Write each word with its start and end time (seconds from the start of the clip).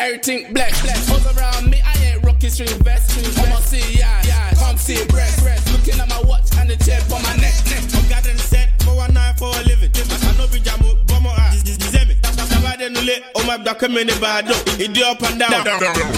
Everything 0.00 0.52
black, 0.54 0.72
black. 0.80 0.96
All 1.12 1.20
around 1.36 1.68
me, 1.68 1.78
I 1.84 1.92
ain't 2.08 2.24
rocking 2.24 2.48
string 2.48 2.72
vest. 2.82 3.12
Come 3.36 3.52
on, 3.52 3.60
see, 3.60 3.98
yeah, 3.98 4.22
yeah. 4.24 4.50
Come 4.54 4.78
see, 4.78 5.04
breast, 5.08 5.42
breast. 5.42 5.70
Looking 5.72 6.00
at 6.00 6.08
my 6.08 6.22
watch 6.22 6.48
and 6.56 6.70
the 6.70 6.76
chair 6.82 7.00
on 7.12 7.22
my 7.22 7.36
neck, 7.36 7.52
neck. 7.68 7.84
I'm 7.92 8.08
gathering 8.08 8.38
set 8.38 8.82
for 8.82 8.96
one 8.96 9.12
night 9.12 9.36
for 9.38 9.52
a 9.52 9.62
living. 9.68 9.90
I 9.92 10.32
know 10.38 10.48
be 10.48 10.58
jamu, 10.60 10.96
but 11.06 11.20
more 11.20 11.36
eyes. 11.36 11.62
Dizeme, 11.62 12.16
tabade 12.16 12.88
nule, 12.90 13.20
oh 13.34 13.44
my 13.46 13.58
black 13.58 13.82
in 13.82 13.92
the 13.92 14.16
bad. 14.18 14.48
It 14.80 14.94
do 14.94 15.04
up 15.04 15.20
and 15.22 15.38
down. 15.38 15.52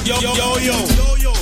Yo, 0.06 0.14
yo, 0.20 0.30
yo, 0.30 0.58
yo, 0.62 1.16
yo, 1.16 1.41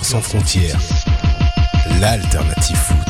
Sans 0.00 0.22
frontières, 0.22 0.80
l'alternative. 2.00 3.01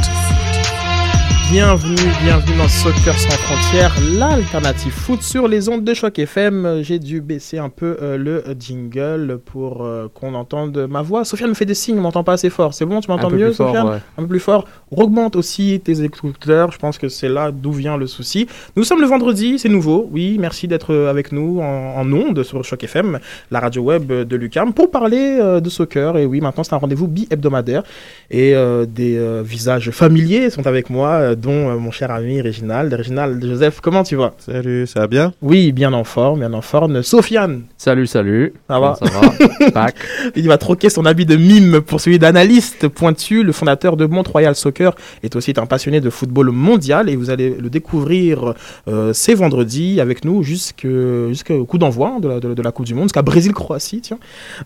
Bienvenue, 1.52 1.96
bienvenue 2.22 2.56
dans 2.56 2.66
Soccer 2.66 3.14
sans 3.14 3.36
frontières, 3.36 3.94
l'alternative 4.16 4.90
foot 4.90 5.20
sur 5.22 5.48
les 5.48 5.68
ondes 5.68 5.84
de 5.84 5.92
choc 5.92 6.18
FM. 6.18 6.80
J'ai 6.80 6.98
dû 6.98 7.20
baisser 7.20 7.58
un 7.58 7.68
peu 7.68 7.98
euh, 8.00 8.16
le 8.16 8.42
jingle 8.58 9.38
pour 9.44 9.84
euh, 9.84 10.08
qu'on 10.14 10.32
entende 10.32 10.86
ma 10.88 11.02
voix. 11.02 11.26
Sofiane 11.26 11.50
me 11.50 11.54
fait 11.54 11.66
des 11.66 11.74
signes, 11.74 11.98
on 11.98 12.00
m'entend 12.00 12.24
pas 12.24 12.32
assez 12.32 12.48
fort. 12.48 12.72
C'est 12.72 12.86
bon, 12.86 13.00
tu 13.00 13.10
m'entends 13.10 13.28
mieux, 13.28 13.52
Sofiane 13.52 13.86
ouais. 13.86 13.98
Un 14.16 14.22
peu 14.22 14.28
plus 14.28 14.40
fort. 14.40 14.64
Augmente 14.90 15.36
aussi 15.36 15.78
tes 15.84 16.02
écouteurs. 16.02 16.72
Je 16.72 16.78
pense 16.78 16.96
que 16.96 17.10
c'est 17.10 17.28
là 17.28 17.50
d'où 17.50 17.72
vient 17.72 17.98
le 17.98 18.06
souci. 18.06 18.46
Nous 18.74 18.84
sommes 18.84 19.02
le 19.02 19.06
vendredi, 19.06 19.58
c'est 19.58 19.68
nouveau. 19.68 20.08
Oui, 20.10 20.38
merci 20.40 20.68
d'être 20.68 20.94
euh, 20.94 21.10
avec 21.10 21.32
nous 21.32 21.60
en, 21.60 21.98
en 21.98 22.12
ondes 22.14 22.42
sur 22.44 22.64
Choc 22.64 22.82
FM, 22.82 23.18
la 23.50 23.60
radio 23.60 23.82
web 23.82 24.10
de 24.10 24.36
Lucam, 24.36 24.72
pour 24.72 24.90
parler 24.90 25.36
euh, 25.38 25.60
de 25.60 25.68
soccer. 25.68 26.16
Et 26.16 26.24
oui, 26.24 26.40
maintenant 26.40 26.64
c'est 26.64 26.72
un 26.72 26.78
rendez-vous 26.78 27.08
bi-hebdomadaire. 27.08 27.82
Et 28.30 28.54
des 28.88 29.42
visages 29.44 29.90
familiers 29.90 30.48
sont 30.48 30.66
avec 30.66 30.88
moi, 30.88 31.34
dont 31.42 31.68
euh, 31.70 31.76
mon 31.76 31.90
cher 31.90 32.10
ami 32.10 32.40
Réginald. 32.40 32.92
Réginald 32.92 33.44
Joseph, 33.44 33.80
comment 33.80 34.02
tu 34.04 34.16
vas? 34.16 34.32
Salut, 34.38 34.86
ça 34.86 35.00
va 35.00 35.06
bien? 35.08 35.32
Oui, 35.42 35.72
bien 35.72 35.92
en 35.92 36.04
forme, 36.04 36.40
bien 36.40 36.52
en 36.52 36.60
forme. 36.62 37.02
Sofiane, 37.02 37.62
Salut, 37.76 38.06
salut. 38.06 38.54
ça 38.68 38.78
va? 38.80 38.94
Ça 38.94 39.06
va? 39.06 39.70
Back. 39.74 39.96
Il 40.36 40.46
va 40.48 40.56
troquer 40.58 40.88
son 40.88 41.04
habit 41.04 41.26
de 41.26 41.36
mime 41.36 41.80
pour 41.80 42.00
celui 42.00 42.18
d'analyste 42.18 42.88
pointu. 42.88 43.42
Le 43.42 43.52
fondateur 43.52 43.96
de 43.96 44.06
Mont-Royal 44.06 44.54
Soccer 44.54 44.94
est 45.22 45.34
aussi 45.36 45.52
un 45.56 45.66
passionné 45.66 46.00
de 46.00 46.10
football 46.10 46.50
mondial 46.50 47.08
et 47.08 47.16
vous 47.16 47.30
allez 47.30 47.50
le 47.58 47.68
découvrir 47.70 48.54
euh, 48.88 49.12
ces 49.12 49.34
vendredis 49.34 50.00
avec 50.00 50.24
nous 50.24 50.42
jusque- 50.42 50.86
jusqu'au 51.28 51.64
coup 51.64 51.78
d'envoi 51.78 52.16
de 52.20 52.28
la, 52.28 52.40
de, 52.40 52.54
de 52.54 52.62
la 52.62 52.70
Coupe 52.72 52.86
du 52.86 52.94
Monde, 52.94 53.04
jusqu'à 53.06 53.22
Brésil-Croatie. 53.22 54.00
Tiens. 54.00 54.18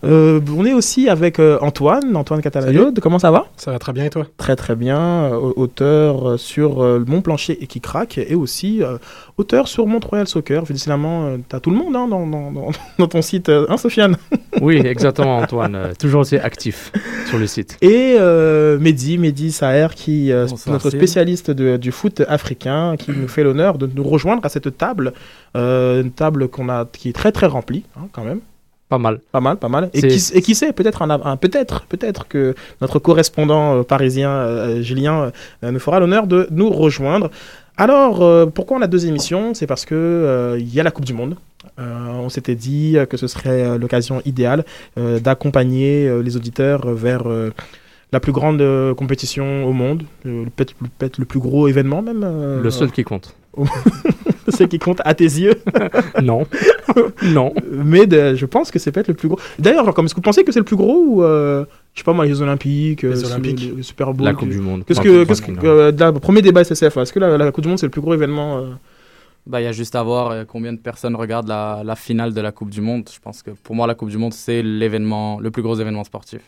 Euh, 0.03 0.39
on 0.55 0.65
est 0.65 0.73
aussi 0.73 1.09
avec 1.09 1.39
euh, 1.39 1.57
Antoine, 1.61 2.15
Antoine 2.15 2.41
Catalano. 2.41 2.91
Comment 3.01 3.19
ça 3.19 3.31
va? 3.31 3.47
Ça 3.57 3.71
va 3.71 3.79
très 3.79 3.93
bien 3.93 4.05
et 4.05 4.09
toi? 4.09 4.25
Très 4.37 4.55
très 4.55 4.75
bien, 4.75 5.29
auteur 5.55 6.29
euh, 6.29 6.37
sur 6.67 6.81
euh, 6.83 7.03
Mon 7.07 7.21
plancher 7.21 7.57
et 7.61 7.67
qui 7.67 7.81
craque 7.81 8.17
et 8.17 8.35
aussi 8.35 8.83
euh, 8.83 8.97
auteur 9.37 9.67
sur 9.67 9.87
Mont-Royal 9.87 10.27
Soccer. 10.27 10.65
Finalement, 10.67 11.25
euh, 11.27 11.37
t'as 11.47 11.59
tout 11.59 11.69
le 11.69 11.75
monde 11.77 11.95
hein, 11.95 12.07
dans, 12.07 12.25
dans, 12.27 12.51
dans, 12.51 12.69
dans 12.99 13.07
ton 13.07 13.21
site, 13.21 13.49
hein 13.49 13.77
Sofiane? 13.77 14.17
Oui, 14.61 14.77
exactement, 14.77 15.37
Antoine. 15.37 15.75
Euh, 15.75 15.93
toujours 15.99 16.21
aussi 16.21 16.35
actif 16.37 16.91
sur 17.27 17.37
le 17.37 17.45
site. 17.45 17.77
Et 17.81 18.15
euh, 18.19 18.79
Mehdi, 18.79 19.19
Mehdi 19.19 19.51
Saher, 19.51 19.89
qui 19.95 20.31
euh, 20.31 20.47
Bonsoir, 20.49 20.73
notre 20.73 20.89
spécialiste 20.89 21.51
de- 21.51 21.77
du 21.77 21.91
foot 21.91 22.23
africain, 22.27 22.95
qui 22.97 23.11
nous 23.11 23.27
fait 23.27 23.43
l'honneur 23.43 23.77
de 23.77 23.87
nous 23.93 24.03
rejoindre 24.03 24.43
à 24.45 24.49
cette 24.49 24.75
table, 24.77 25.13
euh, 25.55 26.01
une 26.01 26.11
table 26.11 26.47
qu'on 26.47 26.69
a, 26.69 26.85
qui 26.91 27.09
est 27.09 27.13
très 27.13 27.31
très 27.31 27.45
remplie, 27.45 27.83
hein, 27.97 28.07
quand 28.11 28.23
même. 28.23 28.39
Pas 28.89 28.97
mal. 28.97 29.19
Pas 29.31 29.41
mal, 29.41 29.57
pas 29.57 29.67
mal. 29.67 29.89
Et 29.93 30.01
qui, 30.07 30.37
et 30.37 30.41
qui 30.41 30.55
sait, 30.55 30.71
peut-être 30.71 31.01
un, 31.01 31.09
un- 31.09 31.35
peut-être, 31.37 31.85
peut-être 31.87 32.27
que 32.27 32.55
notre 32.81 32.99
correspondant 32.99 33.77
euh, 33.79 33.83
parisien 33.83 34.29
euh, 34.31 34.81
Julien 34.81 35.31
euh, 35.63 35.71
nous 35.71 35.79
fera 35.79 35.99
l'honneur 35.99 36.25
de 36.25 36.47
nous 36.51 36.69
rejoindre. 36.69 37.29
Alors, 37.75 38.21
euh, 38.23 38.45
pourquoi 38.45 38.77
on 38.77 38.81
a 38.81 38.87
deux 38.87 39.05
émissions 39.05 39.53
C'est 39.53 39.67
parce 39.67 39.85
que 39.85 39.93
euh, 39.95 40.57
il 40.59 40.73
y 40.73 40.79
a 40.79 40.83
la 40.83 40.91
Coupe 40.91 41.05
du 41.05 41.13
Monde. 41.13 41.35
Euh, 41.79 42.07
on 42.13 42.29
s'était 42.29 42.55
dit 42.55 42.95
que 43.09 43.17
ce 43.17 43.27
serait 43.27 43.77
l'occasion 43.77 44.21
idéale 44.25 44.63
euh, 44.97 45.19
d'accompagner 45.19 46.09
les 46.23 46.35
auditeurs 46.37 46.87
vers 46.89 47.27
euh, 47.27 47.51
la 48.13 48.19
plus 48.21 48.31
grande 48.31 48.63
compétition 48.95 49.65
au 49.65 49.73
monde, 49.73 50.03
euh, 50.25 50.45
le- 50.45 50.49
peut-être 50.97 51.17
le 51.17 51.25
plus 51.25 51.39
gros 51.41 51.67
événement 51.67 52.01
même. 52.01 52.21
Le 52.63 52.71
seul 52.71 52.89
qui 52.91 53.03
compte. 53.03 53.35
ce 54.49 54.63
qui 54.63 54.79
compte 54.79 55.01
à 55.05 55.13
tes 55.13 55.23
yeux. 55.25 55.55
Non. 56.23 56.45
non. 57.23 57.53
Mais 57.71 58.07
de- 58.07 58.35
je 58.35 58.45
pense 58.45 58.71
que 58.71 58.79
c'est 58.79 58.91
peut-être 58.91 59.07
le 59.07 59.13
plus 59.13 59.27
gros. 59.27 59.39
D'ailleurs, 59.59 59.93
comme 59.93 60.05
est-ce 60.05 60.13
que 60.15 60.19
vous 60.19 60.23
pensez 60.23 60.43
que 60.43 60.51
c'est 60.51 60.59
le 60.59 60.65
plus 60.65 60.75
gros 60.75 60.97
ou 61.05 61.23
euh, 61.23 61.65
je 61.93 61.99
sais 61.99 62.03
pas 62.03 62.13
moi 62.13 62.25
les 62.25 62.31
Jeux 62.33 62.41
Olympiques, 62.41 63.03
euh, 63.03 63.11
Les 63.11 63.15
ce- 63.17 63.25
Olympiques. 63.27 63.69
le, 63.69 63.75
le 63.77 63.83
Super 63.83 64.13
Bowl. 64.13 64.25
La 64.25 64.33
que- 64.33 64.39
Coupe 64.39 64.49
du 64.49 64.59
Monde. 64.59 64.83
Qu'est-ce 64.85 65.01
que, 65.01 65.23
qu'est-ce 65.25 65.41
que 65.41 65.51
euh, 65.65 66.11
premier 66.13 66.41
débat 66.41 66.63
SSF, 66.63 66.97
est-ce 66.97 67.13
que 67.13 67.19
la, 67.19 67.37
la 67.37 67.51
Coupe 67.51 67.63
du 67.63 67.69
Monde 67.69 67.77
c'est 67.79 67.85
le 67.85 67.91
plus 67.91 68.01
gros 68.01 68.13
événement 68.13 68.57
euh, 68.59 68.69
Bah, 69.45 69.61
il 69.61 69.65
y 69.65 69.67
a 69.67 69.71
juste 69.71 69.95
à 69.95 70.01
voir 70.03 70.45
combien 70.47 70.73
de 70.73 70.79
personnes 70.79 71.15
regardent 71.15 71.47
la, 71.49 71.81
la 71.85 71.95
finale 71.95 72.33
de 72.33 72.41
la 72.41 72.51
Coupe 72.51 72.69
du 72.71 72.81
Monde. 72.81 73.07
Je 73.13 73.19
pense 73.19 73.43
que 73.43 73.51
pour 73.51 73.75
moi, 73.75 73.85
la 73.87 73.95
Coupe 73.95 74.09
du 74.09 74.17
Monde, 74.17 74.33
c'est 74.33 74.61
l'événement, 74.63 75.39
le 75.39 75.51
plus 75.51 75.61
gros 75.61 75.75
événement 75.79 76.03
sportif. 76.03 76.41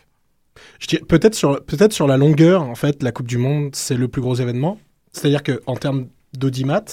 Peut-être 1.08 1.34
sur, 1.34 1.62
peut 1.64 1.76
sur 1.90 2.06
la 2.06 2.16
longueur, 2.16 2.62
en 2.62 2.74
fait, 2.74 3.02
la 3.02 3.12
Coupe 3.12 3.28
du 3.28 3.38
Monde, 3.38 3.70
c'est 3.74 3.94
le 3.96 4.08
plus 4.08 4.20
gros 4.20 4.34
événement. 4.34 4.78
C'est-à-dire 5.12 5.42
qu'en 5.42 5.76
termes 5.76 6.06
d'audimat, 6.32 6.84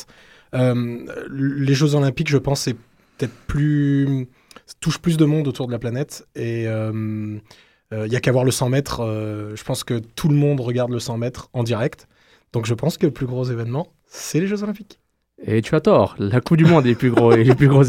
euh, 0.56 1.06
les 1.30 1.74
Jeux 1.74 1.96
Olympiques, 1.96 2.30
je 2.30 2.38
pense, 2.38 2.62
c'est 2.62 2.76
peut-être 3.18 3.36
plus. 3.48 4.28
touche 4.80 5.00
plus 5.00 5.18
de 5.18 5.26
monde 5.26 5.48
autour 5.48 5.68
de 5.68 5.72
la 5.72 5.80
planète. 5.80 6.28
Et 6.36 6.68
il 7.92 8.10
n'y 8.10 8.16
a 8.16 8.20
qu'à 8.20 8.32
voir 8.32 8.44
le 8.44 8.52
100 8.52 8.70
mètres. 8.70 9.02
euh, 9.02 9.56
je 9.56 9.64
pense 9.64 9.84
que 9.84 10.00
tout 10.00 10.28
le 10.30 10.36
monde 10.36 10.60
regarde 10.60 10.92
le 10.92 11.00
100 11.00 11.18
mètres 11.18 11.50
en 11.54 11.64
direct. 11.64 12.08
Donc 12.54 12.66
je 12.66 12.74
pense 12.74 12.98
que 12.98 13.06
le 13.06 13.14
plus 13.14 13.26
gros 13.26 13.46
événement, 13.46 13.88
c'est 14.06 14.40
les 14.40 14.48
Jeux 14.48 14.64
Olympiques. 14.64 15.00
Et 15.46 15.62
tu 15.62 15.76
as 15.76 15.82
tort. 15.82 16.16
La 16.18 16.42
Coupe 16.42 16.58
du 16.58 16.66
Monde 16.66 16.86
est 16.86 16.90
les 16.90 16.96
plus 16.96 17.12
gros, 17.12 17.36
les 17.36 17.56
plus 17.56 17.68
gros 17.68 17.84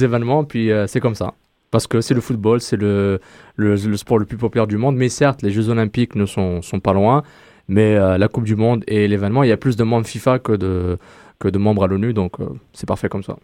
puis 0.45 0.71
euh, 0.71 0.87
c'est 0.87 1.01
comme 1.01 1.15
ça. 1.15 1.35
Parce 1.71 1.87
que 1.87 2.01
c'est 2.01 2.15
le 2.15 2.21
football, 2.21 2.61
c'est 2.61 2.77
le, 2.77 3.21
le, 3.57 3.97
sport 3.97 4.19
le 4.19 4.25
plus 4.25 4.39
populaire 4.39 4.67
du 4.67 4.79
monde. 4.79 4.97
Mais 4.97 5.09
certes, 5.09 5.43
les 5.43 5.51
Jeux 5.51 5.69
Olympiques 5.69 6.15
ne 6.15 6.27
sont, 6.27 6.63
sont 6.63 6.81
pas 6.81 6.93
loin. 6.93 7.23
Mais 7.69 7.97
euh, 7.97 8.17
la 8.17 8.29
Coupe 8.29 8.45
du 8.45 8.57
Monde 8.57 8.85
et 8.87 9.07
l'événement, 9.09 9.43
il 9.43 9.51
y 9.51 9.53
a 9.53 9.59
plus 9.59 9.77
de 9.77 9.85
membres 9.85 10.07
FIFA 10.07 10.39
que 10.39 10.53
de, 10.53 10.99
que 11.39 11.49
de 11.49 11.59
membres 11.59 11.85
à 11.85 11.87
l'ONU. 11.87 12.13
Donc 12.13 12.41
euh, 12.41 12.49
c'est 12.73 12.87
parfait 12.87 13.09
comme 13.09 13.23
ça. 13.23 13.37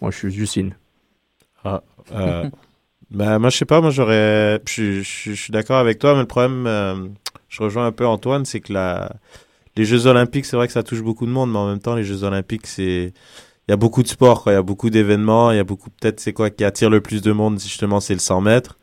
Moi, 0.00 0.10
je 0.10 0.16
suis 0.16 0.30
Justine. 0.30 0.74
Euh, 1.64 2.48
ben, 3.10 3.38
moi, 3.38 3.50
je 3.50 3.56
sais 3.56 3.64
pas, 3.64 3.80
moi, 3.80 3.90
j'aurais. 3.90 4.60
Je, 4.66 5.02
suis- 5.02 5.52
d'accord 5.52 5.78
avec 5.78 5.98
toi, 5.98 6.14
mais 6.14 6.20
le 6.20 6.26
problème, 6.26 6.66
euh, 6.66 7.08
je 7.48 7.62
rejoins 7.62 7.86
un 7.86 7.92
peu 7.92 8.06
Antoine, 8.06 8.44
c'est 8.44 8.60
que 8.60 8.72
les 9.76 9.84
Jeux 9.84 10.06
Olympiques, 10.06 10.44
c'est 10.44 10.56
vrai 10.56 10.66
que 10.66 10.72
ça 10.72 10.82
touche 10.82 11.02
beaucoup 11.02 11.26
de 11.26 11.30
monde, 11.30 11.50
mais 11.52 11.58
en 11.58 11.68
même 11.68 11.80
temps, 11.80 11.94
les 11.94 12.04
Jeux 12.04 12.24
Olympiques, 12.24 12.66
c'est. 12.66 13.12
Il 13.66 13.72
y 13.72 13.74
a 13.74 13.76
beaucoup 13.76 14.02
de 14.02 14.08
sports. 14.08 14.44
Il 14.46 14.52
y 14.52 14.54
a 14.54 14.62
beaucoup 14.62 14.88
d'événements, 14.88 15.50
il 15.50 15.56
y 15.56 15.60
a 15.60 15.64
beaucoup, 15.64 15.90
peut-être, 15.90 16.20
c'est 16.20 16.32
quoi 16.32 16.48
qui 16.48 16.64
attire 16.64 16.88
le 16.88 17.02
plus 17.02 17.20
de 17.20 17.32
monde, 17.32 17.60
justement, 17.60 18.00
c'est 18.00 18.14
le 18.14 18.18
100 18.20 18.40
mètres. 18.40 18.78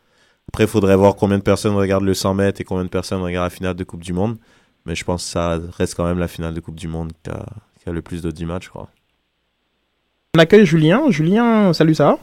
Après, 0.50 0.66
il 0.66 0.70
faudrait 0.70 0.96
voir 0.96 1.16
combien 1.16 1.40
de 1.40 1.44
personnes 1.44 1.74
regardent 1.74 2.04
le 2.04 2.14
100 2.14 2.36
mètres 2.36 2.62
et 2.62 2.64
combien 2.64 2.84
de 2.84 2.90
personnes 2.90 3.22
regardent 3.22 3.46
la 3.46 3.50
finale 3.50 3.74
de 3.76 3.84
Coupe 3.84 4.04
du 4.04 4.14
Monde. 4.14 4.38
Mais 4.86 4.94
je 4.94 5.04
pense 5.04 5.24
que 5.24 5.32
ça 5.32 5.60
reste 5.76 5.96
quand 5.96 6.06
même 6.06 6.20
la 6.20 6.28
finale 6.28 6.54
de 6.54 6.60
Coupe 6.60 6.76
du 6.76 6.88
Monde 6.88 7.12
qui 7.86 7.90
a, 7.90 7.94
le 7.94 8.02
plus 8.02 8.22
d'audimat, 8.24 8.58
je 8.62 8.70
crois. 8.70 8.88
On 10.36 10.40
accueille 10.40 10.66
Julien. 10.66 11.04
Julien, 11.10 11.72
salut, 11.74 11.94
ça 11.94 12.06
va? 12.08 12.18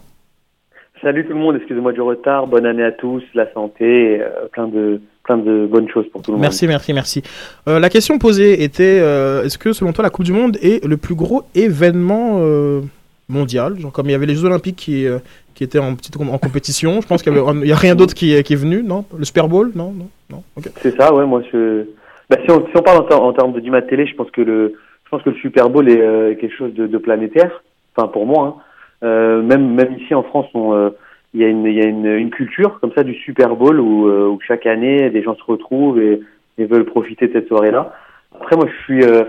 Salut 1.01 1.25
tout 1.25 1.33
le 1.33 1.39
monde, 1.39 1.57
excusez-moi 1.57 1.93
du 1.93 2.01
retard, 2.01 2.47
bonne 2.47 2.67
année 2.67 2.85
à 2.85 2.93
tous, 2.93 3.23
la 3.35 3.53
santé, 3.53 4.21
euh, 4.21 4.47
plein 4.53 4.69
de 4.69 5.01
plein 5.25 5.37
de 5.39 5.67
bonnes 5.67 5.89
choses 5.89 6.07
pour 6.13 6.21
tout 6.23 6.33
le 6.33 6.39
Merci, 6.39 6.67
merci, 6.69 6.93
merci. 6.93 7.23
Euh, 7.69 7.79
la 7.81 7.89
question 7.89 8.19
posée 8.19 8.63
était 8.65 8.99
euh, 9.01 9.45
est-ce 9.45 9.57
que 9.59 9.73
selon 9.73 9.93
toi 9.93 10.03
la 10.03 10.11
Coupe 10.11 10.25
du 10.25 10.33
Monde 10.33 10.59
est 10.63 10.85
le 10.85 10.97
plus 10.97 11.15
gros 11.17 11.43
événement 11.57 12.39
euh, 12.41 12.81
mondial? 13.29 13.79
Genre 13.81 13.93
comme 13.93 14.07
il 14.09 14.13
y 14.13 14.15
avait 14.15 14.27
les 14.27 14.35
Jeux 14.37 14.45
Olympiques 14.47 14.77
qui, 14.77 15.07
euh, 15.07 15.19
qui 15.55 15.65
étaient 15.65 15.79
en, 15.81 15.95
petite 15.97 16.17
en 16.21 16.39
compétition, 16.39 17.01
je 17.01 17.07
pense 17.07 17.23
qu'il 17.23 17.33
n'y 17.33 17.73
a 17.73 17.77
rien 17.77 17.95
d'autre 17.97 18.15
qui, 18.15 18.35
est- 18.35 18.43
qui 18.45 18.53
est 18.53 18.57
venu, 18.57 18.83
non? 18.85 19.05
Le 19.17 19.25
Super 19.25 19.49
Bowl? 19.49 19.73
Non, 19.75 19.93
non, 20.31 20.43
monde. 20.57 20.67
C'est 20.83 20.97
ça, 20.97 21.13
ouais, 21.15 21.27
moi 21.27 21.43
je 21.53 21.85
bah, 22.31 22.37
si, 22.45 22.51
on, 22.53 22.65
si 22.67 22.73
on 22.77 22.83
parle 22.83 22.99
en, 22.99 23.09
ter- 23.09 23.21
en 23.23 23.33
termes 23.33 23.51
de 23.53 23.57
d'audimat 23.59 23.83
télé, 23.83 24.07
je 24.07 24.15
pense 24.15 24.31
que 24.31 24.41
le 24.41 24.75
pense 25.13 25.23
que 25.23 25.31
le 25.31 25.37
Super 25.37 25.69
Bowl 25.71 25.89
est 25.89 26.01
euh, 26.01 26.35
quelque 26.35 26.57
chose 26.57 26.75
de, 26.75 26.87
de 26.87 26.99
planétaire, 26.99 27.63
enfin 27.95 28.09
pour 28.09 28.27
moi. 28.27 28.43
hein. 28.47 28.63
Euh, 29.05 29.43
même 29.43 29.75
même 29.75 29.95
ici 29.99 30.15
en 30.15 30.23
France, 30.23 30.47
on, 30.55 30.75
euh, 30.75 30.91
il 31.35 31.41
y 31.41 31.45
a 31.45 31.49
une 31.49 31.65
y 31.67 31.81
a 31.81 31.87
une, 31.87 32.07
une 32.07 32.31
culture 32.31 32.79
comme 32.81 32.93
ça 32.97 33.03
du 33.05 33.15
Super 33.15 33.55
Bowl 33.57 33.79
où, 33.81 34.09
euh, 34.09 34.29
où 34.29 34.39
chaque 34.47 34.67
année 34.67 35.11
des 35.11 35.23
gens 35.23 35.35
se 35.37 35.45
retrouvent 35.45 36.01
et, 36.01 36.21
et 36.59 36.65
veulent 36.67 36.85
profiter 36.87 37.27
de 37.29 37.33
cette 37.33 37.49
soirée-là. 37.49 37.93
Après, 38.35 38.57
moi, 38.57 38.67
je 38.69 38.83
suis 38.85 39.03
euh, 39.05 39.25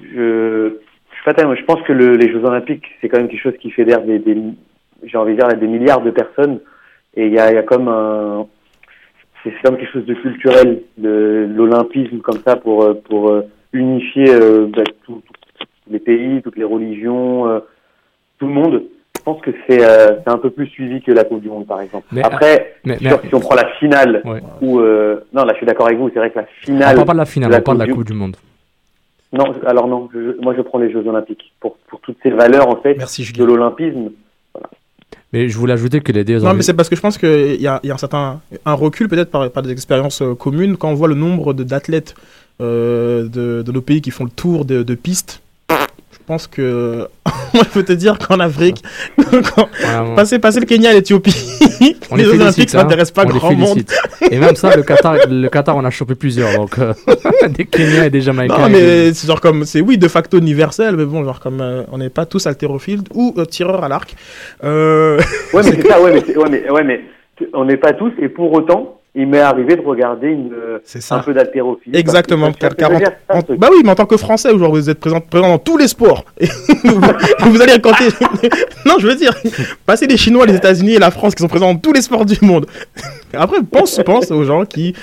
je 0.00 0.76
je 1.10 1.14
suis 1.16 1.24
pas 1.24 1.32
tellement- 1.34 1.54
je 1.54 1.64
pense 1.64 1.80
que 1.82 1.92
le, 1.92 2.16
les 2.16 2.30
Jeux 2.30 2.44
Olympiques, 2.44 2.84
c'est 3.00 3.08
quand 3.08 3.18
même 3.18 3.28
quelque 3.28 3.40
chose 3.42 3.56
qui 3.60 3.70
fédère 3.70 4.02
des, 4.02 4.18
des 4.18 4.36
j'ai 5.04 5.18
envie 5.18 5.34
de 5.34 5.38
dire 5.40 5.48
des 5.58 5.66
milliards 5.66 6.02
de 6.02 6.10
personnes 6.10 6.60
et 7.16 7.26
il 7.26 7.32
y 7.32 7.38
a 7.38 7.52
y 7.52 7.56
a 7.56 7.62
comme 7.62 7.88
un 7.88 8.46
c'est 9.42 9.52
comme 9.64 9.76
quelque 9.76 9.92
chose 9.92 10.06
de 10.06 10.14
culturel, 10.14 10.82
de 10.98 11.46
l'olympisme 11.54 12.18
comme 12.20 12.38
ça 12.46 12.56
pour 12.56 12.84
euh, 12.84 12.94
pour 13.08 13.30
unifier 13.74 14.30
euh, 14.32 14.66
bah, 14.74 14.82
tout- 15.04 15.20
tout- 15.26 15.64
les 15.90 15.98
pays, 15.98 16.40
toutes 16.42 16.56
les 16.56 16.64
religions, 16.64 17.46
euh, 17.48 17.60
tout 18.38 18.46
le 18.46 18.52
monde. 18.54 18.82
Je 19.16 19.22
pense 19.22 19.40
que 19.42 19.50
c'est 19.68 19.82
euh, 19.84 20.16
c'est 20.22 20.30
un 20.30 20.38
peu 20.38 20.50
plus 20.50 20.66
suivi 20.68 21.00
que 21.02 21.10
la 21.12 21.24
Coupe 21.24 21.40
du 21.42 21.48
Monde 21.48 21.66
par 21.66 21.80
exemple. 21.80 22.06
Mais, 22.12 22.22
Après, 22.22 22.76
mais- 22.84 22.98
sûr 22.98 23.20
si 23.26 23.34
on 23.34 23.40
prend 23.40 23.54
la 23.54 23.68
finale 23.78 24.22
Ouais. 24.24 24.40
ou 24.60 24.80
euh, 24.80 25.20
non 25.32 25.44
là 25.44 25.52
je 25.52 25.58
suis 25.58 25.66
d'accord 25.66 25.86
avec 25.86 25.98
vous, 25.98 26.10
c'est 26.12 26.18
vrai 26.18 26.30
que 26.30 26.38
la 26.38 26.44
On 26.44 26.64
finale. 26.66 26.94
parle 26.94 27.06
pas 27.06 27.12
de 27.12 27.18
la 27.18 27.24
finale, 27.26 27.50
de 27.50 27.56
on 27.56 27.60
parle 27.62 27.78
de 27.78 27.84
la 27.84 27.92
Coupe 27.92 28.04
du 28.06 28.12
Monde. 28.14 28.36
Non, 29.32 29.46
je- 29.52 29.66
alors 29.66 29.88
non, 29.88 30.08
je- 30.12 30.40
moi 30.40 30.54
je 30.56 30.62
prends 30.62 30.78
les 30.78 30.90
Jeux 30.92 31.06
Olympiques 31.06 31.52
pour 31.60 31.76
pour 31.88 32.00
toutes 32.00 32.18
ces 32.22 32.30
valeurs 32.30 32.68
en 32.68 32.76
fait 32.76 32.94
Merci 32.96 33.30
de 33.32 33.44
l'olympisme. 33.44 34.10
Mais 35.32 35.48
je 35.48 35.58
voulais 35.58 35.72
ajouter 35.72 36.00
que 36.00 36.12
les 36.12 36.22
deux 36.22 36.38
Non, 36.38 36.54
mais 36.54 36.62
c'est 36.62 36.74
parce 36.74 36.88
que 36.88 36.94
je 36.94 37.00
pense 37.00 37.18
qu'il 37.18 37.60
y 37.60 37.66
a, 37.66 37.80
il 37.82 37.88
y 37.88 37.90
a 37.90 37.94
un 37.94 37.98
certain 37.98 38.40
un 38.64 38.74
recul 38.74 39.08
peut-être 39.08 39.30
par, 39.32 39.50
par 39.50 39.62
des 39.64 39.72
expériences 39.72 40.22
communes 40.38 40.76
quand 40.76 40.90
on 40.90 40.94
voit 40.94 41.08
le 41.08 41.14
nombre 41.16 41.52
de- 41.54 41.64
d'athlètes 41.64 42.14
euh, 42.60 43.24
de, 43.28 43.62
de 43.62 43.72
nos 43.72 43.80
pays 43.82 44.00
qui 44.00 44.10
font 44.10 44.24
le 44.24 44.30
tour 44.30 44.64
de, 44.64 44.82
de 44.82 44.94
pistes. 44.94 45.40
Je 45.70 46.18
pense 46.26 46.46
que 46.46 47.06
moi 47.54 47.64
je 47.64 47.68
peux 47.70 47.82
te 47.82 47.92
dire 47.92 48.18
qu'en 48.18 48.40
Afrique, 48.40 48.82
quand- 49.54 49.68
Vraiment. 49.78 50.14
passer, 50.14 50.38
passer 50.38 50.58
le 50.60 50.64
Kenya 50.64 50.92
et 50.92 50.94
l'Éthiopie, 50.94 51.34
On 52.10 52.16
les 52.16 52.24
Jeux 52.24 52.30
Olympiques 52.30 52.40
félicite, 52.54 52.70
ça 52.70 52.80
hein. 52.80 52.82
n'intéresse 52.84 53.10
pas 53.10 53.24
On 53.26 53.28
les 53.32 53.38
grand 53.38 53.52
monde. 53.52 53.68
félicite. 53.80 53.92
Et 54.30 54.38
même 54.38 54.54
ça, 54.56 54.74
le 54.74 54.82
Qatar, 54.82 55.16
le 55.28 55.48
Qatar, 55.48 55.76
on 55.76 55.84
a 55.84 55.90
chopé 55.90 56.14
plusieurs. 56.14 56.54
Donc, 56.56 56.78
euh, 56.78 56.94
des 57.50 57.66
Kenyans 57.66 58.04
et 58.04 58.10
des 58.10 58.22
Jamaïcains. 58.22 58.56
Non, 58.56 58.68
mais 58.70 59.12
c'est 59.12 59.26
genre 59.26 59.40
comme, 59.42 59.64
c'est 59.66 59.82
oui, 59.82 59.98
de 59.98 60.08
facto 60.08 60.38
universel, 60.38 60.96
mais 60.96 61.04
bon, 61.04 61.24
genre 61.24 61.40
comme 61.40 61.60
euh, 61.60 61.82
on 61.92 61.98
n'est 61.98 62.08
pas 62.08 62.24
tous 62.24 62.46
haltérophiles 62.46 63.02
ou 63.12 63.34
euh, 63.36 63.44
tireurs 63.44 63.84
à 63.84 63.88
l'arc. 63.88 64.14
Euh, 64.62 65.18
Ouais, 65.52 65.62
mais 65.62 65.72
c'est 65.72 65.86
ça, 65.88 66.00
ouais, 66.00 66.12
mais, 66.26 66.36
ouais, 66.38 66.48
mais, 66.48 66.70
ouais, 66.70 67.00
on 67.52 67.64
n'est 67.66 67.76
pas 67.76 67.92
tous, 67.92 68.12
et 68.22 68.28
pour 68.30 68.50
autant, 68.52 68.98
il 69.16 69.28
m'est 69.28 69.38
arrivé 69.40 69.76
de 69.76 69.80
regarder 69.80 70.26
une, 70.28 70.50
un 71.10 71.18
peu 71.20 71.32
d'haltérophilie. 71.34 71.96
Exactement, 71.96 72.50
que- 72.52 72.58
car- 72.58 72.70
parce 72.70 72.74
que 72.74 72.80
car 72.80 72.90
c'est 72.98 73.04
ça, 73.04 73.34
en- 73.34 73.36
le 73.36 73.42
truc. 73.44 73.60
bah 73.60 73.68
oui, 73.70 73.80
mais 73.84 73.90
en 73.90 73.94
tant 73.94 74.06
que 74.06 74.16
Français, 74.16 74.50
aujourd'hui, 74.50 74.82
vous 74.82 74.90
êtes 74.90 74.98
présent, 74.98 75.20
présent 75.20 75.48
dans 75.48 75.58
tous 75.58 75.76
les 75.78 75.86
sports. 75.86 76.24
Et 76.40 76.46
vous, 76.84 77.00
vous 77.50 77.62
allez 77.62 77.72
raconter. 77.74 78.06
non, 78.86 78.94
je 78.98 79.06
veux 79.06 79.14
dire, 79.14 79.32
passer 79.86 80.06
les 80.08 80.16
Chinois, 80.16 80.46
les 80.46 80.56
États-Unis 80.56 80.94
et 80.94 80.98
la 80.98 81.10
France 81.12 81.34
qui 81.36 81.42
sont 81.42 81.48
présents 81.48 81.72
dans 81.72 81.78
tous 81.78 81.92
les 81.92 82.02
sports 82.02 82.24
du 82.26 82.36
monde. 82.42 82.66
Après, 83.32 83.58
pense, 83.62 84.00
pense 84.04 84.30
aux 84.30 84.44
gens 84.44 84.64
qui 84.64 84.94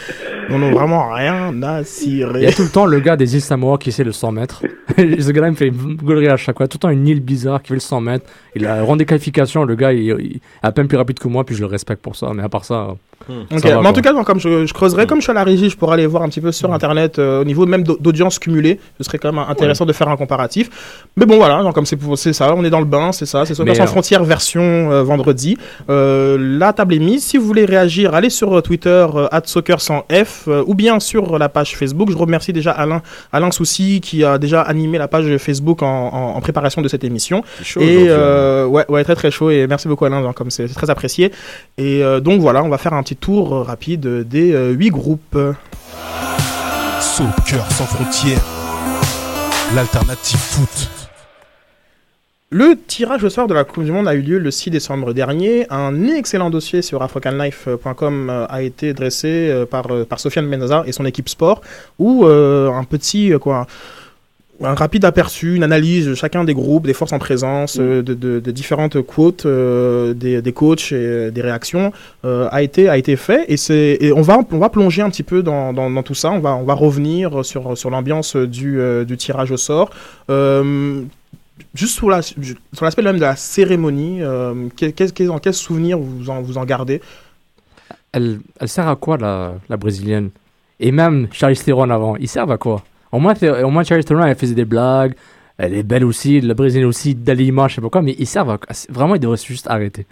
n'en 0.50 0.62
ont 0.62 0.72
vraiment 0.72 1.10
rien 1.14 1.54
à 1.64 1.80
Il 1.80 1.84
y 1.84 1.86
cirer. 1.86 2.48
a 2.48 2.52
tout 2.52 2.64
le 2.64 2.70
temps 2.70 2.86
le 2.86 3.00
gars 3.00 3.16
des 3.18 3.36
îles 3.36 3.42
Samoa 3.42 3.78
qui 3.78 3.90
essaie 3.90 4.04
le 4.04 4.12
100 4.12 4.32
mètres. 4.34 4.62
Ce 4.98 5.32
gars-là 5.32 5.48
il 5.48 5.52
me 5.52 5.56
fait 5.56 5.70
gaulerie 5.72 6.28
à 6.28 6.38
chaque 6.38 6.58
fois. 6.58 6.68
Tout 6.68 6.76
le 6.78 6.82
temps 6.82 6.90
une 6.90 7.08
île 7.08 7.20
bizarre 7.22 7.62
qui 7.62 7.70
fait 7.70 7.74
le 7.76 7.80
100 7.80 8.02
mètres. 8.02 8.26
Il 8.56 8.66
a 8.66 8.84
rang 8.84 8.96
des 8.98 9.06
qualifications. 9.06 9.64
Le 9.64 9.76
gars, 9.76 9.92
il, 9.94 10.02
il 10.04 10.36
est 10.36 10.40
à 10.64 10.72
peine 10.72 10.88
plus 10.88 10.98
rapide 10.98 11.20
que 11.20 11.28
moi, 11.28 11.44
puis 11.46 11.56
je 11.56 11.62
le 11.62 11.68
respecte 11.68 12.02
pour 12.02 12.16
ça. 12.16 12.32
Mais 12.34 12.44
à 12.44 12.50
part 12.50 12.64
ça, 12.66 12.88
Va, 13.30 13.82
mais 13.82 13.88
en 13.90 13.94
tout 13.94 14.02
cas, 14.02 14.14
comme 14.24 14.40
je, 14.40 14.66
je 14.66 14.74
creuserai, 14.74 15.06
comme 15.08 15.20
je 15.20 15.24
suis 15.24 15.32
à 15.32 15.36
la 15.36 15.44
régie, 15.44 15.70
je 15.70 15.78
pourrais 15.78 15.94
aller 15.94 16.08
voir 16.08 16.24
un 16.24 16.30
petit 16.30 16.42
peu 16.42 16.52
sur 16.52 16.74
internet 16.74 17.20
euh, 17.20 17.42
au 17.42 17.44
niveau 17.46 17.66
même 17.66 17.84
d'au- 17.84 17.98
d'audience 18.00 18.40
cumulée. 18.40 18.80
Ce 18.98 19.04
serait 19.04 19.18
quand 19.18 19.32
même 19.32 19.44
intéressant 19.48 19.86
de 19.86 19.94
faire 19.94 20.08
un 20.10 20.18
comparatif. 20.18 20.70
Mais 21.18 21.26
bon, 21.26 21.38
voilà, 21.38 21.62
genre, 21.62 21.74
comme 21.74 21.86
c'est 21.86 22.34
ça, 22.34 22.54
on 22.56 22.64
est 22.64 22.70
dans 22.70 22.80
le 22.80 22.86
bain, 22.86 23.12
c'est 23.12 23.26
ça, 23.26 23.46
c'est 23.46 23.54
Soccer 23.54 23.76
sans 23.76 23.84
euh, 23.84 23.88
frontières 23.88 24.24
version 24.24 24.62
euh, 24.92 25.04
vendredi. 25.04 25.58
Euh, 25.90 26.38
la 26.60 26.74
table 26.74 26.94
est 26.96 27.00
mise. 27.00 27.24
Si 27.24 27.38
vous 27.38 27.46
voulez 27.46 27.66
réagir, 27.66 28.14
allez 28.14 28.30
sur 28.30 28.62
Twitter 28.64 29.06
@soccer 29.46 29.82
sans 29.82 30.04
f 30.12 30.48
ou 30.68 30.74
bien 30.76 31.00
sur 31.00 31.38
la 31.38 31.50
page 31.50 31.76
Facebook. 31.76 32.10
Je 32.12 32.18
remercie 32.18 32.54
déjà 32.54 32.72
Alain 32.72 33.02
Alain 33.32 33.52
Soucy 33.52 34.00
qui 34.02 34.24
a 34.24 34.38
déjà 34.38 34.62
animé 34.62 34.98
la 34.98 35.08
page 35.08 35.38
Facebook 35.38 35.82
en, 35.84 35.88
en- 35.88 36.36
en 36.38 36.42
préparation 36.42 36.82
de 36.82 36.88
cette 36.88 37.04
émission. 37.04 37.44
C'est 37.60 37.64
chaud 37.66 37.82
Et 37.82 38.10
hein. 38.10 38.66
ouais, 38.68 38.86
ouais, 38.90 39.04
très 39.04 39.16
très 39.16 39.32
chaud 39.32 39.50
et 39.50 39.68
merci 39.68 39.88
beaucoup 39.88 40.06
Alain, 40.06 40.22
genre, 40.22 40.34
comme 40.34 40.50
c'est 40.52 40.68
très 40.68 40.90
apprécié. 40.90 41.32
Et 41.78 42.02
donc 42.22 42.42
voilà, 42.42 42.64
on 42.64 42.70
va 42.70 42.78
faire 42.78 42.94
un 42.94 43.04
petit 43.04 43.11
tour 43.16 43.54
euh, 43.54 43.64
rapide 43.64 44.08
des 44.28 44.54
euh, 44.54 44.72
huit 44.72 44.90
groupes. 44.90 45.38
Soccer 47.00 47.72
sans 47.72 47.86
frontières, 47.86 48.44
l'alternative 49.76 50.40
foot. 50.40 50.90
Le 52.54 52.76
tirage 52.76 53.24
au 53.24 53.30
sort 53.30 53.48
de 53.48 53.54
la 53.54 53.64
Coupe 53.64 53.86
du 53.86 53.94
Monde 53.94 54.10
a 54.10 54.14
eu 54.14 54.22
lieu 54.22 54.38
le 54.38 54.52
6 54.52 54.72
décembre 54.72 55.14
dernier. 55.14 55.66
Un 55.70 56.06
excellent 56.10 56.50
dossier 56.50 56.82
sur 56.82 57.02
africanlife.com 57.02 58.30
euh, 58.30 58.46
a 58.50 58.62
été 58.62 58.94
dressé 58.94 59.48
euh, 59.50 59.66
par, 59.66 59.90
euh, 59.90 60.04
par 60.04 60.20
Sofiane 60.20 60.48
Menaza 60.48 60.84
et 60.86 60.92
son 60.92 61.06
équipe 61.06 61.30
sport, 61.30 61.62
où 61.98 62.26
euh, 62.26 62.70
un 62.70 62.84
petit 62.84 63.32
euh, 63.32 63.40
quoi, 63.40 63.68
un 64.64 64.74
rapide 64.76 65.06
aperçu, 65.06 65.56
une 65.56 65.64
analyse 65.64 66.08
de 66.08 66.14
chacun 66.16 66.44
des 66.44 66.54
groupes, 66.54 66.86
des 66.86 66.94
forces 66.94 67.14
en 67.14 67.20
présence, 67.20 67.78
euh, 67.80 68.02
de, 68.02 68.14
de- 68.14 68.40
de 68.40 68.52
différentes 68.52 69.02
quotes 69.02 69.46
euh, 69.46 70.14
des, 70.14 70.42
des 70.42 70.54
coachs 70.54 70.92
et 70.92 70.96
euh, 70.96 71.32
des 71.32 71.42
réactions 71.42 71.92
euh, 72.26 72.48
a 72.52 72.62
été 72.62 72.90
a 72.90 72.98
été 72.98 73.16
fait. 73.16 73.46
Et 73.48 73.58
c'est 73.58 73.98
et 74.02 74.12
on 74.14 74.22
va 74.22 74.40
on 74.52 74.58
va 74.60 74.70
plonger 74.70 75.02
un 75.02 75.10
petit 75.10 75.24
peu 75.24 75.44
dans, 75.44 75.74
dans, 75.74 75.90
dans 75.90 76.04
tout 76.04 76.14
ça. 76.16 76.32
On 76.32 76.40
va 76.40 76.56
on 76.56 76.64
va 76.64 76.74
revenir 76.74 77.44
sur 77.44 77.78
sur 77.78 77.90
l'ambiance 77.90 78.36
du, 78.36 78.80
euh, 78.80 79.04
du 79.06 79.18
tirage 79.18 79.52
au 79.52 79.58
sort. 79.58 79.90
Euh, 80.30 81.02
Juste 81.76 81.96
sur 81.96 82.10
la- 82.10 82.24
sur 82.24 82.36
l'aspect 82.82 83.04
même 83.04 83.18
de 83.18 83.22
la 83.22 83.36
cérémonie, 83.36 84.18
euh, 84.22 84.68
quel, 84.76 84.94
quel 84.94 85.54
souvenir 85.54 86.00
vous 86.00 86.30
en, 86.30 86.42
vous 86.42 86.58
en 86.58 86.66
gardez? 86.66 87.02
Elle, 88.12 88.40
elle 88.60 88.68
sert 88.68 88.88
à 88.90 88.96
quoi 88.96 89.18
la, 89.18 89.54
la 89.70 89.78
brésilienne? 89.78 90.32
Et 90.80 90.92
même 90.92 91.28
Charlie 91.32 91.56
Theron 91.56 91.90
avant, 91.92 92.16
ils 92.18 92.28
servent 92.28 92.52
à 92.52 92.58
quoi? 92.58 92.84
Au 93.12 93.20
moins, 93.20 93.34
au 93.64 93.70
moins 93.70 93.84
Charlie 93.84 94.04
Theron, 94.04 94.24
elle 94.26 94.36
faisait 94.36 94.56
des 94.56 94.66
blagues. 94.66 95.14
Elle 95.58 95.76
est 95.76 95.84
belle 95.84 96.06
aussi, 96.06 96.42
la 96.42 96.54
brésilienne 96.56 96.88
aussi, 96.88 97.14
Dalima, 97.14 97.68
je 97.68 97.76
sais 97.76 97.82
pas 97.82 97.90
quoi, 97.90 98.02
mais 98.02 98.16
ils 98.18 98.26
servent 98.26 98.50
à 98.52 98.60
Vraiment, 98.90 99.16
ils 99.16 99.20
devraient 99.20 99.38
juste 99.38 99.68
arrêter. 99.70 100.08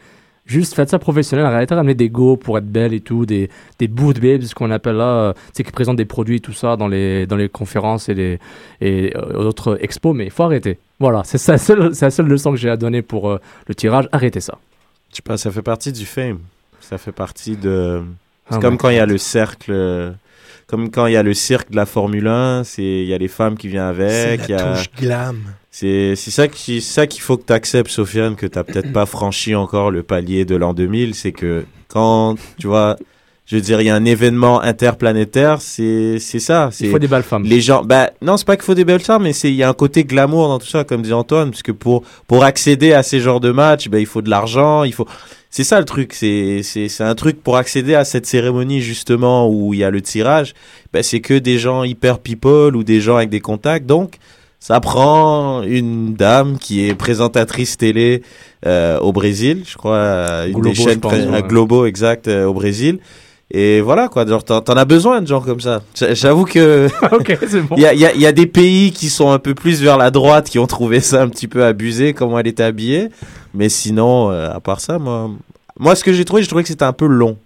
Juste 0.46 0.74
faites 0.76 0.90
ça 0.90 1.00
professionnel, 1.00 1.46
arrêtez 1.46 1.74
de 1.74 1.78
ramener 1.78 1.94
des 1.96 2.10
go 2.10 2.36
pour 2.36 2.58
être 2.58 2.66
belle 2.68 2.94
et 2.94 3.00
tout, 3.02 3.26
des, 3.26 3.50
des 3.78 3.88
booth 3.88 4.20
babes, 4.20 4.42
ce 4.42 4.54
qu'on 4.56 4.70
appelle 4.72 4.96
là, 4.96 5.04
euh, 5.06 5.34
tu 5.34 5.40
sais, 5.54 5.64
qui 5.64 5.72
présentent 5.72 5.98
des 5.98 6.06
produits 6.06 6.38
et 6.38 6.40
tout 6.40 6.54
ça 6.54 6.76
dans 6.76 6.88
les, 6.88 7.26
dans 7.28 7.36
les 7.36 7.50
conférences 7.50 8.10
et 8.10 8.16
les 8.16 8.40
et, 8.82 9.16
euh, 9.16 9.34
autres 9.46 9.78
expos, 9.82 10.16
mais 10.16 10.26
il 10.26 10.32
faut 10.32 10.44
arrêter. 10.44 10.80
Voilà, 11.00 11.24
c'est 11.24 11.38
ça, 11.38 11.58
seule- 11.60 11.94
c'est 11.96 12.06
la 12.06 12.12
seule 12.12 12.28
leçon 12.28 12.52
que 12.52 12.58
j'ai 12.58 12.70
à 12.70 12.78
donner 12.78 13.02
pour 13.04 13.30
euh, 13.30 13.40
le 13.68 13.76
tirage, 13.76 14.10
arrêtez 14.12 14.40
ça. 14.42 14.58
Je 15.12 15.18
sais 15.18 15.22
pas, 15.24 15.38
ça 15.38 15.52
fait 15.52 15.62
partie 15.62 15.92
du 15.92 16.06
fame. 16.06 16.40
Ça 16.80 16.98
fait 16.98 17.12
partie 17.12 17.56
de. 17.56 18.02
C'est 18.50 18.56
Ah, 18.56 18.60
comme 18.60 18.78
quand 18.78 18.90
il 18.90 18.96
y 18.96 19.00
a 19.00 19.06
le 19.06 19.18
cercle. 19.20 19.72
Comme 20.70 20.92
quand 20.92 21.08
il 21.08 21.14
y 21.14 21.18
a 21.18 21.24
le 21.24 21.34
cirque 21.34 21.72
de 21.72 21.76
la 21.76 21.86
Formule 21.88 22.28
1, 22.28 22.64
c'est 22.64 22.84
il 22.84 23.06
y 23.06 23.14
a 23.14 23.18
les 23.18 23.28
femmes 23.28 23.58
qui 23.58 23.68
viennent 23.70 23.92
C'est 23.98 24.04
avec. 24.34 24.48
la 24.50 24.72
a- 24.74 24.76
touche 24.78 24.92
glam. 25.00 25.40
C'est 25.72 26.16
c'est 26.16 26.32
ça 26.32 26.48
qui 26.48 26.82
c'est 26.82 26.94
ça 26.94 27.08
qu'il 27.08 27.22
faut 27.22 27.38
que 27.38 27.46
tu 27.46 27.54
acceptes 27.54 27.90
Sofiane 27.90 28.36
que 28.36 28.46
t'as 28.48 28.64
peut-être 28.64 28.92
pas 28.94 29.06
franchi 29.06 29.56
encore 29.56 29.92
le 29.92 30.04
palier 30.04 30.46
de 30.46 30.56
l'an 30.56 30.74
2000, 30.74 31.16
c'est 31.16 31.32
que 31.32 31.66
quand 31.88 32.36
tu 32.58 32.68
vois 32.68 32.98
je 33.46 33.56
veux 33.56 33.62
dire 33.64 33.80
il 33.82 33.86
y 33.86 33.90
a 33.90 33.96
un 33.96 34.06
événement 34.06 34.62
interplanétaire, 34.62 35.62
c'est 35.62 36.18
c'est 36.20 36.40
ça, 36.40 36.70
Il 36.72 36.76
c'est 36.76 36.88
faut 36.90 37.00
des 37.00 37.08
belles 37.08 37.24
femmes. 37.24 37.44
les 37.44 37.62
gens 37.62 37.84
bah 37.84 38.12
non, 38.22 38.38
c'est 38.38 38.46
pas 38.46 38.56
qu'il 38.56 38.66
faut 38.66 38.76
des 38.76 38.86
belles 38.86 39.02
stars 39.02 39.20
mais 39.20 39.34
c'est 39.34 39.50
il 39.50 39.56
y 39.56 39.64
a 39.64 39.70
un 39.70 39.74
côté 39.74 40.04
glamour 40.04 40.48
dans 40.50 40.60
tout 40.60 40.68
ça 40.68 40.84
comme 40.84 41.02
dit 41.04 41.14
Antoine 41.14 41.50
parce 41.52 41.64
que 41.64 41.72
pour 41.72 42.04
pour 42.28 42.44
accéder 42.44 42.94
à 42.94 43.02
ces 43.04 43.20
genres 43.20 43.40
de 43.40 43.52
matchs, 43.52 43.90
ben 43.90 44.00
il 44.00 44.06
faut 44.08 44.22
de 44.24 44.30
l'argent, 44.30 44.84
il 44.84 44.94
faut 44.94 45.08
c'est 45.50 45.64
ça 45.64 45.80
le 45.80 45.86
truc, 45.86 46.14
c'est 46.14 46.62
c'est 46.64 46.90
c'est 46.90 47.04
un 47.04 47.16
truc 47.16 47.42
pour 47.42 47.58
accéder 47.58 47.96
à 47.96 48.06
cette 48.06 48.26
cérémonie 48.26 48.82
justement 48.82 49.50
où 49.50 49.74
il 49.74 49.80
y 49.80 49.84
a 49.84 49.90
le 49.90 50.02
tirage, 50.02 50.54
ben 50.94 51.04
c'est 51.04 51.22
que 51.22 51.34
des 51.34 51.58
gens 51.58 51.84
hyper 51.84 52.20
people 52.20 52.76
ou 52.76 52.84
des 52.84 53.02
gens 53.02 53.18
avec 53.18 53.30
des 53.30 53.42
contacts 53.42 53.86
donc 53.86 54.20
ça 54.60 54.80
prend 54.82 55.64
une 55.64 56.14
dame 56.16 56.58
qui 56.60 56.86
est 56.86 56.94
présentatrice 56.94 57.78
télé 57.78 58.24
euh, 58.66 59.00
au 59.00 59.14
Brésil, 59.14 59.64
je 59.66 59.78
crois, 59.78 59.96
euh, 59.96 60.48
une 60.48 60.54
Globo, 60.54 60.70
des 60.70 60.76
chaînes 60.76 61.00
pense, 61.00 61.14
ouais. 61.14 61.44
Globo 61.48 61.86
exact 61.86 62.28
euh, 62.28 62.46
au 62.46 62.54
Brésil. 62.54 63.00
Et 63.52 63.82
voilà 63.82 64.10
quoi, 64.10 64.28
genre 64.28 64.44
t'en 64.44 64.60
as 64.62 64.86
besoin 64.86 65.22
de 65.22 65.28
gens 65.28 65.42
comme 65.42 65.60
ça. 65.60 65.82
J'avoue 65.96 66.46
que 66.46 66.88
ok, 67.12 67.38
c'est 67.48 67.62
bon. 67.62 67.76
il 67.78 67.82
y 67.82 67.86
a, 67.88 67.94
y, 67.96 68.06
a, 68.06 68.14
y 68.14 68.28
a 68.28 68.32
des 68.32 68.46
pays 68.46 68.92
qui 68.92 69.10
sont 69.10 69.32
un 69.32 69.40
peu 69.40 69.56
plus 69.56 69.82
vers 69.82 69.98
la 69.98 70.12
droite 70.12 70.50
qui 70.50 70.60
ont 70.60 70.68
trouvé 70.68 71.00
ça 71.00 71.24
un 71.24 71.30
petit 71.30 71.48
peu 71.48 71.66
abusé 71.66 72.14
comment 72.14 72.38
elle 72.38 72.48
était 72.48 72.64
habillée, 72.64 73.10
mais 73.56 73.68
sinon 73.70 74.30
euh, 74.30 74.52
à 74.52 74.60
part 74.60 74.80
ça, 74.80 75.00
moi, 75.00 75.32
moi 75.80 75.96
ce 75.96 76.04
que 76.04 76.14
j'ai 76.14 76.26
trouvé, 76.26 76.44
j'ai 76.44 76.48
trouvé 76.48 76.62
que 76.62 76.70
c'était 76.70 76.86
un 76.86 76.94
peu 76.94 77.08
long. 77.08 77.38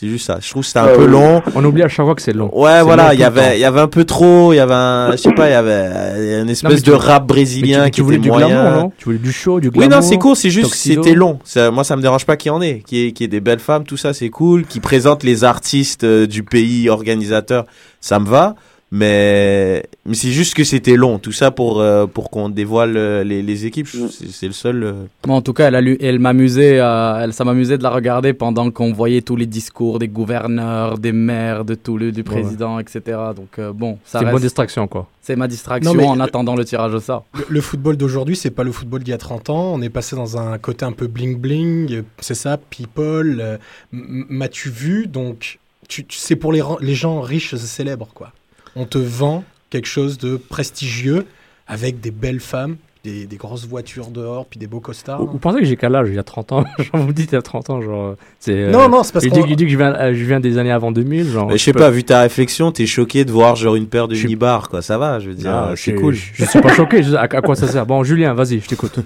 C'est 0.00 0.06
juste 0.06 0.26
ça. 0.26 0.38
Je 0.40 0.48
trouve 0.48 0.62
que 0.62 0.66
c'était 0.68 0.78
un 0.78 0.84
Ah 0.84 0.94
peu 0.96 1.06
oui. 1.06 1.10
long. 1.10 1.42
On 1.56 1.64
oublie 1.64 1.82
à 1.82 1.88
chaque 1.88 2.06
fois 2.06 2.14
que 2.14 2.22
c'est 2.22 2.32
long. 2.32 2.48
Ouais, 2.56 2.82
voilà, 2.82 3.14
il 3.14 3.18
y 3.20 3.24
avait, 3.24 3.56
il 3.56 3.60
y 3.60 3.64
avait 3.64 3.80
un 3.80 3.88
peu 3.88 4.04
trop, 4.04 4.52
il 4.52 4.56
y 4.56 4.60
avait 4.60 4.72
un, 4.72 5.10
je 5.12 5.16
sais 5.16 5.32
pas, 5.32 5.48
il 5.48 5.52
y 5.52 5.54
avait 5.54 6.40
une 6.42 6.48
espèce 6.50 6.84
de 6.84 6.92
rap 6.92 7.26
tu, 7.26 7.34
qui 7.34 7.90
tu 7.90 8.02
voulais 8.02 8.16
était 8.18 8.22
du 8.22 8.28
moyen. 8.30 8.46
glamour, 8.48 8.80
non? 8.82 8.92
Tu 8.96 9.06
voulais 9.06 9.18
du 9.18 9.32
show, 9.32 9.58
du 9.58 9.68
Oui, 9.68 9.72
glamour. 9.78 9.96
non, 9.96 10.02
c'est 10.02 10.18
cool, 10.18 10.36
c'est 10.36 10.50
juste, 10.50 10.70
Tuxedo. 10.70 11.02
c'était 11.02 11.16
long. 11.16 11.40
Ça, 11.42 11.72
moi, 11.72 11.82
ça 11.82 11.96
me 11.96 12.02
dérange 12.02 12.24
pas 12.26 12.36
qu'il 12.36 12.50
y 12.50 12.52
en 12.52 12.62
ait, 12.62 12.84
qu'il 12.86 12.98
y 12.98 13.06
ait, 13.08 13.12
qu'il 13.12 13.24
y 13.24 13.26
ait 13.26 13.28
des 13.28 13.40
belles 13.40 13.58
femmes, 13.58 13.82
tout 13.82 13.96
ça, 13.96 14.12
c'est 14.14 14.30
cool. 14.30 14.66
Qui 14.66 14.78
présentent 14.78 15.24
les 15.24 15.42
artistes 15.42 16.04
euh, 16.04 16.28
du 16.28 16.44
pays 16.44 16.88
organisateur, 16.88 17.64
ça 18.00 18.20
me 18.20 18.26
va. 18.28 18.54
Mais, 18.90 19.84
mais 20.06 20.14
c'est 20.14 20.30
juste 20.30 20.54
que 20.54 20.64
c'était 20.64 20.96
long. 20.96 21.18
Tout 21.18 21.32
ça 21.32 21.50
pour, 21.50 21.80
euh, 21.80 22.06
pour 22.06 22.30
qu'on 22.30 22.48
dévoile 22.48 22.96
euh, 22.96 23.22
les, 23.22 23.42
les 23.42 23.66
équipes. 23.66 23.86
Mm. 23.92 24.08
C'est 24.30 24.46
le 24.46 24.52
seul. 24.52 24.82
euh, 24.82 24.92
Moi, 25.26 25.36
en 25.36 25.42
tout 25.42 25.52
cas, 25.52 25.68
elle, 25.68 25.74
a 25.74 25.80
lu- 25.82 25.98
elle 26.00 26.18
m'amusait, 26.18 26.78
euh, 26.80 27.20
elle, 27.22 27.32
ça 27.34 27.44
m'amusait 27.44 27.76
de 27.76 27.82
la 27.82 27.90
regarder 27.90 28.32
pendant 28.32 28.70
qu'on 28.70 28.92
voyait 28.92 29.20
tous 29.20 29.36
les 29.36 29.44
discours 29.46 29.98
des 29.98 30.08
gouverneurs, 30.08 30.98
des 30.98 31.12
maires, 31.12 31.64
de 31.66 31.74
tout 31.74 31.98
le, 31.98 32.12
du 32.12 32.24
président, 32.24 32.78
etc. 32.78 33.00
Donc 33.36 33.58
euh, 33.58 33.72
bon, 33.74 33.98
ça 34.06 34.20
C'est 34.20 34.24
une 34.24 34.30
bonne 34.30 34.40
distraction, 34.42 34.88
quoi. 34.88 35.06
c'est 35.20 35.36
ma 35.36 35.48
distraction 35.48 35.92
Non, 35.94 36.08
en 36.08 36.14
le- 36.14 36.22
attendant 36.22 36.56
le 36.56 36.64
tirage 36.64 36.94
au 36.94 37.00
sort. 37.00 37.24
Le, 37.34 37.44
le 37.48 37.60
football 37.60 37.96
d'aujourd'hui, 37.98 38.36
c'est 38.36 38.50
pas 38.50 38.64
le 38.64 38.72
football 38.72 39.02
d'il 39.02 39.10
y 39.10 39.14
a 39.14 39.18
30 39.18 39.50
ans. 39.50 39.74
On 39.74 39.82
est 39.82 39.90
passé 39.90 40.16
dans 40.16 40.38
un 40.38 40.56
côté 40.56 40.86
un 40.86 40.92
peu 40.92 41.06
bling 41.08 41.36
bling. 41.38 41.92
euh, 41.92 42.02
C'est 42.20 42.34
ça, 42.34 42.56
people. 42.56 43.38
euh, 43.40 43.58
M'as-tu 43.92 44.70
vu? 44.70 45.06
Donc, 45.06 45.58
tu, 45.88 46.04
tu- 46.06 46.18
c'est 46.18 46.36
pour 46.36 46.52
les, 46.52 46.62
les 46.80 46.94
gens 46.94 47.20
riches 47.20 47.52
et 47.52 47.58
célèbres, 47.58 48.08
quoi. 48.14 48.32
On 48.76 48.84
te 48.84 48.98
vend 48.98 49.44
quelque 49.70 49.86
chose 49.88 50.18
de 50.18 50.36
prestigieux 50.36 51.26
avec 51.66 52.00
des 52.00 52.10
belles 52.10 52.40
femmes, 52.40 52.76
des, 53.04 53.26
des 53.26 53.36
grosses 53.36 53.66
voitures 53.66 54.08
dehors, 54.08 54.46
puis 54.46 54.58
des 54.58 54.66
beaux 54.66 54.80
costards. 54.80 55.20
Vous, 55.20 55.32
vous 55.32 55.38
pensez 55.38 55.58
que 55.60 55.64
j'ai 55.66 55.76
quel 55.76 55.94
âge 55.94 56.08
Il 56.08 56.14
y 56.14 56.18
a 56.18 56.22
30 56.22 56.52
ans 56.52 56.64
Genre, 56.78 56.88
vous 56.94 57.06
me 57.08 57.12
dites 57.12 57.30
il 57.32 57.34
y 57.34 57.38
a 57.38 57.42
30 57.42 57.70
ans, 57.70 57.80
genre. 57.82 58.16
C'est, 58.40 58.52
euh, 58.52 58.70
Non, 58.70 58.88
non, 58.88 59.02
c'est 59.02 59.12
parce 59.12 59.24
il 59.24 59.30
qu'on- 59.30 59.42
dit, 59.42 59.50
il 59.50 59.56
dit 59.56 59.64
que 59.66 59.70
je 59.70 59.76
viens, 59.76 59.94
euh, 59.94 60.14
je 60.14 60.24
viens 60.24 60.40
des 60.40 60.56
années 60.58 60.72
avant 60.72 60.90
2000, 60.92 61.28
genre. 61.30 61.48
mais 61.48 61.58
je 61.58 61.62
sais 61.64 61.72
peux- 61.72 61.78
pas, 61.80 61.90
vu 61.90 62.02
ta 62.04 62.20
réflexion, 62.22 62.72
t'es 62.72 62.86
choqué 62.86 63.24
de 63.24 63.30
voir 63.32 63.54
genre 63.56 63.74
une 63.76 63.86
paire 63.86 64.08
de 64.08 64.14
nibards, 64.16 64.68
quoi. 64.68 64.82
Ça 64.82 64.96
va, 64.98 65.20
je 65.20 65.28
veux 65.28 65.34
dire, 65.34 65.50
Ah, 65.54 65.68
euh, 65.70 65.76
c'est 65.76 65.92
je- 65.92 65.96
cool. 66.00 66.14
Je, 66.14 66.30
je 66.34 66.44
suis 66.46 66.60
pas 66.60 66.72
choqué, 66.74 67.02
je- 67.02 67.14
à, 67.14 67.22
à 67.22 67.40
quoi 67.42 67.54
ça 67.56 67.68
sert 67.68 67.84
Bon, 67.86 68.02
Julien, 68.04 68.32
vas-y, 68.34 68.60
je 68.60 68.66
t'écoute. 68.66 68.98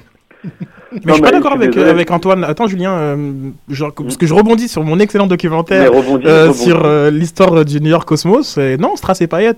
Mais 0.95 1.01
Non, 1.05 1.09
je 1.09 1.13
suis 1.15 1.23
pas 1.23 1.31
d'accord 1.33 1.53
avec, 1.53 2.11
Antoine. 2.11 2.45
Attends, 2.45 2.67
Julien, 2.67 2.93
euh, 2.93 3.33
genre, 3.69 3.93
parce 3.95 4.17
que 4.17 4.27
je 4.27 4.35
rebondis 4.35 4.69
sur 4.69 4.83
mon 4.85 4.99
excellent 4.99 5.27
documentaire 5.27 5.93
rebondis, 5.93 6.27
euh, 6.27 6.43
rebondis. 6.45 6.59
sur 6.59 6.83
euh, 6.85 7.11
l'histoire 7.11 7.65
du 7.65 7.81
New 7.81 7.91
York 7.91 8.07
Cosmos. 8.07 8.59
Et 8.59 8.77
non, 8.77 8.97
Strass 8.97 9.21
et 9.21 9.27
Payet, 9.27 9.55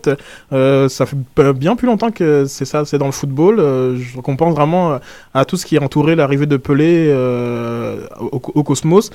euh, 0.52 0.88
ça 0.88 1.06
fait 1.06 1.16
bien 1.54 1.76
plus 1.76 1.86
longtemps 1.86 2.10
que 2.10 2.44
c'est 2.46 2.64
ça, 2.64 2.84
c'est 2.84 2.98
dans 2.98 3.06
le 3.06 3.12
football. 3.12 3.58
Euh, 3.60 3.96
je- 3.96 4.20
pense 4.20 4.54
vraiment 4.54 4.98
à 5.32 5.44
tout 5.44 5.56
ce 5.56 5.64
qui 5.64 5.76
a 5.78 5.82
entouré 5.82 6.16
l'arrivée 6.16 6.46
de 6.46 6.56
Pelé 6.56 7.06
euh, 7.08 7.98
au, 8.20 8.40
au 8.54 8.62
Cosmos. 8.62 9.10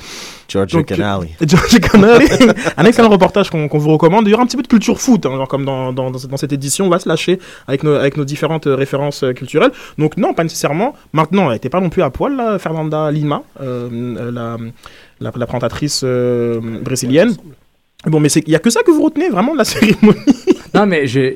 George 0.48 0.72
Donc, 0.72 0.86
Canali. 0.86 1.30
Un 2.78 2.86
excellent 2.86 3.10
reportage 3.10 3.50
qu'on 3.50 3.68
vous 3.68 3.90
recommande. 3.92 4.28
Il 4.28 4.32
y 4.32 4.34
aura 4.34 4.44
un 4.44 4.46
petit 4.46 4.58
peu 4.58 4.64
de 4.64 4.68
culture 4.68 5.00
foot, 5.00 5.26
hein, 5.26 5.32
genre 5.36 5.48
comme 5.48 5.66
dans, 5.66 5.92
dans, 5.94 6.10
dans 6.12 6.38
cette 6.38 6.54
édition, 6.54 6.86
on 6.86 6.90
va 6.90 7.00
se 7.00 7.08
lâcher 7.10 7.40
avec 7.68 7.84
nos, 7.84 7.96
avec 7.96 8.18
nos 8.18 8.26
différentes 8.26 8.66
références 8.66 9.24
culturelles. 9.36 9.72
Donc 9.98 10.18
non, 10.18 10.34
pas 10.34 10.44
nécessairement. 10.44 10.94
Maintenant, 11.14 11.48
elle 11.48 11.54
n'était 11.54 11.70
pas 11.70 11.82
non 11.82 11.90
plus 11.90 12.02
à 12.02 12.09
poil, 12.10 12.36
là, 12.36 12.58
Fernanda 12.60 13.12
Lima, 13.12 13.44
euh, 13.62 13.90
la, 14.32 14.58
la, 15.20 15.32
la 15.36 15.46
présentatrice 15.46 16.02
euh, 16.06 16.60
brésilienne. 16.84 17.32
Bon, 18.06 18.20
mais 18.20 18.30
c'est- 18.30 18.44
il 18.48 18.52
y 18.52 18.56
a 18.56 18.60
que 18.60 18.70
ça 18.70 18.82
que 18.84 18.92
vous 18.92 19.04
retenez 19.04 19.30
vraiment 19.30 19.54
de 19.54 19.58
la 19.58 19.64
cérémonie? 19.66 20.20
Non, 20.74 20.86
mais 20.86 21.08
j'ai 21.08 21.36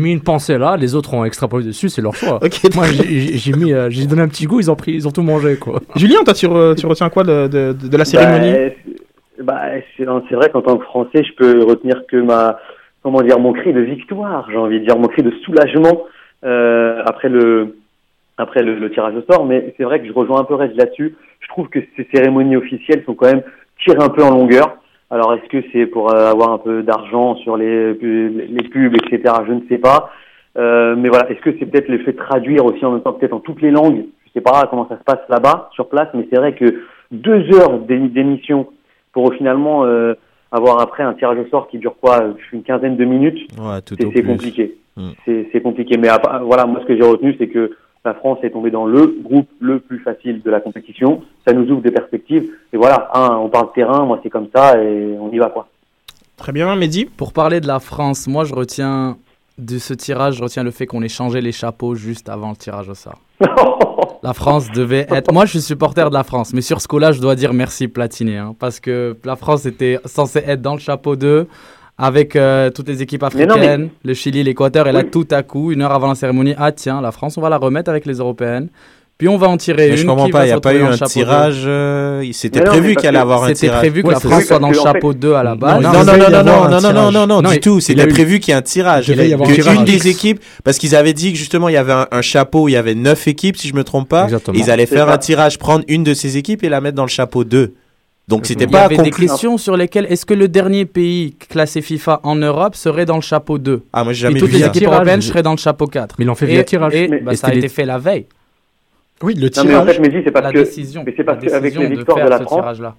mis 0.00 0.12
une 0.12 0.20
pensée 0.20 0.58
là, 0.58 0.76
les 0.76 0.94
autres 0.94 1.14
ont 1.14 1.24
extrapolé 1.24 1.64
dessus, 1.64 1.88
c'est 1.88 2.02
leur 2.02 2.14
choix. 2.14 2.38
Moi, 2.74 2.84
j'ai- 2.86 3.72
euh, 3.72 3.88
j'ai 3.90 4.06
donné 4.06 4.22
un 4.22 4.28
petit 4.28 4.44
goût, 4.46 4.60
ils 4.60 4.70
ont 4.70 4.76
pris, 4.76 4.92
ils 4.92 5.06
ont 5.08 5.10
tout 5.12 5.22
mangé, 5.22 5.56
quoi. 5.56 5.80
Julien, 5.96 6.22
toi, 6.24 6.34
tu, 6.34 6.46
re- 6.46 6.74
tu 6.74 6.84
retiens 6.86 7.08
quoi 7.08 7.22
de, 7.24 7.46
de, 7.48 7.96
la 7.96 8.04
cérémonie? 8.04 8.52
Bah, 8.52 8.58
c'est- 8.84 9.42
bah, 9.42 9.60
c'est 9.96 10.04
c'est 10.28 10.34
vrai 10.34 10.50
qu'en 10.50 10.60
tant 10.62 10.76
que 10.76 10.84
Français, 10.84 11.24
je 11.24 11.32
peux 11.36 11.64
retenir 11.64 12.02
que 12.10 12.16
ma, 12.18 12.58
comment 13.02 13.22
dire, 13.22 13.38
mon 13.38 13.52
cri 13.54 13.72
de 13.72 13.80
victoire, 13.80 14.46
j'ai 14.50 14.58
envie 14.58 14.80
de 14.80 14.84
dire, 14.84 14.98
mon 14.98 15.08
cri 15.08 15.22
de 15.22 15.32
soulagement 15.44 16.02
euh, 16.44 17.02
après 17.06 17.28
le 17.30 17.76
après 18.38 18.62
le, 18.62 18.74
le 18.76 18.90
tirage 18.90 19.14
au 19.14 19.22
sort. 19.32 19.44
Mais 19.46 19.74
c'est 19.76 19.84
vrai 19.84 20.00
que 20.00 20.06
je 20.06 20.12
rejoins 20.12 20.40
un 20.40 20.44
peu 20.44 20.54
Reg 20.54 20.74
là-dessus. 20.76 21.14
Je 21.40 21.48
trouve 21.48 21.68
que 21.68 21.80
ces 21.96 22.06
cérémonies 22.14 22.56
officielles 22.56 23.02
sont 23.04 23.14
quand 23.14 23.26
même 23.26 23.42
tirées 23.84 24.02
un 24.02 24.08
peu 24.08 24.22
en 24.22 24.30
longueur. 24.30 24.76
Alors 25.10 25.34
est-ce 25.34 25.48
que 25.48 25.62
c'est 25.72 25.86
pour 25.86 26.12
euh, 26.14 26.30
avoir 26.30 26.50
un 26.52 26.58
peu 26.58 26.82
d'argent 26.82 27.36
sur 27.36 27.56
les, 27.56 27.92
les 27.94 28.68
pubs, 28.70 28.94
etc. 28.94 29.34
Je 29.46 29.52
ne 29.52 29.60
sais 29.68 29.78
pas. 29.78 30.10
Euh, 30.58 30.94
mais 30.96 31.08
voilà, 31.08 31.30
est-ce 31.30 31.40
que 31.40 31.50
c'est 31.58 31.66
peut-être 31.66 31.88
le 31.88 31.98
fait 31.98 32.12
de 32.12 32.18
traduire 32.18 32.64
aussi 32.64 32.84
en 32.84 32.92
même 32.92 33.02
temps, 33.02 33.12
peut-être 33.12 33.32
en 33.32 33.40
toutes 33.40 33.62
les 33.62 33.70
langues? 33.70 34.04
Je 34.26 34.32
sais 34.32 34.40
pas 34.40 34.66
comment 34.70 34.86
ça 34.88 34.98
se 34.98 35.04
passe 35.04 35.20
là-bas, 35.28 35.68
sur 35.74 35.88
place, 35.88 36.08
mais 36.14 36.26
c'est 36.30 36.38
vrai 36.38 36.54
que 36.54 36.82
deux 37.10 37.44
heures 37.54 37.78
d'é- 37.80 37.98
d'émission 38.08 38.68
pour 39.12 39.34
finalement 39.34 39.84
euh, 39.84 40.14
avoir 40.50 40.80
après 40.80 41.02
un 41.02 41.12
tirage 41.14 41.38
au 41.38 41.46
sort 41.48 41.68
qui 41.68 41.78
dure 41.78 41.96
quoi 42.00 42.18
Une 42.52 42.62
quinzaine 42.62 42.96
de 42.96 43.04
minutes, 43.04 43.40
Ouais, 43.58 43.78
c'est 43.86 44.22
compliqué. 44.24 44.74
Mm. 44.96 45.10
C'est 45.26 45.60
compliqué. 45.62 45.96
Mais 45.98 46.08
à 46.08 46.18
voilà, 46.42 46.64
moi 46.66 46.80
ce 46.82 46.86
que 46.86 46.96
j'ai 46.96 47.02
retenu, 47.06 47.34
c'est 47.38 47.48
que 47.48 47.72
la 48.04 48.14
France 48.14 48.38
est 48.42 48.50
tombée 48.50 48.70
dans 48.70 48.86
le 48.86 49.06
groupe 49.06 49.48
le 49.60 49.78
plus 49.80 50.00
facile 50.00 50.42
de 50.42 50.50
la 50.50 50.60
compétition. 50.60 51.22
Ça 51.46 51.52
nous 51.54 51.70
ouvre 51.70 51.82
des 51.82 51.90
perspectives. 51.90 52.50
Et 52.72 52.76
voilà, 52.76 53.08
hein, 53.14 53.38
on 53.40 53.48
parle 53.48 53.72
terrain, 53.72 54.04
moi 54.04 54.20
c'est 54.22 54.30
comme 54.30 54.48
ça 54.54 54.82
et 54.82 55.16
on 55.20 55.30
y 55.30 55.38
va 55.38 55.50
quoi. 55.50 55.68
Très 56.36 56.52
bien, 56.52 56.74
Mehdi 56.74 57.04
Pour 57.04 57.32
parler 57.32 57.60
de 57.60 57.66
la 57.66 57.78
France, 57.78 58.26
moi 58.26 58.44
je 58.44 58.54
retiens 58.54 59.16
de 59.58 59.78
ce 59.78 59.94
tirage, 59.94 60.36
je 60.36 60.42
retiens 60.42 60.64
le 60.64 60.70
fait 60.70 60.86
qu'on 60.86 61.02
ait 61.02 61.08
changé 61.08 61.40
les 61.40 61.52
chapeaux 61.52 61.94
juste 61.94 62.28
avant 62.28 62.50
le 62.50 62.56
tirage 62.56 62.88
au 62.88 62.94
sort. 62.94 63.20
La 64.24 64.34
France 64.34 64.70
devait 64.70 65.04
être. 65.10 65.32
Moi, 65.32 65.46
je 65.46 65.50
suis 65.50 65.60
supporter 65.60 66.08
de 66.08 66.14
la 66.14 66.22
France, 66.22 66.54
mais 66.54 66.60
sur 66.60 66.80
ce 66.80 66.86
coup-là, 66.86 67.10
je 67.10 67.20
dois 67.20 67.34
dire 67.34 67.52
merci 67.52 67.88
Platini, 67.88 68.36
hein, 68.36 68.54
parce 68.56 68.78
que 68.78 69.16
la 69.24 69.34
France 69.34 69.66
était 69.66 69.98
censée 70.04 70.44
être 70.46 70.62
dans 70.62 70.74
le 70.74 70.78
chapeau 70.78 71.16
2 71.16 71.48
avec 71.98 72.34
euh, 72.36 72.70
toutes 72.70 72.88
les 72.88 73.02
équipes 73.02 73.22
Mais 73.34 73.46
non, 73.46 73.54
africaines, 73.54 73.88
le 74.04 74.14
Chili, 74.14 74.42
l'Équateur, 74.42 74.88
et 74.88 74.92
là, 74.92 75.00
Oui. 75.04 75.10
tout 75.10 75.26
à 75.30 75.42
coup, 75.42 75.72
une 75.72 75.82
heure 75.82 75.92
avant 75.92 76.08
la 76.08 76.14
cérémonie, 76.14 76.54
ah 76.58 76.72
tiens, 76.72 77.00
la 77.00 77.12
France, 77.12 77.36
on 77.36 77.40
va 77.40 77.48
la 77.50 77.58
remettre 77.58 77.90
avec 77.90 78.06
les 78.06 78.14
Européennes, 78.14 78.68
puis 79.18 79.28
on 79.28 79.36
va 79.36 79.46
en 79.48 79.56
tirer 79.56 79.88
Mais 79.88 79.90
une. 79.90 79.96
je 79.98 80.06
comprends 80.06 80.24
qui 80.26 80.32
pas, 80.32 80.44
il 80.44 80.48
n'y 80.48 80.52
a 80.52 80.58
pas 80.60 80.74
eu 80.74 80.80
dans 80.80 80.86
le 80.88 80.92
un 80.94 80.96
chapeau 80.96 81.10
tirage. 81.12 81.62
euh, 81.66 82.24
C'était 82.32 82.58
Mais 82.58 82.64
non, 82.64 82.72
mais 82.72 82.78
prévu 82.80 82.96
qu'il 82.96 83.08
allait 83.08 83.18
avoir 83.18 83.44
un 83.44 83.48
C'était 83.48 83.60
tirage. 83.60 83.78
prévu 83.80 84.02
que 84.02 84.08
Ouais, 84.08 84.14
la 84.14 84.20
France 84.20 84.44
soit 84.46 84.58
dans 84.58 84.70
le 84.70 84.74
chapeau 84.74 85.14
2 85.14 85.34
à 85.34 85.42
la 85.44 85.54
base. 85.54 85.80
Non, 85.80 85.92
non, 85.92 86.04
non, 86.04 86.16
non, 86.16 86.30
non, 86.30 86.42
non, 86.42 86.80
non, 86.80 86.80
non, 86.92 87.12
non, 87.12 87.26
non, 87.28 87.42
Non, 87.42 87.50
du 87.50 87.60
tout. 87.60 87.78
C'était 87.78 88.06
prévu 88.08 88.40
qu'il 88.40 88.52
y 88.52 88.54
ait 88.56 88.58
un 88.58 88.62
tirage. 88.62 89.06
Que 89.06 89.74
une 89.76 89.84
des 89.84 90.08
équipes, 90.08 90.40
parce 90.64 90.78
qu'ils 90.78 90.96
avaient 90.96 91.12
dit 91.12 91.30
que 91.32 91.38
justement 91.38 91.68
il 91.68 91.74
y 91.74 91.76
avait 91.76 91.92
un, 91.92 92.08
un 92.10 92.22
chapeau, 92.22 92.62
où 92.64 92.68
il 92.68 92.72
y 92.72 92.76
avait 92.76 92.94
neuf 92.96 93.28
équipes, 93.28 93.56
si 93.58 93.68
je 93.68 93.74
me 93.74 93.84
trompe 93.84 94.08
pas. 94.08 94.26
Ils 94.54 94.70
allaient 94.72 94.86
faire 94.86 95.08
un 95.08 95.18
tirage, 95.18 95.58
prendre 95.58 95.84
une 95.86 96.02
de 96.02 96.14
ces 96.14 96.36
équipes 96.36 96.64
et 96.64 96.68
la 96.68 96.80
mettre 96.80 96.96
dans 96.96 97.04
le 97.04 97.08
chapeau 97.08 97.44
2. 97.44 97.74
Donc 98.28 98.46
c'était 98.46 98.64
Il 98.64 98.70
y 98.70 98.72
pas 98.72 98.82
avait 98.84 98.96
des 98.98 99.10
questions 99.10 99.58
sur 99.58 99.76
lesquelles 99.76 100.06
est-ce 100.08 100.24
que 100.24 100.34
le 100.34 100.48
dernier 100.48 100.84
pays 100.86 101.34
classé 101.48 101.82
FIFA 101.82 102.20
en 102.22 102.36
Europe 102.36 102.76
serait 102.76 103.04
dans 103.04 103.16
le 103.16 103.20
chapeau 103.22 103.58
2 103.58 103.82
Ah, 103.92 104.04
moi 104.04 104.12
j'ai 104.12 104.26
Et 104.26 104.28
jamais 104.28 104.40
toutes 104.40 104.48
vu 104.50 104.58
les 104.58 104.62
équipes 104.66 104.82
Tirage, 104.82 104.94
européennes 104.96 105.20
seraient 105.22 105.42
dans 105.42 105.50
le 105.52 105.56
chapeau 105.56 105.86
4. 105.86 106.16
Mais 106.18 106.24
ils 106.24 106.28
l'ont 106.28 106.34
fait 106.36 106.46
Et- 106.46 106.54
via 106.54 106.64
tirage. 106.64 106.94
Et, 106.94 107.08
Mais- 107.08 107.20
bah, 107.20 107.32
Et 107.32 107.36
ça 107.36 107.48
a 107.48 107.54
été 107.54 107.68
fait 107.68 107.84
la 107.84 107.98
veille. 107.98 108.26
Oui, 109.22 109.34
le 109.34 109.42
Non 109.42 109.48
mais 109.64 109.74
en 109.74 109.82
tirage. 109.82 109.96
fait, 109.96 110.00
Mehdi, 110.02 110.16
c'est 110.24 110.30
parce 110.30 110.44
la 110.46 110.52
que 110.52 110.58
décision. 110.58 111.02
mais 111.06 111.14
c'est 111.16 111.24
parce 111.24 111.44
qu'avec 111.44 111.74
les 111.74 111.86
victoires 111.88 112.24
de 112.24 112.28
la 112.30 112.38
ce 112.38 112.42
France, 112.44 112.58
tirage-là. 112.60 112.94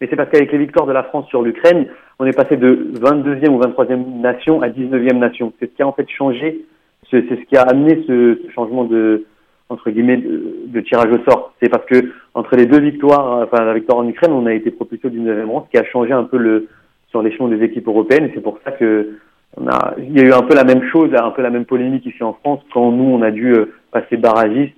mais 0.00 0.06
c'est 0.10 0.16
parce 0.16 0.30
qu'avec 0.30 0.50
les 0.52 0.58
victoires 0.58 0.86
de 0.86 0.92
la 0.92 1.02
France 1.04 1.26
sur 1.28 1.42
l'Ukraine, 1.42 1.86
on 2.18 2.26
est 2.26 2.32
passé 2.32 2.56
de 2.56 2.90
22e 3.00 3.48
ou 3.54 3.58
23e 3.60 4.20
nation 4.20 4.62
à 4.62 4.68
19e 4.68 5.18
nation. 5.18 5.52
C'est 5.60 5.70
ce 5.70 5.76
qui 5.76 5.82
a 5.82 5.86
en 5.88 5.92
fait 5.92 6.06
changé, 6.08 6.64
c'est 7.10 7.24
c'est 7.28 7.36
ce 7.36 7.44
qui 7.48 7.56
a 7.56 7.62
amené 7.62 8.02
ce, 8.06 8.40
ce 8.44 8.50
changement 8.52 8.84
de 8.84 9.24
entre 9.68 9.90
guillemets 9.90 10.18
de, 10.18 10.80
tirage 10.80 11.10
au 11.12 11.22
sort. 11.30 11.54
C'est 11.60 11.68
parce 11.68 11.84
que 11.86 12.12
entre 12.34 12.56
les 12.56 12.66
deux 12.66 12.80
victoires, 12.80 13.42
enfin 13.42 13.64
la 13.64 13.74
victoire 13.74 13.98
en 13.98 14.08
Ukraine, 14.08 14.32
on 14.32 14.46
a 14.46 14.52
été 14.52 14.70
propulsé 14.70 15.06
au 15.06 15.10
19e 15.10 15.46
rang, 15.46 15.66
ce 15.66 15.70
qui 15.70 15.82
a 15.82 15.88
changé 15.90 16.12
un 16.12 16.24
peu 16.24 16.36
le 16.36 16.68
sur 17.08 17.22
l'échelon 17.22 17.48
des 17.48 17.62
équipes 17.62 17.88
européennes. 17.88 18.30
C'est 18.34 18.42
pour 18.42 18.58
ça 18.64 18.72
que 18.72 19.18
on 19.56 19.68
a, 19.68 19.94
il 19.98 20.18
y 20.18 20.20
a 20.20 20.24
eu 20.24 20.32
un 20.32 20.42
peu 20.42 20.54
la 20.54 20.64
même 20.64 20.82
chose, 20.90 21.10
un 21.14 21.30
peu 21.30 21.42
la 21.42 21.50
même 21.50 21.64
polémique 21.64 22.04
ici 22.06 22.22
en 22.22 22.32
France 22.32 22.60
quand 22.72 22.90
nous 22.90 23.04
on 23.04 23.22
a 23.22 23.30
dû 23.30 23.52
euh, 23.52 23.72
passer 23.92 24.16
barragiste, 24.16 24.74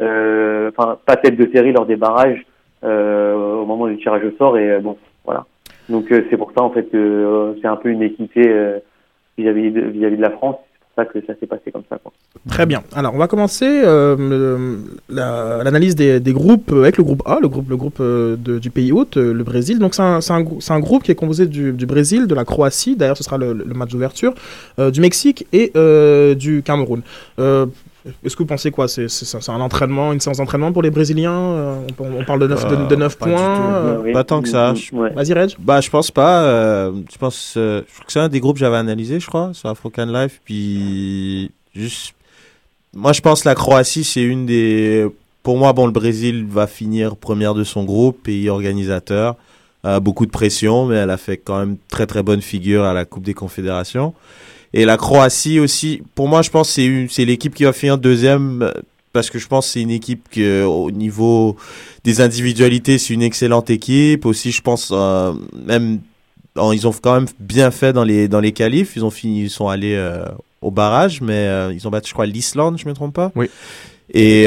euh, 0.00 0.70
enfin 0.74 0.98
pas 1.04 1.16
tête 1.16 1.36
de 1.36 1.50
série 1.52 1.72
lors 1.72 1.86
des 1.86 1.96
barrages 1.96 2.44
euh, 2.82 3.34
au 3.34 3.66
moment 3.66 3.86
du 3.86 3.98
tirage 3.98 4.24
au 4.24 4.36
sort 4.38 4.58
et 4.58 4.70
euh, 4.70 4.80
bon 4.80 4.96
voilà. 5.24 5.44
Donc 5.88 6.10
euh, 6.10 6.24
c'est 6.30 6.36
pour 6.36 6.52
ça 6.52 6.62
en 6.62 6.70
fait 6.70 6.84
que 6.84 6.96
euh, 6.96 7.54
c'est 7.60 7.68
un 7.68 7.76
peu 7.76 7.90
une 7.90 8.02
équité 8.02 8.42
euh, 8.46 8.78
vis-à-vis 9.38 9.70
de, 9.70 9.80
vis-à-vis 9.82 10.16
de 10.16 10.22
la 10.22 10.30
France. 10.30 10.56
Que 11.04 11.20
ça 11.26 11.34
s'est 11.38 11.46
passé 11.46 11.70
comme 11.70 11.82
ça. 11.90 11.98
Très 12.48 12.64
bien. 12.64 12.82
Alors, 12.94 13.14
on 13.14 13.18
va 13.18 13.28
commencer 13.28 13.66
euh, 13.66 14.76
l'analyse 15.10 15.94
des, 15.94 16.20
groupes 16.32 16.72
euh, 16.72 16.82
avec 16.82 16.96
le 16.96 17.04
groupe 17.04 17.22
A, 17.26 17.38
le 17.40 17.48
groupe, 17.48 17.68
le 17.68 17.76
groupe 17.76 17.98
euh, 18.00 18.36
du 18.36 18.70
pays 18.70 18.92
hôte, 18.92 19.16
le 19.16 19.42
Brésil. 19.42 19.78
Donc, 19.78 19.94
c'est 19.94 20.02
un, 20.02 20.80
groupe 20.80 21.02
qui 21.02 21.10
est 21.10 21.16
composé 21.16 21.46
du, 21.46 21.72
Brésil, 21.86 22.26
de 22.26 22.34
la 22.34 22.44
Croatie, 22.44 22.96
d'ailleurs, 22.96 23.16
ce 23.16 23.24
sera 23.24 23.36
le, 23.36 23.54
match 23.74 23.90
d'ouverture, 23.90 24.34
du 24.78 25.00
Mexique 25.00 25.46
et 25.52 25.72
du 26.34 26.62
Cameroun. 26.62 27.02
Euh, 28.06 28.10
Est-ce 28.24 28.36
que 28.36 28.42
vous 28.42 28.46
pensez 28.46 28.70
quoi? 28.70 28.88
C'est 28.88 29.08
c'est- 29.08 29.24
c'est 29.40 29.50
un 29.50 29.60
entraînement, 29.60 30.12
une 30.12 30.20
séance 30.20 30.38
d'entraînement 30.38 30.72
pour 30.72 30.82
les 30.82 30.90
Brésiliens 30.90 31.32
Euh, 31.32 31.76
on, 31.98 32.20
on 32.20 32.24
parle 32.24 32.40
de 32.40 32.46
9, 32.46 32.66
de, 32.68 32.86
de 32.88 32.96
neuf 32.96 33.16
pas 33.18 33.26
du 33.26 33.32
points. 33.32 33.74
euh, 33.74 34.00
Oui. 34.04 34.12
pas 34.12 34.24
tant 34.24 34.40
que 34.42 34.48
ça. 34.48 34.74
Je- 34.74 34.94
Ouais. 34.94 35.10
Vas-y, 35.10 35.32
Reg. 35.32 35.50
Bah, 35.58 35.80
je 35.80 35.90
pense 35.90 36.10
pas. 36.10 36.42
euh, 36.44 36.92
je 37.12 37.18
pense, 37.18 37.54
euh, 37.56 37.82
je 37.88 37.92
crois 37.94 38.06
que 38.06 38.12
c'est 38.12 38.20
un 38.20 38.28
des 38.28 38.40
groupes 38.40 38.54
que 38.56 38.60
j'avais 38.60 38.76
analysé, 38.76 39.18
je 39.20 39.26
crois, 39.26 39.50
sur 39.54 39.68
African 39.68 40.06
Life. 40.06 40.40
Puis, 40.44 41.50
juste, 41.74 42.14
moi, 42.94 43.12
je 43.12 43.20
pense 43.20 43.42
que 43.42 43.48
la 43.48 43.54
Croatie, 43.54 44.04
c'est 44.04 44.22
une 44.22 44.46
des. 44.46 45.06
Pour 45.42 45.56
moi, 45.58 45.72
bon, 45.72 45.86
le 45.86 45.92
Brésil 45.92 46.44
va 46.48 46.66
finir 46.66 47.16
première 47.16 47.54
de 47.54 47.62
son 47.64 47.84
groupe, 47.84 48.22
pays 48.24 48.48
organisateur. 48.48 49.36
Euh, 49.84 50.00
beaucoup 50.00 50.26
de 50.26 50.30
pression, 50.32 50.86
mais 50.86 50.96
elle 50.96 51.10
a 51.10 51.16
fait 51.16 51.36
quand 51.36 51.58
même 51.60 51.76
très 51.88 52.06
très 52.06 52.24
bonne 52.24 52.40
figure 52.42 52.82
à 52.82 52.92
la 52.92 53.04
Coupe 53.04 53.22
des 53.22 53.34
Confédérations. 53.34 54.14
Et 54.72 54.84
la 54.84 54.96
Croatie 54.96 55.60
aussi, 55.60 56.02
pour 56.14 56.28
moi, 56.28 56.42
je 56.42 56.50
pense 56.50 56.74
que 56.74 57.06
c'est 57.08 57.24
l'équipe 57.24 57.54
qui 57.54 57.64
va 57.64 57.72
finir 57.72 57.98
deuxième 57.98 58.62
euh, 58.62 58.72
parce 59.16 59.30
que 59.30 59.38
je 59.38 59.46
pense 59.46 59.64
que 59.66 59.72
c'est 59.72 59.80
une 59.80 59.90
équipe 59.90 60.28
que 60.30 60.62
au 60.64 60.90
niveau 60.90 61.56
des 62.04 62.20
individualités, 62.20 62.98
c'est 62.98 63.14
une 63.14 63.22
excellente 63.22 63.70
équipe. 63.70 64.26
Aussi, 64.26 64.52
je 64.52 64.60
pense 64.60 64.90
euh, 64.92 65.32
même 65.66 66.00
ils 66.72 66.86
ont 66.86 66.92
quand 66.92 67.14
même 67.14 67.26
bien 67.40 67.70
fait 67.70 67.94
dans 67.94 68.04
les 68.04 68.28
dans 68.28 68.40
les 68.40 68.52
qualifs. 68.52 68.94
Ils 68.94 69.06
ont 69.06 69.10
fini, 69.10 69.44
ils 69.44 69.50
sont 69.50 69.68
allés 69.68 69.94
euh, 69.94 70.26
au 70.60 70.70
barrage, 70.70 71.22
mais 71.22 71.32
euh, 71.32 71.72
ils 71.72 71.88
ont 71.88 71.90
battu, 71.90 72.10
je 72.10 72.12
crois, 72.12 72.26
l'Islande, 72.26 72.78
je 72.78 72.86
me 72.86 72.92
trompe 72.92 73.14
pas. 73.14 73.32
Oui. 73.34 73.48
Et 74.12 74.46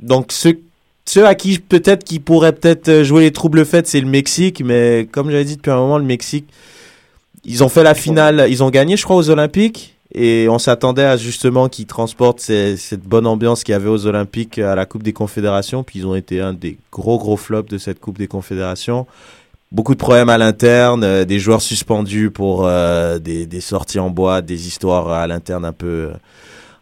donc 0.00 0.30
ceux 0.30 0.60
ceux 1.04 1.26
à 1.26 1.34
qui 1.34 1.58
peut-être 1.58 2.04
qui 2.04 2.20
pourraient 2.20 2.52
peut-être 2.52 3.02
jouer 3.02 3.22
les 3.22 3.32
troubles 3.32 3.64
faits, 3.64 3.88
c'est 3.88 4.00
le 4.00 4.06
Mexique. 4.06 4.62
Mais 4.64 5.08
comme 5.10 5.32
j'avais 5.32 5.44
dit 5.44 5.56
depuis 5.56 5.72
un 5.72 5.78
moment, 5.78 5.98
le 5.98 6.04
Mexique, 6.04 6.46
ils 7.44 7.62
ont 7.64 7.68
fait 7.68 7.82
la 7.82 7.94
finale, 7.94 8.46
ils 8.48 8.62
ont 8.62 8.70
gagné, 8.70 8.96
je 8.96 9.04
crois, 9.04 9.16
aux 9.16 9.30
Olympiques. 9.30 9.94
Et 10.14 10.46
on 10.48 10.58
s'attendait 10.58 11.04
à 11.04 11.18
justement 11.18 11.68
qu'ils 11.68 11.84
transportent 11.84 12.40
ces- 12.40 12.78
cette 12.78 13.02
bonne 13.02 13.26
ambiance 13.26 13.62
qu'il 13.62 13.72
y 13.72 13.76
avait 13.76 13.90
aux 13.90 14.06
Olympiques 14.06 14.58
à 14.58 14.74
la 14.74 14.86
Coupe 14.86 15.02
des 15.02 15.12
Confédérations. 15.12 15.82
Puis 15.84 15.98
ils 15.98 16.06
ont 16.06 16.14
été 16.14 16.40
un 16.40 16.54
des 16.54 16.78
gros 16.90 17.18
gros 17.18 17.36
flops 17.36 17.70
de 17.70 17.76
cette 17.76 18.00
Coupe 18.00 18.16
des 18.16 18.26
Confédérations. 18.26 19.06
Beaucoup 19.70 19.92
de 19.92 19.98
problèmes 19.98 20.30
à 20.30 20.38
l'interne, 20.38 21.04
euh, 21.04 21.24
des 21.26 21.38
joueurs 21.38 21.60
suspendus 21.60 22.30
pour 22.30 22.66
euh, 22.66 23.18
des, 23.18 23.44
des 23.44 23.60
sorties 23.60 23.98
en 23.98 24.08
boîte, 24.08 24.46
des 24.46 24.66
histoires 24.66 25.10
à 25.10 25.26
l'interne 25.26 25.66
un 25.66 25.74
peu 25.74 26.08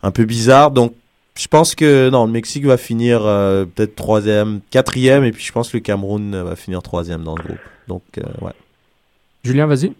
un 0.04 0.12
peu 0.12 0.24
bizarres. 0.24 0.70
Donc 0.70 0.92
je 1.34 1.48
pense 1.48 1.74
que 1.74 2.08
non, 2.10 2.26
le 2.26 2.30
Mexique 2.32 2.64
va 2.64 2.76
finir 2.76 3.22
euh, 3.24 3.64
peut-être 3.64 3.96
troisième, 3.96 4.60
quatrième, 4.70 5.24
et 5.24 5.32
puis 5.32 5.44
je 5.44 5.50
pense 5.50 5.70
que 5.70 5.78
le 5.78 5.82
Cameroun 5.82 6.42
va 6.44 6.54
finir 6.54 6.80
troisième 6.80 7.24
dans 7.24 7.34
le 7.34 7.42
groupe. 7.42 7.58
Donc 7.88 8.02
euh, 8.18 8.22
ouais. 8.40 8.52
Julien, 9.42 9.66
vas-y. 9.66 9.92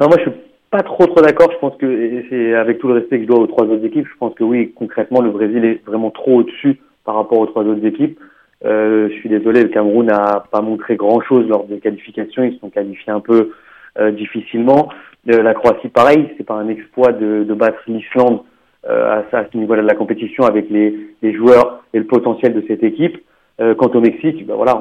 Non, 0.00 0.08
moi, 0.08 0.16
je 0.16 0.30
suis 0.30 0.40
pas 0.70 0.82
trop 0.82 1.06
trop 1.06 1.20
d'accord. 1.20 1.50
Je 1.52 1.58
pense 1.58 1.76
que, 1.76 2.24
c'est 2.30 2.54
avec 2.54 2.78
tout 2.78 2.88
le 2.88 2.94
respect 2.94 3.18
que 3.18 3.24
je 3.24 3.28
dois 3.28 3.40
aux 3.40 3.46
trois 3.46 3.66
autres 3.66 3.84
équipes, 3.84 4.06
je 4.06 4.18
pense 4.18 4.34
que 4.34 4.44
oui, 4.44 4.72
concrètement, 4.74 5.20
le 5.20 5.30
Brésil 5.30 5.64
est 5.64 5.84
vraiment 5.84 6.10
trop 6.10 6.36
au-dessus 6.36 6.80
par 7.04 7.16
rapport 7.16 7.38
aux 7.38 7.46
trois 7.46 7.64
autres 7.64 7.84
équipes. 7.84 8.18
Euh, 8.64 9.08
je 9.10 9.14
suis 9.14 9.28
désolé, 9.28 9.62
le 9.62 9.68
Cameroun 9.68 10.06
n'a 10.06 10.44
pas 10.50 10.62
montré 10.62 10.96
grand-chose 10.96 11.46
lors 11.48 11.64
des 11.64 11.80
qualifications. 11.80 12.42
Ils 12.44 12.54
se 12.54 12.60
sont 12.60 12.70
qualifiés 12.70 13.12
un 13.12 13.20
peu 13.20 13.50
euh, 13.98 14.10
difficilement. 14.10 14.88
Euh, 15.28 15.42
la 15.42 15.54
Croatie, 15.54 15.88
pareil, 15.88 16.30
c'est 16.36 16.44
pas 16.44 16.54
un 16.54 16.68
exploit 16.68 17.12
de, 17.12 17.44
de 17.44 17.54
battre 17.54 17.80
l'Islande 17.86 18.40
euh, 18.88 19.22
à, 19.32 19.36
à 19.36 19.44
ce 19.50 19.56
niveau-là 19.58 19.82
de 19.82 19.86
la 19.86 19.94
compétition 19.94 20.44
avec 20.44 20.70
les, 20.70 20.96
les 21.20 21.34
joueurs 21.34 21.82
et 21.92 21.98
le 21.98 22.06
potentiel 22.06 22.54
de 22.54 22.64
cette 22.66 22.82
équipe. 22.82 23.18
Euh, 23.60 23.74
quant 23.74 23.90
au 23.90 24.00
Mexique, 24.00 24.46
ben 24.46 24.54
voilà, 24.54 24.80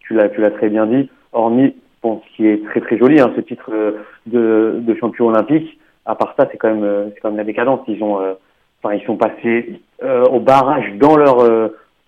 tu 0.00 0.14
l'as 0.14 0.28
tu 0.28 0.40
l'as 0.40 0.50
très 0.50 0.68
bien 0.68 0.86
dit. 0.86 1.08
Hormis, 1.32 1.74
bon, 2.06 2.22
ce 2.30 2.36
qui 2.36 2.46
est 2.46 2.64
très 2.64 2.80
très 2.80 2.98
joli, 2.98 3.20
hein, 3.20 3.32
ce 3.36 3.40
titre 3.40 3.70
euh, 3.72 3.92
de, 4.26 4.80
de 4.80 4.94
champion 4.94 5.26
olympique. 5.28 5.78
À 6.04 6.14
part 6.14 6.34
ça, 6.38 6.48
c'est 6.50 6.56
quand 6.58 6.68
même 6.68 6.84
euh, 6.84 7.06
c'est 7.14 7.20
quand 7.20 7.28
même 7.30 7.38
la 7.38 7.44
décadence. 7.44 7.80
Ils 7.88 8.02
ont, 8.02 8.20
euh, 8.20 8.34
enfin, 8.82 8.94
ils 8.94 9.04
sont 9.04 9.16
passés 9.16 9.80
au 10.30 10.40
barrage 10.40 10.92
dans 10.98 11.16
leur 11.16 11.36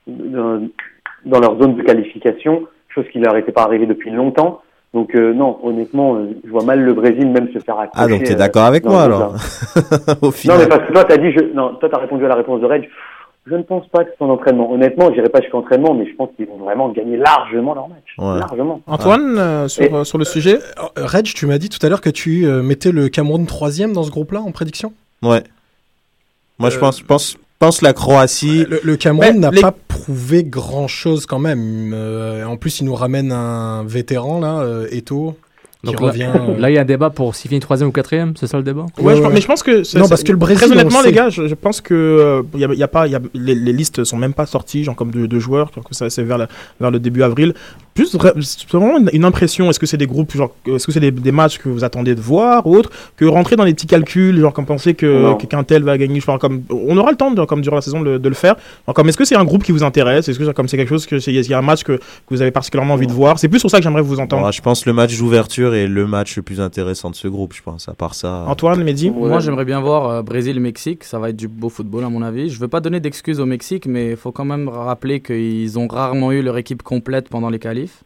dans, 0.07 1.41
leur 1.41 1.61
zone 1.61 1.75
de 1.77 1.83
qualification, 1.83 2.67
chose 2.89 3.07
qui 3.13 3.19
leur 3.19 3.37
était 3.37 3.53
pas 3.53 3.63
arrivée 3.63 3.87
depuis 3.87 4.11
longtemps. 4.11 4.61
Donc 4.95 5.15
euh, 5.15 5.35
non, 5.35 5.59
honnêtement, 5.63 6.17
euh, 6.17 6.29
je 6.45 6.51
vois 6.51 6.65
mal 6.65 6.81
le 6.81 6.95
Brésil 6.95 7.29
même 7.29 7.49
se 7.53 7.59
faire 7.59 7.79
accrocher. 7.79 8.05
Ah 8.05 8.09
donc 8.09 8.23
t'es 8.23 8.33
euh, 8.35 8.39
d'accord 8.39 8.65
avec 8.65 8.85
moi 8.85 9.03
alors. 9.03 9.35
Au 10.23 10.27
Non, 10.27 10.31
final. 10.33 10.59
mais 10.61 10.67
parce 10.67 10.87
que 10.87 10.93
toi, 10.93 11.05
t'as 11.05 11.19
dit, 11.19 11.31
je... 11.31 11.41
non, 11.55 11.75
toi, 11.75 11.91
t'as 11.91 11.99
répondu 11.99 12.25
à 12.25 12.29
la 12.29 12.37
réponse 12.37 12.61
de 12.63 12.67
Reg. 12.67 12.89
Je 13.49 13.55
ne 13.55 13.63
pense 13.63 13.87
pas 13.89 14.05
que 14.05 14.11
c'est 14.11 14.19
son 14.19 14.31
entraînement. 14.31 14.71
Honnêtement, 14.71 15.13
j'irai 15.15 15.29
pas 15.29 15.41
jusqu'à 15.41 15.57
entraînement, 15.59 15.95
mais 15.95 16.07
je 16.07 16.15
pense 16.17 16.29
qu'ils 16.37 16.47
vont 16.47 16.59
vraiment 16.59 16.91
gagner 16.91 17.17
largement 17.17 17.75
leur 17.75 17.89
match. 17.89 18.05
Ouais. 18.19 18.39
Largement. 18.39 18.81
Antoine, 18.87 19.39
euh, 19.39 19.69
sur, 19.69 19.85
Et- 19.85 19.93
euh, 19.93 20.05
sur 20.05 20.19
le 20.19 20.25
sujet 20.25 20.59
Euh, 20.79 21.07
Reg, 21.07 21.25
tu 21.25 21.47
m'as 21.47 21.59
dit 21.59 21.69
tout 21.69 21.85
à 21.85 21.89
l'heure 21.89 22.01
que 22.01 22.11
tu 22.11 22.45
euh, 22.47 22.63
mettais 22.63 22.93
le 22.93 23.09
Cameroun 23.09 23.47
troisième 23.47 23.93
dans 23.93 24.03
ce 24.03 24.11
groupe-là 24.11 24.41
en 24.43 24.51
prédiction? 24.53 24.93
Ouais. 25.23 25.43
Moi 26.59 26.71
je 26.71 26.77
Euh, 26.77 26.81
pense, 26.81 26.99
je 26.99 27.05
pense, 27.05 27.37
pense 27.59 27.83
la 27.83 27.93
Croatie. 27.93 28.65
Le, 28.69 28.81
le 28.83 28.97
Cameroun 28.97 29.39
n'a 29.41 29.51
les- 29.51 29.61
pas 29.61 29.73
prouvé 29.89 30.45
grand-chose 30.45 31.27
quand 31.27 31.39
même. 31.39 31.93
Euh, 31.95 32.45
en 32.45 32.57
plus, 32.57 32.81
il 32.81 32.85
nous 32.85 32.95
ramène 32.95 33.33
un 33.33 33.85
vétéran, 33.85 34.41
là, 34.41 34.61
euh, 34.61 34.87
Eto, 34.91 35.37
Donc 35.85 36.01
là- 36.01 36.07
revient... 36.09 36.29
euh, 36.35 36.59
Là, 36.59 36.71
il 36.71 36.75
y 36.75 36.79
a 36.79 36.81
un 36.81 36.85
débat 36.85 37.11
pour 37.11 37.35
s'il 37.37 37.49
finit 37.49 37.61
troisième 37.61 37.89
ou 37.89 37.93
quatrième, 37.93 38.35
c'est 38.37 38.47
ça 38.49 38.57
le 38.57 38.65
débat? 38.65 38.87
Ouais, 38.99 39.05
Ouais, 39.05 39.15
je 39.15 39.21
pense- 39.21 39.29
ouais. 39.29 39.35
mais 39.35 39.41
je 39.41 39.47
pense 39.47 39.63
que 39.63 39.99
Non, 39.99 40.09
parce 40.09 40.23
que 40.25 40.33
le 40.33 40.39
Brésil, 40.39 40.63
très 40.67 40.71
on 40.71 40.73
honnêtement 40.81 41.01
le 41.03 41.07
les 41.07 41.13
gars 41.13 41.29
je, 41.31 41.47
je 41.47 41.55
pense 41.55 41.81
que 41.81 41.95
euh, 41.95 42.43
y 42.59 42.65
a, 42.65 42.75
y 42.75 42.83
a 42.83 42.89
pas 42.89 43.07
y 43.07 43.15
a, 43.15 43.21
les, 43.35 43.55
les 43.55 43.73
listes 43.73 44.03
sont 44.05 44.17
même 44.17 44.33
pas 44.35 44.47
sorties 44.47 44.83
genre 44.85 44.97
comme 44.97 45.11
de, 45.13 45.27
de 45.27 45.39
joueurs 45.39 45.71
genre 45.75 45.85
que 45.85 45.95
ça 45.95 46.11
c'est 46.11 46.23
vers, 46.25 46.39
la- 46.39 46.49
vers 46.81 46.91
le 46.91 46.99
début 46.99 47.23
avril. 47.23 47.55
Plus 47.95 48.17
vraiment 48.71 48.99
une, 48.99 49.11
une 49.13 49.25
impression 49.25 49.71
est-ce 49.71 49.79
que 49.79 49.87
c'est 49.87 49.97
des 49.97 50.07
groupes 50.07 50.37
genre 50.37 50.53
est-ce 50.67 50.87
que 50.87 50.93
c'est 50.93 51.01
des, 51.01 51.11
des 51.11 51.33
matchs 51.33 51.59
que 51.59 51.69
vous 51.69 51.85
attendez 51.85 52.15
de 52.15 52.21
voir 52.21 52.67
ou 52.67 52.77
autre 52.77 52.91
que 53.17 53.25
rentrer 53.25 53.57
dans 53.57 53.65
les 53.65 53.75
petits 53.75 53.87
calculs 53.87 54.39
genre 54.41 54.53
comme 54.53 54.67
penser 54.67 54.95
que 54.95 55.23
Non. 55.23 55.37
que 55.37 55.47
qu'un 55.47 55.63
tel 55.65 55.83
va 55.85 55.97
gagner 55.99 56.19
je 56.21 56.27
pense 56.27 56.41
comme 56.41 56.63
on 56.71 56.97
aura 56.97 57.11
le 57.11 57.17
temps 57.17 57.31
de, 57.31 57.45
comme 57.45 57.61
durant 57.61 57.77
la 57.77 57.83
saison 57.83 58.01
de, 58.01 58.19
de 58.19 58.29
le 58.29 58.35
faire. 58.35 58.57
Genre, 58.87 58.95
comme 58.95 59.09
est-ce 59.09 59.17
que 59.17 59.25
c'est 59.25 59.37
un 59.37 59.45
groupe 59.45 59.63
qui 59.65 59.73
vous 59.73 59.83
intéresse? 59.85 60.29
Est-ce 60.29 60.39
que 60.39 60.51
comme 60.53 60.67
c'est 60.69 60.77
quelque 60.77 60.89
chose 60.89 61.07
que 61.07 61.17
il 61.31 61.47
y 61.49 61.55
a 61.55 61.59
un 61.59 61.63
match 61.63 61.83
que, 61.85 61.93
que 61.93 62.01
vous 62.31 62.43
avez 62.43 62.51
particulièrement 62.51 62.95
envie 62.95 63.07
de 63.07 63.13
voir? 63.13 63.39
C'est 63.39 63.49
plus 63.49 63.59
sur 63.61 63.71
ça 63.71 63.79
que 63.79 63.85
j'aimerais 63.85 64.03
vous 64.03 64.19
entendre. 64.21 64.51
Je 64.53 64.61
pense 64.63 64.87
le 64.87 64.93
match 64.93 65.17
d'ouverture 65.19 65.68
est 65.75 65.87
le 65.89 66.07
match 66.07 66.37
le 66.37 66.43
plus 66.43 66.61
intéressant 66.61 67.11
de 67.11 67.15
ce 67.17 67.29
groupe, 67.29 67.53
je 67.55 67.63
pense. 67.63 67.89
À 67.89 67.95
part 67.95 68.15
ça. 68.15 68.45
Antoine 68.47 68.83
Mehdi 68.85 69.11
Ouais. 69.11 69.29
Moi, 69.29 69.41
j'aimerais 69.41 69.65
bien 69.65 69.81
voir 69.81 70.09
euh, 70.09 70.23
Brésil-Mexique. 70.23 71.05
Ça 71.05 71.19
va 71.19 71.31
être 71.31 71.37
du 71.37 71.49
beau 71.49 71.69
football, 71.69 72.05
à 72.05 72.09
mon 72.09 72.23
avis. 72.23 72.51
Je 72.51 72.59
veux 72.61 72.69
pas 72.69 72.81
donner 72.81 73.01
d'excuses 73.01 73.41
au 73.41 73.47
Mexique, 73.47 73.87
mais 73.87 74.11
il 74.11 74.17
faut 74.17 74.33
quand 74.33 74.45
même 74.45 74.69
rappeler 74.69 75.21
qu'ils 75.21 75.79
ont 75.79 75.87
rarement 75.89 76.33
eu 76.33 76.43
leur 76.43 76.57
équipe 76.59 76.83
complète 76.83 77.29
pendant 77.29 77.51
les 77.51 77.59
qualifs. 77.59 78.03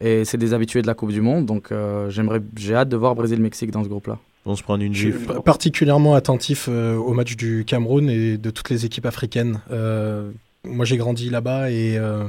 Et 0.00 0.24
c'est 0.24 0.38
des 0.38 0.52
habitués 0.54 0.82
de 0.82 0.86
la 0.86 0.94
Coupe 0.94 1.12
du 1.12 1.20
Monde. 1.20 1.46
Donc, 1.46 1.70
euh, 1.70 2.10
j'aimerais, 2.10 2.40
j'ai 2.56 2.74
hâte 2.74 2.88
de 2.88 2.96
voir 2.96 3.14
Brésil-Mexique 3.14 3.70
dans 3.70 3.84
ce 3.84 3.88
groupe-là. 3.88 4.18
On 4.44 4.56
se 4.56 4.62
prend 4.64 4.76
une 4.76 4.92
Je 4.92 4.98
suis 4.98 5.12
gifle. 5.12 5.26
pa- 5.34 5.40
particulièrement 5.40 6.14
attentif 6.16 6.66
euh, 6.68 6.96
au 6.96 7.12
match 7.12 7.36
du 7.36 7.64
Cameroun 7.64 8.10
et 8.10 8.36
de 8.36 8.50
toutes 8.50 8.70
les 8.70 8.84
équipes 8.84 9.06
africaines. 9.06 9.60
Euh, 9.70 10.30
moi, 10.64 10.84
j'ai 10.84 10.96
grandi 10.96 11.30
là-bas 11.30 11.70
et, 11.70 11.96
euh, 11.96 12.24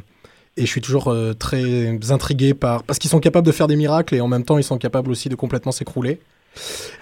et 0.57 0.65
je 0.65 0.67
suis 0.67 0.81
toujours 0.81 1.09
euh, 1.09 1.33
très 1.33 2.11
intrigué 2.11 2.53
par 2.53 2.83
parce 2.83 2.99
qu'ils 2.99 3.09
sont 3.09 3.19
capables 3.19 3.45
de 3.45 3.51
faire 3.51 3.67
des 3.67 3.75
miracles 3.75 4.15
et 4.15 4.21
en 4.21 4.27
même 4.27 4.43
temps, 4.43 4.57
ils 4.57 4.63
sont 4.63 4.77
capables 4.77 5.09
aussi 5.09 5.29
de 5.29 5.35
complètement 5.35 5.71
s'écrouler. 5.71 6.19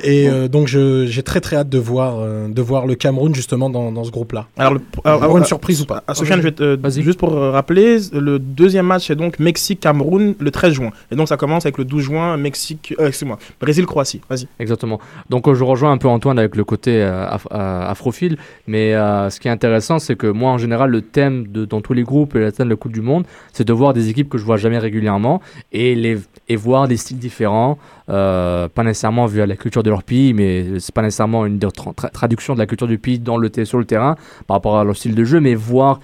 Et 0.04 0.30
euh, 0.30 0.48
donc, 0.48 0.68
je- 0.68 1.06
j'ai 1.06 1.24
très 1.24 1.42
très 1.42 1.58
hâte 1.58 1.70
de 1.70 1.78
voir 1.78 2.16
euh, 2.20 2.48
de 2.48 2.62
voir 2.62 2.88
le 2.88 2.96
Cameroun 2.96 3.36
justement 3.36 3.70
dans, 3.70 3.92
dans 3.92 4.04
ce 4.04 4.12
groupe-là. 4.12 4.48
alors 4.58 4.74
le, 4.74 4.82
alors, 5.04 5.24
Avoir 5.24 5.38
une 5.38 5.44
ah, 5.44 5.48
surprise 5.48 5.82
ou 5.82 5.86
pas 5.86 6.04
Ah, 6.08 6.14
Sofiane, 6.16 6.40
je 6.40 6.44
vais 6.46 6.52
te- 6.52 6.64
euh, 6.64 6.90
juste 7.02 7.20
pour 7.20 7.34
euh, 7.36 7.52
rappeler, 7.52 7.98
le 8.14 8.40
deuxième 8.40 8.86
match 8.88 9.10
est 9.12 9.16
donc 9.16 9.40
Mexique-Cameroun 9.40 10.36
le 10.40 10.52
13 10.52 10.74
juin. 10.74 10.92
Et 11.12 11.16
donc 11.16 11.28
ça 11.28 11.38
commence 11.38 11.66
avec 11.66 11.78
le 11.78 11.86
12 11.86 12.04
juin, 12.04 12.38
Mexique, 12.38 12.96
euh, 13.00 13.08
excuse-moi, 13.08 13.38
Brésil-Croatie. 13.60 14.22
Vas-y. 14.30 14.48
Exactement. 14.60 15.00
Donc 15.30 15.48
euh, 15.48 15.54
je 15.54 15.64
rejoins 15.64 15.92
un 15.92 15.98
peu 15.98 16.08
Antoine 16.08 16.40
avec 16.40 16.56
le 16.56 16.64
côté 16.64 17.02
euh, 17.02 17.26
af- 17.28 17.48
euh, 17.52 17.90
afrophile, 17.90 18.38
mais 18.68 18.94
euh, 18.96 19.30
ce 19.30 19.40
qui 19.40 19.48
est 19.48 19.52
intéressant, 19.52 20.00
c'est 20.00 20.16
que 20.16 20.28
moi 20.28 20.52
en 20.52 20.58
général 20.58 20.90
le 20.90 21.02
thème 21.02 21.48
de, 21.48 21.66
dans 21.66 21.82
tous 21.82 21.94
les 21.94 22.04
groupes 22.04 22.36
et 22.36 22.40
le 22.40 22.52
thème 22.52 22.68
de 22.68 22.72
la 22.72 22.78
Coupe 22.78 22.94
du 22.94 23.02
Monde, 23.02 23.26
c'est 23.54 23.68
de 23.68 23.74
voir 23.74 23.94
des 23.94 24.10
équipes 24.10 24.30
que 24.30 24.38
je 24.38 24.46
vois 24.46 24.58
jamais 24.58 24.80
régulièrement 24.80 25.42
et 25.72 25.96
les 25.96 26.18
et 26.50 26.56
voir 26.56 26.88
des 26.88 26.98
styles 26.98 27.20
différents, 27.20 27.78
euh, 28.12 28.68
pas 28.68 28.84
nécessairement 28.84 29.26
via 29.26 29.46
la 29.46 29.56
culture 29.56 29.84
de 29.84 29.90
leur 29.90 30.04
pays, 30.04 30.34
mais 30.34 30.80
c'est 30.80 30.94
pas 30.94 31.02
nécessairement 31.02 31.46
une 31.46 31.58
tra- 31.58 31.96
tra- 31.96 32.12
traduction 32.12 32.54
de 32.54 32.60
la 32.60 32.66
culture 32.66 32.88
du 32.88 32.98
pays 32.98 33.20
dans 33.20 33.38
le 33.38 33.50
sur 33.64 33.80
le 33.80 33.86
terrain 33.86 34.16
par 34.48 34.58
rapport 34.58 34.78
à 34.78 34.84
leur 34.84 34.96
style 34.96 35.16
de 35.16 35.24
jeu, 35.24 35.40
mais 35.40 35.56
voir 35.56 36.00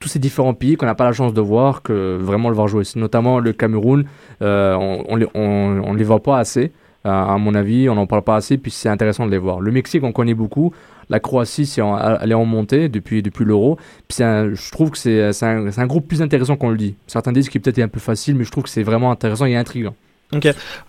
tous 0.00 0.08
ces 0.08 0.18
différents 0.18 0.54
pays 0.54 0.76
qu'on 0.76 0.86
n'a 0.86 0.94
pas 0.94 1.04
la 1.04 1.12
chance 1.12 1.34
de 1.34 1.40
voir, 1.40 1.82
que 1.82 2.16
vraiment 2.20 2.48
le 2.48 2.54
voir 2.54 2.68
jouer. 2.68 2.84
Notamment 2.96 3.38
le 3.38 3.52
Cameroun, 3.52 4.04
euh, 4.42 4.74
on, 4.74 5.04
on, 5.34 5.94
les, 5.94 6.04
voit 6.04 6.22
pas 6.22 6.38
assez. 6.38 6.72
Euh, 7.06 7.10
à 7.10 7.36
mon 7.38 7.54
avis, 7.54 7.88
on 7.88 7.94
n'en 7.94 8.06
parle 8.06 8.22
pas 8.22 8.36
assez, 8.36 8.56
puis 8.56 8.70
c'est 8.70 8.88
intéressant 8.88 9.26
de 9.26 9.30
les 9.30 9.38
voir. 9.38 9.60
Le 9.60 9.70
Mexique, 9.70 10.02
on 10.02 10.12
connaît 10.12 10.34
beaucoup. 10.34 10.72
La 11.10 11.20
Croatie, 11.20 11.66
c'est 11.66 11.82
en- 11.82 11.98
elle 12.18 12.30
est 12.30 12.34
en 12.34 12.44
montée 12.44 12.88
depuis, 12.88 13.22
depuis 13.22 13.44
l'Euro. 13.44 13.78
Je 14.10 14.70
trouve 14.70 14.90
que 14.90 14.98
c'est 14.98 15.44
un, 15.44 15.86
groupe 15.86 16.08
plus 16.08 16.22
intéressant 16.22 16.56
qu'on 16.56 16.70
le 16.70 16.76
dit. 16.76 16.94
Certains 17.06 17.32
disent 17.32 17.48
qu'il 17.48 17.60
peut-être 17.60 17.78
est 17.78 17.82
un 17.82 17.88
peu 17.88 18.00
facile, 18.00 18.36
mais 18.36 18.44
je 18.44 18.50
trouve 18.50 18.64
que 18.64 18.70
c'est 18.70 18.82
vraiment 18.82 19.10
intéressant 19.10 19.44
et 19.46 19.56
intriguant. 19.56 19.94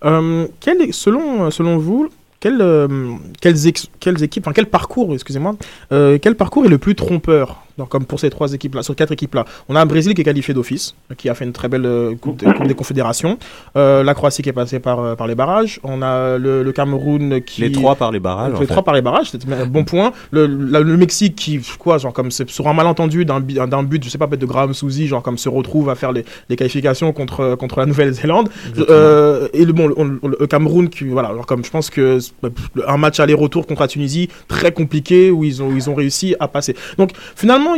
Euh, 0.04 0.46
quel 0.60 0.92
selon, 0.92 1.50
selon 1.50 1.78
vous, 1.78 2.08
quel, 2.42 2.60
euh, 2.60 2.88
quelles, 3.40 3.56
quelles 4.00 4.22
équipes, 4.22 4.44
enfin 4.44 4.52
quel 4.52 4.66
parcours, 4.66 5.14
excusez-moi, 5.14 5.54
euh, 5.92 6.18
quel 6.20 6.34
parcours 6.34 6.64
est 6.64 6.68
le 6.68 6.78
plus 6.78 6.96
trompeur? 6.96 7.64
Donc, 7.78 7.88
comme 7.88 8.04
pour 8.04 8.20
ces 8.20 8.30
trois 8.30 8.52
équipes-là, 8.52 8.82
sur 8.82 8.94
quatre 8.94 9.12
équipes-là 9.12 9.44
On 9.68 9.76
a 9.76 9.80
un 9.80 9.86
Brésil 9.86 10.14
qui 10.14 10.20
est 10.20 10.24
qualifié 10.24 10.54
d'office, 10.54 10.94
qui 11.16 11.28
a 11.28 11.34
fait 11.34 11.44
une 11.44 11.52
très 11.52 11.68
belle 11.68 11.86
euh, 11.86 12.14
coupe, 12.14 12.36
des- 12.38 12.52
coupe 12.52 12.66
des 12.66 12.74
Confédérations. 12.74 13.38
Euh, 13.76 14.02
la 14.02 14.14
Croatie 14.14 14.42
qui 14.42 14.48
est 14.48 14.52
passée 14.52 14.78
par, 14.80 15.00
euh, 15.00 15.14
par 15.14 15.26
les 15.26 15.34
barrages. 15.34 15.80
On 15.82 16.02
a 16.02 16.38
le, 16.38 16.62
le 16.62 16.72
Cameroun 16.72 17.40
qui... 17.42 17.60
Les 17.62 17.72
trois 17.72 17.94
par 17.94 18.10
les 18.12 18.20
barrages. 18.20 18.58
les 18.60 18.66
trois 18.66 18.82
par 18.82 18.94
les 18.94 19.02
barrages, 19.02 19.30
c'était 19.30 19.50
un 19.52 19.66
bon 19.66 19.84
point. 19.84 20.12
Le, 20.30 20.46
la- 20.46 20.80
le 20.80 20.96
Mexique 20.96 21.36
qui, 21.36 21.60
quoi, 21.78 21.98
genre 21.98 22.12
comme 22.12 22.30
c'est 22.30 22.48
sur 22.50 22.68
un 22.68 22.74
malentendu 22.74 23.24
d'un 23.24 23.40
but, 23.40 24.02
je 24.04 24.08
sais 24.08 24.18
pas, 24.18 24.26
peut-être 24.26 24.40
de 24.40 24.46
Graham 24.46 24.74
Souzy, 24.74 25.06
genre 25.06 25.22
comme 25.22 25.38
se 25.38 25.48
retrouve 25.48 25.88
à 25.90 25.94
faire 25.94 26.12
les, 26.12 26.24
les 26.48 26.56
qualifications 26.56 27.12
contre 27.12 27.54
contre 27.56 27.78
la 27.80 27.86
Nouvelle-Zélande. 27.86 28.48
Euh, 28.88 29.48
et 29.52 29.64
le 29.64 29.72
bon, 29.72 29.88
le, 29.88 30.46
Cameroun 30.46 30.88
qui, 30.88 31.04
voilà, 31.04 31.28
genre 31.34 31.46
comme 31.46 31.64
je 31.64 31.70
pense 31.70 31.90
que 31.90 32.18
c'est, 32.18 32.32
un 32.86 32.96
match 32.96 33.20
aller-retour 33.20 33.66
contre 33.66 33.80
la 33.82 33.88
Tunisie 33.88 34.28
très 34.48 34.72
compliqué 34.72 35.30
où 35.30 35.44
ils 35.44 35.62
ont 35.62 35.70
ils 35.74 35.88
ont 35.90 35.94
réussi 35.94 36.34
à 36.40 36.48
passer. 36.48 36.74
Donc 36.98 37.10
finalement, 37.36 37.71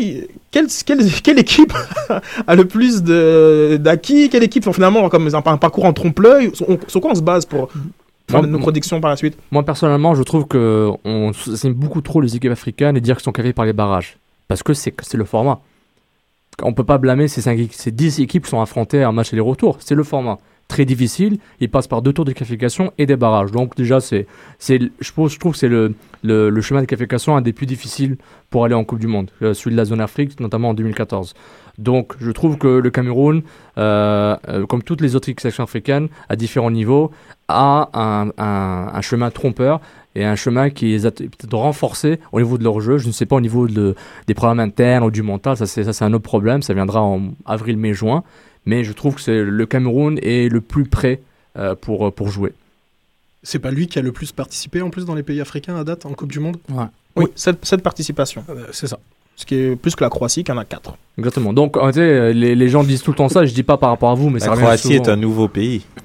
quelle 0.50 0.68
quelle, 0.85 1.11
quelle 1.22 1.38
équipe 1.38 1.72
a 2.46 2.54
le 2.54 2.64
plus 2.64 3.02
d'acquis? 3.02 4.28
Quelle 4.28 4.42
équipe 4.42 4.70
finalement 4.72 5.09
comme 5.09 5.28
un, 5.28 5.42
un 5.44 5.57
parcours 5.57 5.85
en 5.85 5.92
trompe-l'œil? 5.92 6.52
Sur 6.54 7.00
quoi 7.00 7.12
on 7.12 7.14
se 7.14 7.22
base 7.22 7.44
pour 7.46 7.70
faire 8.30 8.42
Moi, 8.42 8.48
nos 8.48 8.59
prédictions 8.59 9.00
par 9.00 9.11
la 9.11 9.16
suite? 9.16 9.37
Moi, 9.50 9.62
personnellement, 9.64 10.14
je 10.14 10.22
trouve 10.22 10.46
que 10.46 10.90
on 11.04 11.33
sous-estime 11.33 11.74
beaucoup 11.74 12.00
trop 12.00 12.20
les 12.20 12.37
équipes 12.37 12.52
africaines 12.52 12.96
et 12.96 13.00
dire 13.00 13.16
qu'elles 13.16 13.24
sont 13.24 13.33
qualifiées 13.33 13.52
par 13.54 13.64
les 13.64 13.72
barrages. 13.72 14.18
Parce 14.48 14.62
que 14.62 14.74
c'est 14.74 14.94
le 15.14 15.24
format. 15.24 15.61
On 16.62 16.72
peut 16.72 16.85
pas 16.85 16.98
blâmer 16.98 17.28
ces, 17.28 17.42
cinq, 17.42 17.59
ces 17.72 17.90
10 17.90 18.20
équipes 18.20 18.44
qui 18.44 18.50
sont 18.50 18.61
affrontées 18.61 19.04
en 19.04 19.12
match 19.12 19.33
aller-retour. 19.33 19.78
C'est 19.80 19.94
le 19.94 20.04
format. 20.04 20.38
Très 20.68 20.85
difficile. 20.85 21.38
Il 21.61 21.70
passe 21.70 21.87
par 21.87 22.03
deux 22.03 22.12
tours 22.12 22.24
de 22.24 22.33
qualification 22.33 22.92
et 22.98 23.07
des 23.07 23.16
barrages. 23.16 23.50
Donc 23.50 23.77
déjà, 23.77 24.00
c'est, 24.00 24.27
c'est, 24.59 24.81
je, 25.00 25.11
trouve, 25.12 25.53
que 25.53 25.59
c'est 25.59 25.68
le, 25.68 25.94
le, 26.22 26.61
chemin 26.61 26.81
de 26.81 26.87
qualification 26.87 27.37
un 27.37 27.42
des 27.42 27.53
plus 27.53 27.66
difficiles 27.66 28.16
pour 28.50 28.64
aller 28.64 28.74
en 28.74 28.85
Coupe 28.85 28.98
du 28.98 29.07
Monde, 29.07 29.31
euh, 29.42 29.55
celui 29.55 29.72
de 29.72 29.77
la 29.77 29.85
zone 29.85 30.00
Afrique, 30.00 30.40
notamment 30.40 30.70
en 30.70 30.74
2014. 30.74 31.35
Donc 31.79 32.14
je 32.20 32.31
trouve 32.31 32.57
que 32.57 32.68
le 32.68 32.90
Cameroun, 32.90 33.42
euh, 33.79 34.37
euh, 34.48 34.66
comme 34.66 34.83
toutes 34.83 35.00
les 35.00 35.16
autres 35.16 35.27
sélections 35.27 35.64
africaines, 35.64 36.09
à 36.29 36.37
différents 36.37 36.70
niveaux, 36.70 37.11
a 37.48 37.90
un, 37.92 38.31
un, 38.38 39.00
chemin 39.00 39.31
trompeur 39.31 39.81
et 40.14 40.24
un 40.24 40.37
chemin 40.37 40.70
qui 40.70 40.94
est 40.94 41.03
peut-être 41.03 41.59
renforcé 41.59 42.20
au 42.33 42.40
niveau 42.40 42.59
de 42.59 42.64
leur 42.64 42.81
jeu. 42.81 42.98
Je 42.98 43.09
ne 43.09 43.12
sais 43.12 43.27
pas 43.27 43.37
au 43.37 43.40
niveau 43.40 43.66
de, 43.66 43.94
des 44.27 44.35
problèmes 44.35 44.61
internes 44.61 45.05
ou 45.05 45.11
du 45.11 45.22
mental, 45.22 45.57
ça 45.57 45.66
c'est, 45.66 45.85
ça 45.85 45.92
c'est 45.92 46.05
un 46.05 46.12
autre 46.12 46.22
problème, 46.22 46.62
ça 46.62 46.74
viendra 46.74 47.03
en 47.03 47.33
avril, 47.44 47.77
mai, 47.77 47.92
juin. 47.92 48.22
Mais 48.66 48.85
je 48.85 48.92
trouve 48.92 49.14
que 49.16 49.20
c'est, 49.20 49.42
le 49.42 49.66
Cameroun 49.66 50.18
est 50.22 50.50
le 50.50 50.61
plus 50.61 50.85
prêt 50.85 51.20
euh, 51.59 51.74
pour, 51.74 52.12
pour 52.12 52.29
jouer. 52.31 52.53
C'est 53.42 53.59
pas 53.59 53.70
lui 53.70 53.87
qui 53.88 53.98
a 53.98 54.03
le 54.03 54.11
plus 54.12 54.33
participé 54.33 54.81
en 54.81 54.88
plus 54.90 55.05
dans 55.05 55.14
les 55.14 55.22
pays 55.22 55.40
africains 55.40 55.77
à 55.77 55.85
date 55.85 56.07
en 56.07 56.12
Coupe 56.14 56.33
du 56.33 56.40
Monde? 56.40 56.57
Ouais. 56.72 56.85
Oui, 57.16 57.27
cette, 57.37 57.64
cette 57.64 57.83
participation. 57.83 58.42
Euh, 58.48 58.64
C'est 58.72 58.87
ça. 58.87 58.98
Ce 59.37 59.44
qui 59.44 59.57
est 59.57 59.77
plus 59.77 59.94
que 59.96 60.03
la 60.05 60.11
Croatie, 60.11 60.44
qui 60.44 60.53
en 60.53 60.59
a 60.59 60.64
4. 60.64 60.96
Exactement. 61.18 61.53
Donc, 61.53 61.77
euh, 61.77 61.88
tu 61.88 61.94
sais, 61.98 62.33
les, 62.33 62.55
les 62.55 62.68
gens 62.68 62.85
disent 62.85 63.03
tout 63.03 63.11
le 63.11 63.16
temps 63.16 63.29
ça, 63.29 63.44
je 63.44 63.53
dis 63.53 63.64
pas 63.64 63.77
par 63.77 63.90
rapport 63.90 64.11
à 64.11 64.14
vous, 64.14 64.31
mais 64.31 64.38
ça 64.40 64.50
La 64.50 64.57
Croatie 64.57 64.94
est 64.94 65.09
un 65.09 65.16
nouveau 65.16 65.48
pays. 65.48 65.85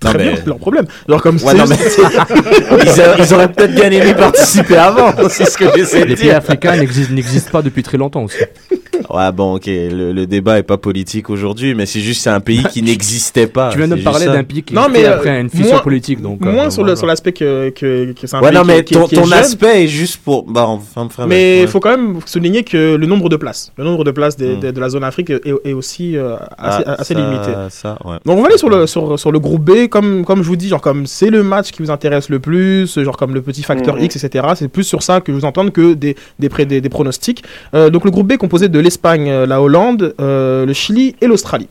Très 0.00 0.12
Non, 0.12 0.18
bien, 0.18 0.30
mais- 0.32 0.36
c'est 0.38 0.46
leur 0.46 0.58
problème. 0.58 0.86
Alors, 1.08 1.20
comme 1.22 1.36
Ouais, 1.36 1.52
c'est- 1.52 1.56
non, 1.56 1.64
mais 1.68 1.76
ils, 2.94 3.00
a- 3.00 3.18
ils 3.18 3.34
auraient 3.34 3.52
peut-être 3.52 3.74
bien 3.74 3.90
aimé 3.90 4.14
participer 4.14 4.76
avant, 4.76 5.12
c'est 5.28 5.44
ce 5.46 5.58
que 5.58 5.64
j'essaie 5.76 6.00
de 6.02 6.06
Les 6.06 6.16
pays 6.16 6.30
africains 6.30 6.76
n'existent, 6.76 7.12
n'existent 7.14 7.50
pas 7.50 7.62
depuis 7.62 7.82
très 7.82 7.98
longtemps 7.98 8.22
aussi. 8.24 8.38
Ouais, 9.10 9.32
bon, 9.32 9.54
ok, 9.56 9.66
le, 9.66 10.12
le 10.12 10.26
débat 10.26 10.58
est 10.58 10.62
pas 10.62 10.76
politique 10.76 11.30
aujourd'hui, 11.30 11.74
mais 11.74 11.86
c'est 11.86 12.00
juste 12.00 12.22
c'est 12.22 12.30
un 12.30 12.40
pays 12.40 12.62
qui 12.72 12.82
n'existait 12.82 13.46
pas. 13.46 13.70
tu 13.70 13.78
viens 13.78 13.88
de 13.88 13.96
parler 14.02 14.26
d'un 14.26 14.44
pays 14.44 14.62
qui 14.62 14.74
Non, 14.74 14.88
mais, 14.90 15.00
fait 15.00 15.06
euh, 15.08 15.14
après 15.14 15.40
une 15.40 15.50
fission 15.50 15.74
moins- 15.74 15.82
politique. 15.82 16.20
Donc, 16.22 16.44
euh, 16.44 16.50
moins 16.52 16.70
sur, 16.70 16.82
le, 16.82 16.86
voilà. 16.88 16.96
sur 16.96 17.06
l'aspect 17.06 17.32
que, 17.32 17.70
que, 17.70 18.12
que 18.12 18.26
c'est 18.26 18.36
un 18.36 18.40
Ouais, 18.40 18.50
pays 18.50 18.58
non, 18.58 18.64
mais 18.64 18.84
qui, 18.84 18.94
ton, 18.94 19.06
qui- 19.06 19.14
est 19.14 19.18
ton 19.18 19.24
jeune. 19.24 19.38
aspect 19.38 19.84
est 19.84 19.88
juste 19.88 20.18
pour. 20.24 20.44
Bah, 20.44 20.64
enfin, 20.66 21.02
enfin, 21.02 21.26
Mais 21.26 21.58
il 21.58 21.60
ouais. 21.62 21.66
faut 21.66 21.80
quand 21.80 21.90
même 21.90 22.18
souligner 22.26 22.64
que 22.64 22.94
le 22.96 23.06
nombre 23.06 23.28
de 23.28 23.36
places, 23.36 23.72
le 23.76 23.84
nombre 23.84 24.04
de 24.04 24.10
places 24.10 24.36
des- 24.36 24.56
Mm. 24.56 24.60
des- 24.60 24.72
de 24.72 24.80
la 24.80 24.88
zone 24.88 25.04
Afrique 25.04 25.30
est, 25.30 25.40
est 25.64 25.72
aussi 25.72 26.16
euh, 26.16 26.36
assez, 26.58 26.82
Ah, 26.86 26.94
assez 26.98 27.14
ça- 27.14 27.20
limité. 27.20 27.50
Ça, 27.70 27.98
ouais. 28.04 28.16
Donc 28.24 28.38
on 28.38 28.42
va 28.42 28.48
aller 28.48 28.58
sur 28.58 28.68
le, 28.70 28.86
sur, 28.86 29.18
sur 29.18 29.32
le 29.32 29.38
groupe 29.38 29.62
B, 29.64 29.88
comme, 29.88 30.24
comme 30.24 30.42
je 30.42 30.48
vous 30.48 30.56
dis, 30.56 30.68
genre 30.68 30.80
comme 30.80 31.06
c'est 31.06 31.30
le 31.30 31.42
match 31.42 31.70
qui 31.70 31.82
vous 31.82 31.90
intéresse 31.90 32.28
le 32.28 32.38
plus, 32.38 32.98
genre 33.02 33.16
comme 33.16 33.34
le 33.34 33.42
petit 33.42 33.62
facteur 33.62 33.96
Mhm. 33.96 34.04
X, 34.04 34.16
etc. 34.24 34.46
C'est 34.56 34.68
plus 34.68 34.84
sur 34.84 35.02
ça 35.02 35.20
que 35.20 35.32
je 35.32 35.36
vous 35.38 35.44
entends 35.44 35.68
que 35.70 35.94
des, 35.94 36.16
des, 36.38 36.48
des, 36.66 36.80
des 36.80 36.88
pronostics. 36.88 37.42
Euh, 37.74 37.90
donc 37.90 38.04
le 38.04 38.10
groupe 38.10 38.26
B 38.28 38.32
est 38.32 38.36
composé 38.38 38.68
de 38.68 38.78
l'Espagne, 38.90 39.28
euh, 39.28 39.46
la 39.46 39.60
Hollande, 39.60 40.14
euh, 40.20 40.64
le 40.64 40.72
Chili 40.72 41.16
et 41.20 41.26
l'Australie. 41.26 41.68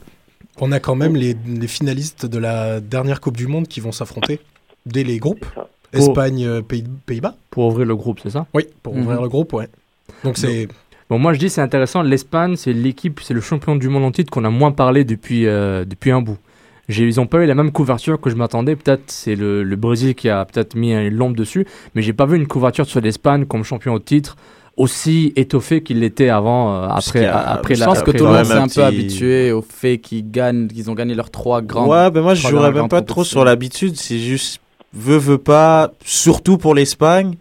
On 0.59 0.73
a 0.73 0.81
quand 0.81 0.95
même 0.95 1.15
les, 1.15 1.33
les 1.47 1.67
finalistes 1.67 2.25
de 2.25 2.37
la 2.37 2.81
dernière 2.81 3.21
Coupe 3.21 3.37
du 3.37 3.47
Monde 3.47 3.67
qui 3.69 3.79
vont 3.79 3.93
s'affronter 3.93 4.41
dès 4.85 5.03
les 5.05 5.17
groupes. 5.17 5.45
Espagne, 5.93 6.45
euh, 6.45 6.61
Pays- 6.61 6.83
Pays-Bas. 7.05 7.35
Pour 7.51 7.67
ouvrir 7.67 7.85
le 7.87 7.95
groupe, 7.95 8.19
c'est 8.21 8.31
ça? 8.31 8.47
Oui, 8.53 8.65
pour 8.83 8.93
Mhm. 8.95 9.01
ouvrir 9.03 9.21
le 9.21 9.29
groupe, 9.29 9.53
ouais. 9.53 9.69
Donc 10.25 10.37
c'est 10.37 10.67
Bon, 11.09 11.17
moi 11.19 11.31
je 11.33 11.39
dis 11.39 11.49
c'est 11.49 11.61
intéressant. 11.61 12.01
L'Espagne, 12.01 12.55
c'est 12.57 12.73
l'équipe, 12.73 13.21
c'est 13.23 13.33
le 13.33 13.39
champion 13.39 13.75
du 13.77 13.87
monde 13.87 14.03
en 14.03 14.11
titre 14.11 14.29
qu'on 14.31 14.43
a 14.43 14.49
moins 14.49 14.71
parlé 14.73 15.05
depuis, 15.05 15.45
euh, 15.47 15.85
depuis 15.85 16.11
un 16.11 16.21
bout. 16.21 16.37
J'ai- 16.89 17.05
Ils 17.05 17.19
ont 17.21 17.27
pas 17.27 17.37
eu 17.43 17.45
la 17.45 17.55
même 17.55 17.71
couverture 17.71 18.19
que 18.19 18.29
je 18.29 18.35
m'attendais. 18.35 18.75
Peut-être 18.75 19.03
c'est 19.07 19.35
le, 19.35 19.63
le 19.63 19.75
Brésil 19.77 20.15
qui 20.15 20.27
a 20.29 20.43
peut-être 20.43 20.75
mis 20.75 20.93
une 20.93 21.15
lampe 21.15 21.37
dessus, 21.37 21.65
mais 21.93 22.01
j'ai 22.01 22.11
pas 22.13 22.25
vu 22.25 22.35
une 22.35 22.47
couverture 22.47 22.85
sur 22.87 22.99
l'Espagne 22.99 23.45
comme 23.45 23.63
champion 23.63 23.93
au 23.93 23.99
titre 23.99 24.35
aussi 24.77 25.31
étoffée 25.35 25.81
qu'il 25.83 25.99
l'était 25.99 26.29
avant. 26.29 26.83
euh, 26.83 26.87
après, 26.89 27.25
a- 27.25 27.51
après 27.51 27.75
Je 27.75 27.79
la. 27.79 27.85
pense 27.85 28.01
que 28.03 28.11
tout 28.11 28.25
le 28.25 28.31
monde 28.31 28.45
s'est 28.45 28.53
un 28.53 28.67
peu 28.67 28.83
habitué 28.83 29.51
au 29.51 29.61
fait 29.61 29.97
qu'ils 29.99 30.29
gagnent, 30.29 30.67
qu'ils 30.67 30.89
ont 30.89 30.93
gagné 30.95 31.15
leurs 31.15 31.29
trois 31.31 31.61
grandes. 31.61 31.89
Ouais, 31.89 32.11
ben 32.11 32.21
moi 32.21 32.33
je 32.35 32.47
jouerais 32.47 32.71
même 32.71 32.89
pas 32.89 33.01
trop 33.01 33.23
sur 33.23 33.45
l'habitude, 33.45 33.95
c'est 33.95 34.19
juste 34.19 34.59
veut 34.93 35.17
veut 35.17 35.37
pas, 35.37 35.91
surtout 36.03 36.57
pour 36.57 36.73
l'Espagne, 36.75 37.35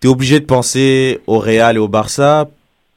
t'es 0.00 0.08
obligé 0.08 0.40
de 0.40 0.44
penser 0.46 1.20
au 1.26 1.38
Real 1.38 1.76
et 1.76 1.78
au 1.78 1.88
Barça, 1.88 2.48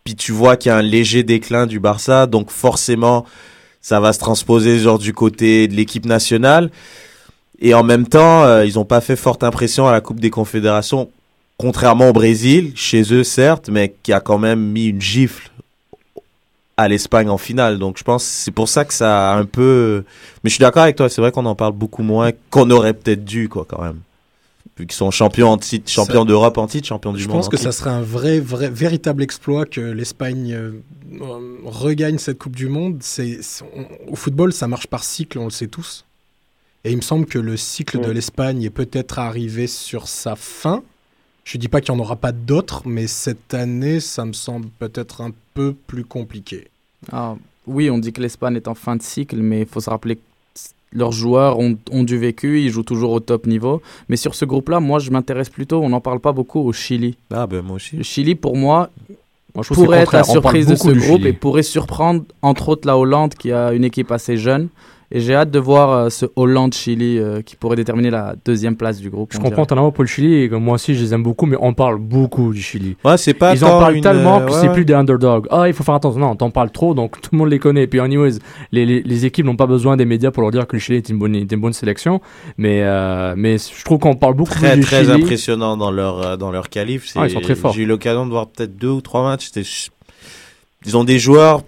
puis 0.03 0.15
tu 0.15 0.31
vois 0.31 0.55
qu'il 0.57 0.69
y 0.69 0.73
a 0.73 0.77
un 0.77 0.81
léger 0.81 1.23
déclin 1.23 1.65
du 1.65 1.79
Barça, 1.79 2.27
donc 2.27 2.51
forcément 2.51 3.25
ça 3.81 3.99
va 3.99 4.13
se 4.13 4.19
transposer 4.19 4.79
genre 4.79 4.99
du 4.99 5.13
côté 5.13 5.67
de 5.67 5.75
l'équipe 5.75 6.05
nationale. 6.05 6.71
Et 7.61 7.73
en 7.73 7.83
même 7.83 8.05
temps, 8.07 8.43
euh, 8.43 8.65
ils 8.65 8.77
ont 8.79 8.83
pas 8.83 8.99
fait 8.99 9.15
forte 9.15 9.43
impression 9.43 9.87
à 9.87 9.91
la 9.93 10.01
Coupe 10.01 10.19
des 10.19 10.29
Confédérations, 10.29 11.09
contrairement 11.57 12.09
au 12.09 12.13
Brésil, 12.13 12.71
chez 12.75 13.13
eux 13.13 13.23
certes, 13.23 13.69
mais 13.69 13.95
qui 14.03 14.13
a 14.13 14.19
quand 14.19 14.37
même 14.37 14.59
mis 14.61 14.87
une 14.87 15.01
gifle 15.01 15.49
à 16.77 16.87
l'Espagne 16.87 17.29
en 17.29 17.37
finale. 17.37 17.79
Donc 17.79 17.97
je 17.97 18.03
pense 18.03 18.23
que 18.23 18.29
c'est 18.29 18.51
pour 18.51 18.67
ça 18.67 18.83
que 18.85 18.93
ça 18.93 19.31
a 19.33 19.37
un 19.37 19.45
peu. 19.45 20.03
Mais 20.43 20.49
je 20.49 20.55
suis 20.55 20.61
d'accord 20.61 20.83
avec 20.83 20.95
toi. 20.97 21.07
C'est 21.09 21.21
vrai 21.21 21.31
qu'on 21.31 21.45
en 21.45 21.55
parle 21.55 21.73
beaucoup 21.73 22.03
moins 22.03 22.31
qu'on 22.49 22.69
aurait 22.69 22.93
peut-être 22.93 23.23
dû 23.23 23.47
quoi 23.49 23.65
quand 23.67 23.81
même. 23.81 23.99
Vu 24.77 24.85
qu'ils 24.85 24.95
sont 24.97 25.09
champions 25.09 25.47
en 25.51 25.57
titre, 25.57 25.89
champions 25.89 26.25
d'Europe 26.25 26.57
en 26.57 26.67
titre, 26.67 26.85
champions 26.85 27.13
du 27.13 27.21
Je 27.21 27.27
monde. 27.29 27.37
pense 27.37 27.47
en 27.47 27.49
que 27.49 27.55
titre. 27.55 27.71
ça 27.71 27.77
serait 27.77 27.91
un 27.91 28.01
vrai, 28.01 28.41
vrai, 28.41 28.69
véritable 28.69 29.23
exploit 29.23 29.65
que 29.65 29.79
l'Espagne 29.79 30.51
euh, 30.53 30.71
euh, 31.21 31.57
regagne 31.63 32.17
cette 32.17 32.37
Coupe 32.39 32.57
du 32.57 32.67
Monde. 32.67 32.97
C'est, 32.99 33.39
on- 33.73 34.11
au 34.11 34.17
football, 34.17 34.51
ça 34.51 34.67
marche 34.67 34.87
par 34.87 35.05
cycle, 35.05 35.39
on 35.39 35.45
le 35.45 35.49
sait 35.51 35.67
tous. 35.67 36.03
Et 36.83 36.91
il 36.91 36.97
me 36.97 37.01
semble 37.01 37.25
que 37.25 37.39
le 37.39 37.55
cycle 37.55 38.01
de 38.01 38.07
Mm. 38.09 38.11
l'Espagne 38.11 38.63
est 38.63 38.69
peut-être 38.69 39.17
arrivé 39.17 39.67
sur 39.67 40.09
sa 40.09 40.35
fin. 40.35 40.83
Je 41.45 41.59
dis 41.59 41.67
pas 41.67 41.79
qu'il 41.79 41.93
n'y 41.93 42.01
en 42.01 42.03
aura 42.03 42.15
pas 42.15 42.31
d'autres, 42.31 42.81
mais 42.85 43.05
cette 43.05 43.53
année, 43.53 43.99
ça 43.99 44.25
me 44.25 44.33
semble 44.33 44.67
peut-être 44.79 45.21
un 45.21 45.31
peu 45.53 45.75
plus 45.87 46.03
compliqué. 46.03 46.67
Ah, 47.11 47.35
oui, 47.67 47.91
on 47.91 47.99
dit 47.99 48.11
que 48.11 48.21
l'Espagne 48.21 48.55
est 48.55 48.67
en 48.67 48.73
fin 48.73 48.95
de 48.95 49.03
cycle, 49.03 49.37
mais 49.37 49.61
il 49.61 49.67
faut 49.67 49.79
se 49.79 49.89
rappeler 49.89 50.15
que 50.15 50.21
leurs 50.91 51.11
joueurs 51.11 51.59
ont, 51.59 51.77
ont 51.91 52.03
du 52.03 52.17
vécu, 52.17 52.61
ils 52.61 52.71
jouent 52.71 52.83
toujours 52.83 53.11
au 53.11 53.19
top 53.19 53.45
niveau. 53.45 53.83
Mais 54.09 54.15
sur 54.15 54.33
ce 54.33 54.43
groupe-là, 54.43 54.79
moi, 54.79 54.97
je 54.97 55.11
m'intéresse 55.11 55.49
plutôt, 55.49 55.83
on 55.83 55.89
n'en 55.89 56.01
parle 56.01 56.19
pas 56.19 56.31
beaucoup, 56.31 56.61
au 56.61 56.73
Chili. 56.73 57.15
Ah 57.31 57.45
ben 57.45 57.61
moi 57.61 57.75
aussi. 57.75 57.97
Le 57.97 58.03
Chili, 58.03 58.33
pour 58.33 58.57
moi, 58.57 58.89
je 59.61 59.71
pourrait 59.71 59.99
être 59.99 60.13
la 60.13 60.23
surprise 60.23 60.65
de 60.65 60.75
ce 60.75 60.89
groupe 60.89 61.19
Chili. 61.19 61.27
et 61.27 61.33
pourrait 61.33 61.63
surprendre, 61.63 62.23
entre 62.41 62.69
autres, 62.69 62.87
la 62.87 62.97
Hollande, 62.97 63.35
qui 63.35 63.51
a 63.51 63.71
une 63.71 63.83
équipe 63.83 64.11
assez 64.11 64.37
jeune. 64.37 64.69
Et 65.11 65.19
j'ai 65.19 65.35
hâte 65.35 65.51
de 65.51 65.59
voir 65.59 65.91
euh, 65.91 66.09
ce 66.09 66.25
Hollande-Chili 66.35 67.19
euh, 67.19 67.41
qui 67.41 67.55
pourrait 67.55 67.75
déterminer 67.75 68.09
la 68.09 68.35
deuxième 68.43 68.75
place 68.75 68.99
du 68.99 69.09
groupe. 69.09 69.31
Je 69.33 69.39
comprends 69.39 69.65
ton 69.65 69.77
amour 69.77 69.93
pour 69.93 70.03
le 70.03 70.07
Chili 70.07 70.41
et 70.41 70.49
que 70.49 70.55
moi 70.55 70.75
aussi 70.75 70.95
je 70.95 71.03
les 71.03 71.13
aime 71.13 71.23
beaucoup, 71.23 71.45
mais 71.45 71.57
on 71.59 71.73
parle 71.73 71.99
beaucoup 71.99 72.53
du 72.53 72.61
Chili. 72.61 72.97
Ouais, 73.03 73.17
c'est 73.17 73.33
pas. 73.33 73.53
Ils 73.53 73.63
en 73.63 73.79
parlent 73.79 73.95
une, 73.95 74.03
tellement 74.03 74.37
euh, 74.37 74.45
que 74.45 74.51
ouais, 74.51 74.59
c'est 74.59 74.67
ouais. 74.67 74.73
plus 74.73 74.85
des 74.85 74.93
underdogs. 74.93 75.47
Ah, 75.51 75.67
il 75.67 75.73
faut 75.73 75.83
faire 75.83 75.95
attention. 75.95 76.19
Non, 76.19 76.35
t'en 76.35 76.49
parles 76.49 76.71
trop, 76.71 76.93
donc 76.93 77.21
tout 77.21 77.29
le 77.33 77.37
monde 77.37 77.49
les 77.49 77.59
connaît. 77.59 77.87
Puis, 77.87 77.99
anyways, 77.99 78.39
les, 78.71 78.85
les, 78.85 79.01
les 79.03 79.25
équipes 79.25 79.45
n'ont 79.45 79.55
pas 79.55 79.67
besoin 79.67 79.97
des 79.97 80.05
médias 80.05 80.31
pour 80.31 80.41
leur 80.41 80.51
dire 80.51 80.67
que 80.67 80.75
le 80.75 80.79
Chili 80.79 80.97
est 80.97 81.09
une 81.09 81.19
bonne, 81.19 81.35
est 81.35 81.51
une 81.51 81.61
bonne 81.61 81.73
sélection. 81.73 82.21
Mais, 82.57 82.81
euh, 82.83 83.35
mais 83.37 83.57
je 83.57 83.83
trouve 83.83 83.99
qu'on 83.99 84.15
parle 84.15 84.33
beaucoup 84.33 84.53
très 84.53 84.71
plus 84.73 84.81
du 84.81 84.85
très 84.85 85.03
Chili. 85.03 85.23
impressionnant 85.23 85.77
dans 85.77 85.91
leur 85.91 86.37
dans 86.37 86.51
leur 86.51 86.69
qualif. 86.69 87.11
Ah, 87.15 87.27
ils 87.27 87.31
sont 87.31 87.41
très 87.41 87.55
forts. 87.55 87.73
J'ai 87.73 87.83
eu 87.83 87.85
l'occasion 87.85 88.25
de 88.25 88.31
voir 88.31 88.47
peut-être 88.47 88.75
deux 88.77 88.89
ou 88.89 89.01
trois 89.01 89.23
matchs. 89.23 89.51
C'était 89.53 89.67
ils 90.85 90.95
ont 90.95 91.03
des 91.03 91.19
joueurs 91.19 91.63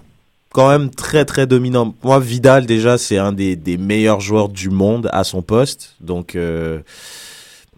quand 0.51 0.69
même 0.69 0.89
très 0.89 1.25
très 1.25 1.47
dominants. 1.47 1.93
Moi, 2.03 2.19
Vidal 2.19 2.65
déjà, 2.65 2.97
c'est 2.97 3.17
un 3.17 3.31
des, 3.31 3.55
des 3.55 3.77
meilleurs 3.77 4.21
joueurs 4.21 4.49
du 4.49 4.69
monde 4.69 5.09
à 5.11 5.23
son 5.23 5.41
poste. 5.41 5.95
Donc 5.99 6.35
euh, 6.35 6.79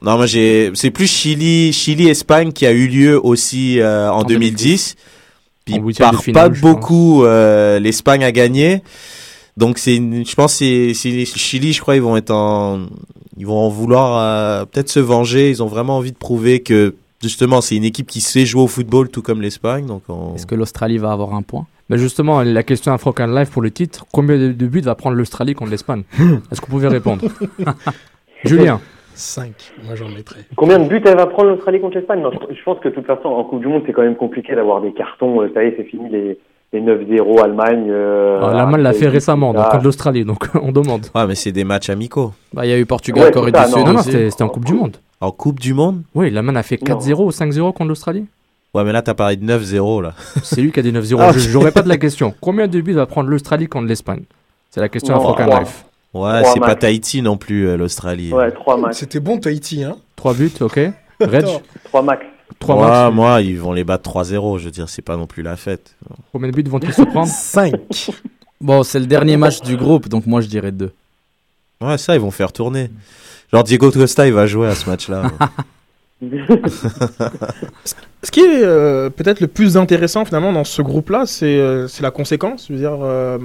non, 0.02 0.18
moi 0.18 0.26
j'ai 0.26 0.72
c'est 0.76 0.92
plus 0.92 1.08
Chili 1.08 1.74
Chili 1.74 2.08
Espagne 2.08 2.52
qui 2.54 2.66
a 2.66 2.72
eu 2.72 2.88
lieu 2.88 3.20
aussi 3.24 3.80
euh, 3.80 4.10
en, 4.10 4.20
En 4.20 4.24
2010. 4.24 4.96
Puis 5.66 5.76
En 5.76 5.82
huitième 5.82 6.10
de 6.10 6.14
par 6.14 6.24
finale, 6.24 6.52
pas 6.54 6.60
beaucoup 6.60 7.26
euh, 7.26 7.80
l'Espagne 7.80 8.24
a 8.24 8.32
gagné. 8.32 8.82
Donc 9.58 9.78
c'est 9.78 9.96
je 9.96 10.36
pense 10.36 10.58
que 10.58 10.94
c'est 10.94 11.26
c'est 11.26 11.26
Chili, 11.26 11.74
je 11.74 11.82
crois 11.82 11.96
ils 11.96 12.02
vont 12.02 12.16
être 12.16 12.32
en 12.32 12.88
ils 13.36 13.46
vont 13.46 13.58
en 13.58 13.70
vouloir 13.70 14.66
peut-être 14.68 14.90
se 14.90 15.00
venger, 15.00 15.50
ils 15.50 15.62
ont 15.62 15.68
vraiment 15.68 15.98
envie 15.98 16.12
de 16.12 16.18
prouver 16.18 16.62
que 16.62 16.96
justement 17.22 17.60
c'est 17.60 17.76
une 17.76 17.84
équipe 17.84 18.08
qui 18.08 18.22
sait 18.22 18.46
jouer 18.46 18.62
au 18.62 18.68
football 18.68 19.10
tout 19.10 19.22
comme 19.22 19.42
l'Espagne 19.42 19.86
donc 19.86 20.04
on... 20.08 20.36
Est-ce 20.36 20.46
que 20.46 20.56
l'Australie 20.56 20.98
va 20.98 21.12
avoir 21.12 21.34
un 21.34 21.42
point? 21.42 21.66
Mais 21.89 21.97
justement, 21.97 22.41
la 22.43 22.63
question 22.63 22.93
Afrocan 22.93 23.28
Live 23.28 23.49
pour 23.52 23.62
le 23.62 23.71
titre 23.71 24.06
combien 24.13 24.38
de, 24.38 24.52
de 24.52 24.65
buts 24.67 24.82
va 24.82 24.95
prendre 24.95 25.15
l'Australie 25.15 25.54
contre 25.56 25.71
l'Espagne 25.71 26.04
Est-ce 26.52 26.62
que 26.62 26.65
vous 26.67 26.71
pouvez 26.73 26.88
répondre 26.88 27.23
Julien 28.45 28.80
5, 29.15 29.52
moi 29.86 29.95
j'en 29.95 30.08
mettrais. 30.08 30.41
Combien 30.56 30.80
de 30.80 30.88
buts 30.88 31.02
elle 31.06 31.17
va 31.17 31.25
prendre 31.28 31.49
l'Australie 31.49 31.82
contre 31.82 31.97
l'Espagne? 31.97 32.21
Non, 32.21 32.32
je 32.49 32.56
je 32.56 32.63
pense 32.63 32.80
que 32.80 32.88
de 32.88 32.93
toute 32.93 33.06
façon, 33.06 33.28
en 33.28 33.43
Coupe 33.43 33.60
du 33.60 33.67
Monde, 33.67 33.84
c'est 33.86 33.91
quand 33.91 34.02
même 34.04 34.15
compliqué 34.15 34.56
d'avoir 34.56 34.82
des 34.82 34.93
cartons. 34.93 35.41
euh, 35.41 35.52
Ça 35.54 35.62
y 35.63 35.67
est, 35.67 35.73
c'est 35.75 35.84
fini 35.84 36.10
les, 36.10 36.39
les 36.71 36.80
9-0 36.82 37.41
Allemagne. 37.43 37.88
euh, 37.89 38.39
Ah, 38.41 38.54
L'Allemagne 38.54 38.82
l'a 38.82 38.93
fait 38.93 39.10
récemment, 39.10 39.54
donc 39.54 39.67
contre 39.69 39.84
l'Australie, 39.84 40.23
donc 40.23 40.45
on 40.62 40.71
demande. 40.71 41.08
Ouais, 41.13 41.28
mais 41.28 41.36
c'est 41.36 41.52
des 41.52 41.65
matchs 41.65 41.89
amicaux. 41.89 42.32
Bah, 42.54 42.65
Il 42.65 42.69
y 42.69 42.73
a 42.73 42.80
eu 42.80 42.86
Portugal, 42.86 43.25
Ouais, 43.25 43.32
Corée 43.32 43.52
du 43.52 43.60
non, 43.60 43.65
Sud. 43.67 43.86
Non, 43.88 43.93
non, 43.93 44.02
c'était 44.02 44.41
en 44.43 44.47
Coupe 44.49 44.63
du 44.65 44.73
Monde. 44.73 44.95
En 45.19 45.32
Coupe 45.32 45.60
du 45.60 45.73
monde? 45.73 46.04
Oui, 46.15 46.30
l'Allemagne 46.30 46.56
a 46.56 46.63
fait 46.63 46.78
4-0 46.78 47.15
ou 47.25 47.30
5-0 47.32 47.73
contre 47.73 47.89
l'Australie 47.89 48.25
Ouais, 48.74 48.84
mais 48.84 48.92
là 48.92 49.02
t'as 49.02 49.14
parlé 49.16 49.36
de 49.36 49.46
9-0 49.46 50.02
là. 50.04 50.14
C'est 50.44 50.62
lui 50.62 50.72
qui 50.72 50.80
a 50.80 50.84
dit 50.84 50.92
9-0. 50.92 51.18
Ah, 51.20 51.32
Je 51.34 51.40
J'aurais 51.40 51.72
pas 51.72 51.82
de 51.82 51.90
la 51.90 51.98
question. 51.98 52.34
Combien 52.40 52.68
de 52.68 52.82
buts 52.82 52.94
va 52.94 53.06
prendre 53.06 53.30
l'Australie 53.30 53.68
contre 53.68 53.88
l'Espagne? 53.88 54.24
C'est 54.70 54.80
la 54.82 54.90
question 54.90 55.16
Non, 55.16 55.22
Afrocan 55.22 55.46
trois. 55.48 55.60
Live. 55.60 55.72
Ouais, 56.14 56.42
c'est 56.54 56.60
pas. 56.60 56.76
Tahiti 56.76 57.22
non 57.22 57.38
plus 57.38 57.68
euh, 57.68 57.78
l'Australie. 57.78 58.32
Ouais, 58.34 58.52
3 58.52 58.78
matchs. 58.78 58.96
C'était 58.98 59.20
bon 59.20 59.38
Tahiti, 59.40 59.84
hein 59.84 59.96
3 60.16 60.34
buts, 60.34 60.52
ok. 60.62 60.80
Reg, 61.22 61.46
3 61.86 62.02
max. 62.04 62.26
3 62.60 62.76
Ouais, 62.76 62.82
matchs. 63.06 63.14
moi 63.14 63.42
ils 63.42 63.60
vont 63.60 63.74
les 63.74 63.84
battre 63.84 64.10
3-0, 64.12 64.58
je 64.60 64.66
veux 64.66 64.72
dire, 64.72 64.90
c'est 64.90 65.02
pas 65.02 65.18
non 65.18 65.28
plus 65.28 65.44
la 65.44 65.56
fête. 65.56 65.96
Combien 66.32 66.50
de 66.50 66.56
buts 66.56 66.64
vont-ils 66.70 66.94
se 66.94 67.02
prendre? 67.04 67.28
5. 67.32 67.74
Bon, 68.62 68.84
c'est 68.84 69.00
le 69.00 69.06
dernier 69.06 69.38
match 69.38 69.62
du 69.62 69.78
groupe, 69.78 70.10
donc 70.10 70.26
moi 70.28 70.42
je 70.42 70.48
dirais 70.48 70.72
2. 70.72 70.92
Ouais, 71.82 71.98
ça, 71.98 72.14
ils 72.16 72.22
vont 72.22 72.32
faire 72.32 72.52
tourner. 72.52 72.90
Genre, 73.54 73.64
Diego 73.64 73.90
Costa, 73.92 74.28
il 74.28 74.34
va 74.34 74.46
jouer 74.46 74.68
à 74.68 74.76
ce 74.76 74.90
match-là. 74.90 75.24
Ce 78.24 78.32
qui 78.32 78.42
est 78.42 78.64
euh, 78.64 79.10
peut-être 79.10 79.40
le 79.40 79.48
plus 79.48 79.78
intéressant 79.78 80.26
finalement 80.26 80.52
dans 80.52 80.66
ce 80.66 80.82
groupe-là, 80.82 81.26
c'est 81.26 81.58
euh, 81.58 81.88
la 82.02 82.12
conséquence. 82.12 82.70
Dire, 82.70 82.98
euh, 83.02 83.38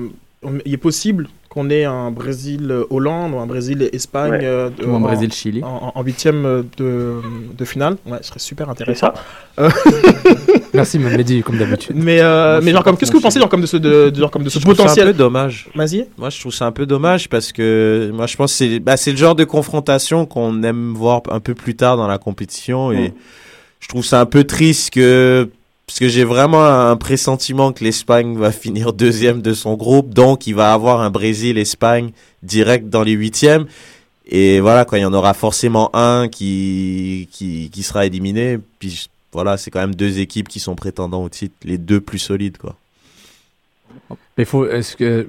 il 0.64 0.74
est 0.74 0.78
possible 0.78 1.28
qu'on 1.54 1.70
ait 1.70 1.84
un 1.84 2.10
Brésil-Hollande 2.10 3.32
ou 3.32 3.38
un 3.38 3.46
Brésil-Espagne 3.46 4.32
Ouais. 4.32 4.40
euh, 4.44 4.70
Ou 4.86 4.94
un 4.96 5.00
Brésil-Chili. 5.00 5.62
en, 5.62 5.92
en 5.94 6.02
huitième 6.02 6.64
de, 6.76 7.14
de 7.56 7.64
finale. 7.64 7.96
Ouais, 8.06 8.18
ce 8.22 8.28
serait 8.28 8.40
super 8.40 8.66
C'est 8.66 8.72
intéressant. 8.82 9.12
ça. 9.56 9.68
Merci, 10.74 10.98
Mamedi, 10.98 11.42
comme 11.42 11.58
d'habitude. 11.58 11.94
Mais, 11.96 12.18
euh, 12.20 12.60
mais 12.62 12.72
genre 12.72 12.82
comme 12.82 12.96
qu'est-ce 12.96 13.10
que 13.12 13.16
vous 13.16 13.22
pensez 13.22 13.38
genre 13.38 13.48
comme 13.48 13.60
de 13.60 13.66
ce 13.66 13.76
de, 13.76 14.10
de- 14.10 14.18
genre 14.20 14.30
comme 14.30 14.42
de 14.42 14.48
ce 14.48 14.58
Je 14.58 14.64
ça 14.64 14.70
un 14.70 14.74
peu 14.74 14.76
potentiel? 14.82 15.12
dommage. 15.14 15.68
Vas-y. 15.74 16.06
Moi, 16.18 16.30
je 16.30 16.40
trouve 16.40 16.52
ça 16.52 16.66
un 16.66 16.72
peu 16.72 16.86
dommage 16.86 17.28
parce 17.28 17.52
que 17.52 18.10
moi, 18.12 18.26
je 18.26 18.36
pense 18.36 18.52
que 18.52 18.58
c'est 18.58 18.80
bah, 18.80 18.96
c'est 18.96 19.12
le 19.12 19.16
genre 19.16 19.34
de 19.34 19.44
confrontation 19.44 20.26
qu'on 20.26 20.62
aime 20.62 20.92
voir 20.94 21.22
un 21.30 21.40
peu 21.40 21.54
plus 21.54 21.76
tard 21.76 21.96
dans 21.96 22.06
la 22.08 22.18
compétition 22.18 22.90
et 22.92 23.08
Mm. 23.10 23.12
je 23.80 23.88
trouve 23.88 24.04
ça 24.04 24.20
un 24.20 24.26
peu 24.26 24.44
triste 24.44 24.90
que 24.94 25.48
parce 25.86 25.98
que 25.98 26.08
j'ai 26.08 26.24
vraiment 26.24 26.64
un 26.64 26.96
pressentiment 26.96 27.72
que 27.72 27.84
l'Espagne 27.84 28.36
va 28.36 28.52
finir 28.64 28.92
deuxième 28.92 29.42
de 29.42 29.52
son 29.52 29.74
groupe, 29.74 30.14
donc 30.14 30.46
il 30.46 30.54
va 30.54 30.72
avoir 30.72 31.00
un 31.00 31.10
Brésil-Espagne 31.10 32.10
direct 32.42 32.88
dans 32.88 33.02
les 33.02 33.12
huitièmes. 33.12 33.66
Et 34.26 34.60
voilà, 34.60 34.86
quoi, 34.86 34.98
il 34.98 35.02
y 35.02 35.04
en 35.04 35.12
aura 35.12 35.34
forcément 35.34 35.94
un 35.94 36.28
qui, 36.28 37.28
qui, 37.30 37.82
sera 37.82 38.06
éliminé. 38.06 38.58
Puis 38.78 39.08
voilà, 39.32 39.58
c'est 39.58 39.70
quand 39.70 39.80
même 39.80 39.94
deux 39.94 40.18
équipes 40.18 40.48
qui 40.48 40.60
sont 40.60 40.74
prétendants 40.74 41.22
au 41.22 41.28
titre, 41.28 41.54
les 41.64 41.76
deux 41.76 42.00
plus 42.00 42.18
solides, 42.18 42.56
quoi. 42.56 42.76
Mais 44.36 44.44
faut, 44.44 44.66
est-ce 44.66 44.96
que, 44.96 45.28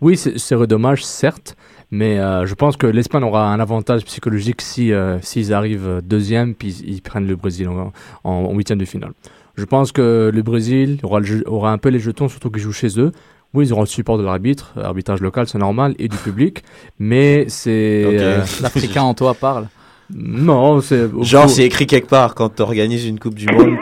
oui, 0.00 0.16
c'est 0.16 0.66
dommage, 0.66 1.04
certes, 1.04 1.56
mais 1.90 2.18
euh, 2.18 2.46
je 2.46 2.54
pense 2.54 2.76
que 2.76 2.86
l'Espagne 2.86 3.24
aura 3.24 3.52
un 3.52 3.58
avantage 3.58 4.04
psychologique 4.04 4.60
si 4.60 4.92
euh, 4.92 5.20
s'ils 5.20 5.52
arrivent 5.52 6.00
deuxième 6.04 6.54
puis 6.54 6.70
ils 6.86 7.02
prennent 7.02 7.26
le 7.26 7.36
Brésil 7.36 7.68
en, 7.68 7.92
en, 8.22 8.30
en 8.30 8.54
huitième 8.54 8.78
de 8.78 8.84
finale. 8.84 9.12
Je 9.56 9.64
pense 9.64 9.92
que 9.92 10.30
le 10.34 10.42
Brésil 10.42 10.98
aura, 11.02 11.20
le 11.20 11.26
jeu- 11.26 11.44
aura 11.46 11.70
un 11.72 11.78
peu 11.78 11.88
les 11.90 12.00
jetons, 12.00 12.28
surtout 12.28 12.50
qu'ils 12.50 12.62
jouent 12.62 12.72
chez 12.72 12.98
eux. 13.00 13.12
Oui, 13.52 13.66
ils 13.66 13.72
auront 13.72 13.82
le 13.82 13.86
support 13.86 14.18
de 14.18 14.24
l'arbitre, 14.24 14.72
arbitrage 14.82 15.20
local, 15.20 15.46
c'est 15.46 15.58
normal, 15.58 15.94
et 16.00 16.08
du 16.08 16.16
public, 16.16 16.64
mais 16.98 17.44
c'est 17.48 18.04
Ok. 18.04 18.12
euh, 18.14 18.44
L'Africain 18.62 19.02
en 19.02 19.14
toi 19.14 19.34
parle. 19.34 19.68
non, 20.12 20.80
c'est 20.80 21.08
Genre, 21.22 21.48
c'est 21.48 21.64
écrit 21.64 21.86
quelque 21.86 22.08
part, 22.08 22.34
quand 22.34 22.56
tu 22.56 22.62
organises 22.62 23.06
une 23.06 23.20
Coupe 23.20 23.36
du 23.36 23.48
Monde, 23.48 23.78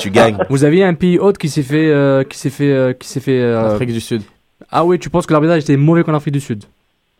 tu 0.00 0.10
gagnes. 0.10 0.38
Vous 0.50 0.64
aviez 0.64 0.82
un 0.84 0.94
pays 0.94 1.18
hôte 1.20 1.38
qui 1.38 1.48
s'est 1.48 1.62
fait, 1.62 1.88
euh, 1.90 2.24
qui 2.24 2.36
s'est 2.36 2.50
fait, 2.50 2.72
euh, 2.72 2.92
qui 2.92 3.06
s'est 3.08 3.20
fait. 3.20 3.40
euh, 3.40 3.74
Afrique 3.74 3.92
du 3.92 4.00
Sud. 4.00 4.22
Ah 4.70 4.84
oui, 4.84 4.98
tu 4.98 5.08
penses 5.08 5.26
que 5.26 5.32
l'arbitrage 5.32 5.62
était 5.62 5.76
mauvais 5.76 6.02
qu'en 6.02 6.14
Afrique 6.14 6.34
du 6.34 6.40
Sud? 6.40 6.64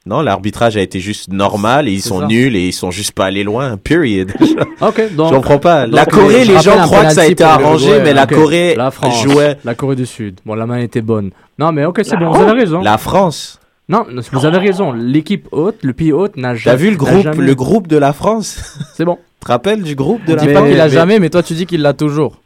Non, 0.05 0.21
l'arbitrage 0.21 0.77
a 0.77 0.81
été 0.81 0.99
juste 0.99 1.33
normal 1.33 1.89
et 1.89 1.93
ils 1.93 2.03
sont 2.03 2.21
ça. 2.21 2.27
nuls 2.27 2.57
et 2.57 2.67
ils 2.69 2.73
sont 2.73 2.91
juste 2.91 3.13
pas 3.13 3.27
allés 3.27 3.45
loin. 3.45 3.77
Period. 3.77 4.33
Ok, 4.81 5.15
donc 5.15 5.29
Je 5.31 5.35
comprends 5.37 5.59
pas. 5.59 5.87
donc, 5.87 5.95
La 5.95 6.07
Corée, 6.07 6.45
les 6.45 6.59
gens 6.61 6.77
croient 6.83 7.05
que 7.05 7.13
ça 7.15 7.21
a 7.23 7.27
été 7.27 7.45
le 7.45 7.49
arrangé, 7.51 8.01
mais 8.03 8.13
la 8.13 8.25
Ok. 8.25 8.35
Corée 8.35 8.75
la 8.75 8.91
France, 8.91 9.23
jouait. 9.23 9.57
la 9.65 9.77
Corée 9.77 9.95
du 9.95 10.07
Sud. 10.07 10.41
Bon, 10.45 10.55
la 10.57 10.67
main 10.67 10.79
était 10.79 11.03
bonne. 11.03 11.31
Non, 11.57 11.71
mais 11.71 11.85
ok, 11.85 12.01
c'est 12.03 12.15
La 12.17 12.21
bon, 12.27 12.33
vous 12.33 12.43
avez 12.43 12.61
raison. 12.63 12.81
La 12.83 12.99
France. 12.99 13.61
Non, 13.89 14.05
vous 14.33 14.45
avez 14.47 14.59
raison. 14.59 14.93
L'équipe 14.93 15.47
haute, 15.53 15.77
le 15.83 15.93
pays 15.93 16.13
haute 16.13 16.37
n'a 16.37 16.49
T'as 16.51 16.55
jamais. 16.57 16.77
vu 16.79 16.91
le 16.91 16.97
groupe, 16.97 17.23
jamais- 17.23 17.45
le 17.47 17.55
groupe 17.55 17.87
de 17.87 17.97
la 17.97 18.13
France? 18.13 18.79
C'est 18.95 19.05
bon. 19.05 19.19
Tu 19.41 19.47
te 19.47 19.53
rappelles 19.53 19.83
du 19.85 19.95
groupe 19.95 20.25
de 20.25 20.33
On 20.33 20.37
la 20.37 20.41
dit 20.43 20.49
Mais- 20.49 20.55
pas 20.55 20.63
qu'il 20.69 20.81
a 20.81 20.85
mais- 20.85 20.91
jamais, 20.91 21.19
mais 21.21 21.31
toi 21.31 21.43
tu 21.45 21.55
dis 21.55 21.67
qu'il 21.67 21.83
l'a 21.83 21.93
toujours. 21.93 22.41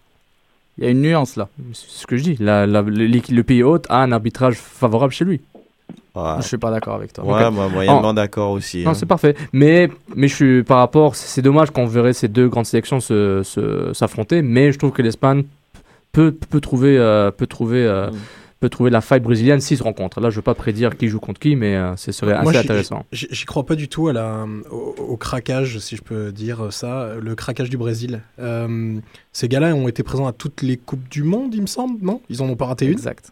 Il 0.76 0.84
y 0.84 0.86
a 0.88 0.90
une 0.90 1.00
nuance 1.00 1.36
là. 1.36 1.48
C'est 1.72 2.00
ce 2.00 2.06
que 2.06 2.16
je 2.18 2.22
dis. 2.22 2.36
La- 2.38 2.66
la- 2.66 2.82
l'équipe- 2.82 3.34
le 3.34 3.42
pays 3.44 3.62
haute 3.62 3.86
a 3.88 4.02
un 4.02 4.12
arbitrage 4.12 4.56
favorable 4.56 5.12
chez 5.14 5.24
lui. 5.24 5.40
Ouais, 6.16 6.40
Je 6.40 6.46
suis 6.48 6.56
pas 6.58 6.70
d'accord 6.70 6.94
avec 6.94 7.12
toi. 7.12 7.24
ouais 7.24 7.50
moi, 7.50 7.68
moyennement 7.68 8.14
d'accord 8.14 8.50
aussi. 8.52 8.82
Non, 8.84 8.90
hein. 8.90 8.94
c'est 8.94 9.06
parfait. 9.06 9.34
Mais, 9.52 9.90
mais 10.14 10.28
je 10.28 10.34
suis 10.34 10.62
par 10.62 10.78
rapport, 10.78 11.14
c'est 11.14 11.42
dommage 11.42 11.70
qu'on 11.70 11.86
verrait 11.86 12.12
ces 12.14 12.28
deux 12.28 12.48
grandes 12.48 12.66
sélections 12.66 13.00
se- 13.00 13.42
se- 13.44 13.92
s'affronter. 13.92 14.40
Mais 14.42 14.72
je 14.72 14.78
trouve 14.78 14.92
que 14.92 15.02
l'Espagne 15.02 15.44
peut, 16.12 16.32
peut 16.32 16.60
trouver, 16.60 16.96
euh, 16.98 17.30
peut 17.30 17.46
trouver, 17.46 17.84
euh, 17.84 18.10
Mm. 18.10 18.14
Peut 18.60 18.68
trouver 18.70 18.90
la 18.90 19.00
faille 19.02 19.20
brésilienne 19.20 19.60
s'ils 19.60 19.76
se 19.76 19.82
rencontrent. 19.82 20.18
Là, 20.20 20.30
je 20.30 20.36
veux 20.36 20.42
pas 20.42 20.54
prédire 20.54 20.96
qui 20.96 21.08
joue 21.08 21.20
contre 21.20 21.38
qui, 21.40 21.56
mais 21.56 21.76
euh, 21.76 21.94
ce 21.96 22.10
serait 22.10 22.40
Moi, 22.40 22.52
assez 22.52 22.60
intéressant. 22.60 23.04
J'y 23.12 23.44
crois 23.44 23.66
pas 23.66 23.74
du 23.74 23.88
tout 23.88 24.08
à 24.08 24.12
la, 24.14 24.46
au, 24.70 24.94
au 24.98 25.16
craquage, 25.18 25.78
si 25.78 25.94
je 25.96 26.02
peux 26.02 26.32
dire 26.32 26.72
ça, 26.72 27.10
le 27.20 27.34
craquage 27.34 27.68
du 27.68 27.76
Brésil. 27.76 28.22
Euh, 28.38 28.98
ces 29.32 29.48
gars-là 29.48 29.74
ont 29.74 29.88
été 29.88 30.02
présents 30.02 30.26
à 30.26 30.32
toutes 30.32 30.62
les 30.62 30.76
Coupes 30.78 31.06
du 31.10 31.22
Monde, 31.22 31.54
il 31.54 31.60
me 31.62 31.66
semble, 31.66 32.02
non? 32.04 32.22
Ils 32.30 32.40
en 32.42 32.48
ont 32.48 32.56
pas 32.56 32.66
raté 32.66 32.86
une? 32.86 32.92
Exact. 32.92 33.30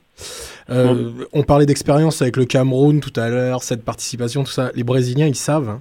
Euh, 0.70 1.10
On 1.32 1.42
parlait 1.42 1.66
d'expérience 1.66 2.20
avec 2.22 2.36
le 2.36 2.44
Cameroun 2.44 3.00
tout 3.00 3.18
à 3.18 3.28
l'heure, 3.30 3.62
cette 3.62 3.82
participation, 3.82 4.44
tout 4.44 4.52
ça. 4.52 4.70
Les 4.74 4.84
Brésiliens, 4.84 5.26
ils 5.26 5.34
savent. 5.34 5.68
hein. 5.70 5.80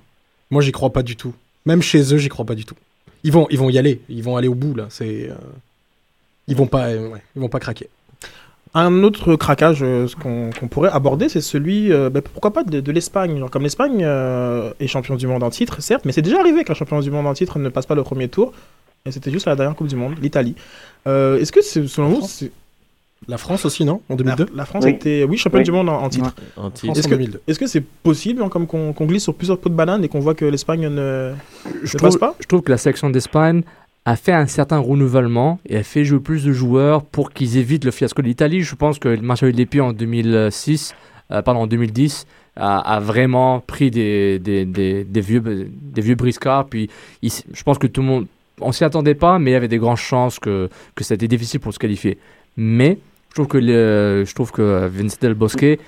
Moi, 0.52 0.62
j'y 0.62 0.72
crois 0.72 0.92
pas 0.92 1.04
du 1.04 1.16
tout. 1.16 1.34
Même 1.66 1.82
chez 1.82 2.14
eux, 2.14 2.18
j'y 2.18 2.30
crois 2.30 2.46
pas 2.46 2.56
du 2.56 2.64
tout. 2.66 2.76
Ils 3.24 3.32
vont, 3.32 3.48
ils 3.50 3.58
vont 3.60 3.70
y 3.70 3.78
aller. 3.78 4.02
Ils 4.10 4.24
vont 4.24 4.36
aller 4.38 4.48
au 4.48 4.56
bout 4.56 4.74
là. 4.76 4.88
C'est, 4.90 5.30
euh, 5.30 5.36
ils 6.48 6.56
vont 6.56 6.68
pas, 6.68 6.90
ouais, 6.94 7.22
ils 7.36 7.42
vont 7.42 7.50
pas 7.50 7.60
craquer. 7.60 7.90
Un 8.76 9.04
autre 9.04 9.36
craquage 9.36 9.80
euh, 9.84 10.08
qu'on 10.22 10.68
pourrait 10.68 10.90
aborder, 10.92 11.30
c'est 11.30 11.42
celui, 11.42 11.92
euh, 11.92 12.10
bah, 12.10 12.22
pourquoi 12.24 12.52
pas, 12.52 12.64
de, 12.64 12.80
de 12.80 12.92
l'Espagne. 12.92 13.44
Comme 13.52 13.62
l'Espagne 13.62 14.02
euh, 14.04 14.72
est 14.80 14.88
champion 14.88 15.16
du 15.16 15.28
monde 15.28 15.44
en 15.44 15.52
titre, 15.52 15.80
certes, 15.82 16.06
mais 16.06 16.12
c'est 16.12 16.24
déjà 16.24 16.40
arrivé 16.40 16.64
qu'un 16.64 16.74
champion 16.74 17.00
du 17.00 17.12
monde 17.12 17.28
en 17.28 17.34
titre 17.36 17.60
ne 17.60 17.70
passe 17.70 17.86
pas 17.86 17.94
le 17.96 18.02
premier 18.04 18.30
tour. 18.30 18.52
Et 19.06 19.12
c'était 19.12 19.30
juste 19.32 19.46
à 19.48 19.52
la 19.52 19.56
dernière 19.58 19.76
Coupe 19.76 19.88
du 19.88 19.96
Monde, 19.96 20.16
l'Italie. 20.22 20.56
Euh, 21.08 21.38
Est-ce 21.38 21.52
que, 21.52 21.62
c'est- 21.62 21.88
selon 21.88 22.10
vous, 22.10 22.22
c'est- 22.28 22.52
La 23.28 23.38
France 23.38 23.64
aussi, 23.66 23.86
non 23.86 24.02
En 24.10 24.14
la, 24.14 24.16
2002 24.18 24.48
la 24.56 24.66
France 24.66 24.84
Oui. 24.86 24.92
était, 24.92 25.24
oui, 25.24 25.38
championne 25.38 25.60
Oui. 25.62 25.66
du 25.66 25.72
monde 25.72 25.88
en, 25.90 26.02
en 26.02 26.10
titre. 26.10 26.34
En 26.58 26.70
titre. 26.72 26.86
France 26.88 26.98
Est-ce 26.98 27.08
en 27.08 27.12
que- 27.12 27.16
2002. 27.16 27.42
Est-ce 27.48 27.60
que 27.60 27.68
c'est 27.68 27.84
possible, 27.84 28.42
hein, 28.42 28.50
comme 28.50 28.66
qu'on 28.68 28.92
glisse 29.06 29.24
sur 29.24 29.36
plusieurs 29.36 29.60
pots 29.60 29.70
de 29.70 29.76
banane 29.76 30.04
et 30.04 30.08
qu'on 30.10 30.20
voit 30.20 30.34
que 30.34 30.46
l'Espagne 30.46 30.88
ne, 30.90 31.34
Je 31.84 31.94
ne 31.94 31.98
trouve, 32.00 32.02
passe 32.02 32.18
pas? 32.18 32.36
je 32.40 32.48
trouve 32.48 32.62
que 32.62 32.72
la 32.72 32.78
sélection 32.78 33.10
d'Espagne 33.10 33.62
a 34.06 34.16
fait 34.16 34.34
un 34.34 34.48
certain 34.48 34.80
renouvellement 34.80 35.60
et 35.66 35.78
a 35.78 35.84
fait 35.84 36.04
jouer 36.04 36.20
plus 36.20 36.44
de 36.44 36.52
joueurs 36.52 37.04
pour 37.04 37.32
qu'ils 37.32 37.58
évitent 37.58 37.86
le 37.86 37.92
fiasco 37.92 38.22
de 38.22 38.28
l'Italie. 38.28 38.62
Je 38.62 38.76
pense 38.76 39.00
que 39.00 39.20
Marcelo 39.20 39.52
Léppi 39.52 39.80
en 39.80 39.94
2006, 39.94 40.94
euh, 41.32 41.42
pardon, 41.42 41.62
en 41.62 41.68
2010, 41.68 42.26
a, 42.56 42.80
a 42.80 43.00
vraiment 43.00 43.62
pris 43.62 43.92
des, 43.92 44.40
des, 44.40 44.66
des, 44.66 45.04
des 45.06 45.22
vieux, 45.22 45.42
des 45.42 46.02
vieux 46.02 46.16
briscards. 46.16 46.68
Puis 46.68 46.90
je 47.24 47.64
pense 47.64 47.78
que 47.78 47.88
tout 47.88 48.02
le 48.02 48.08
monde, 48.08 48.28
on 48.60 48.72
s'y 48.72 48.84
attendait 48.84 49.16
pas, 49.16 49.40
mais 49.40 49.52
il 49.52 49.54
y 49.54 49.58
avait 49.58 49.68
des 49.68 49.78
grandes 49.78 49.98
chances 49.98 50.38
que, 50.38 50.70
que 50.96 51.04
c'était 51.04 51.28
difficile 51.28 51.60
pour 51.62 51.74
se 51.74 51.80
qualifier. 51.80 52.18
Mais 52.58 53.00
je 53.30 53.36
trouve 53.36 53.48
que, 53.48 53.58
le, 53.58 54.26
je 54.26 54.36
trouve 54.36 54.52
que 54.52 54.88
Vincent 54.88 55.18
Del 55.22 55.34
Bosque 55.34 55.80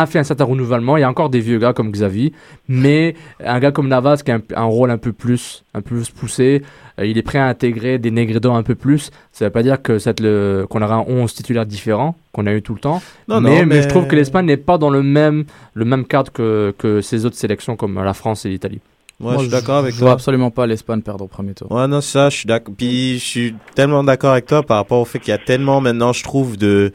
a 0.00 0.06
fait 0.06 0.18
un 0.18 0.24
certain 0.24 0.44
renouvellement. 0.44 0.96
Il 0.96 1.00
y 1.00 1.04
a 1.04 1.08
encore 1.10 1.30
des 1.30 1.40
vieux 1.40 1.58
gars 1.58 1.72
comme 1.72 1.90
Xavi, 1.90 2.32
mais 2.68 3.14
un 3.44 3.58
gars 3.60 3.70
comme 3.72 3.88
Navas 3.88 4.22
qui 4.24 4.30
a 4.30 4.36
un, 4.36 4.42
un 4.56 4.64
rôle 4.64 4.90
un 4.90 4.98
peu 4.98 5.12
plus, 5.12 5.64
un 5.74 5.80
peu 5.80 5.96
plus 5.96 6.10
poussé, 6.10 6.62
euh, 6.98 7.06
il 7.06 7.18
est 7.18 7.22
prêt 7.22 7.38
à 7.38 7.46
intégrer 7.46 7.98
des 7.98 8.10
Negredo 8.10 8.52
un 8.52 8.62
peu 8.62 8.74
plus. 8.74 9.10
Ça 9.32 9.44
ne 9.44 9.48
veut 9.48 9.52
pas 9.52 9.62
dire 9.62 9.82
que 9.82 9.98
c'est 9.98 10.20
le, 10.20 10.66
qu'on 10.68 10.82
aura 10.82 10.96
un 10.96 11.04
11 11.06 11.32
titulaire 11.34 11.66
différent 11.66 12.14
qu'on 12.32 12.46
a 12.46 12.52
eu 12.52 12.62
tout 12.62 12.74
le 12.74 12.80
temps. 12.80 13.02
Non, 13.28 13.40
mais, 13.40 13.50
non, 13.50 13.56
mais 13.66 13.76
mais 13.76 13.82
je 13.82 13.88
trouve 13.88 14.06
que 14.06 14.16
l'Espagne 14.16 14.46
n'est 14.46 14.56
pas 14.56 14.78
dans 14.78 14.90
le 14.90 15.02
même, 15.02 15.44
le 15.74 15.84
même 15.84 16.04
cadre 16.04 16.32
que, 16.32 16.74
que 16.78 17.00
ces 17.00 17.24
autres 17.26 17.36
sélections 17.36 17.76
comme 17.76 18.02
la 18.02 18.14
France 18.14 18.44
et 18.46 18.48
l'Italie. 18.48 18.80
Moi, 19.20 19.34
je 19.34 19.42
suis 19.42 19.48
d'accord 19.48 19.76
avec 19.76 19.94
Je 19.94 19.98
vois 20.00 20.08
toi. 20.08 20.12
absolument 20.14 20.50
pas 20.50 20.66
l'Espagne 20.66 21.00
perdre 21.00 21.24
au 21.24 21.28
premier 21.28 21.54
tour. 21.54 21.70
Ouais, 21.70 21.86
non, 21.86 22.00
ça, 22.00 22.30
je 22.30 22.36
suis 22.38 22.46
d'accord. 22.46 22.74
Puis, 22.76 23.14
je 23.20 23.24
suis 23.24 23.54
tellement 23.76 24.02
d'accord 24.02 24.32
avec 24.32 24.46
toi 24.46 24.62
par 24.64 24.76
rapport 24.78 25.00
au 25.00 25.04
fait 25.04 25.20
qu'il 25.20 25.28
y 25.28 25.32
a 25.32 25.38
tellement 25.38 25.80
maintenant, 25.80 26.12
je 26.12 26.24
trouve, 26.24 26.56
de. 26.56 26.92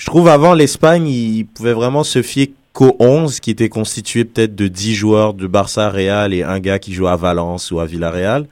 Je 0.00 0.06
trouve 0.06 0.28
avant 0.28 0.54
l'Espagne, 0.54 1.06
ils 1.06 1.44
pouvaient 1.44 1.74
vraiment 1.74 2.04
se 2.04 2.22
fier 2.22 2.54
qu'aux 2.72 2.96
11 3.00 3.38
qui 3.38 3.50
étaient 3.50 3.68
constitués 3.68 4.24
peut-être 4.24 4.54
de 4.54 4.66
10 4.66 4.94
joueurs 4.94 5.34
de 5.34 5.46
Barça, 5.46 5.90
Real 5.90 6.32
et 6.32 6.42
un 6.42 6.58
gars 6.58 6.78
qui 6.78 6.94
joue 6.94 7.06
à 7.06 7.16
Valence 7.16 7.70
ou 7.70 7.80
à 7.80 7.84
Villarreal. 7.84 8.46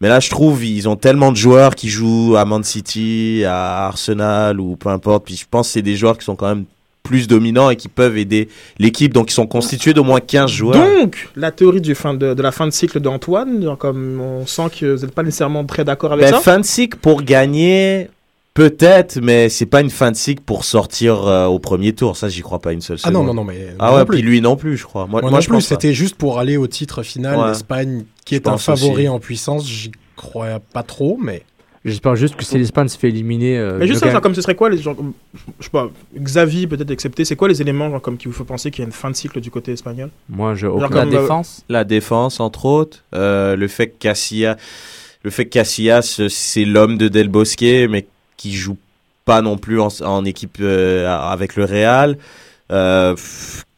Mais 0.00 0.06
là, 0.06 0.20
je 0.20 0.30
trouve, 0.30 0.64
ils 0.64 0.88
ont 0.88 0.94
tellement 0.94 1.32
de 1.32 1.36
joueurs 1.36 1.74
qui 1.74 1.88
jouent 1.88 2.36
à 2.36 2.44
Man 2.44 2.62
City, 2.62 3.42
à 3.44 3.86
Arsenal 3.88 4.60
ou 4.60 4.76
peu 4.76 4.88
importe. 4.88 5.24
Puis 5.24 5.34
je 5.34 5.46
pense 5.50 5.66
que 5.66 5.72
c'est 5.72 5.82
des 5.82 5.96
joueurs 5.96 6.16
qui 6.16 6.24
sont 6.24 6.36
quand 6.36 6.54
même 6.54 6.64
plus 7.02 7.26
dominants 7.26 7.70
et 7.70 7.76
qui 7.76 7.88
peuvent 7.88 8.16
aider 8.16 8.48
l'équipe. 8.78 9.12
Donc, 9.12 9.32
ils 9.32 9.34
sont 9.34 9.48
constitués 9.48 9.94
d'au 9.94 10.04
moins 10.04 10.20
15 10.20 10.48
joueurs. 10.48 11.00
Donc, 11.00 11.28
la 11.34 11.50
théorie 11.50 11.80
du 11.80 11.96
fin 11.96 12.14
de, 12.14 12.34
de 12.34 12.42
la 12.42 12.52
fin 12.52 12.68
de 12.68 12.72
cycle 12.72 13.00
d'Antoine, 13.00 13.76
comme 13.80 14.20
on 14.20 14.46
sent 14.46 14.70
que 14.78 14.94
vous 14.94 15.04
n'êtes 15.04 15.14
pas 15.14 15.24
nécessairement 15.24 15.64
très 15.64 15.84
d'accord 15.84 16.12
avec 16.12 16.26
Ben, 16.26 16.34
ça. 16.34 16.40
fin 16.40 16.60
de 16.60 16.64
cycle 16.64 16.98
pour 16.98 17.22
gagner, 17.22 18.10
peut-être, 18.54 19.18
mais 19.20 19.48
c'est 19.48 19.66
pas 19.66 19.80
une 19.80 19.90
fin 19.90 20.10
de 20.10 20.16
cycle 20.16 20.42
pour 20.44 20.64
sortir 20.64 21.26
euh, 21.26 21.46
au 21.46 21.58
premier 21.58 21.92
tour. 21.92 22.16
Ça, 22.16 22.28
j'y 22.28 22.40
crois 22.42 22.60
pas 22.60 22.72
une 22.72 22.80
seule 22.80 22.98
Ah 23.02 23.08
seconde. 23.08 23.26
non, 23.26 23.34
non, 23.34 23.34
non, 23.34 23.44
mais. 23.44 23.74
Ah 23.78 23.86
moi 23.88 23.92
ouais, 23.92 23.98
non 24.00 24.06
plus. 24.06 24.14
puis 24.18 24.22
lui 24.22 24.40
non 24.40 24.56
plus, 24.56 24.76
je 24.76 24.84
crois. 24.84 25.06
Moi, 25.06 25.20
Moi, 25.20 25.30
moi, 25.30 25.38
non 25.38 25.40
je 25.40 25.46
plus, 25.48 25.54
pense 25.56 25.64
pas. 25.68 25.74
c'était 25.74 25.92
juste 25.92 26.14
pour 26.16 26.38
aller 26.38 26.56
au 26.56 26.66
titre 26.66 27.02
final. 27.02 27.36
Ouais. 27.38 27.48
L'Espagne, 27.48 28.04
qui 28.24 28.36
Je 28.36 28.40
est 28.40 28.48
un 28.48 28.56
favori 28.56 28.92
aussi. 29.02 29.08
en 29.08 29.18
puissance, 29.18 29.68
j'y 29.68 29.90
crois 30.16 30.60
pas 30.72 30.82
trop, 30.82 31.18
mais. 31.20 31.42
J'espère 31.86 32.16
juste 32.16 32.36
que 32.36 32.44
si 32.46 32.56
l'Espagne 32.56 32.88
se 32.88 32.96
fait 32.96 33.08
éliminer. 33.08 33.58
euh, 33.58 33.76
Mais 33.78 33.86
juste 33.86 34.00
ça, 34.00 34.10
genre, 34.10 34.22
comme 34.22 34.34
ce 34.34 34.40
serait 34.40 34.54
quoi 34.54 34.70
les 34.70 34.78
genre, 34.78 34.96
je 35.60 35.64
sais 35.64 35.70
pas, 35.70 35.90
Xavi 36.16 36.66
peut-être 36.66 36.90
excepté, 36.90 37.26
c'est 37.26 37.36
quoi 37.36 37.46
les 37.46 37.60
éléments 37.60 37.90
genre, 37.90 38.00
comme 38.00 38.16
qui 38.16 38.26
vous 38.26 38.32
faut 38.32 38.44
penser 38.44 38.70
qu'il 38.70 38.78
y 38.80 38.84
a 38.84 38.86
une 38.86 38.92
fin 38.92 39.10
de 39.10 39.14
cycle 39.16 39.38
du 39.42 39.50
côté 39.50 39.72
espagnol? 39.72 40.08
Moi, 40.30 40.54
je. 40.54 40.60
Genre 40.66 40.88
La 40.90 41.02
euh, 41.02 41.04
défense 41.04 41.62
La 41.68 41.84
défense, 41.84 42.40
entre 42.40 42.64
autres. 42.64 43.04
Euh, 43.14 43.54
le 43.54 43.68
fait 43.68 43.88
que 43.88 43.98
Casilla, 43.98 44.56
le 45.24 45.30
fait 45.30 45.44
que 45.44 45.50
Casillas, 45.50 46.22
c'est 46.30 46.64
l'homme 46.64 46.96
de 46.96 47.08
Del 47.08 47.28
Bosque, 47.28 47.60
mais 47.60 48.06
qui 48.44 48.52
joue 48.52 48.76
pas 49.24 49.40
non 49.40 49.56
plus 49.56 49.80
en, 49.80 49.88
en 50.04 50.24
équipe 50.26 50.58
euh, 50.60 51.08
avec 51.08 51.56
le 51.56 51.64
Real. 51.64 52.16
Euh, 52.70 53.14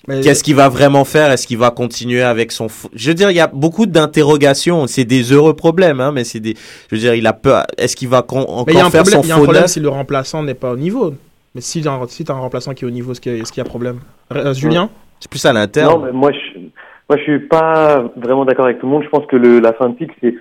Qu'est-ce 0.09 0.43
qu'il 0.45 0.55
va 0.57 0.69
vraiment 0.69 1.05
faire? 1.05 1.31
Est-ce 1.33 1.47
qu'il 1.49 1.59
va 1.59 1.71
continuer 1.71 2.23
avec 2.23 2.51
son 2.53 2.67
Je 2.95 3.09
veux 3.09 3.15
dire, 3.15 3.31
il 3.31 3.37
y 3.37 3.41
a 3.41 3.49
beaucoup 3.49 3.87
d'interrogations. 3.87 4.87
C'est 4.89 5.05
des 5.05 5.33
heureux 5.33 5.55
problèmes, 5.55 6.01
hein, 6.01 6.11
mais 6.13 6.23
c'est 6.25 6.39
des. 6.41 6.55
Je 6.91 6.95
veux 6.97 7.01
dire, 7.01 7.15
il 7.15 7.27
a 7.27 7.33
peur. 7.33 7.65
Est-ce 7.79 7.95
qu'il 7.97 8.09
va 8.09 8.23
con- 8.23 8.65
Mais 8.67 8.73
il 8.75 8.77
y 8.77 8.81
a 8.81 8.85
un 8.85 8.87
encore 8.87 8.93
faire 8.93 9.03
problème, 9.03 9.23
son 9.23 9.27
il 9.27 9.29
y 9.29 9.33
a 9.33 9.37
un 9.37 9.43
problème 9.43 9.67
si 9.69 9.81
le 9.81 9.89
remplaçant 9.89 10.43
n'est 10.45 10.55
pas 10.55 10.71
au 10.73 10.77
niveau. 10.77 11.15
Mais 11.55 11.61
si 11.61 11.81
tu 11.83 11.89
as, 11.89 11.93
un- 11.93 12.07
si 12.09 12.25
t'as 12.25 12.35
un 12.35 12.39
remplaçant 12.39 12.73
qui 12.75 12.85
est 12.85 12.89
au 12.89 12.91
niveau, 12.93 13.13
est-ce 13.13 13.21
qu'il 13.21 13.37
y, 13.37 13.41
a- 13.41 13.63
y 13.63 13.65
problème? 13.65 13.99
Euh, 14.35 14.53
Julien? 14.55 14.91
C'est 15.21 15.31
plus 15.31 15.45
à 15.45 15.53
Non, 15.53 15.61
l'interne. 15.61 16.03
mais 16.07 16.13
moi, 16.13 16.31
je, 16.33 16.61
moi, 17.09 17.19
je 17.19 17.23
suis 17.23 17.41
pas 17.49 18.05
vraiment 18.17 18.45
d'accord 18.45 18.67
avec 18.67 18.79
tout 18.79 18.87
le 18.87 18.93
monde. 18.93 19.03
Je 19.05 19.09
pense 19.09 19.27
que 19.27 19.37
le, 19.37 19.59
la 19.61 19.73
fin 19.73 19.89
de 19.89 19.97
cycle, 19.99 20.15
c'est, 20.21 20.35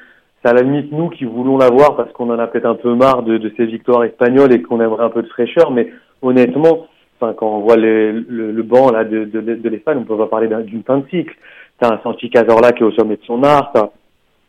c'est 0.45 0.51
à 0.51 0.53
la 0.53 0.62
limite 0.62 0.91
nous 0.91 1.10
qui 1.10 1.25
voulons 1.25 1.58
l'avoir 1.58 1.95
parce 1.95 2.12
qu'on 2.12 2.29
en 2.29 2.38
a 2.38 2.45
peut-être 2.45 2.67
un 2.67 2.75
peu 2.75 2.93
marre 2.93 3.23
de, 3.23 3.39
de 3.39 3.51
ces 3.58 3.65
victoires 3.65 4.03
espagnoles 4.03 4.53
et 4.53 4.62
qu'on 4.62 4.79
aimerait 4.79 5.03
un 5.03 5.10
peu 5.10 5.23
de 5.23 5.27
fraîcheur. 5.27 5.71
Mais 5.71 5.91
honnêtement, 6.21 6.86
quand 7.19 7.36
on 7.41 7.62
voit 7.62 7.77
le, 7.77 8.62
banc 8.62 8.91
là 8.91 9.03
de, 9.05 9.69
l'Espagne, 9.69 9.97
on 9.99 10.03
peut 10.03 10.17
pas 10.17 10.27
parler 10.27 10.47
d'un- 10.47 10.62
d'une 10.62 10.84
fin 10.84 10.99
de 10.99 11.08
cycle. 11.10 11.36
T'as 11.79 11.95
un 11.95 11.99
Santi 12.03 12.29
Cazorla 12.29 12.73
qui 12.73 12.84
est 12.84 12.86
au 12.86 12.91
sommet 12.91 13.15
de 13.15 13.23
son 13.25 13.43
art, 13.43 13.71
t'as 13.73 13.89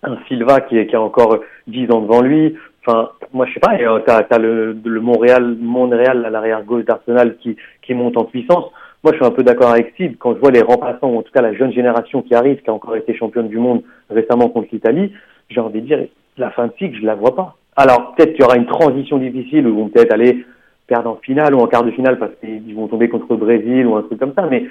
un 0.02 0.18
Silva 0.28 0.60
qui, 0.60 0.78
a 0.78 1.00
encore 1.00 1.38
10 1.66 1.90
ans 1.90 2.02
devant 2.02 2.20
lui. 2.20 2.54
Enfin, 2.86 3.08
moi, 3.32 3.46
je 3.46 3.54
sais 3.54 3.60
pas, 3.60 3.74
euh, 3.80 4.00
t'as, 4.06 4.22
t'as 4.24 4.38
le, 4.38 4.76
Montréal, 5.00 5.56
Montréal 5.58 6.26
à 6.26 6.30
l'arrière 6.30 6.62
gauche 6.62 6.84
d'Arsenal 6.84 7.36
qui 7.40 7.94
monte 7.94 8.18
en 8.18 8.24
puissance. 8.24 8.66
Moi, 9.06 9.12
je 9.12 9.18
suis 9.18 9.32
un 9.32 9.36
peu 9.36 9.44
d'accord 9.44 9.70
avec 9.70 9.94
Sid. 9.96 10.16
Quand 10.18 10.34
je 10.34 10.40
vois 10.40 10.50
les 10.50 10.62
remplaçants, 10.62 11.08
ou 11.08 11.18
en 11.18 11.22
tout 11.22 11.30
cas 11.32 11.40
la 11.40 11.54
jeune 11.54 11.72
génération 11.72 12.22
qui 12.22 12.34
arrive, 12.34 12.60
qui 12.60 12.68
a 12.68 12.72
encore 12.72 12.96
été 12.96 13.14
championne 13.14 13.46
du 13.46 13.60
monde 13.60 13.82
récemment 14.10 14.48
contre 14.48 14.66
l'Italie, 14.72 15.12
j'ai 15.48 15.60
envie 15.60 15.80
de 15.80 15.86
dire, 15.86 16.04
la 16.38 16.50
fin 16.50 16.66
de 16.66 16.72
cycle, 16.76 16.98
je 17.00 17.06
la 17.06 17.14
vois 17.14 17.36
pas. 17.36 17.54
Alors, 17.76 18.16
peut-être 18.16 18.32
qu'il 18.32 18.40
y 18.40 18.44
aura 18.44 18.56
une 18.56 18.66
transition 18.66 19.18
difficile 19.18 19.64
où 19.68 19.70
ils 19.70 19.76
vont 19.76 19.88
peut-être 19.90 20.12
aller 20.12 20.44
perdre 20.88 21.10
en 21.10 21.20
finale 21.22 21.54
ou 21.54 21.60
en 21.60 21.68
quart 21.68 21.84
de 21.84 21.92
finale 21.92 22.18
parce 22.18 22.32
qu'ils 22.40 22.74
vont 22.74 22.88
tomber 22.88 23.08
contre 23.08 23.26
le 23.30 23.36
Brésil 23.36 23.86
ou 23.86 23.94
un 23.94 24.02
truc 24.02 24.18
comme 24.18 24.34
ça, 24.34 24.44
mais 24.50 24.64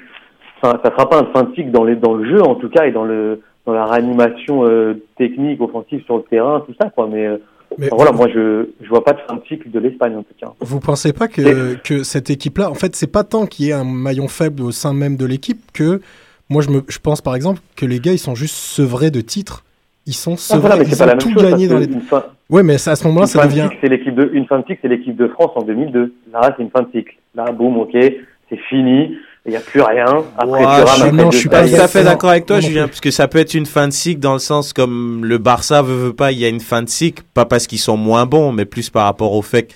enfin, 0.60 0.78
ça 0.84 0.90
sera 0.90 1.08
pas 1.08 1.20
un 1.20 1.32
fin 1.32 1.44
de 1.44 1.54
cycle 1.54 1.70
dans, 1.70 1.84
les, 1.84 1.96
dans 1.96 2.12
le 2.12 2.28
jeu, 2.28 2.42
en 2.42 2.56
tout 2.56 2.68
cas, 2.68 2.84
et 2.84 2.92
dans 2.92 3.04
le 3.04 3.40
dans 3.64 3.72
la 3.72 3.86
réanimation 3.86 4.66
euh, 4.66 5.02
technique, 5.16 5.62
offensive 5.62 6.04
sur 6.04 6.18
le 6.18 6.24
terrain, 6.24 6.62
tout 6.66 6.74
ça, 6.78 6.90
quoi. 6.90 7.08
Mais, 7.10 7.26
euh, 7.26 7.38
Mais 7.78 7.88
voilà, 7.90 8.10
vous- 8.12 8.18
moi, 8.18 8.28
je 8.32 8.68
je 8.82 8.88
vois 8.88 9.04
pas 9.04 9.12
de 9.12 9.18
fin 9.28 9.34
de 9.36 9.42
cycle 9.48 9.70
de 9.70 9.78
l'Espagne, 9.78 10.16
en 10.16 10.22
tout 10.22 10.34
cas. 10.40 10.52
Vous 10.60 10.80
pensez 10.80 11.12
pas 11.12 11.28
que, 11.28 11.74
que 11.82 12.02
cette 12.02 12.30
équipe-là, 12.30 12.70
en 12.70 12.74
fait, 12.74 12.94
c'est 12.96 13.06
pas 13.10 13.24
tant 13.24 13.46
qu'il 13.46 13.66
y 13.66 13.70
ait 13.70 13.72
un 13.74 13.84
maillon 13.84 14.28
faible 14.28 14.62
au 14.62 14.70
sein 14.70 14.92
même 14.94 15.16
de 15.16 15.26
l'équipe 15.26 15.60
que 15.72 16.00
moi, 16.48 16.62
je, 16.62 16.70
me, 16.70 16.82
je 16.88 16.98
pense 16.98 17.20
par 17.20 17.34
exemple 17.34 17.60
que 17.74 17.84
les 17.86 17.98
gars, 18.00 18.12
ils 18.12 18.18
sont 18.18 18.34
juste 18.36 18.54
sevrés 18.54 19.10
de 19.10 19.20
titres. 19.20 19.64
Ils 20.06 20.14
sont 20.14 20.34
Ah, 20.34 20.36
sevrés, 20.36 20.60
voilà, 20.60 20.76
mais 20.76 20.84
ils 20.88 21.02
ont 21.02 21.16
tout 21.18 21.32
chose. 21.32 21.42
gagné 21.42 21.66
dans 21.66 21.78
les. 21.78 21.88
fin- 22.08 22.24
Ouais, 22.48 22.62
mais 22.62 22.74
à 22.74 22.94
ce 22.94 23.04
moment-là, 23.08 23.26
ça 23.26 23.42
de 23.44 23.48
devient. 23.48 23.68
c'est 23.80 23.88
l'équipe 23.88 24.14
de 24.14 24.30
une 24.32 24.46
fin 24.46 24.60
de 24.60 24.64
cycle, 24.66 24.78
c'est 24.82 24.88
l'équipe 24.88 25.16
de 25.16 25.26
France 25.26 25.50
en 25.56 25.62
2002. 25.62 26.14
Là, 26.32 26.54
c'est 26.56 26.62
une 26.62 26.70
fin 26.70 26.82
de 26.82 26.88
cycle. 26.92 27.16
Là, 27.34 27.50
boum, 27.50 27.76
ok, 27.78 27.90
c'est 27.92 28.58
fini. 28.68 29.16
Il 29.46 29.50
n'y 29.50 29.56
a 29.56 29.60
plus 29.60 29.80
rien. 29.80 30.06
Après, 30.36 30.50
Ouais, 30.50 30.58
tu 30.60 30.64
rames 30.66 30.86
je- 30.86 31.02
après 31.04 31.12
non, 31.12 31.30
je 31.30 31.38
suis 31.38 31.48
Pas 31.48 31.68
tout 31.68 31.74
à 31.76 31.86
fait 31.88 32.02
d'accord 32.02 32.30
avec 32.30 32.46
toi, 32.46 32.56
non, 32.56 32.62
Julien, 32.66 32.88
parce 32.88 33.00
que 33.00 33.10
ça 33.12 33.28
peut 33.28 33.38
être 33.38 33.54
une 33.54 33.66
fin 33.66 33.86
de 33.86 33.92
cycle 33.92 34.18
dans 34.20 34.32
le 34.32 34.38
sens 34.40 34.72
comme 34.72 35.24
le 35.24 35.38
Barça 35.38 35.82
veut, 35.82 35.94
veut 35.94 36.12
pas, 36.12 36.32
il 36.32 36.38
y 36.38 36.44
a 36.44 36.48
une 36.48 36.60
fin 36.60 36.82
de 36.82 36.88
cycle, 36.88 37.22
pas 37.32 37.44
parce 37.44 37.66
qu'ils 37.68 37.78
sont 37.78 37.96
moins 37.96 38.26
bons, 38.26 38.50
mais 38.50 38.64
plus 38.64 38.90
par 38.90 39.04
rapport 39.04 39.32
au 39.32 39.42
fait 39.42 39.68
que, 39.68 39.72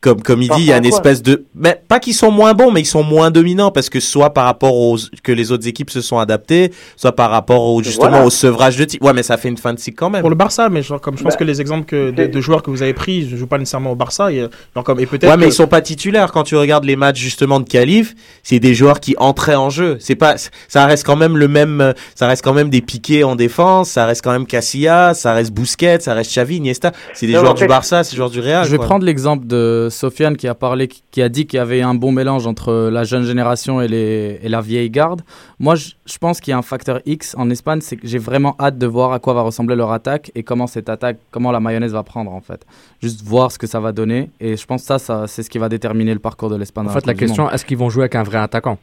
comme, 0.00 0.22
comme 0.22 0.42
il 0.42 0.48
Par 0.48 0.58
dit, 0.58 0.62
il 0.64 0.66
y 0.68 0.72
a 0.72 0.76
une 0.76 0.84
espèce 0.84 1.22
de, 1.22 1.44
mais 1.56 1.82
pas 1.88 1.98
qu'ils 1.98 2.14
sont 2.14 2.30
moins 2.30 2.54
bons, 2.54 2.70
mais 2.70 2.80
ils 2.82 2.86
sont 2.86 3.02
moins 3.02 3.32
dominants 3.32 3.72
parce 3.72 3.90
que 3.90 3.98
soit 3.98 4.32
par 4.32 4.44
rapport 4.44 4.76
aux, 4.76 4.96
que 5.24 5.32
les 5.32 5.50
autres 5.50 5.66
équipes 5.66 5.90
se 5.90 6.00
sont 6.00 6.18
adaptées, 6.18 6.72
soit 6.96 7.10
par 7.16 7.30
rapport 7.30 7.64
au, 7.64 7.82
justement, 7.82 8.10
Voilà. 8.10 8.24
au 8.26 8.30
sevrage 8.30 8.76
de 8.76 8.84
titre. 8.84 9.04
Ouais, 9.04 9.12
mais 9.12 9.24
ça 9.24 9.36
fait 9.36 9.48
une 9.48 9.56
fin 9.56 9.74
de 9.74 9.78
cycle 9.80 9.96
quand 9.98 10.08
même. 10.10 10.20
Pour 10.20 10.30
le 10.30 10.36
Barça, 10.36 10.68
mais 10.68 10.82
genre, 10.82 11.00
comme 11.00 11.18
je 11.18 11.24
pense 11.24 11.32
Bah, 11.32 11.38
que 11.38 11.44
les 11.44 11.60
exemples 11.60 11.84
que, 11.84 12.10
de, 12.12 12.26
de 12.26 12.40
joueurs 12.40 12.62
que 12.62 12.70
vous 12.70 12.82
avez 12.82 12.94
pris, 12.94 13.28
je 13.28 13.36
joue 13.36 13.48
pas 13.48 13.58
nécessairement 13.58 13.90
au 13.90 13.96
Barça. 13.96 14.30
Et, 14.32 14.46
genre, 14.74 14.84
comme, 14.84 15.00
et 15.00 15.06
peut-être 15.06 15.28
Ouais, 15.30 15.36
mais 15.36 15.46
que- 15.46 15.50
ils 15.50 15.54
sont 15.54 15.66
pas 15.66 15.80
titulaires. 15.80 16.30
Quand 16.30 16.44
tu 16.44 16.54
regardes 16.54 16.84
les 16.84 16.94
matchs 16.96 17.18
justement 17.18 17.58
de 17.58 17.68
qualif, 17.68 18.14
c'est 18.44 18.60
des 18.60 18.74
joueurs 18.76 19.00
qui 19.00 19.16
entraient 19.18 19.56
en 19.56 19.68
jeu. 19.70 19.96
C'est 19.98 20.14
pas, 20.14 20.36
ça 20.68 20.86
reste 20.86 21.04
quand 21.04 21.16
même 21.16 21.36
le 21.36 21.48
même, 21.48 21.92
ça 22.14 22.28
reste 22.28 22.44
quand 22.44 22.54
même 22.54 22.70
des 22.70 22.82
piquets 22.82 23.24
en 23.24 23.34
défense, 23.34 23.90
ça 23.90 24.06
reste 24.06 24.22
quand 24.22 24.30
même 24.32 24.46
Casillas, 24.46 25.14
ça 25.14 25.32
reste 25.32 25.50
Busquets, 25.52 25.98
ça 26.00 26.14
reste 26.14 26.30
Xavi, 26.30 26.56
Iniesta. 26.58 26.92
C'est 27.14 27.26
des 27.26 27.32
Non, 27.32 27.40
joueurs 27.40 27.52
en 27.52 27.56
fait- 27.56 27.64
du 27.64 27.68
Barça, 27.68 28.04
c'est 28.04 28.12
des 28.12 28.16
joueurs 28.18 28.30
du 28.30 28.38
Real. 28.40 28.64
Je 28.64 28.70
vais 28.70 28.76
quoi. 28.76 28.86
prendre 28.86 29.04
l'exemple 29.04 29.44
de 29.46 29.87
Sofiane 29.90 30.36
qui 30.36 30.48
a 30.48 30.54
parlé, 30.54 30.88
qui 30.88 31.22
a 31.22 31.28
dit 31.28 31.46
qu'il 31.46 31.58
y 31.58 31.60
avait 31.60 31.82
un 31.82 31.94
bon 31.94 32.12
mélange 32.12 32.46
entre 32.46 32.88
la 32.90 33.04
jeune 33.04 33.24
génération 33.24 33.80
et, 33.80 33.88
les, 33.88 34.40
et 34.42 34.48
la 34.48 34.60
vieille 34.60 34.90
garde. 34.90 35.22
Moi, 35.58 35.74
je, 35.74 35.90
je 36.06 36.18
pense 36.18 36.40
qu'il 36.40 36.52
y 36.52 36.54
a 36.54 36.58
un 36.58 36.62
facteur 36.62 37.00
X 37.06 37.34
en 37.38 37.50
Espagne, 37.50 37.80
c'est 37.80 37.96
que 37.96 38.06
j'ai 38.06 38.18
vraiment 38.18 38.56
hâte 38.60 38.78
de 38.78 38.86
voir 38.86 39.12
à 39.12 39.18
quoi 39.18 39.34
va 39.34 39.42
ressembler 39.42 39.76
leur 39.76 39.92
attaque 39.92 40.30
et 40.34 40.42
comment 40.42 40.66
cette 40.66 40.88
attaque, 40.88 41.18
comment 41.30 41.52
la 41.52 41.60
mayonnaise 41.60 41.92
va 41.92 42.02
prendre 42.02 42.32
en 42.32 42.40
fait. 42.40 42.64
Juste 43.02 43.22
voir 43.22 43.52
ce 43.52 43.58
que 43.58 43.66
ça 43.66 43.80
va 43.80 43.92
donner 43.92 44.30
et 44.40 44.56
je 44.56 44.66
pense 44.66 44.82
que 44.82 44.86
ça, 44.86 44.98
ça 44.98 45.26
c'est 45.26 45.42
ce 45.42 45.50
qui 45.50 45.58
va 45.58 45.68
déterminer 45.68 46.14
le 46.14 46.20
parcours 46.20 46.50
de 46.50 46.56
l'Espagne. 46.56 46.86
En 46.86 46.90
fait, 46.90 47.06
la 47.06 47.14
question, 47.14 47.50
est-ce 47.50 47.64
qu'ils 47.64 47.78
vont 47.78 47.90
jouer 47.90 48.02
avec 48.02 48.14
un 48.14 48.22
vrai 48.22 48.38
attaquant? 48.38 48.78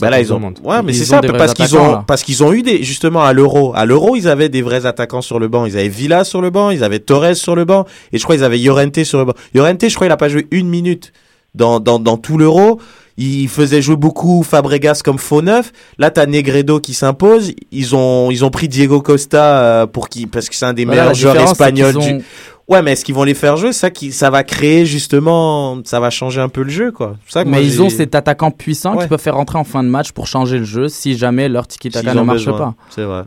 Bah 0.00 0.10
là, 0.10 0.20
ils 0.20 0.32
ont, 0.32 0.40
ouais, 0.64 0.82
mais 0.84 0.92
Ils 0.92 0.96
c'est 0.96 1.04
ça, 1.06 1.20
parce 1.20 1.54
qu'ils 1.54 1.76
ont, 1.76 1.90
là. 1.92 2.04
parce 2.06 2.22
qu'ils 2.22 2.44
ont 2.44 2.52
eu 2.52 2.62
des, 2.62 2.82
justement, 2.82 3.22
à 3.24 3.32
l'Euro. 3.32 3.72
À 3.74 3.84
l'Euro, 3.86 4.14
ils 4.16 4.28
avaient 4.28 4.48
des 4.50 4.62
vrais 4.62 4.84
attaquants 4.86 5.22
sur 5.22 5.38
le 5.38 5.48
banc. 5.48 5.64
Ils 5.66 5.76
avaient 5.78 5.88
Villa 5.88 6.24
sur 6.24 6.40
le 6.42 6.50
banc, 6.50 6.70
ils 6.70 6.84
avaient 6.84 6.98
Torres 6.98 7.34
sur 7.34 7.56
le 7.56 7.64
banc, 7.64 7.86
et 8.12 8.18
je 8.18 8.22
crois 8.24 8.36
qu'ils 8.36 8.44
avaient 8.44 8.58
Llorente 8.58 9.02
sur 9.04 9.18
le 9.18 9.24
banc. 9.24 9.34
Llorente, 9.54 9.88
je 9.88 9.94
crois, 9.94 10.06
il 10.06 10.12
a 10.12 10.16
pas 10.18 10.28
joué 10.28 10.46
une 10.50 10.68
minute 10.68 11.12
dans, 11.54 11.80
dans, 11.80 11.98
dans 11.98 12.16
tout 12.18 12.36
l'Euro. 12.36 12.78
Il 13.18 13.48
faisait 13.48 13.80
jouer 13.80 13.96
beaucoup 13.96 14.42
Fabregas 14.42 15.00
comme 15.02 15.16
faux 15.16 15.40
neuf. 15.40 15.72
Là, 15.98 16.10
t'as 16.10 16.26
Negredo 16.26 16.80
qui 16.80 16.92
s'impose. 16.92 17.52
Ils 17.72 17.96
ont, 17.96 18.30
ils 18.30 18.44
ont 18.44 18.50
pris 18.50 18.68
Diego 18.68 19.00
Costa 19.00 19.60
euh, 19.62 19.86
pour 19.86 20.10
qui, 20.10 20.26
parce 20.26 20.50
que 20.50 20.54
c'est 20.54 20.66
un 20.66 20.74
des 20.74 20.84
Voilà, 20.84 21.00
meilleurs 21.04 21.14
joueurs 21.14 21.36
espagnols 21.40 21.94
du, 21.96 21.98
ont- 22.16 22.22
Ouais, 22.68 22.82
mais 22.82 22.92
est-ce 22.92 23.04
qu'ils 23.04 23.14
vont 23.14 23.22
les 23.22 23.34
faire 23.34 23.56
jouer? 23.56 23.72
Ça 23.72 23.90
qui, 23.90 24.10
ça 24.10 24.28
va 24.28 24.42
créer 24.42 24.86
justement, 24.86 25.78
ça 25.84 26.00
va 26.00 26.10
changer 26.10 26.40
un 26.40 26.48
peu 26.48 26.62
le 26.64 26.68
jeu, 26.70 26.90
quoi. 26.90 27.16
C'est 27.26 27.34
ça 27.34 27.44
que 27.44 27.48
moi, 27.48 27.58
Mais 27.58 27.64
ils 27.64 27.80
ont 27.80 27.88
cet 27.90 28.14
attaquant 28.16 28.50
puissant 28.50 28.96
Ouais. 28.96 29.04
qui 29.04 29.08
peut 29.08 29.18
faire 29.18 29.36
rentrer 29.36 29.56
en 29.58 29.62
fin 29.64 29.84
de 29.84 29.88
match 29.88 30.10
pour 30.10 30.26
changer 30.26 30.58
le 30.58 30.64
jeu 30.64 30.88
si 30.88 31.16
jamais 31.16 31.48
leur 31.48 31.68
tiki 31.68 31.90
taka 31.90 32.12
ne 32.14 32.22
marche 32.22 32.44
besoin. 32.44 32.58
pas. 32.58 32.74
C'est 32.90 33.04
vrai. 33.04 33.22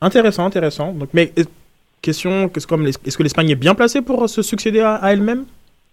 Intéressant, 0.00 0.46
intéressant. 0.46 0.92
Donc, 0.92 1.10
mais 1.12 1.32
euh, 1.38 1.44
question, 2.00 2.50
est-ce 2.56 3.16
que 3.16 3.22
l'Espagne 3.22 3.50
est 3.50 3.54
bien 3.56 3.74
placée 3.74 4.00
pour 4.00 4.24
euh, 4.24 4.26
se 4.26 4.40
succéder 4.40 4.80
à, 4.80 4.94
à 4.94 5.12
elle-même? 5.12 5.44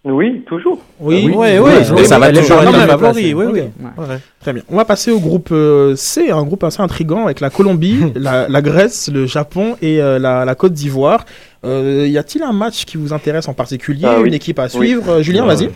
Oui, 0.02 0.42
toujours. 0.46 0.78
Oui, 0.98 1.26
Oui, 1.26 1.34
oui, 1.36 1.58
oui, 1.60 1.72
mais 1.94 2.04
ça 2.04 2.18
va 2.18 2.32
toujours 2.32 2.62
être 2.62 2.86
favori, 2.88 3.34
oui, 3.34 3.44
oui. 3.52 3.60
Ok. 3.98 4.04
Très 4.40 4.54
bien. 4.54 4.62
On 4.70 4.76
va 4.76 4.86
passer 4.86 5.10
au 5.10 5.20
groupe 5.20 5.50
euh, 5.52 5.94
C, 5.94 6.30
un 6.30 6.42
groupe 6.42 6.64
assez 6.64 6.80
intrigant 6.80 7.26
avec 7.26 7.40
la 7.40 7.50
Colombie, 7.50 7.98
la, 8.14 8.48
la 8.48 8.62
Grèce, 8.62 9.10
le 9.12 9.26
Japon 9.26 9.76
et 9.82 10.00
euh, 10.00 10.18
la, 10.18 10.46
la 10.46 10.54
Côte 10.54 10.72
d'Ivoire. 10.72 11.26
Euh, 11.64 12.06
y 12.08 12.16
a-t-il 12.18 12.42
un 12.42 12.52
match 12.52 12.84
qui 12.86 12.96
vous 12.96 13.12
intéresse 13.12 13.48
en 13.48 13.54
particulier, 13.54 14.06
Ah 14.06 14.20
oui. 14.20 14.28
une 14.28 14.34
équipe 14.34 14.58
à 14.58 14.68
suivre 14.68 15.08
Euh, 15.18 15.22
Julien, 15.22 15.44
vas-y. 15.44 15.68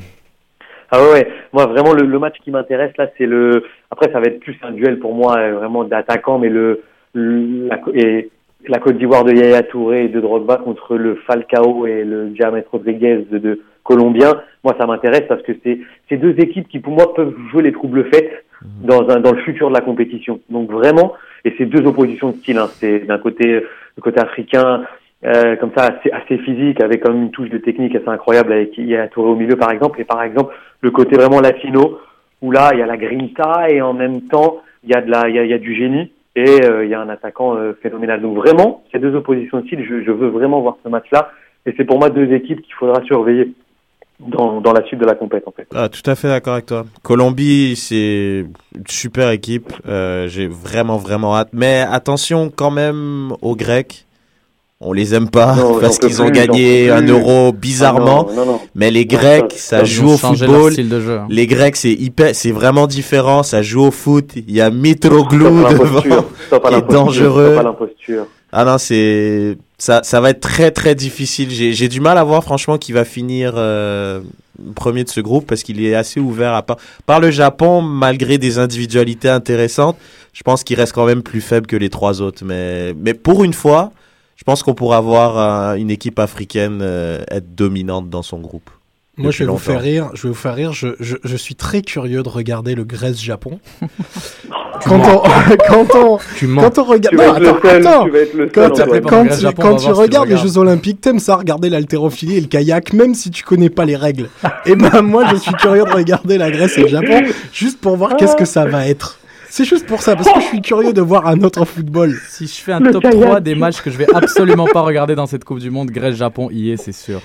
Ah 0.90 1.02
ouais, 1.12 1.26
moi 1.52 1.66
vraiment 1.66 1.92
le, 1.92 2.06
le 2.06 2.18
match 2.18 2.36
qui 2.44 2.50
m'intéresse 2.50 2.92
là, 2.98 3.08
c'est 3.18 3.26
le. 3.26 3.64
Après, 3.90 4.10
ça 4.12 4.20
va 4.20 4.26
être 4.26 4.40
plus 4.40 4.56
un 4.62 4.70
duel 4.70 4.98
pour 4.98 5.14
moi, 5.14 5.36
euh, 5.38 5.54
vraiment 5.56 5.82
d'attaquant, 5.84 6.38
mais 6.38 6.48
le, 6.48 6.82
le- 7.14 7.68
la, 7.68 7.80
et 7.94 8.30
la 8.68 8.78
Côte 8.78 8.96
d'Ivoire 8.98 9.24
de 9.24 9.32
Yaya 9.32 9.62
Touré 9.64 10.04
et 10.04 10.08
de 10.08 10.20
Drogba 10.20 10.56
contre 10.58 10.96
le 10.96 11.16
Falcao 11.26 11.86
et 11.86 12.04
le 12.04 12.30
James 12.36 12.62
Rodriguez 12.70 13.26
de, 13.30 13.38
de 13.38 13.60
Colombien. 13.82 14.40
Moi, 14.62 14.74
ça 14.78 14.86
m'intéresse 14.86 15.24
parce 15.28 15.42
que 15.42 15.52
c'est 15.64 15.80
c'est 16.08 16.16
deux 16.16 16.34
équipes 16.38 16.68
qui 16.68 16.78
pour 16.78 16.92
moi 16.94 17.12
peuvent 17.14 17.34
jouer 17.50 17.62
les 17.62 17.72
troubles 17.72 18.06
faites 18.12 18.44
dans 18.82 19.08
un 19.10 19.20
dans 19.20 19.32
le 19.32 19.42
futur 19.42 19.68
de 19.70 19.74
la 19.74 19.80
compétition. 19.80 20.38
Donc 20.48 20.70
vraiment, 20.70 21.12
et 21.44 21.52
c'est 21.58 21.66
deux 21.66 21.84
oppositions 21.86 22.30
de 22.30 22.36
style. 22.36 22.58
Hein. 22.58 22.68
C'est 22.78 23.00
d'un 23.00 23.18
côté 23.18 23.46
le 23.96 24.00
côté 24.02 24.20
africain. 24.20 24.84
Euh, 25.26 25.56
comme 25.56 25.70
ça 25.74 25.88
assez, 26.12 26.38
physique 26.38 26.82
avec 26.82 27.02
quand 27.02 27.12
une 27.12 27.30
touche 27.30 27.48
de 27.48 27.56
technique 27.56 27.94
assez 27.94 28.08
incroyable 28.08 28.52
avec 28.52 28.76
Yaya 28.76 29.08
Touré 29.08 29.30
au 29.30 29.36
milieu 29.36 29.56
par 29.56 29.70
exemple 29.70 29.98
et 30.00 30.04
par 30.04 30.22
exemple 30.22 30.54
le 30.82 30.90
côté 30.90 31.16
vraiment 31.16 31.40
latino 31.40 31.98
où 32.42 32.50
là 32.50 32.70
il 32.74 32.80
y 32.80 32.82
a 32.82 32.86
la 32.86 32.98
grinta 32.98 33.70
et 33.70 33.80
en 33.80 33.94
même 33.94 34.22
temps 34.22 34.60
il 34.82 34.90
y 34.90 34.94
a 34.94 35.00
de 35.00 35.10
la 35.10 35.28
il 35.30 35.34
y 35.34 35.38
a, 35.38 35.44
il 35.44 35.50
y 35.50 35.54
a 35.54 35.58
du 35.58 35.74
génie 35.74 36.12
et 36.36 36.64
euh, 36.64 36.84
il 36.84 36.90
y 36.90 36.94
a 36.94 37.00
un 37.00 37.08
attaquant 37.08 37.56
euh, 37.56 37.72
phénoménal 37.82 38.20
donc 38.20 38.36
vraiment 38.36 38.84
ces 38.92 38.98
deux 38.98 39.14
oppositions 39.14 39.60
de 39.60 39.66
style 39.66 39.82
je, 39.88 40.12
veux 40.12 40.28
vraiment 40.28 40.60
voir 40.60 40.76
ce 40.84 40.90
match 40.90 41.06
là 41.10 41.30
et 41.64 41.72
c'est 41.74 41.84
pour 41.84 41.98
moi 41.98 42.10
deux 42.10 42.30
équipes 42.34 42.60
qu'il 42.60 42.74
faudra 42.74 43.02
surveiller 43.04 43.54
dans, 44.20 44.60
dans 44.60 44.74
la 44.74 44.84
suite 44.84 45.00
de 45.00 45.06
la 45.06 45.14
compète 45.14 45.48
en 45.48 45.52
fait 45.52 45.66
Ah, 45.74 45.88
tout 45.88 46.08
à 46.08 46.14
fait 46.14 46.28
d'accord 46.28 46.52
avec 46.52 46.66
toi. 46.66 46.84
Colombie, 47.02 47.74
c'est 47.76 48.44
une 48.74 48.86
super 48.86 49.30
équipe. 49.30 49.72
J'ai 49.84 50.46
vraiment, 50.46 50.98
vraiment 50.98 51.34
hâte. 51.34 51.48
Mais 51.52 51.84
attention 51.90 52.48
quand 52.54 52.70
même 52.70 53.32
aux 53.42 53.56
Grecs. 53.56 54.04
On 54.86 54.92
les 54.92 55.14
aime 55.14 55.30
pas 55.30 55.54
Non, 55.56 55.78
parce 55.80 55.98
qu'ils 55.98 56.20
ont 56.20 56.26
plus, 56.26 56.32
gagné 56.32 56.90
un 56.90 57.00
euro 57.06 57.52
bizarrement. 57.52 58.26
Ah 58.28 58.34
non, 58.34 58.44
non, 58.44 58.52
non. 58.52 58.60
Mais 58.74 58.90
les 58.90 59.06
Grecs, 59.06 59.52
ça- 59.56 59.82
joue 59.84 60.10
au 60.10 60.16
football. 60.16 60.72
style 60.72 60.88
de 60.88 61.00
jeu. 61.00 61.18
hein. 61.20 61.26
Les 61.30 61.46
Grecs, 61.46 61.76
c'est 61.76 61.92
hyper, 61.92 62.34
c'est 62.34 62.50
vraiment 62.52 62.86
différent. 62.86 63.42
Ça 63.42 63.62
joue 63.62 63.82
au 63.84 63.90
foot. 63.90 64.32
Il 64.36 64.52
y 64.54 64.60
a 64.60 64.70
Mitroglou 64.70 65.44
devant. 65.68 66.00
qui 66.02 66.74
est 66.74 66.90
dangereux. 66.90 67.58
Ah 68.52 68.64
non, 68.64 68.78
c'est 68.78 69.56
ça, 69.78 70.00
ça 70.04 70.20
va 70.20 70.30
être 70.30 70.40
très 70.40 70.70
très 70.70 70.94
difficile. 70.94 71.50
J'ai 71.50 71.72
j'ai 71.72 71.88
du 71.88 72.00
mal 72.00 72.18
à 72.18 72.22
voir 72.24 72.44
franchement 72.44 72.78
qui 72.78 72.92
va 72.92 73.04
finir 73.04 73.54
euh, 73.56 74.20
premier 74.76 75.02
de 75.02 75.08
ce 75.08 75.20
groupe 75.20 75.46
parce 75.46 75.64
qu'il 75.64 75.84
est 75.84 75.96
assez 75.96 76.20
ouvert 76.20 76.54
à 76.54 76.62
part 76.62 76.76
par 77.04 77.18
le 77.18 77.32
Japon 77.32 77.82
malgré 77.82 78.38
des 78.38 78.58
individualités 78.58 79.28
intéressantes. 79.28 79.96
Je 80.32 80.42
pense 80.44 80.62
qu'il 80.62 80.76
reste 80.76 80.92
quand 80.92 81.04
même 81.06 81.22
plus 81.22 81.40
faible 81.40 81.66
que 81.66 81.74
les 81.74 81.90
trois 81.90 82.22
autres. 82.22 82.44
Mais 82.44 82.94
mais 83.00 83.14
pour 83.14 83.42
une 83.42 83.54
fois, 83.54 83.90
je 84.36 84.44
pense 84.44 84.62
qu'on 84.62 84.74
pourra 84.74 85.00
voir 85.00 85.38
euh, 85.38 85.74
une 85.74 85.90
équipe 85.90 86.18
africaine 86.18 86.80
euh, 86.82 87.22
être 87.30 87.54
dominante 87.54 88.10
dans 88.10 88.22
son 88.22 88.40
groupe. 88.40 88.70
Moi, 89.16 89.30
je 89.30 89.44
vais 89.44 89.50
vous 89.50 89.58
faire 89.58 89.80
rire. 89.80 90.10
Je 90.14 90.22
vais 90.22 90.28
vous 90.30 90.34
faire 90.34 90.56
rire. 90.56 90.72
Je, 90.72 90.88
je, 90.98 91.16
je 91.22 91.36
suis 91.36 91.54
très 91.54 91.82
curieux 91.82 92.24
de 92.24 92.28
regarder 92.28 92.74
le 92.74 92.82
Grèce-Japon. 92.82 93.60
quand 94.82 95.00
on, 95.00 95.22
quand 95.68 95.86
on, 95.94 96.18
Tu 96.36 96.52
quand 96.52 96.78
on 96.78 96.84
regarde, 96.84 97.14
non, 97.14 97.32
attends, 97.32 97.58
seul, 97.62 97.86
attends. 97.86 98.04
tu 98.04 98.10
vas 98.10 98.18
être 98.18 98.34
le 98.34 98.46
Quand, 98.48 98.74
seul, 98.74 99.40
Japon, 99.40 99.76
tu 99.76 99.90
regardes 99.90 100.28
les. 100.28 100.36
Jeux 100.36 100.58
Olympiques, 100.58 101.00
t'aimes 101.00 101.20
ça, 101.20 101.36
regarder 101.36 101.70
l'haltérophilie 101.70 102.36
et 102.36 102.40
le 102.40 102.48
kayak, 102.48 102.92
même 102.92 103.14
si 103.14 103.30
tu 103.30 103.44
connais 103.44 103.70
pas 103.70 103.84
les 103.84 103.96
règles. 103.96 104.28
Et 104.66 104.74
ben 104.74 105.02
moi, 105.02 105.24
je 105.30 105.36
suis 105.36 105.54
curieux 105.54 105.84
de 105.84 105.92
regarder 105.92 106.36
la 106.36 106.50
Grèce 106.50 106.76
et 106.76 106.82
le 106.82 106.88
Japon, 106.88 107.22
juste 107.52 107.80
pour 107.80 107.96
voir 107.96 108.16
qu'est-ce 108.16 108.36
que 108.36 108.44
ça 108.44 108.66
va 108.66 108.88
être. 108.88 109.20
C'est 109.56 109.64
juste 109.64 109.86
pour 109.86 110.02
ça, 110.02 110.16
parce 110.16 110.28
que 110.32 110.40
je 110.40 110.46
suis 110.46 110.62
curieux 110.62 110.92
de 110.92 111.00
voir 111.00 111.28
un 111.28 111.40
autre 111.42 111.64
football. 111.64 112.18
Si 112.28 112.48
je 112.48 112.54
fais 112.54 112.72
un 112.72 112.80
Le 112.80 112.90
top 112.90 113.02
kayak. 113.02 113.20
3 113.20 113.40
des 113.40 113.54
matchs 113.54 113.82
que 113.82 113.88
je 113.90 113.96
vais 113.96 114.12
absolument 114.12 114.66
pas 114.66 114.80
regarder 114.80 115.14
dans 115.14 115.26
cette 115.26 115.44
Coupe 115.44 115.60
du 115.60 115.70
Monde, 115.70 115.92
Grèce-Japon 115.92 116.48
y 116.50 116.70
est, 116.70 116.76
c'est 116.76 116.90
sûr. 116.90 117.20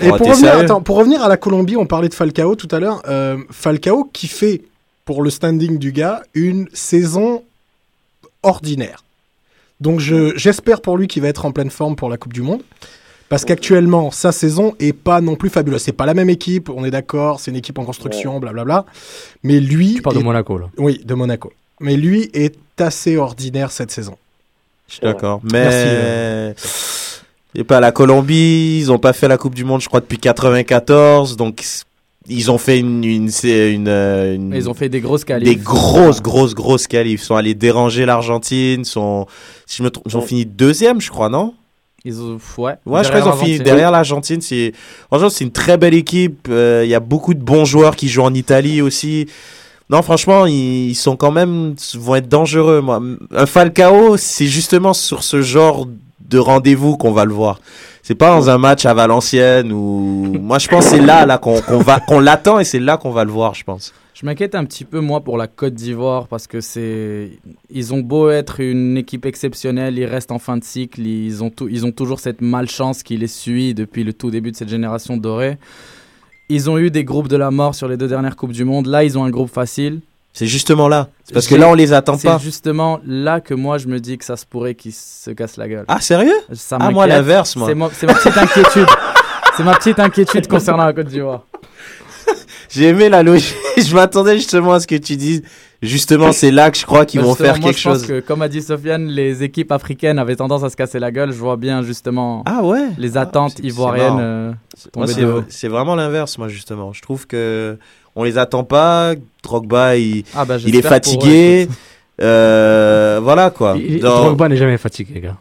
Et 0.00 0.10
Oh, 0.10 0.16
pour 0.16 0.26
revenir, 0.28 0.56
attends, 0.56 0.80
pour 0.80 0.96
revenir 0.96 1.22
à 1.22 1.28
la 1.28 1.36
Colombie, 1.36 1.76
on 1.76 1.86
parlait 1.86 2.08
de 2.08 2.14
Falcao 2.14 2.56
tout 2.56 2.66
à 2.72 2.80
l'heure. 2.80 3.00
Euh, 3.08 3.36
Falcao 3.52 4.10
qui 4.12 4.26
fait, 4.26 4.62
pour 5.04 5.22
le 5.22 5.30
standing 5.30 5.78
du 5.78 5.92
gars, 5.92 6.22
une 6.34 6.66
saison 6.72 7.44
ordinaire. 8.42 9.04
Donc 9.80 10.00
je- 10.00 10.32
j'espère 10.36 10.80
pour 10.80 10.96
lui 10.98 11.06
qu'il 11.06 11.22
va 11.22 11.28
être 11.28 11.44
en 11.46 11.52
pleine 11.52 11.70
forme 11.70 11.94
pour 11.94 12.08
la 12.08 12.16
Coupe 12.16 12.32
du 12.32 12.42
Monde. 12.42 12.62
Parce 13.28 13.44
qu'actuellement, 13.44 14.10
sa 14.10 14.32
saison 14.32 14.74
est 14.80 14.94
pas 14.94 15.20
non 15.20 15.36
plus 15.36 15.50
fabuleuse. 15.50 15.82
C'est 15.82 15.92
pas 15.92 16.06
la 16.06 16.14
même 16.14 16.30
équipe, 16.30 16.70
on 16.70 16.84
est 16.84 16.90
d'accord, 16.90 17.38
c'est 17.38 17.50
une 17.52 17.56
équipe 17.58 17.78
en 17.78 17.84
construction, 17.84 18.40
blablabla. 18.40 18.84
Mais 19.44 19.60
lui. 19.60 19.94
Tu 19.94 20.02
parles 20.02 20.16
de 20.16 20.22
Monaco 20.22 20.58
là. 20.58 20.66
Oui, 20.78 21.00
de 21.04 21.14
Monaco. 21.14 21.52
Mais 21.80 21.96
lui 21.96 22.30
est 22.34 22.56
assez 22.80 23.16
ordinaire 23.16 23.70
cette 23.70 23.90
saison. 23.90 24.16
Je 24.88 24.94
suis 24.94 25.02
d'accord. 25.02 25.40
Merci, 25.52 25.78
Mais. 25.86 26.54
Et 27.54 27.64
pas 27.64 27.80
la 27.80 27.92
Colombie, 27.92 28.78
ils 28.80 28.92
ont 28.92 28.98
pas 28.98 29.12
fait 29.12 29.28
la 29.28 29.36
Coupe 29.38 29.54
du 29.54 29.64
Monde, 29.64 29.80
je 29.80 29.88
crois, 29.88 30.00
depuis 30.00 30.18
94. 30.18 31.36
Donc, 31.36 31.62
ils 32.28 32.50
ont 32.50 32.58
fait 32.58 32.78
une. 32.78 33.04
une, 33.04 33.30
c'est 33.30 33.72
une, 33.72 33.88
euh, 33.88 34.34
une- 34.34 34.52
Ils 34.54 34.68
ont 34.68 34.74
fait 34.74 34.88
des 34.88 35.00
grosses 35.00 35.24
qualifs. 35.24 35.48
des 35.48 35.56
grosses, 35.56 36.20
grosses, 36.22 36.54
grosses 36.54 36.86
qualifs. 36.86 37.22
Ils 37.22 37.24
sont 37.24 37.36
allés 37.36 37.54
déranger 37.54 38.06
l'Argentine. 38.06 38.84
Sont, 38.84 39.26
si 39.66 39.78
je 39.78 39.82
me 39.82 39.90
trompe, 39.90 40.04
ils 40.08 40.16
ont 40.16 40.20
fini 40.22 40.44
deuxième, 40.46 41.00
je 41.00 41.10
crois, 41.10 41.28
non? 41.28 41.54
Ils 42.04 42.20
ont, 42.20 42.38
ouais. 42.58 42.74
Ouais, 42.86 43.02
je 43.04 43.08
crois 43.08 43.20
qu'ils 43.22 43.30
ont 43.30 43.36
fini 43.36 43.58
derrière 43.58 43.90
l'Argentine. 43.90 44.40
C'est, 44.40 44.72
franchement, 45.08 45.30
c'est 45.30 45.44
une 45.44 45.50
très 45.52 45.76
belle 45.78 45.94
équipe. 45.94 46.46
Euh, 46.48 46.82
Il 46.84 46.90
y 46.90 46.94
a 46.94 47.00
beaucoup 47.00 47.34
de 47.34 47.42
bons 47.42 47.64
joueurs 47.64 47.96
qui 47.96 48.08
jouent 48.08 48.22
en 48.22 48.34
Italie 48.34 48.80
aussi. 48.82 49.26
Non, 49.90 50.02
franchement, 50.02 50.44
ils, 50.46 50.94
sont 50.94 51.16
quand 51.16 51.30
même, 51.30 51.74
vont 51.94 52.14
être 52.16 52.28
dangereux, 52.28 52.80
moi. 52.82 53.00
Un 53.34 53.46
Falcao, 53.46 54.16
c'est 54.18 54.46
justement 54.46 54.92
sur 54.92 55.22
ce 55.22 55.40
genre 55.40 55.86
de 56.28 56.38
rendez-vous 56.38 56.96
qu'on 56.98 57.12
va 57.12 57.24
le 57.24 57.32
voir. 57.32 57.60
C'est 58.02 58.14
pas 58.14 58.28
dans 58.30 58.50
un 58.50 58.58
match 58.58 58.84
à 58.86 58.92
Valenciennes 58.92 59.72
ou, 59.72 60.36
moi, 60.40 60.58
je 60.58 60.68
pense 60.68 60.84
c'est 60.86 61.00
là, 61.00 61.24
là, 61.26 61.38
qu'on, 61.38 61.60
va, 61.78 62.00
qu'on 62.00 62.20
l'attend 62.20 62.58
et 62.58 62.64
c'est 62.64 62.80
là 62.80 62.96
qu'on 62.98 63.10
va 63.10 63.24
le 63.24 63.30
voir, 63.30 63.54
je 63.54 63.64
pense. 63.64 63.92
Je 64.14 64.26
m'inquiète 64.26 64.54
un 64.54 64.64
petit 64.64 64.84
peu, 64.84 65.00
moi, 65.00 65.20
pour 65.20 65.38
la 65.38 65.46
Côte 65.46 65.74
d'Ivoire, 65.74 66.26
parce 66.26 66.46
que 66.48 66.60
c'est. 66.60 67.38
Ils 67.70 67.94
ont 67.94 68.00
beau 68.00 68.30
être 68.30 68.60
une 68.60 68.96
équipe 68.96 69.24
exceptionnelle, 69.26 69.96
ils 69.96 70.06
restent 70.06 70.32
en 70.32 70.40
fin 70.40 70.56
de 70.56 70.64
cycle, 70.64 71.00
ils 71.02 71.42
ont, 71.44 71.50
tou- 71.50 71.68
ils 71.68 71.86
ont 71.86 71.92
toujours 71.92 72.18
cette 72.18 72.40
malchance 72.40 73.02
qui 73.04 73.16
les 73.16 73.28
suit 73.28 73.74
depuis 73.74 74.02
le 74.04 74.12
tout 74.12 74.30
début 74.32 74.50
de 74.50 74.56
cette 74.56 74.70
génération 74.70 75.16
dorée. 75.16 75.56
Ils 76.48 76.70
ont 76.70 76.78
eu 76.78 76.90
des 76.90 77.04
groupes 77.04 77.28
de 77.28 77.36
la 77.36 77.50
mort 77.50 77.74
sur 77.74 77.88
les 77.88 77.96
deux 77.96 78.08
dernières 78.08 78.36
Coupes 78.36 78.52
du 78.52 78.64
Monde. 78.64 78.86
Là, 78.86 79.04
ils 79.04 79.18
ont 79.18 79.24
un 79.24 79.30
groupe 79.30 79.50
facile. 79.52 80.00
C'est 80.32 80.46
justement 80.46 80.88
là. 80.88 81.08
C'est 81.24 81.34
parce 81.34 81.46
que 81.46 81.54
là, 81.56 81.68
on 81.68 81.74
les 81.74 81.92
attend 81.92 82.16
C'est 82.16 82.28
pas. 82.28 82.38
justement 82.38 83.00
là 83.06 83.40
que 83.40 83.54
moi, 83.54 83.76
je 83.78 83.88
me 83.88 83.98
dis 83.98 84.16
que 84.18 84.24
ça 84.24 84.36
se 84.36 84.46
pourrait 84.46 84.74
qu'ils 84.74 84.92
se 84.94 85.30
cassent 85.32 85.56
la 85.56 85.68
gueule. 85.68 85.84
Ah, 85.88 86.00
sérieux? 86.00 86.36
Ça 86.52 86.78
Ah, 86.80 86.90
moi, 86.90 87.06
l'inverse, 87.06 87.56
moi. 87.56 87.68
C'est 87.68 87.76
c'est 87.98 88.06
ma 88.06 88.14
petite 88.14 88.36
inquiétude. 88.38 88.86
c'est 89.56 89.62
ma 89.64 89.74
petite 89.74 89.98
inquiétude 89.98 90.46
concernant 90.46 90.84
la 90.84 90.92
Côte 90.92 91.08
d'Ivoire. 91.08 91.42
J'ai 92.68 92.84
aimé 92.88 93.08
la 93.08 93.22
logique. 93.22 93.54
je 93.76 93.94
m'attendais 93.94 94.36
justement 94.36 94.72
à 94.72 94.80
ce 94.80 94.86
que 94.86 94.94
tu 94.96 95.16
dises. 95.16 95.42
Justement, 95.80 96.32
c'est 96.32 96.50
là 96.50 96.72
que 96.72 96.76
je 96.78 96.84
crois 96.84 97.06
qu'ils 97.06 97.20
vont 97.20 97.36
faire 97.36 97.56
moi, 97.56 97.68
quelque 97.68 97.78
je 97.78 97.88
pense 97.88 97.98
chose. 97.98 98.06
que, 98.08 98.18
comme 98.20 98.42
a 98.42 98.48
dit 98.48 98.62
Sofiane, 98.62 99.06
les 99.06 99.44
équipes 99.44 99.70
africaines 99.70 100.18
avaient 100.18 100.34
tendance 100.34 100.64
à 100.64 100.70
se 100.70 100.76
casser 100.76 100.98
la 100.98 101.12
gueule. 101.12 101.30
Je 101.30 101.38
vois 101.38 101.56
bien 101.56 101.82
justement 101.82 102.42
Ah 102.46 102.64
ouais? 102.64 102.88
les 102.98 103.16
attentes 103.16 103.54
c'est 103.56 103.64
ivoiriennes 103.64 104.18
euh, 104.18 104.52
c'est, 105.48 105.68
vraiment 105.68 105.94
l'inverse, 105.94 106.36
moi, 106.36 106.48
justement. 106.48 106.92
Je 106.92 107.00
trouve 107.00 107.26
que 107.28 107.78
on 108.16 108.24
les 108.24 108.38
attend 108.38 108.64
pas. 108.64 109.14
Drogba, 109.44 109.96
il, 109.96 110.24
Ah 110.34 110.44
bah, 110.44 110.56
il 110.66 110.74
est 110.74 110.84
eux, 110.84 110.88
fatigué. 110.88 111.68
Euh, 112.20 113.20
voilà, 113.22 113.50
quoi. 113.50 113.76
Il- 113.78 114.00
Dans- 114.00 114.24
Drogba 114.24 114.48
n'est 114.48 114.56
jamais 114.56 114.78
fatigué, 114.78 115.20
gars. 115.20 115.36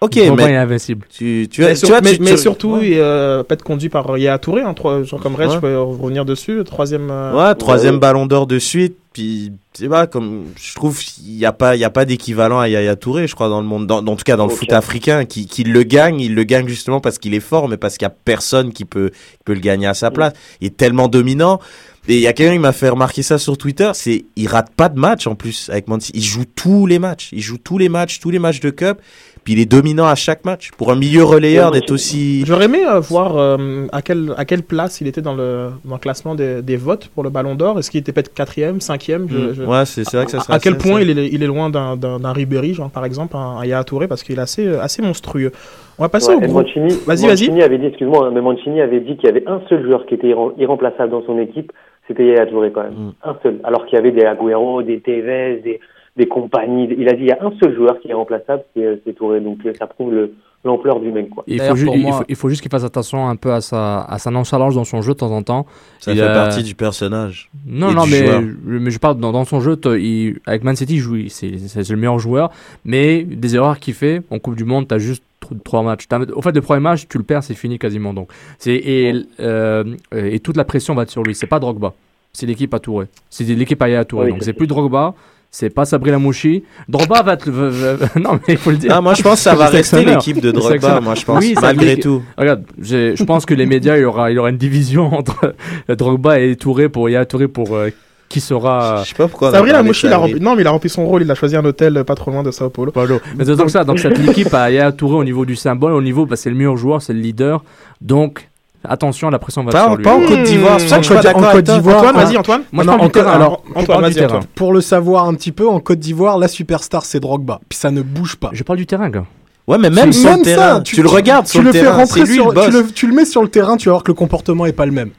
Ok, 0.00 0.16
Drogba 0.16 0.42
est 0.42 0.46
mais 0.48 0.56
invincible. 0.56 1.06
tu, 1.08 1.48
tu, 1.50 1.62
mais, 1.62 1.70
tu 1.72 1.76
sur- 1.76 1.88
vois, 1.88 2.00
mais- 2.02 2.16
tu- 2.16 2.20
mais 2.22 2.32
tu- 2.32 2.38
surtout, 2.38 2.74
ouais. 2.74 2.90
il 2.90 2.98
euh, 2.98 3.42
peut 3.42 3.54
être 3.54 3.62
conduit 3.62 3.88
par 3.88 4.18
Yaya 4.18 4.38
Touré, 4.38 4.60
hein, 4.62 4.74
trois, 4.74 5.02
genre 5.02 5.20
comme 5.20 5.34
Red, 5.34 5.48
Ouais. 5.48 5.54
je 5.54 5.60
peux 5.60 5.78
revenir 5.80 6.24
dessus. 6.24 6.62
Troisième. 6.64 7.08
euh, 7.10 7.32
Ouais, 7.32 7.54
troisième 7.54 7.98
ballon 7.98 8.26
d'or 8.26 8.46
de 8.46 8.58
suite. 8.58 8.96
Puis, 9.14 9.52
c'est 9.72 9.88
pas 9.88 10.08
comme, 10.08 10.46
je 10.60 10.74
trouve, 10.74 11.00
il 11.24 11.36
n'y 11.36 11.46
a 11.46 11.52
pas, 11.52 11.76
il 11.76 11.78
y 11.78 11.84
a 11.84 11.90
pas 11.90 12.04
d'équivalent 12.04 12.58
à 12.58 12.68
Yaya 12.68 12.96
Touré, 12.96 13.28
je 13.28 13.34
crois, 13.36 13.48
dans 13.48 13.60
le 13.60 13.66
monde, 13.66 13.86
dans, 13.86 14.04
en 14.04 14.16
tout 14.16 14.24
cas 14.24 14.36
dans 14.36 14.46
le 14.46 14.52
foot 14.52 14.72
africain, 14.72 15.24
qui, 15.24 15.46
qui 15.46 15.62
le 15.62 15.84
gagne. 15.84 16.20
Il 16.20 16.34
le 16.34 16.42
gagne 16.42 16.66
justement 16.66 17.00
parce 17.00 17.18
qu'il 17.18 17.32
est 17.32 17.40
fort, 17.40 17.68
mais 17.68 17.76
parce 17.76 17.96
qu'il 17.96 18.04
y 18.04 18.10
a 18.10 18.14
personne 18.24 18.72
qui 18.72 18.84
peut, 18.84 19.10
qui 19.10 19.38
peut 19.44 19.54
le 19.54 19.60
gagner 19.60 19.86
à 19.86 19.94
sa 19.94 20.10
place. 20.10 20.32
Il 20.60 20.66
est 20.66 20.76
tellement 20.76 21.06
dominant. 21.08 21.60
Et 22.08 22.16
il 22.16 22.20
y 22.20 22.26
a 22.26 22.34
quelqu'un 22.34 22.52
qui 22.54 22.58
m'a 22.58 22.72
fait 22.72 22.90
remarquer 22.90 23.22
ça 23.22 23.38
sur 23.38 23.56
Twitter, 23.56 23.90
c'est, 23.94 24.26
il 24.36 24.46
rate 24.48 24.70
pas 24.76 24.90
de 24.90 24.98
match 24.98 25.26
en 25.26 25.36
plus 25.36 25.70
avec 25.70 25.88
Man 25.88 26.00
City. 26.02 26.18
Il 26.18 26.24
joue 26.24 26.44
tous 26.44 26.84
les 26.86 26.98
matchs. 26.98 27.30
Il 27.32 27.40
joue 27.40 27.56
tous 27.56 27.78
les 27.78 27.88
matchs, 27.88 28.18
tous 28.20 28.28
les 28.30 28.38
matchs 28.40 28.60
de 28.60 28.68
cup. 28.70 28.98
Puis 29.44 29.52
il 29.52 29.60
est 29.60 29.70
dominant 29.70 30.06
à 30.06 30.14
chaque 30.14 30.44
match. 30.46 30.70
Pour 30.78 30.90
un 30.90 30.96
milieu 30.96 31.22
relayeur 31.22 31.70
d'être 31.70 31.90
aussi, 31.92 32.44
J'aurais 32.46 32.64
aimé 32.64 32.78
euh, 32.88 32.98
voir 33.00 33.36
euh, 33.36 33.86
à, 33.92 34.00
quelle, 34.00 34.32
à 34.38 34.44
quelle 34.46 34.62
place 34.62 35.00
il 35.02 35.06
était 35.06 35.20
dans 35.20 35.34
le, 35.34 35.68
dans 35.84 35.96
le 35.96 36.00
classement 36.00 36.34
des, 36.34 36.62
des 36.62 36.76
votes 36.76 37.08
pour 37.08 37.22
le 37.22 37.28
Ballon 37.28 37.54
d'Or. 37.54 37.78
Est-ce 37.78 37.90
qu'il 37.90 38.00
était 38.00 38.12
peut-être 38.12 38.32
quatrième, 38.32 38.80
cinquième? 38.80 39.26
Je- 39.28 39.52
je- 39.52 39.62
Mm. 39.62 39.68
ouais, 39.68 39.84
c'est, 39.84 40.04
c'est 40.04 40.16
vrai 40.16 40.24
que 40.24 40.30
ça 40.32 40.38
à, 40.38 40.40
serait 40.40 40.54
à 40.54 40.58
quel 40.58 40.78
point 40.78 41.00
il 41.02 41.10
est, 41.18 41.28
il 41.28 41.42
est 41.42 41.46
loin 41.46 41.68
d'un, 41.68 41.96
d'un, 41.96 42.18
d'un 42.18 42.32
Ribéry, 42.32 42.72
genre 42.74 42.90
par 42.90 43.04
exemple, 43.04 43.36
un, 43.36 43.58
un 43.58 43.64
Yaya 43.64 43.84
Touré, 43.84 44.08
parce 44.08 44.22
qu'il 44.22 44.36
est 44.38 44.40
assez, 44.42 44.66
euh, 44.66 44.80
assez 44.82 45.02
monstrueux. 45.02 45.52
On 45.98 46.02
va 46.02 46.08
passer 46.08 46.30
Ouais, 46.30 46.36
au 46.36 46.40
groupe. 46.40 46.64
Mancini, 46.66 46.88
Vas-y, 47.06 47.26
Mancini 47.26 47.62
avait 47.62 47.78
dit, 47.78 47.86
excuse-moi, 47.86 48.26
hein, 48.26 48.30
mais 48.34 48.40
Mancini 48.40 48.80
avait 48.80 49.00
dit 49.00 49.16
qu'il 49.16 49.26
y 49.26 49.28
avait 49.28 49.46
un 49.46 49.60
seul 49.68 49.84
joueur 49.84 50.06
qui 50.06 50.14
était 50.14 50.28
irrem- 50.28 50.54
irremplaçable 50.58 51.10
dans 51.12 51.22
son 51.26 51.38
équipe, 51.38 51.70
c'était 52.08 52.24
Yaya 52.26 52.46
Touré 52.46 52.72
quand 52.72 52.82
même. 52.82 52.92
Mm. 52.94 53.12
Un 53.24 53.36
seul. 53.42 53.60
Alors 53.64 53.84
qu'il 53.86 53.96
y 53.96 53.98
avait 53.98 54.10
des 54.12 54.24
Agüero, 54.24 54.82
des 54.82 55.00
Tevez, 55.00 55.60
des, 55.62 55.80
des 56.16 56.26
compagnies. 56.26 56.88
Il 56.98 57.08
a 57.08 57.12
dit 57.14 57.22
il 57.22 57.28
y 57.28 57.32
a 57.32 57.38
un 57.44 57.52
seul 57.60 57.74
joueur 57.74 58.00
qui 58.00 58.08
est 58.08 58.14
remplaçable, 58.14 58.62
c'est 58.74 58.84
euh, 58.84 58.96
Touré. 59.16 59.40
Donc 59.40 59.58
euh, 59.66 59.72
ça 59.78 59.86
prouve 59.86 60.12
le- 60.12 60.32
l'ampleur 60.64 60.98
du 60.98 61.10
mec. 61.12 61.28
Quoi. 61.28 61.44
Il 61.46 61.54
faut, 61.54 61.58
D'ailleurs, 61.58 61.76
ju- 61.76 61.84
pour 61.84 61.96
il, 61.96 62.02
moi- 62.02 62.12
faut, 62.18 62.24
il 62.26 62.36
faut 62.36 62.48
juste 62.48 62.62
qu'il 62.62 62.70
fasse 62.70 62.84
attention 62.84 63.28
un 63.28 63.36
peu 63.36 63.52
à 63.52 63.60
sa, 63.60 64.00
à 64.02 64.18
sa 64.18 64.30
nonchalance 64.30 64.74
dans 64.76 64.84
son 64.84 65.02
jeu 65.02 65.12
de 65.12 65.18
temps 65.18 65.30
en 65.30 65.42
temps. 65.42 65.66
Ça 66.00 66.12
Il 66.12 66.18
fait 66.18 66.24
partie 66.24 66.62
du 66.62 66.74
personnage. 66.74 67.50
Non, 67.66 67.92
non, 67.92 68.04
mais, 68.06 68.90
je 68.90 68.98
parle 68.98 69.18
dans, 69.18 69.32
dans 69.32 69.44
son 69.44 69.60
jeu. 69.60 69.78
il- 69.98 70.38
avec 70.46 70.64
Man 70.64 70.74
City, 70.76 70.94
il 70.94 70.98
joue, 71.00 71.16
il- 71.16 71.30
c'est 71.30 71.58
c'est 71.58 71.90
le 71.90 71.96
meilleur 71.96 72.18
joueur. 72.18 72.50
Mais 72.84 73.24
des 73.24 73.56
erreurs 73.56 73.78
qu'il 73.78 73.92
fait 73.94 74.22
en 74.30 74.38
Coupe 74.38 74.56
du 74.56 74.64
Monde, 74.64 74.88
tu 74.88 74.94
as 74.94 74.98
juste 74.98 75.22
tr- 75.42 75.60
trois 75.62 75.82
matchs. 75.82 76.06
T'as- 76.08 76.20
Au 76.34 76.40
fait, 76.40 76.52
le 76.52 76.62
premier 76.62 76.80
match, 76.80 77.08
tu 77.08 77.18
le 77.18 77.24
perds, 77.24 77.42
c'est 77.42 77.54
fini 77.54 77.78
quasiment. 77.78 78.14
Donc, 78.14 78.30
c'est 78.58 78.74
et, 78.76 79.12
euh, 79.40 79.84
et 80.16 80.38
toute 80.40 80.56
la 80.56 80.64
pression 80.64 80.94
va 80.94 81.02
être 81.02 81.10
sur 81.10 81.22
lui. 81.24 81.34
C'est 81.34 81.46
pas 81.46 81.58
Drogba, 81.58 81.92
c'est 82.32 82.46
l'équipe 82.46 82.72
à 82.72 82.78
Touré. 82.78 83.06
C'est 83.28 83.44
l'équipe 83.44 83.82
à 83.82 83.88
Yaya 83.90 84.06
Touré. 84.06 84.26
Oui, 84.26 84.30
donc, 84.30 84.38
c'est 84.40 84.46
c'est 84.46 84.52
plus 84.54 84.66
Drogba. 84.66 85.12
C'est 85.56 85.70
pas 85.70 85.84
Sabri 85.84 86.10
Lamouchi. 86.10 86.64
Drogba 86.88 87.22
va 87.22 87.36
va- 87.36 87.96
non, 88.20 88.32
mais 88.32 88.54
il 88.54 88.56
faut 88.56 88.72
le 88.72 88.76
dire. 88.76 88.90
Ah, 88.92 89.00
moi, 89.00 89.14
je 89.14 89.22
pense 89.22 89.34
que 89.36 89.38
ça 89.44 89.54
va 89.54 89.68
C'est 89.68 89.76
rester 89.76 90.04
l'équipe 90.04 90.40
de 90.40 90.50
Drogba, 90.50 91.00
moi, 91.00 91.14
je 91.14 91.24
pense, 91.24 91.38
Oui, 91.38 91.54
ça- 91.54 91.60
malgré 91.60 91.96
tout. 91.96 92.22
Regarde, 92.36 92.64
je 92.82 93.22
pense 93.22 93.46
que 93.46 93.54
les 93.54 93.64
médias, 93.64 93.96
il 93.96 94.00
y 94.00 94.04
aura, 94.04 94.32
il 94.32 94.34
y 94.34 94.38
aura 94.38 94.50
une 94.50 94.56
division 94.56 95.04
entre 95.14 95.54
Drogba 95.88 96.40
et 96.40 96.56
Touré 96.56 96.88
pour 96.88 97.08
Yaya 97.08 97.24
Touré 97.24 97.46
pour 97.46 97.76
euh, 97.76 97.90
qui 98.28 98.40
sera. 98.40 99.02
Je 99.04 99.10
sais 99.10 99.14
pas 99.14 99.28
pourquoi 99.28 99.50
a 99.50 99.52
Sabri 99.52 99.70
Lamouchi, 99.70 100.08
il 100.08 100.12
a 100.12 100.16
rempli... 100.16 100.40
non, 100.40 100.56
mais 100.56 100.62
il 100.62 100.66
a 100.66 100.72
rempli 100.72 100.88
son 100.90 101.06
rôle. 101.06 101.22
Il 101.22 101.30
a 101.30 101.36
choisi 101.36 101.54
un 101.54 101.64
hôtel 101.64 102.02
pas 102.04 102.16
trop 102.16 102.32
loin 102.32 102.42
de 102.42 102.50
Sao 102.50 102.68
Paulo. 102.68 102.90
Pablo. 102.90 103.20
Mais 103.36 103.44
c'est 103.44 103.54
donc 103.54 103.70
ça, 103.70 103.84
donc 103.84 104.00
cette 104.00 104.18
équipe 104.18 104.52
a 104.54 104.72
Yaya 104.72 104.90
Touré 104.90 105.14
au 105.14 105.22
niveau 105.24 105.44
du 105.46 105.54
symbole, 105.54 105.92
au 105.92 106.02
niveau, 106.02 106.26
bah, 106.26 106.34
c'est 106.34 106.50
le 106.50 106.56
meilleur 106.56 106.76
joueur, 106.76 107.00
c'est 107.00 107.12
le 107.12 107.20
leader. 107.20 107.62
Donc, 108.00 108.48
attention, 108.88 109.30
la 109.30 109.38
pression 109.38 109.64
va 109.64 109.70
Pas, 109.72 109.82
sur 109.82 109.90
en- 109.92 109.96
lui. 109.96 110.04
pas 110.04 110.14
en 110.14 110.20
Côte 110.20 110.42
d'Ivoire, 110.42 110.74
c'est 110.78 110.84
pour 110.86 110.90
ça 110.90 110.96
que 110.96 111.02
je 111.02 111.06
suis 111.06 111.14
pas 111.14 111.20
En 111.20 111.22
d'accord 111.22 111.42
Côte 111.42 111.50
avec 111.52 111.64
toi. 111.66 111.74
d'Ivoire, 111.74 111.98
Antoine, 111.98 112.16
vas-y, 112.24 112.36
Antoine. 112.36 112.62
Moi, 112.72 112.84
je 112.84 112.88
Non, 112.90 112.96
parle 112.96 113.00
du 113.00 113.06
encore- 113.18 113.22
terrain. 113.24 113.34
alors, 113.36 113.62
Je 113.74 113.80
Antoine, 113.80 114.00
vas-y, 114.00 114.14
terrain. 114.14 114.26
Antoine. 114.26 114.44
Pour 114.54 114.72
le 114.72 114.80
savoir 114.80 115.28
un 115.28 115.34
petit 115.34 115.52
peu, 115.52 115.68
en 115.68 115.80
Côte 115.80 115.98
d'Ivoire, 115.98 116.38
la 116.38 116.48
superstar 116.48 117.04
c'est 117.04 117.20
Drogba. 117.20 117.60
Puis 117.68 117.78
ça 117.78 117.90
ne 117.90 118.02
bouge 118.02 118.36
pas. 118.36 118.50
Je 118.52 118.62
parle 118.62 118.78
du 118.78 118.86
terrain, 118.86 119.08
gars. 119.10 119.24
Ouais, 119.66 119.78
mais 119.78 119.88
même 119.90 120.12
sur 120.12 120.28
le 120.30 120.36
Même 120.36 120.44
terrain, 120.44 120.74
ça, 120.76 120.80
tu, 120.82 121.02
le 121.02 121.08
regardes 121.08 121.46
tu 121.46 121.52
sur 121.52 121.60
le 121.60 121.66
le 121.68 121.72
fais 121.72 121.80
terrain, 121.80 121.96
rentrer 121.96 122.20
c'est 122.20 122.26
lui 122.26 122.34
sur, 122.34 122.48
le 122.48 122.52
boss. 122.54 122.66
tu 122.66 122.70
le, 122.72 122.86
tu 122.92 123.06
le 123.06 123.14
mets 123.14 123.24
sur 123.24 123.42
le 123.42 123.48
terrain, 123.48 123.76
tu 123.78 123.88
vas 123.88 123.92
voir 123.94 124.02
que 124.02 124.10
le 124.10 124.14
comportement 124.14 124.66
est 124.66 124.72
pas 124.74 124.84
le 124.86 124.92
même. 124.92 125.10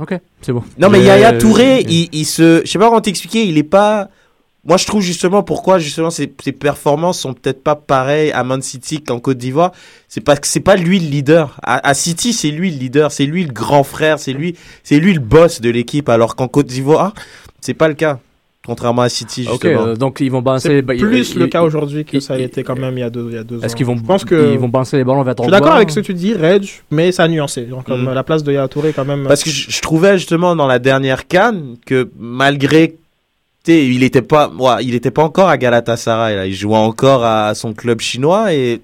Ok, 0.00 0.18
c'est 0.42 0.52
bon. 0.52 0.62
Non, 0.78 0.88
mais 0.90 0.98
Je- 1.00 1.04
Yaya 1.06 1.32
Touré, 1.34 1.84
il, 1.88 2.08
il 2.12 2.24
se. 2.24 2.62
Je 2.64 2.70
sais 2.70 2.78
pas 2.78 2.86
comment 2.88 3.00
t'expliquer, 3.00 3.44
il 3.44 3.56
est 3.58 3.62
pas. 3.64 4.08
Moi, 4.68 4.76
je 4.76 4.84
trouve 4.86 5.00
justement 5.02 5.42
pourquoi 5.42 5.78
justement 5.78 6.10
ses, 6.10 6.30
ses 6.44 6.52
performances 6.52 7.18
sont 7.18 7.32
peut-être 7.32 7.64
pas 7.64 7.74
pareilles 7.74 8.30
à 8.32 8.44
Man 8.44 8.60
City 8.62 9.02
qu'en 9.02 9.18
Côte 9.18 9.38
d'Ivoire. 9.38 9.72
C'est 10.08 10.20
parce 10.20 10.40
que 10.40 10.46
c'est 10.46 10.60
pas 10.60 10.76
lui 10.76 11.00
le 11.00 11.08
leader. 11.08 11.56
À, 11.62 11.88
à 11.88 11.94
City, 11.94 12.32
c'est 12.34 12.50
lui 12.50 12.70
le 12.70 12.76
leader, 12.76 13.10
c'est 13.10 13.24
lui 13.24 13.44
le 13.44 13.52
grand 13.52 13.82
frère, 13.82 14.18
c'est 14.18 14.32
lui, 14.34 14.54
c'est 14.84 15.00
lui 15.00 15.14
le 15.14 15.20
boss 15.20 15.60
de 15.62 15.70
l'équipe. 15.70 16.08
Alors 16.10 16.36
qu'en 16.36 16.48
Côte 16.48 16.66
d'Ivoire, 16.66 17.14
c'est 17.60 17.74
pas 17.74 17.88
le 17.88 17.94
cas. 17.94 18.18
Contrairement 18.66 19.00
à 19.00 19.08
City, 19.08 19.46
Ok, 19.50 19.62
justement. 19.62 19.86
euh, 19.86 19.96
donc 19.96 20.20
ils 20.20 20.30
vont 20.30 20.42
balancer. 20.42 20.68
C'est 20.68 20.82
bah, 20.82 20.92
plus 20.94 21.34
le 21.36 21.46
cas 21.46 21.62
aujourd'hui 21.62 22.04
que 22.04 22.20
ça 22.20 22.34
a 22.34 22.38
été 22.38 22.62
quand 22.62 22.78
même 22.78 22.98
il 22.98 23.00
y 23.00 23.04
a 23.04 23.08
deux, 23.08 23.28
il 23.30 23.34
y 23.36 23.38
a 23.38 23.44
deux 23.44 23.60
ans. 23.60 23.62
Est-ce 23.62 23.74
qu'ils 23.74 23.86
vont, 23.86 23.96
Je 23.96 24.02
pense 24.02 24.26
que. 24.26 24.52
ils 24.52 24.58
vont 24.58 24.68
balancer 24.68 24.98
les 24.98 25.04
ballons 25.04 25.22
vers 25.22 25.34
Je 25.38 25.42
suis 25.44 25.50
d'accord 25.50 25.72
avec 25.76 25.88
ce 25.90 26.00
que 26.00 26.04
tu 26.04 26.12
dis, 26.12 26.34
Reg, 26.34 26.68
mais 26.90 27.10
ça 27.10 27.22
a 27.22 27.28
nuancé. 27.28 27.66
Comme 27.86 28.02
Mm. 28.04 28.12
la 28.12 28.22
place 28.24 28.42
de 28.44 28.52
Yaya 28.52 28.68
Touré, 28.68 28.92
quand 28.92 29.06
même. 29.06 29.24
Parce 29.26 29.42
que 29.42 29.48
je, 29.48 29.70
je 29.70 29.80
trouvais 29.80 30.18
justement 30.18 30.54
dans 30.54 30.66
la 30.66 30.78
dernière 30.78 31.26
canne 31.26 31.76
que 31.86 32.10
malgré 32.18 32.96
il 33.68 34.02
était 34.02 34.22
pas, 34.22 34.48
ouais, 34.48 34.84
il 34.84 34.94
était 34.94 35.10
pas 35.10 35.22
encore 35.22 35.48
à 35.48 35.56
Galatasaray. 35.56 36.36
Là. 36.36 36.46
Il 36.46 36.54
jouait 36.54 36.76
encore 36.76 37.24
à 37.24 37.54
son 37.54 37.74
club 37.74 38.00
chinois 38.00 38.52
et 38.54 38.80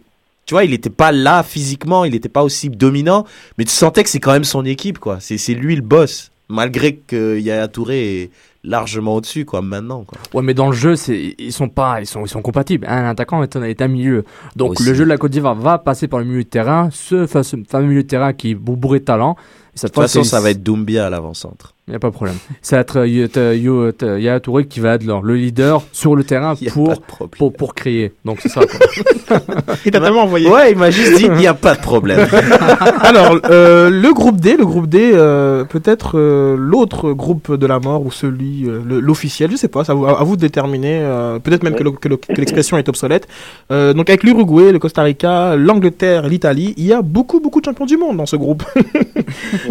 tu 0.47 0.55
vois, 0.55 0.65
il 0.65 0.73
était 0.75 0.91
pas 0.91 1.13
là 1.13 1.43
physiquement, 1.43 2.05
il 2.05 2.15
était 2.15 2.29
pas 2.29 2.43
aussi 2.43 2.69
dominant, 2.69 3.25
mais 3.57 3.65
tu 3.65 3.73
sentais 3.73 4.03
que 4.03 4.11
c'est 4.11 4.21
quand 4.21 4.33
même 4.33 4.45
son 4.45 4.65
équipe, 4.65 4.99
quoi. 4.99 5.19
C'est 5.21 5.39
c'est 5.39 5.55
lui 5.55 5.75
le 5.75 5.83
boss, 5.83 6.31
malgré 6.49 6.97
que 6.97 7.39
Yaya 7.39 7.69
Touré 7.69 8.23
est 8.23 8.31
largement 8.63 9.17
au-dessus, 9.17 9.45
quoi, 9.45 9.63
maintenant, 9.63 10.05
quoi. 10.05 10.19
Ouais, 10.35 10.43
mais 10.43 10.55
dans 10.55 10.67
le 10.67 10.75
jeu, 10.77 10.97
c'est 10.97 11.35
ils 11.39 11.53
sont 11.53 11.69
pas, 11.69 12.01
ils 12.01 12.07
sont, 12.07 12.25
ils 12.25 12.29
sont 12.29 12.43
compatibles. 12.43 12.87
Un 12.89 13.09
attaquant 13.09 13.43
est 13.43 13.57
un, 13.57 13.63
est 13.63 13.81
un 13.81 13.89
milieu. 13.89 14.25
Donc 14.57 14.73
Aussi. 14.73 14.85
le 14.85 14.95
jeu 14.95 15.05
de 15.05 15.09
la 15.09 15.17
Côte 15.17 15.31
d'Ivoire 15.31 15.55
va 15.55 15.79
passer 15.79 16.09
par 16.09 16.19
le 16.19 16.27
milieu 16.27 16.45
de 16.45 16.49
terrain, 16.49 16.91
ce 16.93 17.27
fameux 17.27 17.87
milieu 17.87 18.03
de 18.03 18.09
terrain 18.09 18.33
qui 18.33 18.51
est 18.51 18.55
bourré 18.55 19.01
de 19.01 19.05
talent. 19.05 19.37
Et 19.75 19.79
cette 19.79 19.91
De 19.91 19.95
toute 19.95 20.09
fois, 20.11 20.25
ça 20.25 20.41
va 20.41 20.51
être 20.51 20.63
Doumbia 20.63 21.07
à 21.07 21.11
l'avant-centre. 21.11 21.75
Il 21.87 21.91
n'y 21.91 21.97
a 21.97 21.99
pas 21.99 22.09
de 22.09 22.15
problème. 22.15 22.37
Ça 22.63 22.77
va 22.77 22.81
être 22.81 23.05
Yaya 23.07 24.41
Touré 24.41 24.67
qui 24.67 24.81
va 24.81 24.95
être 24.95 25.05
le 25.05 25.15
le 25.23 25.35
leader 25.37 25.83
sur 25.93 26.17
le 26.17 26.25
terrain 26.25 26.55
pour, 26.73 27.29
pour, 27.37 27.53
pour 27.53 27.75
créer. 27.75 28.13
Donc 28.25 28.39
c'est 28.41 28.49
ça. 28.49 28.63
quoi. 28.65 29.39
Il 29.85 29.91
t'a 29.93 30.01
tellement 30.01 30.23
envoyé. 30.23 30.49
Ouais, 30.49 30.73
il 30.73 30.79
m'a 30.79 30.91
juste 30.91 31.17
dit, 31.19 31.25
il 31.25 31.33
n'y 31.33 31.47
a 31.47 31.53
pas 31.55 31.75
de 31.75 31.81
problème. 31.81 32.27
Alors, 33.01 33.39
euh, 33.51 33.91
le 33.91 34.15
groupe 34.15 34.41
D, 34.41 34.57
le 34.57 34.65
groupe 34.65 34.87
D, 34.89 35.11
euh, 35.13 35.65
peut-être 35.65 36.13
euh, 36.19 36.57
l'autre 36.59 37.13
groupe 37.13 37.55
de 37.55 37.67
la 37.67 37.81
mort 37.81 38.05
ou 38.07 38.11
celui, 38.11 38.65
euh, 38.67 38.81
l'officiel, 39.01 39.51
je 39.51 39.57
sais 39.57 39.69
pas, 39.69 39.85
ça 39.85 39.93
à 39.93 39.95
vous, 39.95 40.07
à 40.07 40.25
vous 40.25 40.37
de 40.37 40.41
déterminer. 40.41 41.01
euh, 41.03 41.39
peut-être 41.39 41.65
même 41.65 41.75
que 41.75 41.83
le- 41.83 41.91
que 41.93 42.09
le- 42.09 42.17
que 42.17 42.33
l'expression 42.33 42.79
est 42.79 42.89
obsolète. 42.89 43.29
Euh, 43.71 43.93
donc 43.93 44.09
avec 44.09 44.23
l'Uruguay, 44.23 44.73
le 44.73 44.79
Costa 44.79 45.03
Rica, 45.03 45.55
l'Angleterre, 45.57 46.29
l'Italie, 46.29 46.73
il 46.79 46.87
y 46.87 46.93
a 46.95 47.03
beaucoup, 47.03 47.41
beaucoup 47.41 47.61
de 47.61 47.67
champions 47.67 47.87
du 47.87 47.97
monde 47.99 48.17
dans 48.17 48.27
ce 48.27 48.37
groupe. 48.37 48.63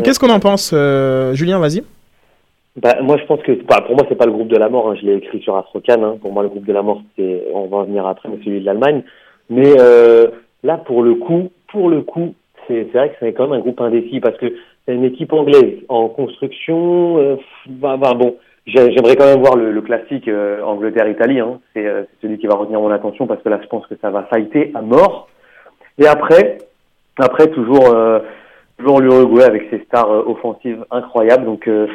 Qu'est-ce 0.02 0.20
qu'on 0.20 0.30
en 0.30 0.40
pense, 0.40 0.72
euh, 0.74 1.34
Julien 1.34 1.60
Vas-y. 1.60 1.84
Bah, 2.76 2.96
moi, 3.02 3.18
je 3.18 3.26
pense 3.26 3.42
que, 3.44 3.52
bah, 3.64 3.82
pour 3.86 3.96
moi, 3.96 4.06
c'est 4.10 4.16
pas 4.18 4.26
le 4.26 4.32
groupe 4.32 4.48
de 4.48 4.58
la 4.58 4.70
mort. 4.70 4.90
hein. 4.90 4.96
Je 5.00 5.06
l'ai 5.06 5.16
écrit 5.16 5.40
sur 5.42 5.56
Astrocan. 5.56 6.02
Hein. 6.04 6.18
Pour 6.22 6.32
moi, 6.32 6.42
le 6.44 6.50
groupe 6.50 6.66
de 6.66 6.74
la 6.74 6.82
mort, 6.82 7.02
c'est, 7.16 7.44
on 7.54 7.68
va 7.68 7.78
en 7.78 7.84
venir 7.84 8.06
après, 8.08 8.30
mais 8.30 8.38
celui 8.44 8.62
de 8.62 8.66
l'Allemagne. 8.66 9.04
Mais 9.50 9.74
euh, 9.80 10.28
là, 10.64 10.78
pour 10.78 11.04
le 11.04 11.16
coup, 11.16 11.52
pour 11.72 11.90
le 11.90 12.02
coup, 12.02 12.34
c'est, 12.68 12.84
vrai 12.94 13.10
que 13.10 13.16
c'est 13.20 13.34
quand 13.34 13.44
même 13.48 13.60
un 13.60 13.62
groupe 13.62 13.80
indécis 13.82 14.20
parce 14.22 14.38
que 14.38 14.48
c'est 14.88 14.96
une 14.96 15.04
équipe 15.04 15.34
anglaise 15.34 15.76
en 15.90 16.08
construction. 16.08 17.20
Euh, 17.20 17.36
bah, 17.68 17.98
bah, 17.98 18.14
bon, 18.16 18.38
j'ai- 18.66 18.92
j'aimerais 18.92 19.16
quand 19.18 19.26
même 19.26 19.40
voir 19.42 19.56
le, 19.56 19.72
le 19.72 19.82
classique 19.82 20.28
euh, 20.28 20.62
Angleterre-Italie. 20.64 21.42
Hein. 21.42 21.60
C'est, 21.76 21.86
celui 22.24 22.40
qui 22.40 22.48
va 22.48 22.56
retenir 22.56 22.80
mon 22.80 22.90
attention 22.90 23.28
parce 23.28 23.42
que 23.44 23.50
là, 23.50 23.60
je 23.62 23.68
pense 23.68 23.86
que 23.86 23.96
ça 24.02 24.10
va 24.10 24.24
fighter 24.24 24.72
à 24.74 24.82
mort. 24.82 25.28
Et 26.00 26.08
après, 26.08 26.58
après 27.20 27.48
toujours, 27.52 27.94
toujours 28.78 29.02
l'Uruguay 29.02 29.44
avec 29.44 29.70
ses 29.70 29.80
stars 29.86 30.12
euh, 30.12 30.24
offensives 30.28 30.86
incroyables. 30.92 31.46
Donc 31.46 31.68
euh, 31.68 31.88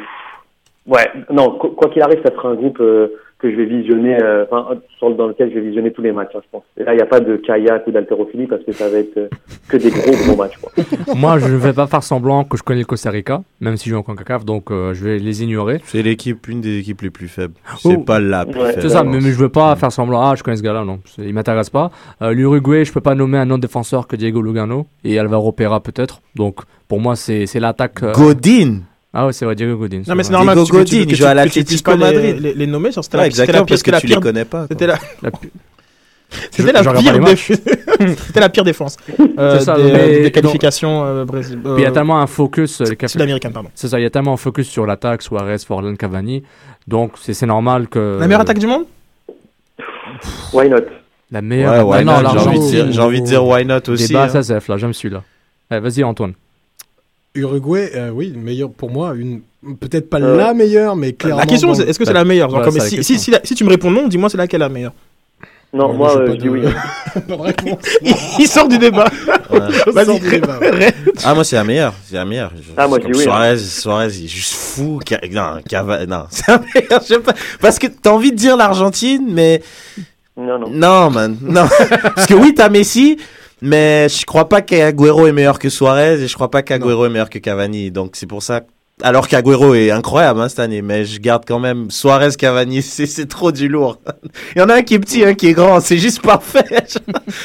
Ouais, 0.87 1.07
non, 1.29 1.59
qu- 1.59 1.69
quoi 1.75 1.89
qu'il 1.89 2.01
arrive, 2.01 2.21
ça 2.25 2.33
sera 2.33 2.49
un 2.49 2.55
groupe 2.55 2.79
euh, 2.79 3.09
que 3.39 3.49
je 3.49 3.55
vais 3.55 3.65
visionner, 3.65 4.17
euh, 4.21 4.43
enfin, 4.51 4.75
sur- 4.97 5.15
dans 5.15 5.27
lequel 5.27 5.49
je 5.49 5.55
vais 5.55 5.61
visionner 5.65 5.91
tous 5.91 6.01
les 6.01 6.11
matchs, 6.11 6.31
hein, 6.35 6.39
je 6.43 6.49
pense. 6.51 6.63
Et 6.77 6.83
là, 6.83 6.93
il 6.93 6.97
n'y 6.97 7.01
a 7.01 7.05
pas 7.05 7.21
de 7.21 7.37
kayak 7.37 7.87
ou 7.87 7.91
d'haltérophilie 7.91 8.47
parce 8.47 8.61
que 8.63 8.71
ça 8.73 8.89
va 8.89 8.97
être 8.97 9.15
euh, 9.17 9.29
que 9.69 9.77
des 9.77 9.89
gros 9.89 10.11
gros 10.11 10.35
matchs. 10.35 10.57
Quoi. 10.57 10.71
Moi, 11.15 11.39
je 11.39 11.47
ne 11.47 11.55
vais 11.57 11.71
pas 11.73 11.87
faire 11.87 12.03
semblant 12.03 12.43
que 12.43 12.57
je 12.57 12.63
connais 12.63 12.81
le 12.81 12.85
Costa 12.85 13.09
Rica, 13.09 13.41
même 13.61 13.77
si 13.77 13.85
je 13.89 13.93
joue 13.95 13.99
en 13.99 14.03
CONCACAF, 14.03 14.43
donc 14.43 14.71
euh, 14.71 14.93
je 14.93 15.05
vais 15.05 15.19
les 15.19 15.41
ignorer. 15.43 15.79
C'est 15.85 16.01
l'équipe, 16.01 16.47
une 16.49 16.59
des 16.61 16.79
équipes 16.79 17.01
les 17.01 17.09
plus 17.09 17.27
faibles. 17.29 17.53
C'est 17.77 17.95
Oh. 17.95 18.01
pas 18.01 18.19
la 18.19 18.45
plus 18.45 18.59
Ouais. 18.59 18.71
faible. 18.71 18.81
C'est 18.81 18.89
ça, 18.89 19.03
mais, 19.05 19.17
mais 19.21 19.31
je 19.31 19.39
veux 19.39 19.49
pas 19.49 19.73
faire 19.77 19.91
semblant, 19.91 20.21
ah, 20.21 20.35
je 20.35 20.43
connais 20.43 20.57
ce 20.57 20.63
gars-là, 20.63 20.83
non, 20.83 20.99
c'est- 21.05 21.21
il 21.23 21.33
m'intéresse 21.33 21.69
pas. 21.69 21.91
Euh, 22.21 22.33
L'Uruguay, 22.33 22.83
je 22.83 22.91
peux 22.91 22.99
pas 23.01 23.15
nommer 23.15 23.37
un 23.37 23.49
autre 23.51 23.61
défenseur 23.61 24.05
que 24.07 24.15
Diego 24.17 24.41
Lugano 24.41 24.85
et 25.05 25.17
Alvaro 25.17 25.53
Pera 25.53 25.79
peut-être. 25.81 26.21
Donc, 26.35 26.59
pour 26.89 26.99
moi, 26.99 27.15
c'est 27.15 27.45
c'est 27.45 27.59
l'attaque. 27.61 28.03
euh, 28.03 28.11
Godin 28.11 28.79
Ah 29.13 29.25
ouais, 29.25 29.33
c'est 29.33 29.43
vrai, 29.45 29.55
Diego 29.55 29.75
Godin. 29.75 30.03
Non, 30.07 30.15
mais 30.15 30.23
c'est 30.23 30.29
Diego 30.29 30.45
normal 30.45 30.65
tu- 30.65 30.71
Godin, 30.71 30.83
que 30.83 30.95
il 30.95 31.07
tu- 31.07 31.15
joue 31.15 31.25
à 31.25 31.33
l'Atlético 31.33 31.91
pas 31.91 31.97
les- 31.97 32.03
Madrid. 32.15 32.39
Les, 32.41 32.53
les 32.53 32.67
nommer, 32.67 32.91
genre, 32.91 33.03
c'était 33.03 33.17
Ouais, 33.17 33.23
la, 33.23 33.27
exactement, 33.27 33.65
parce 33.65 33.81
que 33.83 33.91
la 33.91 34.01
tu 34.01 34.07
les 34.07 34.15
connais 34.17 34.45
pas. 34.45 34.67
C'était 34.69 34.85
la, 34.87 34.97
c'était 36.51 36.71
la 36.71 36.83
c'était 38.17 38.39
la 38.39 38.49
pire 38.49 38.63
défense 38.63 38.97
euh, 39.39 39.57
C'est 39.57 39.65
ça, 39.65 39.75
des, 39.77 39.91
mais- 39.91 40.21
des 40.21 40.31
qualifications 40.31 41.03
euh, 41.05 41.25
Brésil. 41.25 41.59
Il 41.77 41.81
y 41.81 41.85
a 41.85 41.91
tellement 41.91 42.21
un 42.21 42.27
focus. 42.27 42.81
euh, 42.81 42.85
Sud-américaine, 43.07 43.51
pardon. 43.51 43.69
C'est 43.73 43.87
ça, 43.87 43.99
il 43.99 44.03
y 44.03 44.05
a 44.05 44.09
tellement 44.11 44.33
un 44.33 44.37
focus 44.37 44.67
sur 44.69 44.85
l'attaque, 44.85 45.23
Suarez, 45.23 45.57
Forlan, 45.59 45.95
Cavani. 45.95 46.43
Donc, 46.87 47.13
c'est 47.19 47.33
c'est 47.33 47.47
normal 47.47 47.87
que. 47.87 48.17
La 48.19 48.27
meilleure 48.27 48.41
attaque 48.41 48.59
du 48.59 48.67
monde? 48.67 48.83
Why 50.53 50.69
not? 50.69 50.77
La 51.31 51.41
meilleure. 51.41 51.87
Ouais, 51.87 51.97
why 51.97 51.97
Ah 52.01 52.03
non, 52.03 52.21
not, 52.21 52.29
J'ai 52.33 52.39
envie 52.39 52.59
de 52.59 52.65
dire- 52.69 52.91
j'ai 52.91 53.01
envie 53.01 53.21
de 53.21 53.25
dire 53.25 53.43
why 53.45 53.65
not 53.65 53.79
aussi. 53.87 54.07
Débat, 54.07 54.23
hein. 54.25 54.29
ça, 54.29 54.43
c'est 54.43 54.67
là, 54.67 54.77
j'aime 54.77 54.93
celui-là. 54.93 55.23
Eh, 55.71 55.79
Vas-y, 55.79 56.03
Antoine. 56.03 56.33
Uruguay, 57.39 57.91
euh, 57.95 58.09
oui, 58.13 58.33
meilleur 58.35 58.69
pour 58.69 58.89
moi, 58.91 59.13
une 59.15 59.41
peut-être 59.79 60.09
pas 60.09 60.19
Euh, 60.21 60.37
la 60.37 60.53
meilleure, 60.53 60.95
mais 60.95 61.13
clairement. 61.13 61.39
La 61.41 61.45
question, 61.45 61.73
c'est 61.73 61.83
est-ce 61.89 61.99
que 61.99 62.05
c'est 62.05 62.13
la 62.13 62.23
meilleure? 62.25 62.49
Genre, 62.49 62.59
Voilà, 62.59 62.71
comme 62.71 62.79
c'est 62.79 62.85
la 62.85 62.89
si, 62.89 62.95
question. 62.97 63.15
si, 63.17 63.21
si, 63.23 63.31
la- 63.31 63.41
si 63.43 63.55
tu 63.55 63.63
me 63.63 63.69
réponds 63.69 63.91
non, 63.91 64.07
dis-moi 64.07 64.29
c'est 64.29 64.37
laquelle 64.37 64.61
la 64.61 64.69
meilleure? 64.69 64.93
Non, 65.71 65.91
Ouais, 65.91 65.97
moi, 65.97 66.17
euh, 66.17 66.25
je 66.27 66.31
de- 66.31 66.37
dis 66.37 66.49
oui. 66.49 66.61
Il 68.39 68.47
sort 68.47 68.67
du 68.67 68.77
débat. 68.77 69.05
Ouais. 69.51 69.59
Vas-y. 69.93 70.05
Sors 70.05 70.19
du 70.19 70.29
débat. 70.29 70.59
Ah, 71.23 71.33
moi, 71.35 71.43
c'est 71.43 71.55
la 71.55 71.63
meilleure. 71.63 71.93
C'est 72.07 72.15
la 72.15 72.25
meilleure. 72.25 72.51
Je- 72.55 72.71
Ah, 72.77 72.87
moi, 72.87 72.99
je 73.01 73.05
dis 73.07 73.11
oui, 73.17 73.23
Suarez, 73.23 73.57
Suarez, 73.59 74.07
il 74.17 74.25
est 74.25 74.27
juste 74.27 74.53
fou. 74.53 74.99
Non, 75.31 75.57
Cava- 75.69 76.05
non, 76.05 76.23
c'est 76.31 76.47
la 76.47 76.59
meilleure. 76.59 77.01
Je 77.01 77.07
sais 77.07 77.19
pas. 77.19 77.33
Parce 77.61 77.77
que 77.79 77.87
t'as 77.87 78.09
envie 78.11 78.31
de 78.31 78.37
dire 78.37 78.57
l'Argentine, 78.57 79.27
mais 79.29 79.61
Non, 80.37 80.57
non. 80.59 80.69
non, 80.69 81.09
man. 81.11 81.37
Non. 81.41 81.65
Parce 82.15 82.25
que 82.27 82.33
oui, 82.33 82.53
t'as 82.55 82.69
Messi, 82.69 83.17
mais 83.61 84.07
je 84.09 84.25
crois 84.25 84.47
pas 84.49 84.61
qu'Aguero 84.61 85.27
est 85.27 85.31
meilleur 85.33 85.59
que 85.59 85.69
Suarez 85.69 86.21
et 86.23 86.27
je 86.27 86.33
crois 86.35 86.51
pas 86.51 86.61
qu'Aguero 86.61 87.05
est 87.05 87.09
meilleur 87.09 87.29
que 87.29 87.39
Cavani. 87.39 87.91
Donc, 87.91 88.11
c'est 88.13 88.27
pour 88.27 88.43
ça. 88.43 88.61
Alors 89.01 89.29
qu'Aguero 89.29 89.75
est 89.75 89.91
incroyable 89.91 90.41
hein, 90.41 90.49
cette 90.49 90.59
année, 90.59 90.81
mais 90.81 91.05
je 91.05 91.21
garde 91.21 91.43
quand 91.47 91.59
même 91.59 91.89
Suarez, 91.89 92.31
Cavani, 92.37 92.81
c'est 92.81 93.05
c'est 93.05 93.27
trop 93.27 93.53
du 93.53 93.69
lourd. 93.69 93.97
Il 94.57 94.59
y 94.59 94.61
en 94.61 94.67
a 94.67 94.75
un 94.75 94.81
qui 94.81 94.95
est 94.95 94.99
petit, 94.99 95.23
un 95.23 95.35
qui 95.35 95.47
est 95.47 95.53
grand, 95.53 95.79
c'est 95.79 95.97
juste 95.97 96.21
parfait. 96.21 96.65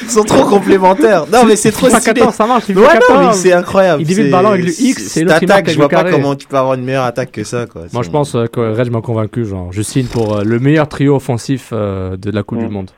Ils 0.01 0.09
sont 0.09 0.23
trop 0.25 0.43
complémentaires. 0.43 1.25
Non, 1.31 1.45
mais 1.45 1.55
c'est 1.55 1.71
trop 1.71 1.87
stylé. 1.89 2.03
14, 2.15 2.35
ça 2.35 2.45
marche. 2.45 2.65
FIFA 2.65 2.79
Ouais, 2.81 2.87
non, 2.95 2.99
14. 3.07 3.25
mais 3.27 3.33
c'est 3.41 3.53
incroyable. 3.53 4.01
Il 4.01 4.05
divise 4.05 4.17
le 4.17 4.25
C'est- 4.25 4.31
ballon 4.31 4.49
avec 4.49 4.65
le 4.65 4.71
X, 4.81 5.03
c'est- 5.07 5.31
attaque, 5.31 5.69
je 5.69 5.75
vois 5.77 5.87
pas 5.87 6.03
comment 6.11 6.35
tu 6.35 6.45
peux 6.45 6.57
avoir 6.57 6.73
une 6.73 6.83
meilleure 6.83 7.05
attaque 7.05 7.31
que 7.31 7.45
ça, 7.45 7.67
quoi. 7.67 7.83
Moi, 7.93 8.03
je 8.03 8.09
pense 8.09 8.35
euh, 8.35 8.47
que 8.47 8.59
Red 8.77 8.91
m'a 8.91 8.99
convaincu. 8.99 9.45
Genre, 9.45 9.71
je 9.71 9.81
signe 9.81 10.07
pour 10.07 10.35
euh, 10.35 10.43
le 10.43 10.59
meilleur 10.59 10.89
trio 10.89 11.15
offensif 11.15 11.69
euh, 11.71 12.17
de 12.17 12.31
la 12.31 12.43
Coupe 12.43 12.59
Mm. 12.59 12.67
du 12.67 12.73
Monde. 12.73 12.91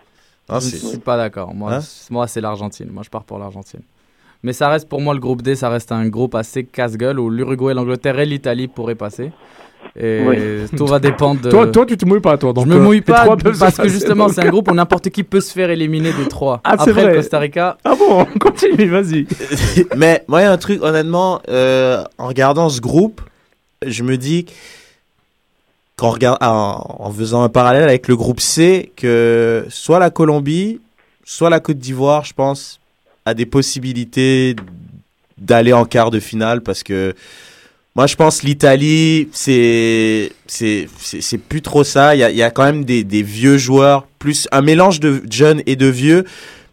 Ah, 0.50 0.60
Je 0.60 0.66
c'est- 0.70 0.78
suis 0.78 0.98
pas 0.98 1.18
d'accord. 1.18 1.54
Moi, 1.54 1.74
Hein 1.76 1.80
moi 2.10 2.28
c'est 2.28 2.42
l'Argentine. 2.42 2.90
Moi, 2.92 3.04
je 3.04 3.10
pars 3.10 3.24
pour 3.24 3.38
l'Argentine. 3.40 3.82
Mais 4.44 4.54
ça 4.54 4.70
reste 4.70 4.88
pour 4.88 5.02
moi 5.02 5.14
le 5.14 5.20
groupe 5.20 5.42
D, 5.42 5.56
ça 5.56 5.68
reste 5.70 5.92
un 5.92 6.08
groupe 6.08 6.36
assez 6.36 6.64
casse-gueule 6.64 7.20
où 7.20 7.30
l'Uruguay, 7.30 7.74
l'Angleterre 7.74 8.20
et 8.20 8.26
l'Italie 8.26 8.68
pourraient 8.68 8.96
passer. 8.96 9.32
Et 10.00 10.22
Oui. 10.28 10.38
tout 10.78 10.86
va 10.86 11.00
dépendre 11.00 11.42
de. 11.42 11.50
Toi, 11.50 11.68
toi, 11.68 11.86
tu 11.86 11.98
te 11.98 12.06
mouilles 12.06 12.20
pas, 12.22 12.38
toi. 12.38 12.54
Donc, 12.54 12.66
je 12.66 12.70
me 12.70 12.76
euh, 12.76 12.80
mouille 12.82 13.02
pas 13.02 13.26
parce 13.26 13.42
que 13.42 13.60
passer, 13.60 13.90
justement 13.90 14.30
c'est 14.30 14.42
un 14.46 14.50
groupe 14.50 14.70
où 14.70 14.76
n'importe 14.76 15.10
qui 15.10 15.24
peut 15.24 15.42
se 15.42 15.52
faire 15.52 15.70
éliminer 15.72 16.14
des 16.14 16.28
trois. 16.28 16.62
Ah, 16.64 16.76
c'est 16.78 16.90
Après 16.92 17.04
vrai. 17.04 17.08
le 17.08 17.16
Costa 17.16 17.40
Rica, 17.40 17.78
Ah 17.84 17.96
bon, 17.98 18.26
continue, 18.40 18.88
vas-y. 18.90 19.26
mais 19.96 20.24
moi, 20.28 20.42
il 20.42 20.44
y 20.44 20.48
a 20.48 20.52
un 20.52 20.58
truc, 20.58 20.82
honnêtement, 20.84 21.42
euh, 21.50 22.04
en 22.20 22.28
regardant 22.28 22.70
ce 22.70 22.80
groupe, 22.80 23.22
je 23.86 24.04
me 24.04 24.18
dis 24.18 24.46
qu'en 25.98 26.12
regard- 26.12 26.38
en, 26.42 26.96
en 27.00 27.12
faisant 27.12 27.44
un 27.44 27.50
parallèle 27.50 27.84
avec 27.84 28.08
le 28.08 28.16
groupe 28.16 28.40
C, 28.40 28.92
que 28.96 29.66
soit 29.70 30.00
la 30.00 30.10
Colombie, 30.10 30.80
soit 31.26 31.50
la 31.50 31.60
Côte 31.60 31.80
d'Ivoire, 31.80 32.24
je 32.24 32.34
pense, 32.34 32.80
a 33.26 33.34
des 33.34 33.46
possibilités 33.46 34.56
d'aller 35.38 35.74
en 35.74 35.84
quart 35.86 36.10
de 36.12 36.20
finale 36.20 36.62
parce 36.62 36.84
que 36.84 37.14
moi, 37.96 38.06
je 38.06 38.16
pense 38.16 38.44
l'Italie, 38.44 39.28
c'est 39.34 40.32
c'est 40.46 40.88
c'est 41.00 41.20
c'est 41.20 41.40
plus 41.40 41.64
trop 41.64 41.84
ça. 41.84 42.14
Il 42.16 42.20
y 42.20 42.24
a, 42.24 42.30
il 42.30 42.38
y 42.38 42.44
a 42.44 42.52
quand 42.52 42.64
même 42.64 42.86
des, 42.86 43.04
des 43.04 43.24
vieux 43.24 43.58
joueurs, 43.58 44.06
plus 44.20 44.48
un 44.52 44.62
mélange 44.62 45.00
de 45.00 45.24
jeunes 45.32 45.64
et 45.66 45.76
de 45.76 45.88
vieux. 45.88 46.24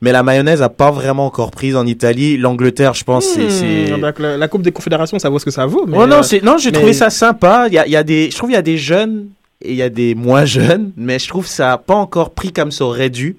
Mais 0.04 0.12
la 0.12 0.22
mayonnaise 0.22 0.60
a 0.60 0.68
pas 0.68 0.90
vraiment 0.90 1.24
encore 1.24 1.50
prise 1.50 1.76
en 1.76 1.86
Italie. 1.86 2.36
L'Angleterre, 2.36 2.92
je 2.92 3.04
pense, 3.04 3.24
c'est- 3.24 3.48
c'est 3.48 3.90
Hmm, 3.96 4.00
donc 4.02 4.18
la, 4.18 4.36
la 4.36 4.48
Coupe 4.48 4.60
des 4.62 4.70
Confédérations, 4.70 5.18
ça 5.18 5.30
vaut 5.30 5.38
ce 5.38 5.46
que 5.46 5.50
ça 5.50 5.64
vaut. 5.64 5.86
Mais, 5.86 5.96
Oh 5.98 6.06
non, 6.06 6.16
euh, 6.16 6.38
non, 6.42 6.58
j'ai 6.58 6.70
mais- 6.70 6.76
trouvé 6.78 6.92
ça 6.92 7.08
sympa. 7.08 7.64
Il 7.68 7.74
y 7.74 7.78
a, 7.78 7.86
il 7.86 7.92
y 7.92 7.96
a 7.96 8.02
des, 8.04 8.30
je 8.30 8.36
trouve 8.36 8.50
il 8.50 8.54
y 8.54 8.56
a 8.56 8.62
des 8.62 8.76
jeunes 8.76 9.28
et 9.62 9.70
il 9.70 9.76
y 9.76 9.82
a 9.82 9.88
des 9.88 10.14
moins 10.14 10.44
jeunes, 10.44 10.92
mais 10.96 11.18
je 11.18 11.26
trouve 11.26 11.44
que 11.44 11.50
ça 11.50 11.72
a 11.72 11.78
pas 11.78 11.94
encore 11.94 12.30
pris 12.34 12.52
comme 12.52 12.70
ça 12.70 12.84
aurait 12.84 13.08
dû. 13.08 13.36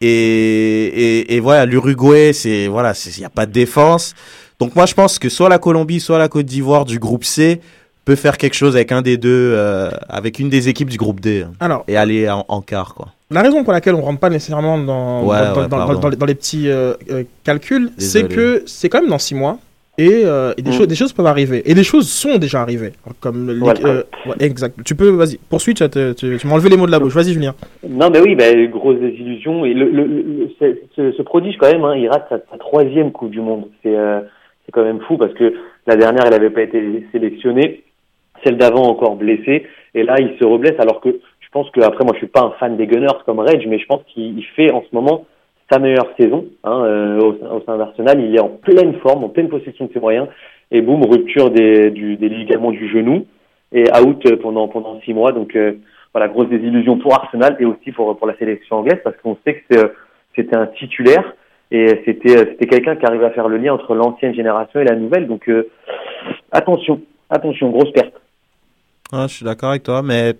Et 0.00 0.06
et, 0.08 1.34
et 1.36 1.40
voilà, 1.40 1.66
l'Uruguay, 1.66 2.32
c'est 2.32 2.66
voilà, 2.68 2.92
il 3.06 3.20
y 3.20 3.24
a 3.24 3.30
pas 3.30 3.46
de 3.46 3.52
défense. 3.52 4.14
Donc 4.58 4.74
moi 4.74 4.86
je 4.86 4.94
pense 4.94 5.18
que 5.18 5.28
soit 5.28 5.48
la 5.48 5.58
Colombie, 5.58 6.00
soit 6.00 6.18
la 6.18 6.28
Côte 6.28 6.46
d'Ivoire 6.46 6.84
du 6.84 6.98
groupe 6.98 7.24
C 7.24 7.60
peut 8.04 8.16
faire 8.16 8.36
quelque 8.36 8.54
chose 8.54 8.74
avec 8.76 8.90
un 8.92 9.02
des 9.02 9.16
deux, 9.16 9.52
euh, 9.54 9.90
avec 10.08 10.38
une 10.38 10.48
des 10.48 10.68
équipes 10.68 10.90
du 10.90 10.96
groupe 10.98 11.20
D 11.20 11.42
hein, 11.46 11.52
Alors, 11.60 11.84
et 11.88 11.96
aller 11.96 12.28
en, 12.28 12.44
en 12.48 12.60
quart 12.60 12.94
quoi. 12.94 13.08
la 13.30 13.42
raison 13.42 13.62
pour 13.64 13.72
laquelle 13.72 13.94
on 13.94 14.00
rentre 14.02 14.20
pas 14.20 14.30
nécessairement 14.30 14.78
dans, 14.78 15.22
Ouais, 15.24 15.36
dans, 15.38 15.42
ouais, 15.42 15.54
dans- 15.54 15.62
dans- 15.62 15.68
pardon. 15.68 16.00
dans 16.00 16.08
les, 16.08 16.16
dans 16.16 16.26
les 16.26 16.34
petits 16.34 16.68
euh, 16.68 16.94
euh, 17.10 17.22
calculs, 17.44 17.90
c'est 17.98 18.28
que 18.28 18.62
c'est 18.66 18.88
quand 18.88 19.00
même 19.00 19.10
dans 19.10 19.18
six 19.18 19.34
mois. 19.34 19.58
Et, 19.98 20.22
euh, 20.24 20.54
et 20.56 20.62
des, 20.62 20.72
choses, 20.72 20.88
des 20.88 20.94
choses 20.94 21.12
peuvent 21.12 21.26
arriver. 21.26 21.62
Et 21.70 21.74
des 21.74 21.84
choses 21.84 22.08
sont 22.08 22.38
déjà 22.38 22.62
arrivées. 22.62 22.92
Comme 23.20 23.46
le- 23.46 23.58
Voilà. 23.58 23.78
euh, 23.84 24.02
ouais, 24.26 24.34
exact. 24.40 24.78
Tu 24.86 24.94
peux, 24.94 25.10
vas-y, 25.10 25.36
poursuis, 25.50 25.74
tu, 25.74 25.84
tu, 26.16 26.46
m'as 26.46 26.54
enlevé 26.54 26.70
les 26.70 26.78
mots 26.78 26.86
de 26.86 26.90
la 26.90 26.98
bouche. 26.98 27.12
Vas-y, 27.14 27.34
Julien. 27.34 27.54
Non, 27.86 28.08
mais 28.08 28.18
oui, 28.20 28.34
bah, 28.34 28.44
grosse 28.72 28.98
désillusion. 28.98 29.66
Et 29.66 29.74
le, 29.74 29.90
le, 29.90 30.04
le- 30.06 30.50
ce, 30.58 30.78
ce- 30.96 31.12
ce 31.12 31.22
prodige, 31.22 31.56
quand 31.60 31.70
même, 31.70 31.84
hein, 31.84 31.94
il 31.94 32.08
rate 32.08 32.24
sa, 32.30 32.36
sa 32.50 32.56
troisième 32.56 33.12
Coupe 33.12 33.30
du 33.32 33.42
Monde. 33.42 33.66
C'est 33.82 33.94
euh, 33.94 34.20
c'est 34.64 34.72
quand 34.72 34.82
même 34.82 35.00
fou 35.06 35.18
parce 35.18 35.34
que 35.34 35.52
la 35.86 35.96
dernière, 35.96 36.24
elle 36.24 36.30
n'avait 36.32 36.48
pas 36.50 36.62
été 36.62 36.80
sélectionnée. 37.12 37.84
Celle 38.44 38.56
d'avant, 38.56 38.84
encore 38.84 39.16
blessée. 39.16 39.66
Et 39.94 40.02
là, 40.02 40.16
il 40.18 40.36
se 40.38 40.44
reblesse 40.44 40.78
alors 40.78 41.00
que 41.00 41.10
je 41.40 41.48
pense 41.52 41.68
que 41.70 41.80
après 41.82 42.02
moi 42.04 42.14
je 42.14 42.18
suis 42.20 42.26
pas 42.28 42.40
un 42.40 42.52
fan 42.52 42.78
des 42.78 42.86
Gunners 42.86 43.22
comme 43.26 43.38
Rage, 43.38 43.66
mais 43.66 43.78
je 43.78 43.84
pense 43.86 44.02
qu'il 44.06 44.38
il 44.38 44.44
fait 44.56 44.70
en 44.72 44.80
ce 44.82 44.94
moment 44.94 45.26
sa 45.70 45.78
meilleure 45.78 46.08
saison 46.18 46.46
hein, 46.64 46.82
euh, 46.84 47.18
au, 47.20 47.34
sein- 47.38 47.50
au 47.56 47.60
sein 47.66 47.76
d'Arsenal. 47.76 48.20
Il 48.20 48.34
est 48.34 48.40
en 48.40 48.48
pleine 48.48 48.94
forme, 49.00 49.24
en 49.24 49.28
pleine 49.28 49.48
possession 49.50 49.84
de 49.84 49.92
ses 49.92 50.00
moyens. 50.00 50.28
Et 50.70 50.80
boum, 50.80 51.02
rupture 51.04 51.50
des, 51.50 51.90
du, 51.90 52.16
des 52.16 52.30
ligaments 52.30 52.70
du 52.70 52.88
genou 52.88 53.26
et 53.72 53.84
out 54.02 54.24
euh, 54.26 54.36
pendant 54.38 54.66
pendant 54.68 54.98
six 55.02 55.12
mois. 55.12 55.32
Donc 55.32 55.54
euh, 55.54 55.74
voilà, 56.14 56.28
grosse 56.28 56.48
désillusion 56.48 56.96
pour 56.96 57.12
Arsenal 57.12 57.56
et 57.60 57.66
aussi 57.66 57.92
pour 57.92 58.16
pour 58.16 58.26
la 58.26 58.36
sélection 58.36 58.76
anglaise 58.76 59.00
parce 59.04 59.16
qu'on 59.18 59.36
sait 59.44 59.62
que 59.68 59.76
euh, 59.76 59.88
c'était 60.34 60.56
un 60.56 60.68
titulaire 60.68 61.34
et 61.70 61.86
c'était 62.06 62.38
euh, 62.38 62.44
c'était 62.52 62.66
quelqu'un 62.66 62.96
qui 62.96 63.04
arrivait 63.04 63.26
à 63.26 63.30
faire 63.30 63.48
le 63.48 63.58
lien 63.58 63.74
entre 63.74 63.94
l'ancienne 63.94 64.34
génération 64.34 64.80
et 64.80 64.84
la 64.84 64.96
nouvelle. 64.96 65.26
Donc 65.26 65.46
euh, 65.50 65.68
attention, 66.50 67.02
attention, 67.28 67.68
grosse 67.68 67.92
perte. 67.92 68.14
Ah, 69.12 69.26
je 69.28 69.34
suis 69.34 69.44
d'accord 69.44 69.70
avec 69.70 69.82
toi, 69.82 70.02
mais 70.02 70.34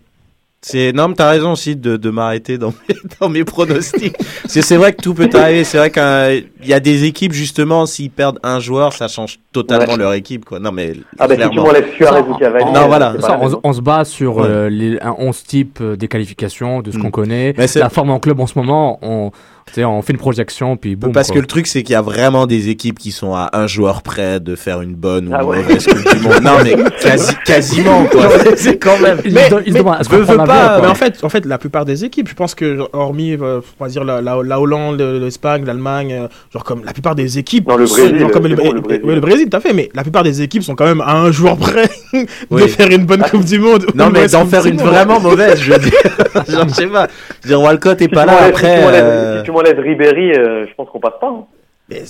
c'est 0.63 0.93
non, 0.93 1.09
mais 1.09 1.15
t'as 1.15 1.29
raison 1.31 1.53
aussi 1.53 1.75
de, 1.77 1.97
de 1.97 2.11
m'arrêter 2.11 2.57
dans 2.57 2.69
mes, 2.89 2.95
dans 3.21 3.29
mes 3.29 3.45
pronostics. 3.45 4.17
Parce 4.17 4.55
que 4.55 4.63
c'est 4.63 4.77
vrai 4.77 4.93
que 4.95 5.03
tout 5.03 5.13
peut 5.13 5.29
arriver. 5.35 5.65
C'est 5.65 5.77
vrai 5.79 5.91
qu'il 5.91 6.69
y 6.69 6.73
a 6.73 6.81
des 6.81 7.05
équipes 7.05 7.33
justement, 7.33 7.85
s'ils 7.85 8.11
perdent 8.11 8.39
un 8.43 8.61
joueur, 8.61 8.93
ça 8.93 9.09
change 9.09 9.39
totalement 9.53 9.93
Ouais. 9.93 9.99
leur 9.99 10.13
équipe, 10.15 10.45
quoi. 10.45 10.59
Non, 10.61 10.73
mais 10.73 10.95
Ah 11.19 11.27
bah 11.29 11.35
si 11.39 11.51
tu 11.51 11.57
m'enlèves 11.57 11.93
Suarez 11.97 12.23
ou 12.23 12.35
Cavani, 12.37 12.73
Non, 12.73 12.87
voilà. 12.87 13.15
Ça, 13.21 13.39
on, 13.63 13.73
se 13.73 13.81
base 13.81 14.09
sur 14.09 14.37
Ouais. 14.37 14.47
euh, 14.49 14.71
les, 14.71 14.99
un 15.01 15.15
11 15.19 15.43
type 15.45 15.79
euh, 15.83 15.97
des 15.97 16.09
qualifications, 16.09 16.81
de 16.81 16.91
ce 16.93 16.97
Mm. 16.97 17.03
qu'on 17.03 17.11
connaît. 17.11 17.55
Mais 17.59 17.67
c'est- 17.67 17.81
La 17.81 17.91
forme 17.91 18.11
en 18.11 18.21
club 18.21 18.39
en 18.41 18.47
ce 18.47 18.57
moment, 18.59 18.99
on, 19.03 19.33
sais, 19.75 19.85
on 19.85 20.03
fait 20.03 20.13
une 20.13 20.19
projection, 20.19 20.77
puis 20.77 20.97
boum. 20.97 21.13
Parce 21.13 21.29
quoi. 21.29 21.37
que 21.37 21.41
le 21.41 21.47
truc, 21.47 21.67
c'est 21.67 21.83
qu'il 21.83 21.93
y 21.95 21.97
a 21.97 22.03
vraiment 22.03 22.47
des 22.47 22.69
équipes 22.69 22.99
qui 22.99 23.13
sont 23.13 23.35
à 23.35 23.51
un 23.53 23.67
joueur 23.67 24.03
près 24.03 24.41
de 24.41 24.55
faire 24.57 24.81
une 24.83 24.95
bonne 24.95 25.29
ou 25.29 25.33
Ah 25.35 25.43
une 25.43 25.49
ouais. 25.49 25.63
mauvaise 25.63 25.87
Coupe 25.87 26.15
du 26.17 26.21
Monde. 26.23 26.43
Non, 26.43 26.53
mais 26.63 26.75
quasi, 27.03 27.33
quasiment, 27.45 28.05
quoi. 28.07 28.29
c'est 28.57 28.79
quand 28.79 28.99
même. 29.01 29.19
Ils 29.25 29.33
Mais- 29.35 29.49
mais- 29.51 29.79
veux 29.79 30.27
l'avion, 30.27 30.45
pas, 30.47 30.81
Mais 30.81 30.87
en 30.89 30.95
fait, 30.95 31.23
en 31.25 31.29
fait, 31.29 31.45
la 31.47 31.59
plupart 31.59 31.85
des 31.85 32.05
équipes, 32.05 32.29
je 32.29 32.35
pense 32.35 32.55
que, 32.55 32.81
hormis, 32.93 33.33
euh, 33.41 33.61
on 33.81 33.85
va 33.85 33.91
dire, 33.91 34.05
la, 34.05 34.21
la, 34.21 34.43
la 34.43 34.61
Hollande, 34.61 34.99
le- 34.99 35.19
l'Espagne, 35.19 35.65
l'Allemagne, 35.65 36.13
euh, 36.13 36.29
genre 36.53 36.65
comme 36.65 36.85
la 36.85 36.93
plupart 36.93 37.15
des 37.15 37.39
équipes. 37.39 37.69
Non, 37.69 37.77
le 37.77 37.87
sont- 37.87 37.95
Brésil, 37.97 38.19
genre 38.19 38.31
comme 38.31 38.47
le, 38.47 38.55
Brésil. 38.55 38.83
ouais, 39.05 39.15
le 39.15 39.21
Brésil, 39.21 39.49
tout 39.51 39.57
à 39.57 39.61
fait, 39.61 39.73
mais 39.73 39.89
la 39.95 40.03
plupart 40.03 40.23
des 40.23 40.43
équipes 40.43 40.63
sont 40.63 40.75
quand 40.75 40.85
même 40.87 41.01
à 41.01 41.13
un 41.17 41.31
joueur 41.31 41.57
près 41.57 41.89
de 42.13 42.27
Oui. 42.51 42.69
faire 42.69 42.89
une 42.91 43.05
bonne 43.07 43.23
Coupe 43.23 43.45
du 43.45 43.59
Monde. 43.59 43.85
ou 43.93 43.97
Non, 43.97 44.11
mais 44.11 44.27
d'en 44.29 44.47
faire 44.47 44.65
une 44.67 44.77
Monde. 44.77 44.87
vraiment 44.89 45.21
mauvaise, 45.29 45.61
je 45.61 45.73
veux 45.73 45.79
dire. 45.79 45.93
Genre, 46.49 46.69
je 46.69 46.75
sais 46.75 46.87
pas. 46.87 47.07
Je 47.43 47.49
veux 47.49 47.55
dire, 47.55 47.61
Walcott 47.63 48.01
est 48.01 48.05
Si 48.05 48.09
pas 48.11 48.27
là 48.27 48.35
après. 48.49 48.69
Si 48.75 48.79
tu 48.81 48.85
m'enlèves- 48.87 49.05
euh, 49.05 49.39
si 49.39 49.45
tu 49.45 49.51
m'enlèves 49.53 49.79
Ribéry, 49.79 50.33
euh, 50.33 50.67
je 50.69 50.75
pense 50.75 50.89
qu'on 50.91 51.01
passe 51.01 51.19
pas. 51.21 51.29
hein. 51.29 51.45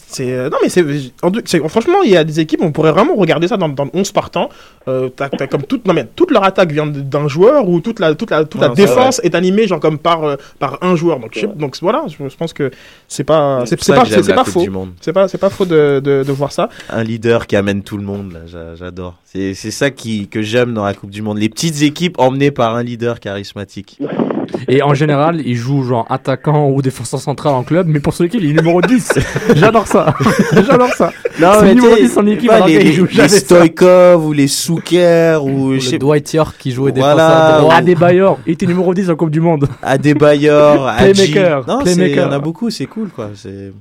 C'est 0.07 0.33
euh, 0.33 0.49
non 0.51 0.59
mais 0.63 0.69
c'est 0.69 1.69
franchement 1.69 2.03
il 2.05 2.11
y 2.11 2.17
a 2.17 2.25
des 2.25 2.41
équipes 2.41 2.61
on 2.63 2.73
pourrait 2.73 2.93
vraiment 2.93 3.15
regarder 3.15 3.49
ça 3.49 3.57
dans, 3.57 3.69
dans 3.69 3.85
le 3.85 3.91
11 3.95 4.13
partants 4.13 4.49
euh, 4.89 5.09
comme 5.51 5.63
toute 5.63 5.87
non 5.87 5.95
mais 5.95 6.07
toute 6.17 6.31
leur 6.31 6.45
attaque 6.45 6.73
vient 6.73 6.87
d'un 6.87 7.29
joueur 7.29 7.69
ou 7.69 7.81
toute 7.81 8.01
la 8.01 8.15
toute 8.15 8.31
la 8.31 8.45
toute 8.45 8.61
la 8.61 8.69
défense 8.69 9.21
est 9.23 9.35
animée 9.35 9.67
genre 9.67 9.81
comme 9.81 9.99
par 9.99 10.25
euh, 10.25 10.37
par 10.59 10.79
un 10.83 10.97
joueur. 10.97 11.19
Donc 11.19 11.33
je 11.35 11.47
donc 11.47 11.77
voilà 11.81 12.05
je, 12.09 12.29
je 12.29 12.37
pense 12.37 12.53
que 12.53 12.71
c'est 13.09 13.25
pas 13.25 13.65
c'est, 13.67 13.77
pas 13.77 14.05
c'est, 14.05 14.35
pas 14.35 14.45
faux. 14.45 14.65
c'est 15.01 15.13
pas 15.13 15.29
c'est 15.29 15.39
pas 15.39 15.51
faux 15.51 15.65
de, 15.65 16.01
de, 16.01 16.23
de 16.25 16.33
voir 16.33 16.53
ça. 16.53 16.69
Un 16.91 17.03
leader 17.03 17.47
qui 17.47 17.57
amène 17.57 17.83
tout 17.83 17.97
le 17.97 18.05
monde, 18.05 18.33
là, 18.33 18.75
j'adore. 18.75 19.19
C'est 19.25 19.55
c'est 19.55 19.71
ça 19.71 19.91
qui, 19.91 20.29
que 20.29 20.43
j'aime 20.43 20.75
dans 20.75 20.85
la 20.85 20.95
Coupe 20.95 21.11
du 21.11 21.23
Monde. 21.23 21.39
Les 21.39 21.49
petites 21.49 21.83
équipes 21.83 22.19
emmenées 22.19 22.51
par 22.51 22.75
un 22.75 22.83
leader 22.83 23.21
charismatique. 23.21 23.99
Et 24.69 24.83
en 24.83 24.95
général, 24.95 25.41
il 25.45 25.55
joue 25.57 25.83
genre 25.83 26.07
attaquant 26.11 26.69
ou 26.71 26.83
défenseur 26.83 27.21
central 27.21 27.55
en 27.55 27.63
club, 27.63 27.87
mais 27.89 28.01
pour 28.01 28.15
son 28.15 28.25
équipe, 28.25 28.41
il 28.43 28.51
est 28.51 28.55
numéro 28.55 28.81
10. 28.81 29.13
J'adore 29.57 29.87
ça. 29.87 30.15
J'adore 30.53 30.93
ça. 30.95 31.13
Non, 31.41 31.53
C'est 31.59 31.65
mais 31.65 31.75
numéro 31.75 31.95
tu 31.97 32.03
sais, 32.03 32.09
10 32.09 32.19
en 32.19 32.27
équipe, 32.27 32.53
les, 32.67 32.79
les, 32.83 32.93
joue. 32.93 33.07
Stoikov 33.29 34.27
ou 34.27 34.33
les 34.33 34.49
Souker 34.49 35.39
ou 35.43 35.71
Le 35.73 35.79
je 35.79 35.91
sais 35.91 35.99
Dwight 35.99 36.33
York 36.33 36.57
qui 36.59 36.73
jouait 36.73 36.93
Voilà. 36.95 37.15
défenseur. 37.59 37.73
Adebayor, 37.73 38.39
il 38.47 38.53
était 38.53 38.67
numéro 38.67 38.93
10 38.95 39.11
en 39.11 39.17
Coupe 39.17 39.31
du 39.31 39.41
Monde. 39.41 39.69
Adebayor. 39.83 40.91
Playmaker, 40.99 41.65
Non, 41.67 41.81
c'est- 41.85 41.93
il 41.93 41.93
y 41.93 41.97
playmaker. 41.97 42.29
en 42.29 42.33
a 42.33 42.39
beaucoup, 42.39 42.71
c'est 42.71 42.87
cool 42.87 43.09
quoi. 43.09 43.31
C'est 43.35 43.73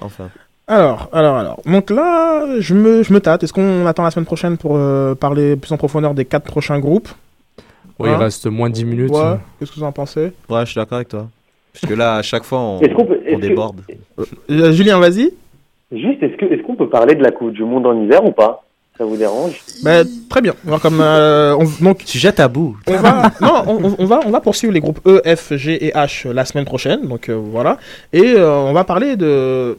enfin. 0.00 0.28
alors 0.66 1.08
alors 1.12 1.36
alors 1.36 1.60
donc 1.66 1.90
là 1.90 2.42
je 2.58 2.74
me 2.74 3.02
je 3.02 3.12
me 3.12 3.20
tâte 3.20 3.42
est-ce 3.42 3.52
qu'on 3.52 3.86
attend 3.86 4.02
la 4.02 4.10
semaine 4.10 4.24
prochaine 4.24 4.56
pour 4.56 4.76
euh, 4.76 5.14
parler 5.14 5.56
plus 5.56 5.70
en 5.72 5.76
profondeur 5.76 6.14
des 6.14 6.24
quatre 6.24 6.44
prochains 6.44 6.78
groupes? 6.78 7.08
Oui, 7.98 8.08
il 8.10 8.14
Hein 8.14 8.18
reste 8.18 8.46
moins 8.46 8.68
de 8.68 8.74
10 8.74 8.84
minutes. 8.84 9.10
ouais 9.10 9.36
qu'est-ce 9.58 9.70
que 9.72 9.76
vous 9.76 9.84
en 9.86 9.92
pensez? 9.92 10.32
Ouais, 10.48 10.60
je 10.60 10.70
suis 10.70 10.76
d'accord 10.76 10.96
avec 10.96 11.08
toi. 11.08 11.28
Parce 11.72 11.86
que 11.92 11.94
là, 11.98 12.16
à 12.16 12.22
chaque 12.22 12.44
fois, 12.44 12.58
on, 12.60 12.80
Est-ce 12.80 12.94
qu'on 12.94 13.04
peut- 13.06 13.20
on 13.24 13.26
est-ce 13.28 13.36
que- 13.36 13.40
déborde. 13.40 13.80
Euh, 14.50 14.72
Julien 14.72 14.98
vas-y 14.98 15.32
Juste, 15.92 16.22
est-ce 16.22 16.36
que 16.36 16.46
est-ce 16.52 16.62
qu'on 16.62 16.76
peut 16.76 16.88
parler 16.88 17.14
de 17.14 17.22
la 17.22 17.30
Coupe 17.30 17.52
du 17.52 17.62
Monde 17.64 17.86
en 17.86 18.00
hiver 18.00 18.24
ou 18.24 18.32
pas? 18.32 18.62
Ça 18.96 19.04
vous 19.04 19.16
dérange? 19.16 19.60
Bah, 19.82 20.02
très 20.30 20.40
bien 20.40 20.54
Alors, 20.66 20.80
comme 20.80 21.00
euh, 21.00 21.56
on- 21.56 21.84
donc 21.84 22.02
Sujet 22.04 22.30
tabou. 22.32 22.76
On 22.86 22.96
va, 22.96 23.30
non, 23.40 23.62
on, 23.66 23.84
on- 23.86 23.96
on 23.98 24.04
va, 24.06 24.20
on 24.24 24.30
va 24.30 24.40
poursuivre 24.40 24.72
les 24.72 24.78
groupes 24.80 25.00
E, 25.06 25.20
F, 25.36 25.54
G 25.56 25.84
et 25.84 25.90
H 25.90 26.30
la 26.30 26.44
semaine 26.44 26.64
prochaine. 26.64 27.06
Donc 27.08 27.28
euh, 27.28 27.34
voilà. 27.34 27.78
Et 28.12 28.34
euh, 28.36 28.54
on 28.56 28.72
va 28.72 28.84
parler 28.84 29.16
de 29.16 29.76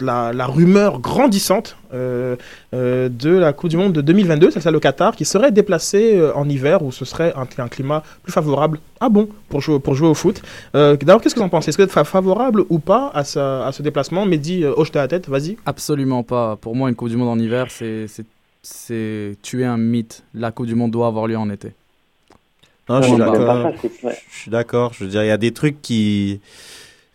la, 0.00 0.32
la 0.32 0.46
rumeur 0.46 0.98
grandissante 1.00 1.76
euh, 1.92 2.34
euh, 2.74 3.08
de 3.08 3.30
la 3.30 3.52
Coupe 3.52 3.70
du 3.70 3.76
Monde 3.76 3.92
de 3.92 4.00
2022, 4.00 4.50
c'est 4.50 4.60
ça 4.60 4.70
le 4.72 4.80
Qatar, 4.80 5.14
qui 5.14 5.24
serait 5.24 5.52
déplacé 5.52 6.16
euh, 6.16 6.34
en 6.34 6.48
hiver 6.48 6.82
où 6.82 6.90
ce 6.90 7.04
serait 7.04 7.32
un, 7.36 7.46
un 7.62 7.68
climat 7.68 8.02
plus 8.24 8.32
favorable. 8.32 8.80
Ah 9.00 9.08
bon 9.08 9.28
Pour 9.48 9.60
jouer, 9.60 9.78
pour 9.78 9.94
jouer 9.94 10.08
au 10.08 10.14
foot. 10.14 10.42
Euh, 10.74 10.96
D'abord, 10.96 11.20
qu'est-ce 11.22 11.34
que 11.34 11.40
vous 11.40 11.46
en 11.46 11.48
pensez? 11.48 11.68
Est-ce 11.68 11.76
que 11.78 11.82
vous 11.82 11.88
êtes 11.88 11.92
fa- 11.92 12.04
favorable 12.04 12.64
ou 12.70 12.80
pas 12.80 13.10
à, 13.14 13.22
ce 13.24 13.82
déplacement? 13.82 14.26
Mehdi, 14.26 14.64
euh, 14.64 14.72
hoche 14.76 14.90
ta 14.90 15.06
tête, 15.06 15.28
vas-y. 15.28 15.56
Absolument 15.64 16.22
pas. 16.24 16.56
Pour 16.56 16.74
moi, 16.74 16.88
une 16.88 16.96
Coupe 16.96 17.08
du 17.10 17.16
Monde 17.16 17.28
en 17.28 17.38
hiver, 17.38 17.66
c'est 17.70 19.36
tuer 19.42 19.64
un 19.64 19.76
mythe. 19.76 20.24
La 20.34 20.50
Coupe 20.50 20.66
du 20.66 20.74
Monde 20.74 20.90
doit 20.90 21.06
avoir 21.06 21.26
lieu 21.28 21.36
en 21.38 21.48
été. 21.50 21.72
Non, 22.88 23.00
suis 23.02 23.16
d'accord. 23.16 23.72
Je 23.80 24.38
suis 24.40 24.50
d'accord. 24.50 24.92
Je 24.92 25.04
veux 25.04 25.10
dire, 25.10 25.22
il 25.22 25.28
y 25.28 25.30
a 25.30 25.36
des 25.38 25.52
trucs 25.52 25.80
qui. 25.80 26.40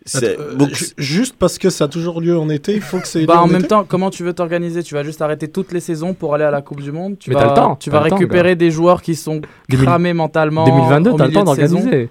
C'est- 0.06 0.38
Euh, 0.38 0.66
juste 0.98 1.36
parce 1.38 1.58
que 1.58 1.68
ça 1.70 1.84
a 1.84 1.88
toujours 1.88 2.20
lieu 2.20 2.38
en 2.38 2.48
été, 2.48 2.74
il 2.74 2.80
faut 2.80 2.98
que 2.98 3.06
c'est. 3.06 3.24
Bah, 3.26 3.40
en 3.42 3.46
même 3.46 3.58
été 3.60 3.68
temps, 3.68 3.84
comment 3.86 4.10
tu 4.10 4.22
veux 4.24 4.32
t'organiser? 4.32 4.82
Tu 4.82 4.94
vas 4.94 5.02
juste 5.02 5.20
arrêter 5.22 5.48
toutes 5.48 5.72
les 5.72 5.80
saisons 5.80 6.14
pour 6.14 6.34
aller 6.34 6.44
à 6.44 6.50
la 6.50 6.62
Coupe 6.62 6.80
du 6.82 6.90
Monde? 6.92 7.16
Tu 7.18 7.30
Mais 7.30 7.34
vas, 7.36 7.42
t'as 7.42 7.48
le 7.48 7.54
temps, 7.54 7.76
Tu 7.76 7.90
vas 7.90 8.02
le 8.04 8.10
temps, 8.10 8.16
récupérer 8.16 8.56
des 8.56 8.70
joueurs 8.70 9.02
qui 9.02 9.14
sont 9.14 9.40
2000 9.68 9.84
cramés 9.86 10.12
mentalement. 10.14 10.64
2022, 10.64 11.10
au 11.10 11.16
t'as 11.16 11.24
le 11.24 11.28
milieu 11.30 11.38
temps 11.40 11.44
d'organiser. 11.44 12.08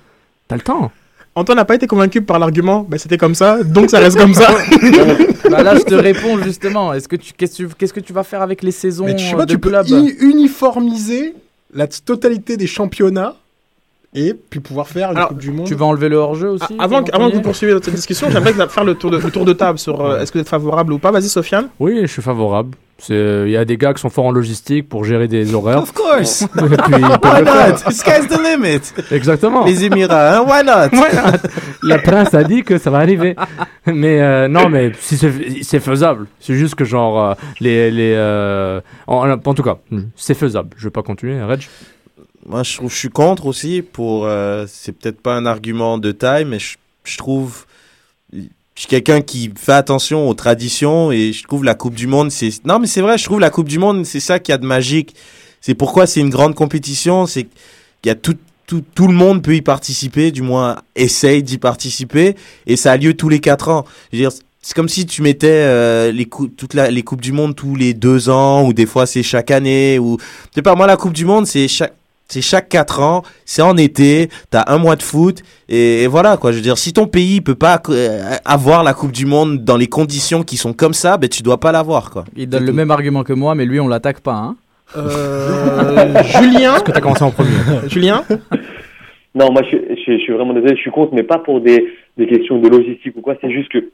T'as 0.48 0.56
le 0.56 0.62
temps. 0.62 0.92
Antoine 1.36 1.58
n'a 1.58 1.66
pas 1.66 1.76
été 1.76 1.88
convaincu 1.88 2.22
par 2.22 2.38
l'argument, 2.40 2.86
ben, 2.90 2.98
c'était 2.98 3.18
comme 3.18 3.36
ça, 3.36 3.64
donc 3.64 3.90
ça 3.92 4.00
reste 4.00 4.18
comme 4.18 4.34
ça. 4.34 4.48
Bah 5.50 5.64
là, 5.64 5.76
je 5.76 5.82
te 5.82 5.96
réponds 5.96 6.38
justement. 6.44 6.94
Est-ce 6.94 7.08
que 7.08 7.16
tu 7.16 7.34
qu'est-ce 7.36 7.58
que 7.64 7.68
tu 7.70 7.76
qu'est-ce 7.76 7.94
que 7.94 8.00
tu 8.02 8.14
vas 8.14 8.24
faire 8.24 8.44
avec 8.44 8.62
les 8.62 8.70
saisons 8.72 9.06
Mais 9.06 9.16
tu 9.16 9.26
sais 9.26 9.34
euh, 9.34 9.38
pas, 9.38 9.46
de 9.48 9.52
tu 9.54 9.58
peux 9.58 9.70
clubs 9.70 9.88
uni- 9.88 10.14
uniformiser 10.20 11.34
la 11.74 11.88
totalité 11.88 12.56
des 12.56 12.68
championnats 12.68 13.36
et 14.14 14.34
puis 14.34 14.60
pouvoir 14.60 14.88
faire 14.88 15.12
une 15.12 15.18
Alors, 15.18 15.30
Coupe 15.30 15.38
du 15.39 15.51
Monde. 15.51 15.68
Tu 15.68 15.76
vas 15.76 15.86
enlever 15.86 16.10
le 16.10 16.18
hors-jeu 16.18 16.49
aussi 16.49 16.76
Ah, 16.80 16.84
avant, 16.84 17.03
que- 17.03 17.12
avant 17.14 17.30
que 17.30 17.36
vous 17.36 17.41
poursuiviez 17.41 17.76
cette 17.82 17.93
discussion, 17.93 18.28
j'aimerais 18.32 18.53
faire 18.68 18.84
le 18.84 18.95
tour 18.95 19.12
de, 19.12 19.18
le 19.18 19.30
tour 19.32 19.45
de 19.45 19.53
table 19.53 19.78
sur 19.78 20.01
euh, 20.01 20.20
est-ce 20.20 20.32
que 20.32 20.38
vous 20.39 20.41
êtes 20.41 20.49
favorable 20.49 20.93
ou 20.93 20.97
pas. 20.99 21.12
Vas-y, 21.12 21.30
Sofiane. 21.30 21.68
Oui, 21.80 21.99
je 22.01 22.07
suis 22.07 22.22
favorable. 22.22 22.76
Il 23.07 23.47
y 23.49 23.55
a 23.55 23.64
des 23.64 23.78
gars 23.78 23.93
qui 23.93 24.01
sont 24.01 24.10
forts 24.10 24.26
en 24.26 24.32
logistique 24.32 24.89
pour 24.89 25.05
gérer 25.05 25.30
des 25.30 25.53
horaires. 25.53 25.82
Of 25.84 25.93
course. 25.93 26.41
Et 26.57 26.76
puis, 26.76 26.95
Why 26.95 27.43
not? 27.43 27.91
Sky's 27.91 28.28
the 28.28 28.38
limit. 28.43 28.82
Exactement. 29.12 29.64
Les 29.64 29.86
Émirats, 29.86 30.39
hein? 30.39 30.45
Why 30.45 30.66
not? 30.66 30.89
Voilà. 30.91 31.32
Le 31.82 31.95
prince 32.01 32.34
a 32.34 32.43
dit 32.43 32.64
que 32.64 32.78
ça 32.78 32.89
va 32.89 32.97
arriver. 32.97 33.38
Mais 33.86 34.20
euh, 34.22 34.49
non, 34.49 34.68
mais 34.68 34.91
si 34.99 35.16
c'est 35.18 35.32
c'est 35.62 35.80
faisable. 35.80 36.26
C'est 36.41 36.55
juste 36.55 36.76
que 36.76 36.84
genre 36.84 37.24
euh, 37.24 37.34
les 37.62 37.89
les 37.89 38.14
euh, 38.18 38.82
en, 39.07 39.30
en 39.32 39.53
tout 39.53 39.64
cas, 39.64 39.78
c'est 40.18 40.34
faisable. 40.34 40.72
Je 40.76 40.84
vais 40.86 40.91
pas 40.91 41.01
continuer, 41.03 41.41
Reg. 41.41 41.62
Moi, 42.50 42.64
je 42.64 42.76
trouve, 42.76 42.91
je 42.91 42.97
suis 42.97 43.10
contre 43.10 43.45
aussi. 43.45 43.84
Pour, 43.84 44.26
euh, 44.26 44.66
c'est 44.68 44.91
peut-être 44.91 45.22
pas 45.22 45.36
un 45.36 45.45
argument 45.45 46.00
de 46.00 46.12
taille, 46.12 46.45
mais 46.45 46.58
je, 46.58 46.78
je 47.04 47.16
trouve, 47.16 47.68
je 48.34 48.41
suis 48.76 48.88
quelqu'un 48.88 49.22
qui 49.22 49.52
fait 49.56 49.74
attention 49.74 50.28
aux 50.28 50.34
traditions 50.34 51.12
et 51.12 51.32
je 51.32 51.43
trouve 51.43 51.64
la 51.64 51.76
Coupe 51.76 51.93
du 51.93 52.08
Monde, 52.08 52.32
c'est, 52.32 52.50
non, 52.66 52.80
mais 52.80 52.88
c'est 52.88 53.02
vrai, 53.02 53.20
je 53.20 53.26
trouve 53.26 53.39
la 53.39 53.52
Coupe 53.52 53.70
du 53.70 53.78
Monde, 53.78 54.04
c'est 54.04 54.20
ça 54.20 54.39
qui 54.39 54.52
a 54.52 54.58
de 54.58 54.66
magique. 54.66 55.16
C'est 55.62 55.76
pourquoi 55.76 56.08
c'est 56.08 56.22
une 56.22 56.32
grande 56.32 56.56
compétition, 56.56 57.28
c'est 57.28 57.43
qu'il 57.43 58.08
y 58.08 58.10
a 58.10 58.16
tout, 58.16 58.38
tout, 58.66 58.84
tout 58.95 59.08
le 59.08 59.14
monde 59.14 59.43
peut 59.43 59.56
y 59.56 59.62
participer, 59.62 60.32
du 60.32 60.41
moins 60.41 60.78
essaye 60.95 61.43
d'y 61.43 61.60
participer, 61.60 62.36
et 62.66 62.78
ça 62.78 62.93
a 62.93 62.97
lieu 62.97 63.14
tous 63.14 63.30
les 63.30 63.39
quatre 63.39 63.70
ans. 63.70 63.86
C'est 64.12 64.74
comme 64.74 64.89
si 64.89 65.06
tu 65.06 65.22
mettais 65.22 65.47
euh, 65.47 66.12
les 66.12 66.26
coupes, 66.26 66.56
toutes 66.56 66.74
la, 66.74 66.89
les 66.89 67.04
coupes 67.04 67.22
du 67.22 67.32
monde 67.32 67.56
tous 67.56 67.76
les 67.76 67.93
deux 67.93 68.30
ans, 68.30 68.66
ou 68.66 68.74
des 68.74 68.86
fois 68.86 69.06
c'est 69.06 69.24
chaque 69.24 69.52
année, 69.52 70.00
ou 70.00 70.18
je 70.20 70.56
sais 70.56 70.62
pas. 70.62 70.76
Moi, 70.76 70.88
la 70.88 70.97
Coupe 70.97 71.14
du 71.14 71.26
Monde, 71.26 71.45
c'est 71.45 71.68
chaque 71.68 71.93
c'est 72.30 72.42
chaque 72.42 72.70
quatre 72.70 73.02
ans, 73.02 73.24
c'est 73.44 73.62
en 73.62 73.76
été, 73.76 74.30
t'as 74.52 74.64
un 74.68 74.78
mois 74.78 74.96
de 74.96 75.04
foot, 75.04 75.42
et, 75.68 76.04
et 76.04 76.08
voilà 76.08 76.38
quoi. 76.38 76.52
Je 76.52 76.58
veux 76.58 76.64
dire, 76.64 76.78
si 76.78 76.94
ton 76.94 77.08
pays 77.08 77.42
peut 77.42 77.56
pas 77.56 77.82
euh, 77.90 78.36
avoir 78.46 78.84
la 78.84 78.94
Coupe 78.94 79.12
du 79.12 79.26
Monde 79.26 79.64
dans 79.66 79.78
les 79.78 79.88
conditions 79.88 80.44
qui 80.44 80.56
sont 80.56 80.74
comme 80.74 80.94
ça, 80.94 81.18
ben 81.18 81.28
tu 81.28 81.44
dois 81.44 81.60
pas 81.60 81.72
l'avoir 81.72 82.12
quoi. 82.12 82.24
Il 82.38 82.48
donne 82.48 82.64
le 82.64 82.70
tout. 82.70 82.76
même 82.76 82.92
argument 82.92 83.24
que 83.24 83.34
moi, 83.34 83.56
mais 83.56 83.66
lui, 83.66 83.80
on 83.80 83.88
l'attaque 83.88 84.22
pas. 84.22 84.36
Hein. 84.36 84.56
Euh, 84.96 86.24
Julien. 86.40 86.76
Est-ce 86.76 86.84
que 86.84 86.92
t'as 86.92 87.02
commencé 87.02 87.24
en 87.24 87.32
premier? 87.32 87.50
Julien. 87.88 88.24
Non, 89.36 89.52
moi 89.52 89.62
je, 89.70 89.78
je, 89.78 90.14
je 90.14 90.18
suis 90.18 90.34
vraiment 90.34 90.54
désolé, 90.54 90.76
je 90.76 90.82
suis 90.82 90.92
contre, 90.92 91.14
mais 91.14 91.24
pas 91.24 91.40
pour 91.40 91.62
des, 91.62 91.88
des 92.18 92.28
questions 92.28 92.60
de 92.60 92.68
logistique 92.70 93.16
ou 93.16 93.22
quoi. 93.22 93.36
C'est 93.42 93.52
juste 93.52 93.70
que, 93.72 93.90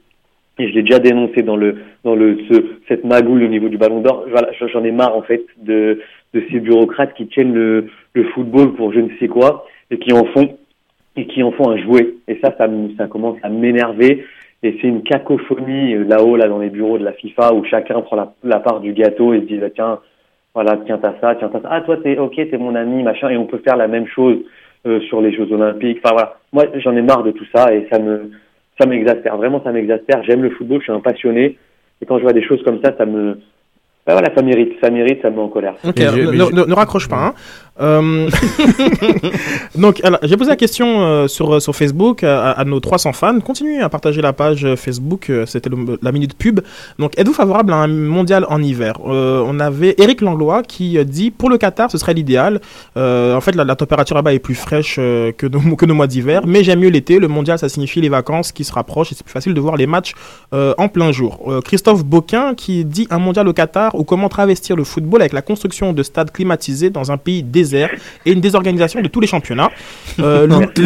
et 0.58 0.68
je 0.68 0.74
l'ai 0.74 0.82
déjà 0.82 0.98
dénoncé 0.98 1.42
dans 1.42 1.56
le 1.56 1.76
dans 2.04 2.14
le 2.14 2.38
ce, 2.50 2.54
cette 2.88 3.04
magouille 3.04 3.44
au 3.44 3.48
niveau 3.48 3.68
du 3.68 3.78
Ballon 3.78 4.00
d'Or. 4.00 4.24
Voilà, 4.30 4.50
j'en 4.52 4.84
ai 4.84 4.92
marre 4.92 5.16
en 5.16 5.22
fait 5.22 5.44
de 5.58 6.00
de 6.34 6.42
ces 6.50 6.60
bureaucrates 6.60 7.14
qui 7.14 7.26
tiennent 7.26 7.54
le 7.54 7.86
le 8.14 8.24
football 8.24 8.74
pour 8.74 8.92
je 8.92 9.00
ne 9.00 9.10
sais 9.20 9.28
quoi 9.28 9.66
et 9.90 9.98
qui 9.98 10.12
en 10.12 10.24
font 10.26 10.56
et 11.16 11.26
qui 11.26 11.42
en 11.42 11.52
font 11.52 11.70
un 11.70 11.78
jouet. 11.78 12.14
Et 12.28 12.38
ça, 12.42 12.54
ça, 12.56 12.68
ça 12.98 13.06
commence 13.06 13.38
à 13.42 13.48
m'énerver. 13.48 14.24
Et 14.62 14.78
c'est 14.80 14.88
une 14.88 15.02
cacophonie 15.02 15.94
euh, 15.94 16.04
là-haut, 16.04 16.36
là, 16.36 16.48
dans 16.48 16.58
les 16.58 16.70
bureaux 16.70 16.98
de 16.98 17.04
la 17.04 17.12
FIFA, 17.12 17.54
où 17.54 17.64
chacun 17.64 18.00
prend 18.00 18.16
la, 18.16 18.32
la 18.42 18.60
part 18.60 18.80
du 18.80 18.92
gâteau 18.92 19.32
et 19.32 19.40
se 19.40 19.44
dit, 19.46 19.58
bah, 19.58 19.70
tiens, 19.74 20.00
voilà, 20.54 20.78
tiens, 20.86 20.98
t'as 20.98 21.14
ça, 21.20 21.34
tiens, 21.36 21.50
t'as 21.52 21.60
ça. 21.60 21.68
Ah, 21.70 21.80
toi, 21.82 21.98
t'es, 22.02 22.18
ok, 22.18 22.34
t'es 22.34 22.58
mon 22.58 22.74
ami, 22.74 23.02
machin. 23.02 23.28
Et 23.28 23.36
on 23.36 23.46
peut 23.46 23.60
faire 23.64 23.76
la 23.76 23.88
même 23.88 24.06
chose 24.06 24.38
euh, 24.86 25.00
sur 25.02 25.20
les 25.20 25.32
Jeux 25.32 25.50
Olympiques. 25.52 26.00
Enfin, 26.02 26.14
voilà. 26.14 26.36
Moi, 26.52 26.64
j'en 26.76 26.96
ai 26.96 27.02
marre 27.02 27.22
de 27.22 27.32
tout 27.32 27.46
ça 27.54 27.74
et 27.74 27.86
ça 27.90 27.98
me, 27.98 28.30
ça 28.78 28.86
m'exaspère. 28.86 29.36
Vraiment, 29.36 29.62
ça 29.64 29.72
m'exaspère. 29.72 30.22
J'aime 30.24 30.42
le 30.42 30.50
football, 30.50 30.78
je 30.80 30.84
suis 30.84 30.92
un 30.92 31.00
passionné. 31.00 31.56
Et 32.02 32.06
quand 32.06 32.18
je 32.18 32.22
vois 32.22 32.32
des 32.32 32.42
choses 32.44 32.62
comme 32.62 32.80
ça, 32.84 32.92
ça 32.98 33.06
me, 33.06 33.34
bah, 34.06 34.12
voilà, 34.12 34.28
ça 34.34 34.42
mérite, 34.42 34.72
ça 34.82 34.90
mérite, 34.90 35.22
ça 35.22 35.30
me 35.30 35.36
met 35.36 35.42
en 35.42 35.48
colère. 35.48 35.74
Ok, 35.84 35.96
ne, 35.98 36.02
je- 36.50 36.54
ne- 36.54 36.64
ne 36.66 36.74
raccroche 36.74 37.08
pas. 37.08 37.16
hein. 37.28 37.34
Euh, 37.80 38.30
Donc, 39.74 40.00
j'ai 40.22 40.36
posé 40.36 40.50
la 40.50 40.56
question 40.56 41.00
euh, 41.02 41.28
sur, 41.28 41.60
sur 41.60 41.74
Facebook 41.76 42.24
à, 42.24 42.62
nos 42.64 42.80
300 42.80 43.12
fans. 43.12 43.38
Continuez 43.40 43.80
à 43.80 43.88
partager 43.88 44.22
la 44.22 44.32
page 44.32 44.64
euh, 44.64 44.76
Facebook, 44.76 45.30
euh, 45.30 45.46
c'était 45.46 45.70
la 46.02 46.12
minute 46.12 46.34
pub. 46.36 46.60
Donc, 46.98 47.18
êtes-vous 47.18 47.34
favorable 47.34 47.72
à 47.72 47.76
un 47.76 47.88
mondial 47.88 48.46
en 48.48 48.62
hiver? 48.62 48.98
Euh, 49.06 49.44
On 49.46 49.60
avait 49.60 49.94
Eric 49.98 50.20
Langlois 50.20 50.62
qui 50.62 50.98
euh, 50.98 51.04
dit 51.04 51.30
pour 51.30 51.50
le 51.50 51.58
Qatar, 51.58 51.90
ce 51.90 51.98
serait 51.98 52.14
l'idéal. 52.14 52.60
Euh, 52.96 53.34
en 53.34 53.40
fait, 53.40 53.54
la, 53.54 53.76
température 53.76 54.16
là-bas 54.16 54.32
est 54.32 54.38
plus 54.38 54.54
fraîche 54.54 54.96
euh, 54.98 55.32
que, 55.32 55.46
nos, 55.46 55.76
que 55.76 55.84
nos 55.84 55.94
mois 55.94 56.06
d'hiver, 56.06 56.42
mais 56.46 56.64
j'aime 56.64 56.80
mieux 56.80 56.88
l'été. 56.88 57.18
Le 57.18 57.28
mondial, 57.28 57.58
ça 57.58 57.68
signifie 57.68 58.00
les 58.00 58.08
vacances 58.08 58.52
qui 58.52 58.64
se 58.64 58.72
rapprochent 58.72 59.12
et 59.12 59.14
c'est 59.14 59.24
plus 59.24 59.32
facile 59.32 59.54
de 59.54 59.60
voir 59.60 59.76
les 59.76 59.86
matchs 59.86 60.14
euh, 60.54 60.74
en 60.78 60.88
plein 60.88 61.12
jour. 61.12 61.40
Euh, 61.48 61.60
Christophe 61.60 62.04
Boquin 62.04 62.54
qui 62.54 62.84
dit 62.84 63.06
un 63.10 63.18
mondial 63.18 63.46
au 63.48 63.52
Qatar 63.52 63.94
ou 63.94 64.04
comment 64.04 64.28
travestir 64.28 64.76
le 64.76 64.84
football 64.84 65.20
avec 65.20 65.32
la 65.32 65.42
construction 65.42 65.92
de 65.92 66.02
stades 66.02 66.30
climatisés 66.30 66.90
dans 66.90 67.12
un 67.12 67.18
pays 67.18 67.42
désert? 67.42 67.65
Et 67.74 68.32
une 68.32 68.40
désorganisation 68.40 69.00
de 69.00 69.08
tous 69.08 69.20
les 69.20 69.26
championnats. 69.26 69.70
Euh, 70.20 70.46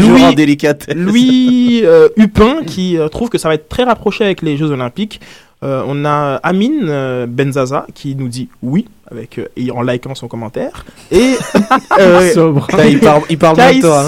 Louis, 0.94 1.82
euh, 1.84 2.08
Hupin 2.16 2.62
qui 2.66 2.96
euh, 2.98 3.08
trouve 3.08 3.28
que 3.28 3.38
ça 3.38 3.48
va 3.48 3.54
être 3.54 3.68
très 3.68 3.84
rapproché 3.84 4.24
avec 4.24 4.42
les 4.42 4.56
Jeux 4.56 4.70
Olympiques. 4.70 5.20
Euh, 5.62 5.82
on 5.86 6.06
a 6.06 6.36
Amine 6.42 6.86
euh, 6.88 7.26
Benzaza 7.28 7.86
qui 7.94 8.14
nous 8.14 8.28
dit 8.28 8.48
oui 8.62 8.86
avec 9.10 9.38
euh, 9.38 9.48
et 9.56 9.70
en 9.70 9.82
likant 9.82 10.14
son 10.14 10.26
commentaire 10.26 10.86
et 11.10 11.34
Sobre. 12.34 12.66
Il 12.88 12.98
parle, 13.00 13.22
il 13.28 13.36
parle 13.36 13.56
de 13.58 13.80
toi. 13.82 14.06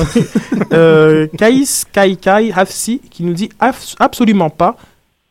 hein. 0.72 1.26
Kaïs 1.36 1.84
Kai 1.92 2.16
Kai 2.16 2.52
Hafsi 2.56 3.02
qui 3.10 3.22
nous 3.24 3.34
dit 3.34 3.50
absolument 3.98 4.48
pas 4.48 4.76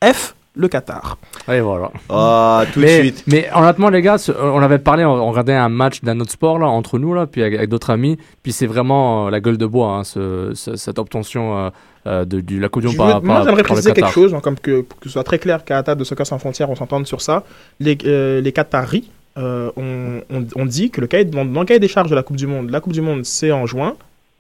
F 0.04 0.36
le 0.54 0.68
Qatar. 0.68 1.18
Et 1.50 1.62
voilà. 1.62 1.92
Ah, 2.10 2.64
tout 2.74 2.80
de 2.80 2.86
mais, 2.86 3.00
suite. 3.00 3.24
mais 3.28 3.48
honnêtement, 3.56 3.90
les 3.90 4.02
gars, 4.02 4.18
on 4.42 4.62
avait 4.62 4.80
parlé, 4.80 5.06
on, 5.06 5.12
on 5.14 5.30
regardait 5.30 5.54
un 5.54 5.70
match 5.70 6.02
d'un 6.02 6.20
autre 6.20 6.32
sport 6.32 6.60
là, 6.60 6.68
entre 6.68 7.00
nous, 7.00 7.14
là, 7.14 7.26
puis 7.26 7.42
avec, 7.42 7.56
avec 7.56 7.70
d'autres 7.70 7.90
amis. 7.90 8.18
Puis 8.44 8.52
c'est 8.52 8.68
vraiment 8.68 9.28
euh, 9.28 9.30
la 9.30 9.40
gueule 9.40 9.58
de 9.58 9.66
bois, 9.66 9.88
hein, 9.94 10.04
ce- 10.04 10.52
ce- 10.54 10.76
cette 10.76 11.00
obtention 11.00 11.58
euh, 11.58 11.70
euh, 12.08 12.26
de, 12.26 12.42
du, 12.42 12.60
la 12.60 12.68
Coupe 12.68 12.82
du 12.86 12.96
Monde 12.98 13.24
moi, 13.24 13.44
j'aimerais 13.46 13.64
préciser 13.64 13.94
quelque 13.94 14.12
chose, 14.12 14.34
hein, 14.34 14.40
comme 14.44 14.58
que, 14.60 14.82
pour 14.82 15.00
que 15.00 15.06
ce 15.08 15.14
soit 15.14 15.24
très 15.24 15.40
clair 15.40 15.64
qu'à 15.64 15.76
la 15.76 15.84
table 15.84 16.00
de 16.00 16.04
Soccer 16.06 16.26
sans 16.28 16.38
frontières, 16.40 16.70
on 16.70 16.76
s'entende 16.76 17.08
sur 17.08 17.22
ça. 17.22 17.44
Les, 17.80 17.98
euh, 18.06 18.42
les 18.42 18.52
Qataris 18.52 19.10
euh, 19.38 19.72
ont, 19.78 20.22
ont- 20.36 20.46
ont 20.56 20.66
dit 20.66 20.90
que 20.92 21.00
le 21.00 21.08
cahier, 21.08 21.24
dans, 21.24 21.46
dans 21.46 21.62
le 21.62 21.66
cahier 21.66 21.80
des 21.80 21.88
charges 21.88 22.10
de 22.10 22.16
la 22.16 22.24
Coupe 22.24 22.36
du 22.36 22.48
Monde, 22.48 22.70
la 22.72 22.82
Coupe 22.82 22.92
du 22.94 23.02
Monde, 23.02 23.24
c'est 23.24 23.52
en 23.54 23.66
juin. 23.66 23.94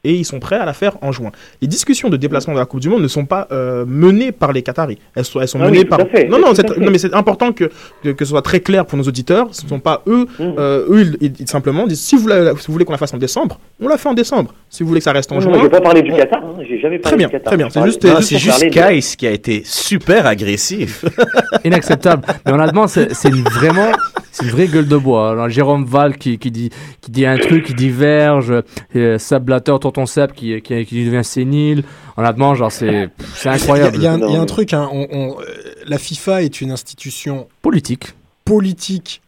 Et 0.03 0.13
ils 0.15 0.25
sont 0.25 0.39
prêts 0.39 0.55
à 0.55 0.65
la 0.65 0.73
faire 0.73 0.97
en 1.03 1.11
juin. 1.11 1.31
Les 1.61 1.67
discussions 1.67 2.09
de 2.09 2.17
déplacement 2.17 2.53
de 2.55 2.59
la 2.59 2.65
Coupe 2.65 2.79
du 2.79 2.89
Monde 2.89 3.03
ne 3.03 3.07
sont 3.07 3.25
pas 3.25 3.47
euh, 3.51 3.85
menées 3.87 4.31
par 4.31 4.51
les 4.51 4.63
Qataris. 4.63 4.97
Elles 5.15 5.25
sont, 5.25 5.39
elles 5.41 5.47
sont 5.47 5.59
Ah 5.61 5.67
menées 5.67 5.85
par. 5.85 5.99
non, 6.29 6.39
non, 6.39 6.53
mais 6.91 6.97
c'est 6.97 7.13
important 7.13 7.51
que, 7.53 7.69
que, 8.03 8.09
que 8.09 8.25
ce 8.25 8.31
soit 8.31 8.41
très 8.41 8.61
clair 8.61 8.85
pour 8.87 8.97
nos 8.97 9.03
auditeurs. 9.03 9.49
Ce 9.51 9.63
ne 9.63 9.69
sont 9.69 9.79
pas 9.79 10.01
eux. 10.07 10.25
Mhm. 10.39 10.55
euh, 10.57 10.85
eux, 10.89 11.01
ils, 11.01 11.17
ils- 11.27 11.33
ils 11.41 11.47
simplement 11.47 11.85
disent 11.85 12.01
si 12.01 12.15
vous, 12.15 12.27
la- 12.27 12.55
si 12.55 12.65
vous 12.67 12.73
voulez 12.73 12.85
qu'on 12.85 12.93
la 12.93 12.97
fasse 12.97 13.13
en 13.13 13.17
décembre, 13.17 13.59
on 13.79 13.87
la 13.87 13.97
fait 13.97 14.09
en 14.09 14.13
décembre. 14.15 14.53
Si 14.69 14.81
vous 14.81 14.89
voulez 14.89 15.01
que 15.01 15.05
ça 15.05 15.11
reste 15.11 15.31
en 15.31 15.35
Non, 15.35 15.41
juin. 15.41 15.51
non, 15.51 15.61
j'ai 15.61 15.69
pas 15.69 15.81
parlé 15.81 16.01
du 16.01 16.11
Qatar, 16.11 16.41
hein, 16.43 16.53
Très 16.81 16.97
parlé 16.99 17.17
bien, 17.27 17.39
très 17.39 17.57
bien. 17.57 17.69
C'est 17.69 17.83
juste- 17.85 18.37
juste 18.37 18.63
de- 18.63 18.69
Kais 18.69 18.99
qui 19.17 19.27
a 19.27 19.31
été 19.31 19.61
super 19.65 20.25
agressif. 20.25 21.05
Inacceptable. 21.63 22.25
Mais 22.45 22.51
honnêtement, 22.51 22.87
c'est 22.87 23.13
c'est 23.13 23.29
une, 23.29 23.43
vraiment, 23.43 23.91
c'est 24.31 24.45
une 24.45 24.51
vraie 24.51 24.67
gueule 24.67 24.87
de 24.87 24.97
bois. 24.97 25.31
Alors, 25.31 25.49
Jérôme 25.49 25.85
Val 25.85 26.17
qui, 26.17 26.37
qui, 26.39 26.51
dit, 26.51 26.69
qui 27.01 27.11
dit 27.11 27.25
un 27.25 27.37
truc, 27.37 27.65
qui 27.65 27.73
diverge. 27.73 28.53
Euh, 28.95 29.17
Seb 29.17 29.43
Blatter, 29.43 29.75
Tonton 29.79 30.05
Seb 30.05 30.31
qui, 30.31 30.61
qui, 30.61 30.85
qui 30.85 31.05
devient 31.05 31.23
sénile. 31.23 31.83
Honnêtement, 32.17 32.55
genre, 32.55 32.71
c'est 32.71 32.87
Il 32.87 33.45
y 33.45 33.47
incroyable. 33.49 33.95
il 33.97 34.03
y, 34.03 34.07
a 34.07 34.13
un- 34.13 34.27
y 34.29 34.35
a 34.35 34.45
truc, 34.45 34.73
hein, 34.73 34.89
on- 34.91 35.07
on- 35.11 35.39
euh, 35.41 35.45
la 35.85 35.97
FIFA 35.97 36.43
est 36.43 36.61
une 36.61 36.71
institution 36.71 37.47
Politique. 37.61 38.13
politique 38.45 39.21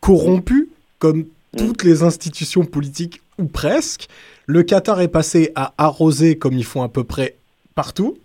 corrompue, 0.00 0.68
comme 0.98 1.24
toutes 1.56 1.84
les 1.84 2.02
institutions 2.02 2.64
politiques, 2.64 3.20
ou 3.38 3.44
presque. 3.44 4.08
Le 4.48 4.62
Qatar 4.62 5.00
est 5.02 5.08
passé 5.08 5.52
à 5.54 5.74
arroser 5.78 6.36
comme 6.38 6.54
ils 6.54 6.64
font 6.64 6.82
à 6.82 6.88
peu 6.88 7.04
près 7.04 7.36
partout. 7.74 8.16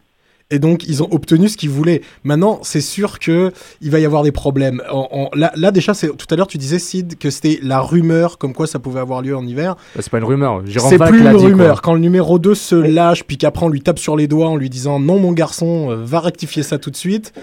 Et 0.51 0.59
donc, 0.59 0.88
ils 0.88 1.01
ont 1.03 1.07
obtenu 1.11 1.49
ce 1.49 1.57
qu'ils 1.57 1.69
voulaient. 1.71 2.01
Maintenant, 2.24 2.59
c'est 2.63 2.80
sûr 2.82 3.19
que 3.19 3.51
il 3.82 3.89
va 3.91 3.99
y 3.99 4.05
avoir 4.05 4.24
des 4.24 4.32
problèmes. 4.32 4.82
En- 4.89 5.07
en- 5.11 5.30
là, 5.38 5.51
là, 5.55 5.71
déjà, 5.71 5.93
tout 5.93 6.28
à 6.30 6.36
l'heure, 6.36 6.47
tu 6.47 6.57
disais, 6.57 6.80
Sid, 6.80 7.17
que 7.17 7.30
c'était 7.30 7.59
la 7.61 7.80
rumeur 7.82 8.38
comme 8.38 8.53
quoi 8.53 8.67
ça 8.67 8.78
pouvait 8.80 8.99
avoir 9.01 9.21
lieu 9.21 9.36
en 9.36 9.45
hiver. 9.45 9.76
Bah, 9.95 10.01
C'est 10.01 10.11
pas 10.11 10.19
une 10.19 10.26
rumeur. 10.26 10.61
C'est 10.89 10.97
plus 11.09 11.19
une 11.19 11.32
quoi. 11.32 11.41
rumeur. 11.49 11.82
Quand 11.82 11.93
le 11.93 11.99
numéro 11.99 12.39
2 12.39 12.55
se 12.55 12.76
lâche, 12.76 13.24
puis 13.24 13.38
qu'après 13.38 13.65
on 13.65 13.69
lui 13.69 13.82
tape 13.82 13.99
sur 13.99 14.15
les 14.15 14.28
doigts 14.28 14.47
en 14.49 14.55
lui 14.55 14.69
disant 14.69 14.99
non, 14.99 15.17
mon 15.19 15.32
garçon, 15.34 15.89
euh, 15.91 15.95
va 16.03 16.19
rectifier 16.19 16.61
ça 16.63 16.78
tout 16.78 16.91
de 16.91 16.97
suite, 16.97 17.34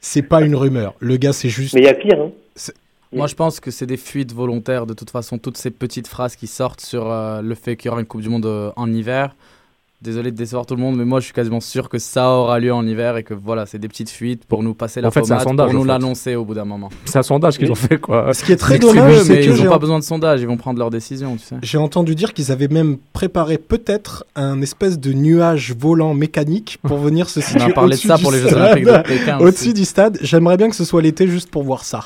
c'est 0.00 0.22
pas 0.22 0.40
une 0.42 0.54
rumeur. 0.54 0.94
Le 1.00 1.16
gars, 1.16 1.32
c'est 1.32 1.48
juste. 1.50 1.74
Mais 1.74 1.80
il 1.80 1.84
y 1.84 1.88
a 1.88 1.94
pire, 1.94 2.18
hein. 2.20 2.30
Moi, 3.12 3.26
je 3.26 3.34
pense 3.34 3.58
que 3.60 3.70
c'est 3.70 3.86
des 3.86 3.96
fuites 3.96 4.32
volontaires. 4.32 4.86
De 4.86 4.94
toute 4.94 5.10
façon, 5.10 5.38
toutes 5.38 5.56
ces 5.56 5.70
petites 5.70 6.06
phrases 6.06 6.36
qui 6.36 6.46
sortent 6.46 6.80
sur 6.80 7.10
euh, 7.10 7.42
le 7.42 7.54
fait 7.54 7.76
qu'il 7.76 7.88
y 7.88 7.92
aura 7.92 8.00
une 8.00 8.06
Coupe 8.06 8.20
du 8.20 8.28
Monde 8.28 8.46
euh, 8.46 8.70
en 8.76 8.90
hiver. 8.92 9.34
Désolé 10.02 10.30
de 10.30 10.36
décevoir 10.36 10.64
tout 10.64 10.74
le 10.76 10.80
monde, 10.80 10.96
mais 10.96 11.04
moi, 11.04 11.20
je 11.20 11.26
suis 11.26 11.34
quasiment 11.34 11.60
sûr 11.60 11.90
que 11.90 11.98
ça 11.98 12.30
aura 12.30 12.58
lieu 12.58 12.72
en 12.72 12.86
hiver 12.86 13.18
et 13.18 13.22
que 13.22 13.34
voilà, 13.34 13.66
c'est 13.66 13.78
des 13.78 13.88
petites 13.88 14.08
fuites 14.08 14.46
pour 14.46 14.62
nous 14.62 14.72
passer 14.72 15.02
la 15.02 15.08
En 15.08 15.10
fait, 15.10 15.24
c'est 15.24 15.32
un 15.32 15.36
pommade, 15.36 15.48
sondage, 15.48 15.66
pour 15.66 15.74
en 15.74 15.78
nous 15.78 15.82
fait. 15.84 15.88
l'annoncer 15.88 16.34
au 16.36 16.44
bout 16.46 16.54
d'un 16.54 16.64
moment. 16.64 16.88
C'est 17.04 17.18
un 17.18 17.22
sondage 17.22 17.58
qu'ils 17.58 17.70
ont 17.70 17.74
fait, 17.74 17.98
quoi. 17.98 18.32
Ce 18.32 18.42
qui 18.42 18.52
est 18.52 18.56
très 18.56 18.78
dommage, 18.78 19.18
c'est 19.24 19.28
mais 19.34 19.40
que 19.40 19.50
ils 19.50 19.62
n'ont 19.64 19.70
pas 19.70 19.78
besoin 19.78 19.98
de 19.98 20.04
sondage, 20.04 20.40
ils 20.40 20.46
vont 20.46 20.56
prendre 20.56 20.78
leurs 20.78 20.88
décisions, 20.88 21.36
tu 21.36 21.44
sais. 21.44 21.56
j'ai 21.60 21.76
entendu 21.76 22.14
dire 22.14 22.32
qu'ils 22.32 22.50
avaient 22.50 22.68
même 22.68 22.96
préparé 23.12 23.58
peut-être 23.58 24.24
un 24.36 24.62
espèce 24.62 24.98
de 24.98 25.12
nuage 25.12 25.74
volant 25.78 26.14
mécanique 26.14 26.78
pour 26.82 26.96
venir 27.06 27.28
se 27.28 27.40
On 27.40 27.42
situer 27.42 27.62
a 27.64 27.68
parlé 27.70 27.90
de 27.90 27.94
au-dessus 27.96 28.08
ça 28.08 28.16
du 28.16 28.22
pour 28.22 28.32
les 28.32 28.38
Jeux. 28.38 28.54
Olympiques 28.56 28.84
de 28.86 29.02
Pékin. 29.02 29.38
Au-dessus 29.40 29.74
du 29.74 29.84
stade, 29.84 30.16
j'aimerais 30.22 30.56
bien 30.56 30.70
que 30.70 30.76
ce 30.76 30.86
soit 30.86 31.02
l'été 31.02 31.28
juste 31.28 31.50
pour 31.50 31.62
voir 31.62 31.84
ça. 31.84 32.02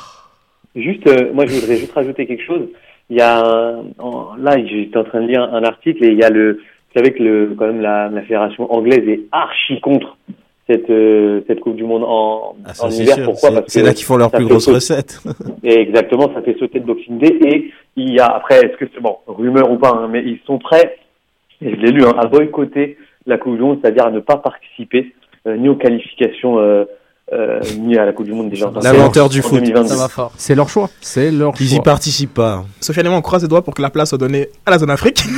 Juste, 0.74 1.06
euh, 1.06 1.32
moi, 1.32 1.46
je 1.46 1.54
voudrais 1.54 1.76
juste 1.76 1.92
rajouter 1.92 2.26
quelque 2.26 2.42
chose. 2.44 2.68
Il 3.10 3.16
y 3.16 3.20
a, 3.20 3.38
un- 3.44 3.84
en- 3.98 4.34
là, 4.36 4.56
j'étais 4.64 4.96
en 4.96 5.04
train 5.04 5.20
de 5.22 5.28
lire 5.28 5.42
un 5.42 5.62
article 5.62 6.04
et 6.04 6.08
il 6.08 6.18
y 6.18 6.24
a 6.24 6.30
le, 6.30 6.52
vous 6.54 6.96
savez 7.00 7.12
que 7.12 7.22
le, 7.22 7.54
quand 7.56 7.66
même 7.66 7.80
la, 7.80 8.08
la 8.08 8.22
fédération 8.22 8.72
anglaise 8.72 9.06
est 9.08 9.20
archi 9.32 9.80
contre 9.80 10.16
cette 10.66 10.88
euh, 10.88 11.42
cette 11.46 11.60
Coupe 11.60 11.76
du 11.76 11.84
Monde 11.84 12.04
en, 12.06 12.56
Ah, 12.64 12.72
ça, 12.72 12.86
en 12.86 12.90
hiver. 12.90 13.14
sûr. 13.16 13.24
Pourquoi? 13.26 13.62
C'est- 13.66 13.82
là 13.82 13.92
qu'ils 13.92 14.06
font 14.06 14.16
leurs 14.16 14.30
ça 14.30 14.38
plus 14.38 14.48
sauter- 14.48 14.74
recettes. 14.76 15.20
Et 15.62 15.78
exactement, 15.80 16.30
ça 16.34 16.40
fait 16.42 16.56
sauter 16.58 16.78
le 16.78 16.86
Boxing 16.86 17.18
Day. 17.18 17.38
Et 17.44 17.70
il 17.96 18.12
y 18.14 18.18
a, 18.20 18.26
après, 18.26 18.56
est-ce 18.64 18.76
que 18.78 18.86
c'est 18.94 19.00
bon, 19.02 19.16
rumeur 19.26 19.70
ou 19.70 19.76
pas, 19.76 19.90
hein, 19.90 20.08
mais 20.10 20.22
ils 20.24 20.40
sont 20.46 20.58
prêts, 20.58 20.96
et 21.60 21.70
je 21.70 21.76
l'ai 21.76 21.92
lu, 21.92 22.02
hein, 22.04 22.14
à 22.18 22.26
boycotter 22.26 22.96
la 23.26 23.36
Coupe 23.38 23.56
du 23.56 23.62
Monde, 23.62 23.78
c'est-à-dire 23.82 24.06
à 24.06 24.10
ne 24.10 24.20
pas 24.20 24.38
participer 24.38 25.12
euh, 25.46 25.56
ni 25.58 25.68
aux 25.68 25.76
qualifications, 25.76 26.58
euh, 27.32 27.60
ni 27.78 27.96
à 27.96 28.04
la 28.04 28.12
Coupe 28.12 28.26
du 28.26 28.32
Monde 28.34 28.50
déjà. 28.50 28.70
L'inventeur 28.82 29.30
du 29.30 29.40
foot. 29.40 29.60
2022. 29.60 29.88
Ça 29.88 29.96
va 29.96 30.08
fort. 30.08 30.32
C'est 30.36 30.54
leur 30.54 30.68
choix. 30.68 30.90
C'est 31.00 31.30
leur 31.30 31.54
Ils 31.58 31.74
y 31.74 31.80
participent 31.80 32.34
pas. 32.34 32.64
Sofiane 32.80 33.06
et 33.06 33.08
moi, 33.08 33.18
on 33.18 33.22
croise 33.22 33.42
les 33.42 33.48
doigts 33.48 33.64
pour 33.64 33.72
que 33.74 33.80
la 33.80 33.88
place 33.90 34.10
soit 34.10 34.18
donnée 34.18 34.50
à 34.66 34.70
la 34.70 34.78
zone 34.78 34.90
Afrique. 34.90 35.24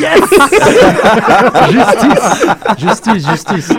justice, 1.70 2.46
justice, 2.78 3.28
justice. 3.28 3.72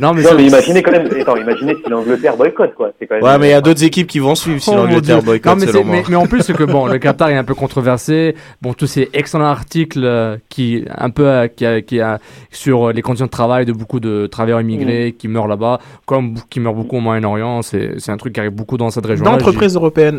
Non, 0.00 0.12
mais, 0.12 0.22
Non, 0.22 0.28
ça- 0.30 0.34
mais 0.34 0.46
imaginez 0.46 0.82
quand 0.82 0.90
même, 0.90 1.06
attends, 1.20 1.36
imaginez 1.36 1.74
si 1.82 1.88
l'Angleterre 1.88 2.36
boycotte, 2.36 2.74
quoi. 2.74 2.90
C'est 2.98 3.06
quand 3.06 3.14
même. 3.14 3.24
Ouais, 3.24 3.38
mais 3.38 3.46
il 3.48 3.50
y 3.50 3.54
a 3.54 3.60
d'autres 3.60 3.84
équipes 3.84 4.08
qui 4.08 4.18
vont 4.18 4.34
suivre 4.34 4.60
si 4.60 4.70
Oh, 4.72 4.76
l'Angleterre 4.76 5.22
boycotte, 5.22 5.52
Non, 5.54 5.60
mais, 5.60 5.66
selon 5.70 5.84
moi. 5.84 5.96
mais, 5.96 6.02
mais 6.08 6.16
en 6.16 6.26
plus, 6.26 6.40
c'est 6.42 6.52
que 6.56 6.64
bon, 6.64 6.86
le 6.86 6.98
Qatar 6.98 7.28
est 7.30 7.36
un 7.36 7.44
peu 7.44 7.54
controversé. 7.54 8.34
Bon, 8.60 8.72
tous 8.74 8.86
ces 8.88 9.08
excellents 9.12 9.44
articles 9.44 10.00
euh, 10.02 10.36
qui, 10.48 10.84
un 10.96 11.10
peu, 11.10 11.26
euh, 11.28 11.46
qui, 11.48 11.64
a- 11.64 11.80
qui 11.80 12.00
a, 12.00 12.18
sur 12.50 12.88
euh, 12.88 12.92
les 12.92 13.02
conditions 13.02 13.26
de 13.26 13.30
travail 13.30 13.66
de 13.66 13.72
beaucoup 13.72 14.00
de 14.00 14.26
travailleurs 14.26 14.60
immigrés 14.60 15.10
Mm. 15.10 15.12
qui 15.16 15.28
meurent 15.28 15.46
là-bas, 15.48 15.78
comme 16.06 16.34
qui 16.50 16.58
meurent 16.60 16.74
beaucoup 16.74 16.96
au 16.96 17.00
Moyen-Orient. 17.00 17.62
C'est, 17.62 17.94
c'est 17.98 18.10
un 18.10 18.16
truc 18.16 18.32
qui 18.32 18.40
arrive 18.40 18.52
beaucoup 18.52 18.76
dans 18.76 18.90
cette 18.90 19.06
région. 19.06 19.24
D'entreprises 19.24 19.76
européennes. 19.76 20.18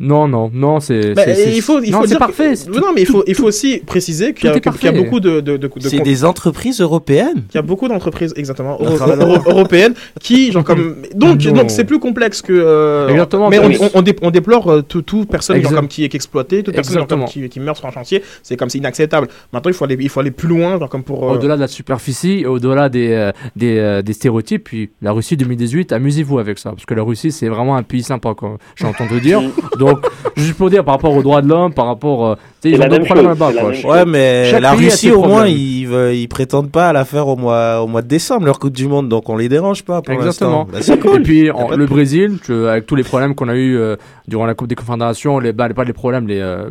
Non, 0.00 0.28
non, 0.28 0.48
non, 0.54 0.78
c'est. 0.78 1.12
Bah, 1.14 1.24
il 1.28 1.60
faut, 1.60 1.80
il 1.82 1.90
non, 1.90 1.98
faut 1.98 2.02
c'est 2.04 2.10
dire 2.10 2.18
parfait. 2.18 2.54
que- 2.54 2.78
non, 2.78 2.92
mais 2.94 3.00
il 3.02 3.06
faut, 3.06 3.24
il 3.26 3.34
faut 3.34 3.46
aussi 3.46 3.78
préciser 3.78 4.32
qu'il 4.32 4.44
y, 4.48 4.52
a- 4.52 4.56
y 4.56 4.92
beaucoup 4.92 5.18
de, 5.18 5.40
de, 5.40 5.56
de, 5.56 5.66
de 5.66 5.70
C'est 5.80 5.98
des 6.00 6.24
entreprises 6.24 6.80
européennes. 6.80 7.42
qu'il 7.48 7.56
y 7.56 7.58
a 7.58 7.62
beaucoup 7.62 7.88
d'entreprises 7.88 8.32
exactement 8.36 8.78
euro- 8.80 8.96
euro- 8.96 9.42
européennes 9.50 9.94
qui 10.20 10.52
genre 10.52 10.62
comme 10.62 10.96
donc 11.16 11.44
Non. 11.44 11.52
donc 11.52 11.70
c'est 11.70 11.84
plus 11.84 11.98
complexe 11.98 12.42
que 12.42 12.52
euh, 12.52 13.08
Exactement, 13.08 13.50
mais 13.50 13.58
on, 13.58 13.70
on, 13.84 13.90
on 13.94 14.02
dé- 14.02 14.14
on 14.22 14.30
déplore 14.30 14.68
euh, 14.70 14.82
tout, 14.82 15.02
tout 15.02 15.24
personne 15.24 15.60
genre 15.62 15.72
comme 15.74 15.88
qui 15.88 16.04
est 16.04 16.14
exploité 16.14 16.62
toute 16.62 16.74
personne 16.74 16.94
genre 16.98 17.06
comme 17.08 17.22
Exactement. 17.22 17.46
qui, 17.46 17.50
qui 17.50 17.60
meurt 17.60 17.76
sur 17.78 17.86
un 17.86 17.90
chantier 17.90 18.22
c'est 18.42 18.56
comme 18.56 18.68
c'est 18.70 18.78
inacceptable 18.78 19.26
maintenant 19.52 19.70
il 19.70 19.74
faut 19.74 19.84
aller 19.84 19.96
il 19.98 20.08
faut 20.08 20.20
aller 20.20 20.30
plus 20.30 20.48
loin 20.48 20.78
genre 20.78 20.88
comme 20.88 21.02
pour 21.02 21.28
euh, 21.28 21.34
Au-delà 21.34 21.56
de 21.56 21.60
la 21.60 21.66
superficie, 21.68 22.46
au-delà 22.46 22.88
des, 22.88 23.08
euh, 23.12 23.32
des, 23.56 23.78
euh, 23.78 24.02
des 24.02 24.12
stéréotypes, 24.12 24.64
puis 24.64 24.90
la 25.02 25.12
Russie 25.12 25.36
2018, 25.36 25.92
amusez-vous 25.92 26.38
avec 26.38 26.58
ça, 26.58 26.70
parce 26.70 26.84
que 26.86 26.94
la 26.94 27.02
Russie, 27.02 27.32
c'est 27.32 27.48
vraiment 27.48 27.76
un 27.76 27.82
pays 27.82 28.02
sympa, 28.02 28.34
quoi. 28.34 28.58
J'ai 28.76 28.86
entendu 28.86 29.20
dire. 29.20 29.40
Donc, 29.78 29.87
Donc, 29.88 30.06
juste 30.36 30.54
pour 30.56 30.70
dire, 30.70 30.84
par 30.84 30.94
rapport 30.94 31.14
aux 31.14 31.22
droits 31.22 31.42
de 31.42 31.48
l'homme, 31.48 31.72
par 31.72 31.86
rapport. 31.86 32.26
euh, 32.26 32.34
tu 32.60 32.70
sais, 32.70 32.74
ils 32.74 32.80
ont 32.80 32.84
d'autres 32.88 32.92
même 32.98 33.04
problèmes 33.04 33.26
là-bas, 33.28 33.50
Ouais, 33.84 34.04
mais 34.06 34.44
Chaque 34.50 34.60
la 34.62 34.72
Russie, 34.72 35.10
au 35.10 35.22
moins, 35.24 35.46
ils, 35.46 35.86
veulent- 35.86 36.14
ils 36.14 36.28
prétendent 36.28 36.70
pas 36.70 36.88
à 36.88 36.92
la 36.92 37.04
faire 37.04 37.28
au 37.28 37.36
mois, 37.36 37.80
au 37.82 37.86
mois 37.86 38.02
de 38.02 38.08
décembre, 38.08 38.46
leur 38.46 38.58
Coupe 38.58 38.72
du 38.74 38.86
Monde, 38.88 39.08
donc 39.08 39.28
on 39.28 39.36
les 39.36 39.48
dérange 39.48 39.84
pas 39.84 40.02
pour 40.02 40.14
Exactement. 40.14 40.66
l'instant. 40.66 40.68
Bah, 40.72 40.78
c'est 40.82 40.98
cool. 41.00 41.20
Et 41.20 41.22
puis 41.22 41.50
en- 41.50 41.70
le. 41.70 41.86
Brésil, 41.86 42.38
tu- 42.44 42.66
avec 42.66 42.86
tous 42.86 42.94
les 42.96 43.02
problèmes 43.04 43.34
qu'on 43.34 43.48
a 43.48 43.54
eu 43.54 43.76
euh, 43.76 43.96
durant 44.28 44.46
la 44.46 44.54
Coupe 44.54 44.68
des 44.68 44.74
Confédérations, 44.74 45.38
les, 45.38 45.52
bah, 45.52 45.68
pas 45.70 45.84
les 45.84 45.92
problèmes, 45.92 46.26
les 46.28 46.38
euh, 46.40 46.68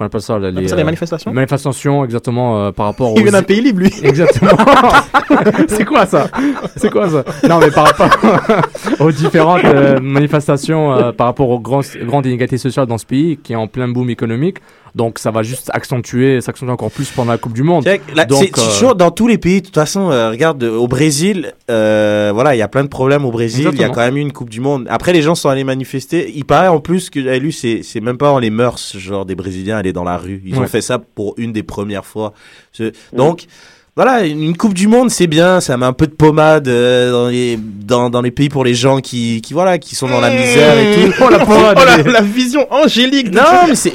qu'on 0.00 0.06
appelle 0.06 0.20
ça, 0.22 0.38
les, 0.38 0.66
ça 0.66 0.76
euh, 0.76 0.84
manifestations 0.84 1.30
manifestations, 1.32 2.04
exactement 2.04 2.58
euh, 2.58 2.72
par 2.72 2.86
rapport 2.86 3.12
Il 3.16 3.22
vient 3.22 3.32
d'un 3.32 3.42
pays 3.42 3.60
libre, 3.60 3.80
lui. 3.80 3.92
Exactement. 4.02 4.52
c'est 5.68 5.84
quoi 5.84 6.06
ça? 6.06 6.28
C'est 6.76 6.90
quoi 6.90 7.08
ça? 7.10 7.22
Non, 7.46 7.58
mais 7.60 7.70
par 7.70 7.84
rapport 7.84 8.08
aux 9.00 9.12
différentes 9.12 9.64
euh, 9.64 10.00
manifestations, 10.00 10.92
euh, 10.94 11.12
par 11.12 11.26
rapport 11.26 11.50
aux 11.50 11.60
grands- 11.60 11.82
grandes 12.02 12.24
inégalités 12.26 12.56
sociales 12.58 12.86
dans 12.86 12.96
ce 12.98 13.04
pays, 13.04 13.36
qui 13.36 13.52
est 13.52 13.56
en 13.56 13.66
plein 13.66 13.88
boom 13.88 14.08
économique, 14.08 14.56
donc 14.94 15.18
ça 15.18 15.30
va 15.30 15.42
juste 15.42 15.70
accentuer, 15.72 16.40
s'accentuer 16.40 16.72
encore 16.72 16.90
plus 16.90 17.10
pendant 17.10 17.32
la 17.32 17.38
Coupe 17.38 17.52
du 17.52 17.62
Monde. 17.62 17.84
C'est 17.84 18.00
c'est 18.06 18.58
euh, 18.58 18.72
toujours 18.72 18.94
dans 18.94 19.10
tous 19.10 19.26
les 19.26 19.38
pays. 19.38 19.60
De 19.60 19.66
toute 19.66 19.74
façon, 19.74 20.10
euh, 20.10 20.30
regarde 20.30 20.62
euh, 20.62 20.76
au 20.76 20.88
Brésil, 20.88 21.52
euh, 21.70 22.30
voilà, 22.34 22.54
il 22.54 22.58
y 22.58 22.62
a 22.62 22.68
plein 22.68 22.84
de 22.84 22.88
problèmes 22.88 23.24
au 23.24 23.30
Brésil. 23.30 23.68
Il 23.72 23.80
y 23.80 23.84
a 23.84 23.88
quand 23.88 24.00
même 24.00 24.16
eu 24.16 24.20
une 24.20 24.32
Coupe 24.32 24.50
du 24.50 24.60
Monde. 24.60 24.86
Après, 24.88 25.12
les 25.12 25.22
gens 25.22 25.34
sont 25.34 25.48
allés 25.48 25.64
manifester. 25.64 26.32
Il 26.34 26.44
paraît 26.44 26.68
en 26.68 26.80
plus 26.80 27.10
que 27.10 27.22
j'avais 27.22 27.38
lu, 27.38 27.52
c'est 27.52 27.82
c'est 27.82 28.00
même 28.00 28.18
pas 28.18 28.26
dans 28.26 28.38
les 28.38 28.50
mœurs, 28.50 28.96
genre 28.96 29.24
des 29.24 29.34
Brésiliens 29.34 29.78
aller 29.78 29.92
dans 29.92 30.04
la 30.04 30.16
rue. 30.16 30.42
Ils 30.44 30.58
ont 30.58 30.66
fait 30.66 30.82
ça 30.82 30.98
pour 30.98 31.34
une 31.36 31.52
des 31.52 31.62
premières 31.62 32.06
fois. 32.06 32.32
Donc. 33.12 33.46
Voilà, 34.02 34.24
une 34.24 34.56
Coupe 34.56 34.72
du 34.72 34.88
Monde, 34.88 35.10
c'est 35.10 35.26
bien, 35.26 35.60
ça 35.60 35.76
met 35.76 35.84
un 35.84 35.92
peu 35.92 36.06
de 36.06 36.12
pommade 36.14 36.66
euh, 36.68 37.12
dans, 37.12 37.28
les, 37.28 37.58
dans, 37.58 38.08
dans 38.08 38.22
les 38.22 38.30
pays 38.30 38.48
pour 38.48 38.64
les 38.64 38.72
gens 38.72 39.00
qui, 39.00 39.42
qui, 39.42 39.52
voilà, 39.52 39.76
qui 39.76 39.94
sont 39.94 40.08
dans 40.08 40.22
la 40.22 40.30
misère 40.30 40.78
et 40.78 40.94
tout. 41.10 41.12
Oh 41.22 41.28
la, 41.28 41.38
oh, 41.46 41.74
la, 42.06 42.10
la 42.10 42.20
vision 42.22 42.66
angélique. 42.70 43.30
Non, 43.30 43.42
mais 43.68 43.74
c'est, 43.74 43.92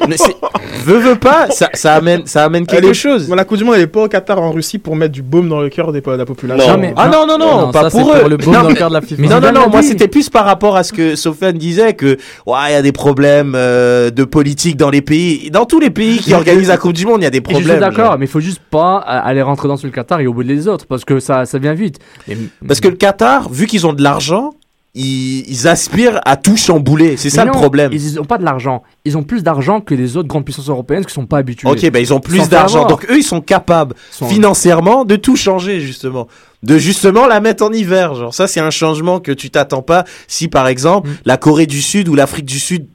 veux, 0.84 0.98
veux 0.98 1.16
pas, 1.16 1.50
ça, 1.50 1.70
ça 1.74 1.94
amène, 1.94 2.22
ça 2.26 2.44
amène 2.44 2.66
quelque 2.66 2.90
est- 2.90 2.94
chose. 2.94 3.26
Bon, 3.26 3.34
la 3.34 3.44
Coupe 3.44 3.58
du 3.58 3.64
Monde, 3.64 3.74
elle 3.74 3.80
est 3.80 3.86
pas 3.88 4.04
au 4.04 4.08
Qatar, 4.08 4.40
en 4.40 4.52
Russie, 4.52 4.78
pour 4.78 4.94
mettre 4.94 5.10
du 5.10 5.22
baume 5.22 5.48
dans 5.48 5.60
le 5.60 5.70
cœur 5.70 5.90
des- 5.90 6.00
de 6.00 6.10
la 6.12 6.24
population. 6.24 6.74
Non, 6.74 6.78
mais- 6.78 6.94
Ah 6.96 7.08
non, 7.08 7.26
non, 7.26 7.36
non, 7.36 7.72
pas 7.72 7.90
ça, 7.90 7.98
pour 7.98 8.14
eux. 8.14 8.20
pour 8.20 8.28
le 8.28 8.36
baume 8.36 8.54
Non, 8.54 8.62
dans 8.62 8.68
le 8.68 8.74
cœur 8.76 8.90
de 8.90 8.94
la 8.94 9.00
FIFA. 9.00 9.20
Mais 9.22 9.26
non, 9.26 9.40
non, 9.40 9.50
non, 9.50 9.68
moi 9.68 9.82
c'était 9.82 10.06
plus 10.06 10.30
par 10.30 10.44
rapport 10.44 10.76
à 10.76 10.84
ce 10.84 10.92
que 10.92 11.16
Sofiane 11.16 11.58
disait 11.58 11.94
que, 11.94 12.16
ouais, 12.46 12.58
il 12.68 12.72
y 12.74 12.76
a 12.76 12.82
des 12.82 12.92
problèmes 12.92 13.54
euh, 13.56 14.10
de 14.10 14.22
politique 14.22 14.76
dans 14.76 14.90
les 14.90 15.02
pays. 15.02 15.50
Dans 15.50 15.64
tous 15.64 15.80
les 15.80 15.90
pays 15.90 16.18
qui 16.18 16.32
organisent 16.32 16.68
la 16.68 16.76
Coupe 16.76 16.92
du 16.92 17.06
Monde, 17.06 17.22
il 17.22 17.24
y 17.24 17.26
a 17.26 17.30
des 17.30 17.38
Et 17.38 17.42
je 17.44 17.50
problèmes. 17.50 17.70
suis 17.70 17.80
d'accord, 17.80 18.16
mais 18.20 18.26
il 18.26 18.30
faut 18.30 18.38
juste 18.38 18.60
pas 18.70 18.98
euh, 18.98 19.20
aller 19.28 19.42
rentrer 19.42 19.66
dans 19.66 19.74
le 19.82 19.95
Qatar 19.96 20.20
et 20.20 20.26
au 20.26 20.34
bout 20.34 20.44
des 20.44 20.68
autres, 20.68 20.86
parce 20.86 21.04
que 21.04 21.18
ça, 21.20 21.44
ça 21.46 21.58
vient 21.58 21.74
vite. 21.74 21.98
Et- 22.28 22.36
Parce 22.68 22.80
que 22.80 22.88
le 22.88 22.96
Qatar, 22.96 23.48
vu 23.50 23.66
qu'ils 23.66 23.86
ont 23.86 23.92
de 23.92 24.02
l'argent, 24.02 24.52
ils, 24.98 25.44
ils 25.50 25.68
aspirent 25.68 26.20
à 26.24 26.36
tout 26.36 26.56
chambouler. 26.56 27.16
C'est 27.18 27.28
ça 27.28 27.44
le 27.44 27.50
problème. 27.50 27.92
Ils 27.92 28.18
ont 28.18 28.24
pas 28.24 28.38
de 28.38 28.44
l'argent. 28.44 28.82
Ils 29.04 29.18
ont 29.18 29.22
plus 29.24 29.42
d'argent 29.42 29.80
que 29.82 29.94
les 29.94 30.16
autres 30.16 30.28
grandes 30.28 30.44
puissances 30.46 30.70
européennes 30.70 31.04
qui 31.04 31.12
sont 31.12 31.26
pas 31.26 31.36
habituées. 31.38 31.68
Ok, 31.68 31.90
ben 31.90 32.00
ils 32.00 32.14
ont 32.14 32.20
plus 32.20 32.48
d'argent. 32.48 32.86
Donc 32.86 33.04
eux, 33.10 33.18
ils 33.18 33.22
sont 33.22 33.42
capables 33.42 33.94
sont- 34.10 34.26
financièrement 34.26 35.04
de 35.04 35.16
tout 35.16 35.36
changer, 35.36 35.80
justement. 35.80 36.28
De 36.62 36.78
justement 36.78 37.26
la 37.26 37.40
mettre 37.40 37.62
en 37.64 37.72
hiver. 37.72 38.14
Genre, 38.14 38.32
ça, 38.32 38.46
c'est 38.46 38.60
un 38.60 38.70
changement 38.70 39.20
que 39.20 39.32
tu 39.32 39.50
t'attends 39.50 39.82
pas. 39.82 40.04
Si, 40.28 40.48
par 40.48 40.66
exemple, 40.66 41.10
Mm. 41.10 41.14
la 41.26 41.36
Corée 41.36 41.66
du 41.66 41.82
Sud 41.82 42.08
ou 42.08 42.14
l'Afrique 42.14 42.46
du 42.46 42.58
Sud 42.58 42.86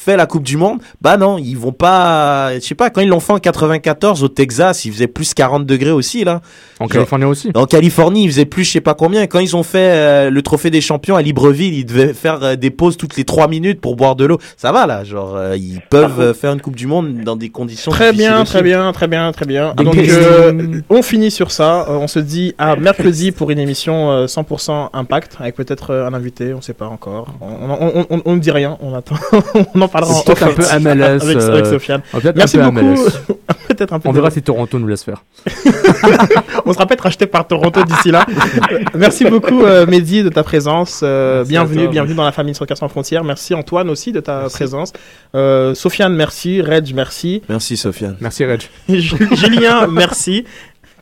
fait 0.00 0.16
la 0.16 0.26
Coupe 0.26 0.42
du 0.44 0.56
Monde, 0.56 0.80
bah 1.02 1.16
non, 1.16 1.36
ils 1.38 1.56
vont 1.58 1.72
pas, 1.72 2.54
je 2.54 2.60
sais 2.60 2.74
pas, 2.74 2.88
quand 2.90 3.00
ils 3.02 3.08
l'ont 3.08 3.20
fait 3.20 3.32
en 3.34 3.38
94 3.38 4.22
au 4.24 4.28
Texas, 4.28 4.84
il 4.84 4.92
faisait 4.92 5.06
plus 5.06 5.34
40 5.34 5.66
degrés 5.66 5.90
aussi, 5.90 6.24
là. 6.24 6.40
En 6.78 6.88
Californie 6.88 7.24
aussi. 7.26 7.50
En 7.54 7.66
Californie, 7.66 8.24
il 8.24 8.30
faisait 8.30 8.46
plus 8.46 8.64
je 8.64 8.70
sais 8.72 8.80
pas 8.80 8.94
combien. 8.94 9.26
Quand 9.26 9.38
ils 9.40 9.54
ont 9.56 9.62
fait 9.62 9.78
euh, 9.92 10.30
le 10.30 10.42
trophée 10.42 10.70
des 10.70 10.80
champions 10.80 11.16
à 11.16 11.22
Libreville, 11.22 11.74
ils 11.74 11.84
devaient 11.84 12.14
faire 12.14 12.42
euh, 12.42 12.56
des 12.56 12.70
pauses 12.70 12.96
toutes 12.96 13.16
les 13.18 13.24
3 13.24 13.48
minutes 13.48 13.80
pour 13.80 13.96
boire 13.96 14.16
de 14.16 14.24
l'eau. 14.24 14.38
Ça 14.56 14.72
va 14.72 14.86
là, 14.86 15.04
genre 15.04 15.36
euh, 15.36 15.56
ils 15.56 15.80
peuvent 15.90 16.20
euh, 16.20 16.34
faire 16.34 16.52
une 16.52 16.60
Coupe 16.62 16.76
du 16.76 16.86
Monde 16.86 17.20
dans 17.22 17.36
des 17.36 17.50
conditions 17.50 17.90
Très 17.92 18.12
bien, 18.14 18.42
aussi. 18.42 18.52
très 18.52 18.62
bien, 18.62 18.90
très 18.92 19.08
bien, 19.08 19.30
très 19.32 19.44
bien. 19.44 19.74
Donc, 19.74 19.96
euh, 19.98 20.80
on 20.88 21.02
finit 21.02 21.30
sur 21.30 21.50
ça. 21.50 21.86
Euh, 21.90 21.98
on 21.98 22.08
se 22.08 22.18
dit 22.18 22.54
à 22.58 22.76
mercredi 22.76 23.32
pour 23.32 23.50
une 23.50 23.58
émission 23.58 24.10
euh, 24.10 24.26
100% 24.26 24.88
Impact, 24.94 25.36
avec 25.40 25.54
peut-être 25.56 25.90
euh, 25.90 26.06
un 26.06 26.14
invité, 26.14 26.54
on 26.54 26.62
sait 26.62 26.72
pas 26.72 26.86
encore. 26.86 27.28
On 27.42 27.46
on, 27.46 27.92
on, 28.00 28.06
on- 28.16 28.22
on 28.24 28.34
ne 28.36 28.40
dit 28.40 28.50
rien, 28.50 28.78
on 28.80 28.94
attend. 28.94 29.16
on 29.74 29.80
en 29.82 29.88
parlera 29.90 30.12
en 30.12 30.14
C'est 30.16 30.24
peut-être 30.24 30.42
un 30.44 30.48
off 30.48 30.54
peu 30.56 30.78
MLS. 30.80 31.22
avec, 31.22 31.36
euh, 31.36 31.52
avec 31.52 31.66
Sofiane. 31.66 32.00
peut-être 32.12 32.36
Merci 32.36 32.58
un 32.60 32.70
peu 32.72 32.80
beaucoup. 32.82 33.04
Peut-être 33.68 33.92
un 33.94 34.00
peu 34.00 34.08
On 34.08 34.12
verra 34.12 34.30
si 34.32 34.42
Toronto 34.42 34.78
nous 34.80 34.88
laisse 34.88 35.04
faire. 35.04 35.22
on 36.66 36.72
sera 36.72 36.86
peut-être 36.86 37.02
racheté 37.02 37.26
par 37.26 37.46
Toronto 37.46 37.82
d'ici 37.84 38.10
là. 38.10 38.26
Euh, 38.72 38.78
Merci 38.94 39.24
beaucoup 39.24 39.62
euh, 39.64 39.86
Mehdi 39.86 40.22
de 40.24 40.28
ta 40.28 40.42
présence. 40.42 41.00
Euh, 41.04 41.44
bienvenue, 41.44 41.84
toi. 41.84 41.92
bienvenue 41.92 42.14
dans 42.14 42.24
la 42.24 42.32
famille 42.32 42.54
Soccer 42.54 42.76
sans 42.76 42.88
frontières. 42.88 43.22
Merci 43.22 43.54
Antoine 43.54 43.88
aussi 43.88 44.10
de 44.10 44.18
ta 44.20 44.48
présence. 44.52 44.92
Euh, 45.36 45.74
Sofiane, 45.74 46.14
merci. 46.14 46.60
Reg, 46.62 46.92
merci. 46.94 47.42
Merci 47.48 47.76
Sofiane. 47.76 48.16
Merci 48.20 48.44
Reg. 48.44 48.62
Ju- 48.88 49.28
Julien, 49.36 49.86
merci. 49.86 50.44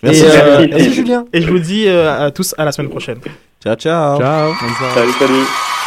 Merci, 0.03 0.21
et, 0.23 0.27
euh, 0.27 0.61
Julien. 0.61 0.61
et- 0.61 0.69
Merci, 0.69 0.93
Julien. 0.95 1.25
Et 1.33 1.41
je 1.43 1.51
vous 1.51 1.59
dis 1.59 1.85
euh, 1.89 2.27
à 2.27 2.31
tous 2.31 2.55
à 2.59 2.65
la 2.67 2.73
semaine 2.73 2.91
prochaine. 2.91 3.19
Ciao 3.65 3.75
ciao. 3.77 4.19
Ciao. 4.21 4.53
Salut, 4.95 5.13
salut. 5.19 5.78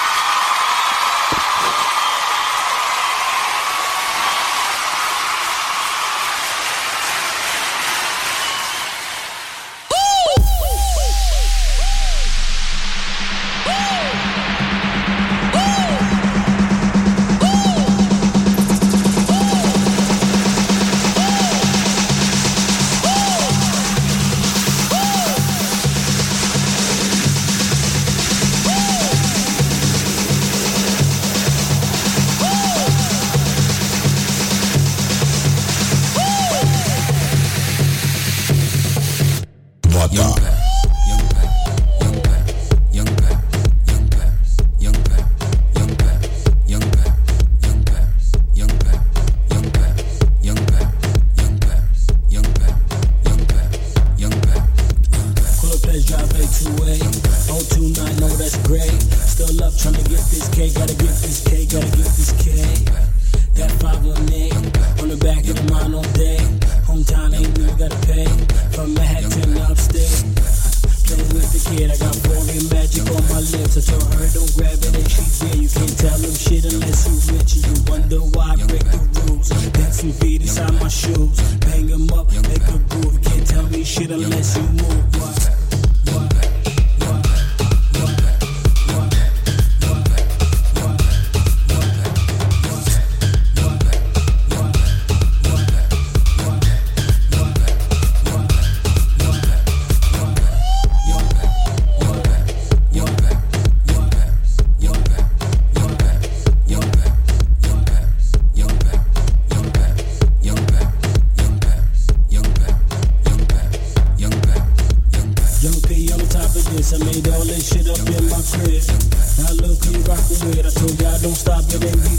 Who 120.29 120.47
you. 120.51 120.61
I 120.61 120.69
told 120.69 120.99
you 120.99 121.07
I 121.07 121.17
don't 121.17 121.35
stop 121.35 121.63
it 121.69 121.83
and 121.83 122.01
we. 122.05 122.15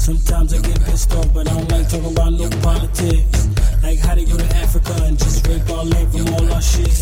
Sometimes 0.00 0.54
I 0.54 0.58
get 0.62 0.80
pissed 0.84 1.12
off, 1.14 1.32
but 1.34 1.48
I 1.48 1.54
don't 1.54 1.70
like 1.70 1.88
talking 1.88 2.12
about 2.12 2.32
no 2.32 2.48
politics. 2.62 3.48
Like 3.82 3.98
how 4.00 4.14
they 4.14 4.24
go 4.24 4.36
to 4.36 4.56
Africa 4.56 4.94
and 5.04 5.18
just 5.18 5.46
rape 5.46 5.68
our 5.70 5.84
land 5.84 6.12
from 6.12 6.28
all 6.34 6.52
our 6.52 6.62
shit. 6.62 6.94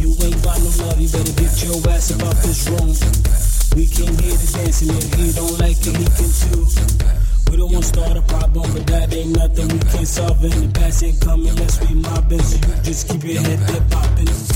You 0.00 0.14
ain't 0.24 0.42
got 0.42 0.58
no 0.60 0.70
love, 0.84 1.00
you 1.00 1.08
better 1.08 1.34
get 1.36 1.52
your 1.64 1.76
ass 1.90 2.10
about 2.10 2.36
this 2.44 2.68
room. 2.68 2.92
We 3.76 3.86
came 3.86 4.14
here 4.18 4.36
to 4.36 4.48
dance 4.52 4.82
and 4.82 4.90
if 4.92 5.14
he 5.14 5.32
don't 5.32 5.58
like 5.58 5.80
it, 5.80 5.96
he 5.96 6.06
can 6.16 6.30
too. 6.32 6.64
We 7.50 7.56
don't 7.56 7.72
want 7.72 7.84
to 7.84 7.90
start 7.90 8.16
a 8.16 8.22
problem, 8.22 8.72
but 8.72 8.86
that 8.86 9.12
ain't 9.14 9.36
nothing 9.36 9.68
we 9.68 9.78
can't 9.78 10.08
solve. 10.08 10.42
And 10.42 10.52
the 10.52 10.78
past 10.78 11.02
ain't 11.02 11.20
coming 11.20 11.48
unless 11.48 11.80
we 11.86 11.94
mobbing. 11.94 12.42
So 12.42 12.56
you 12.56 12.82
just 12.82 13.08
keep 13.08 13.22
your 13.22 13.42
head 13.42 13.60
popping, 13.90 14.26
popping, 14.26 14.53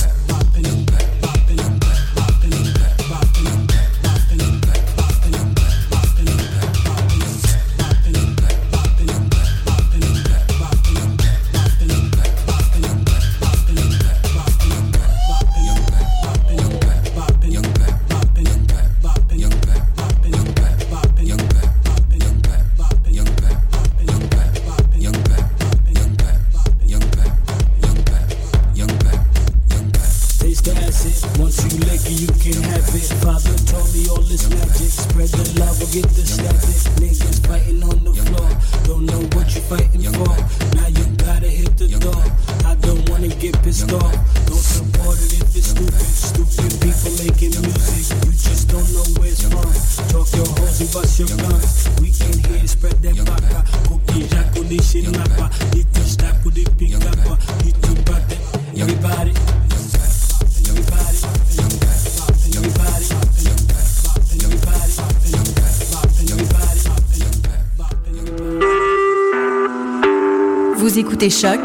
Choc 71.31 71.58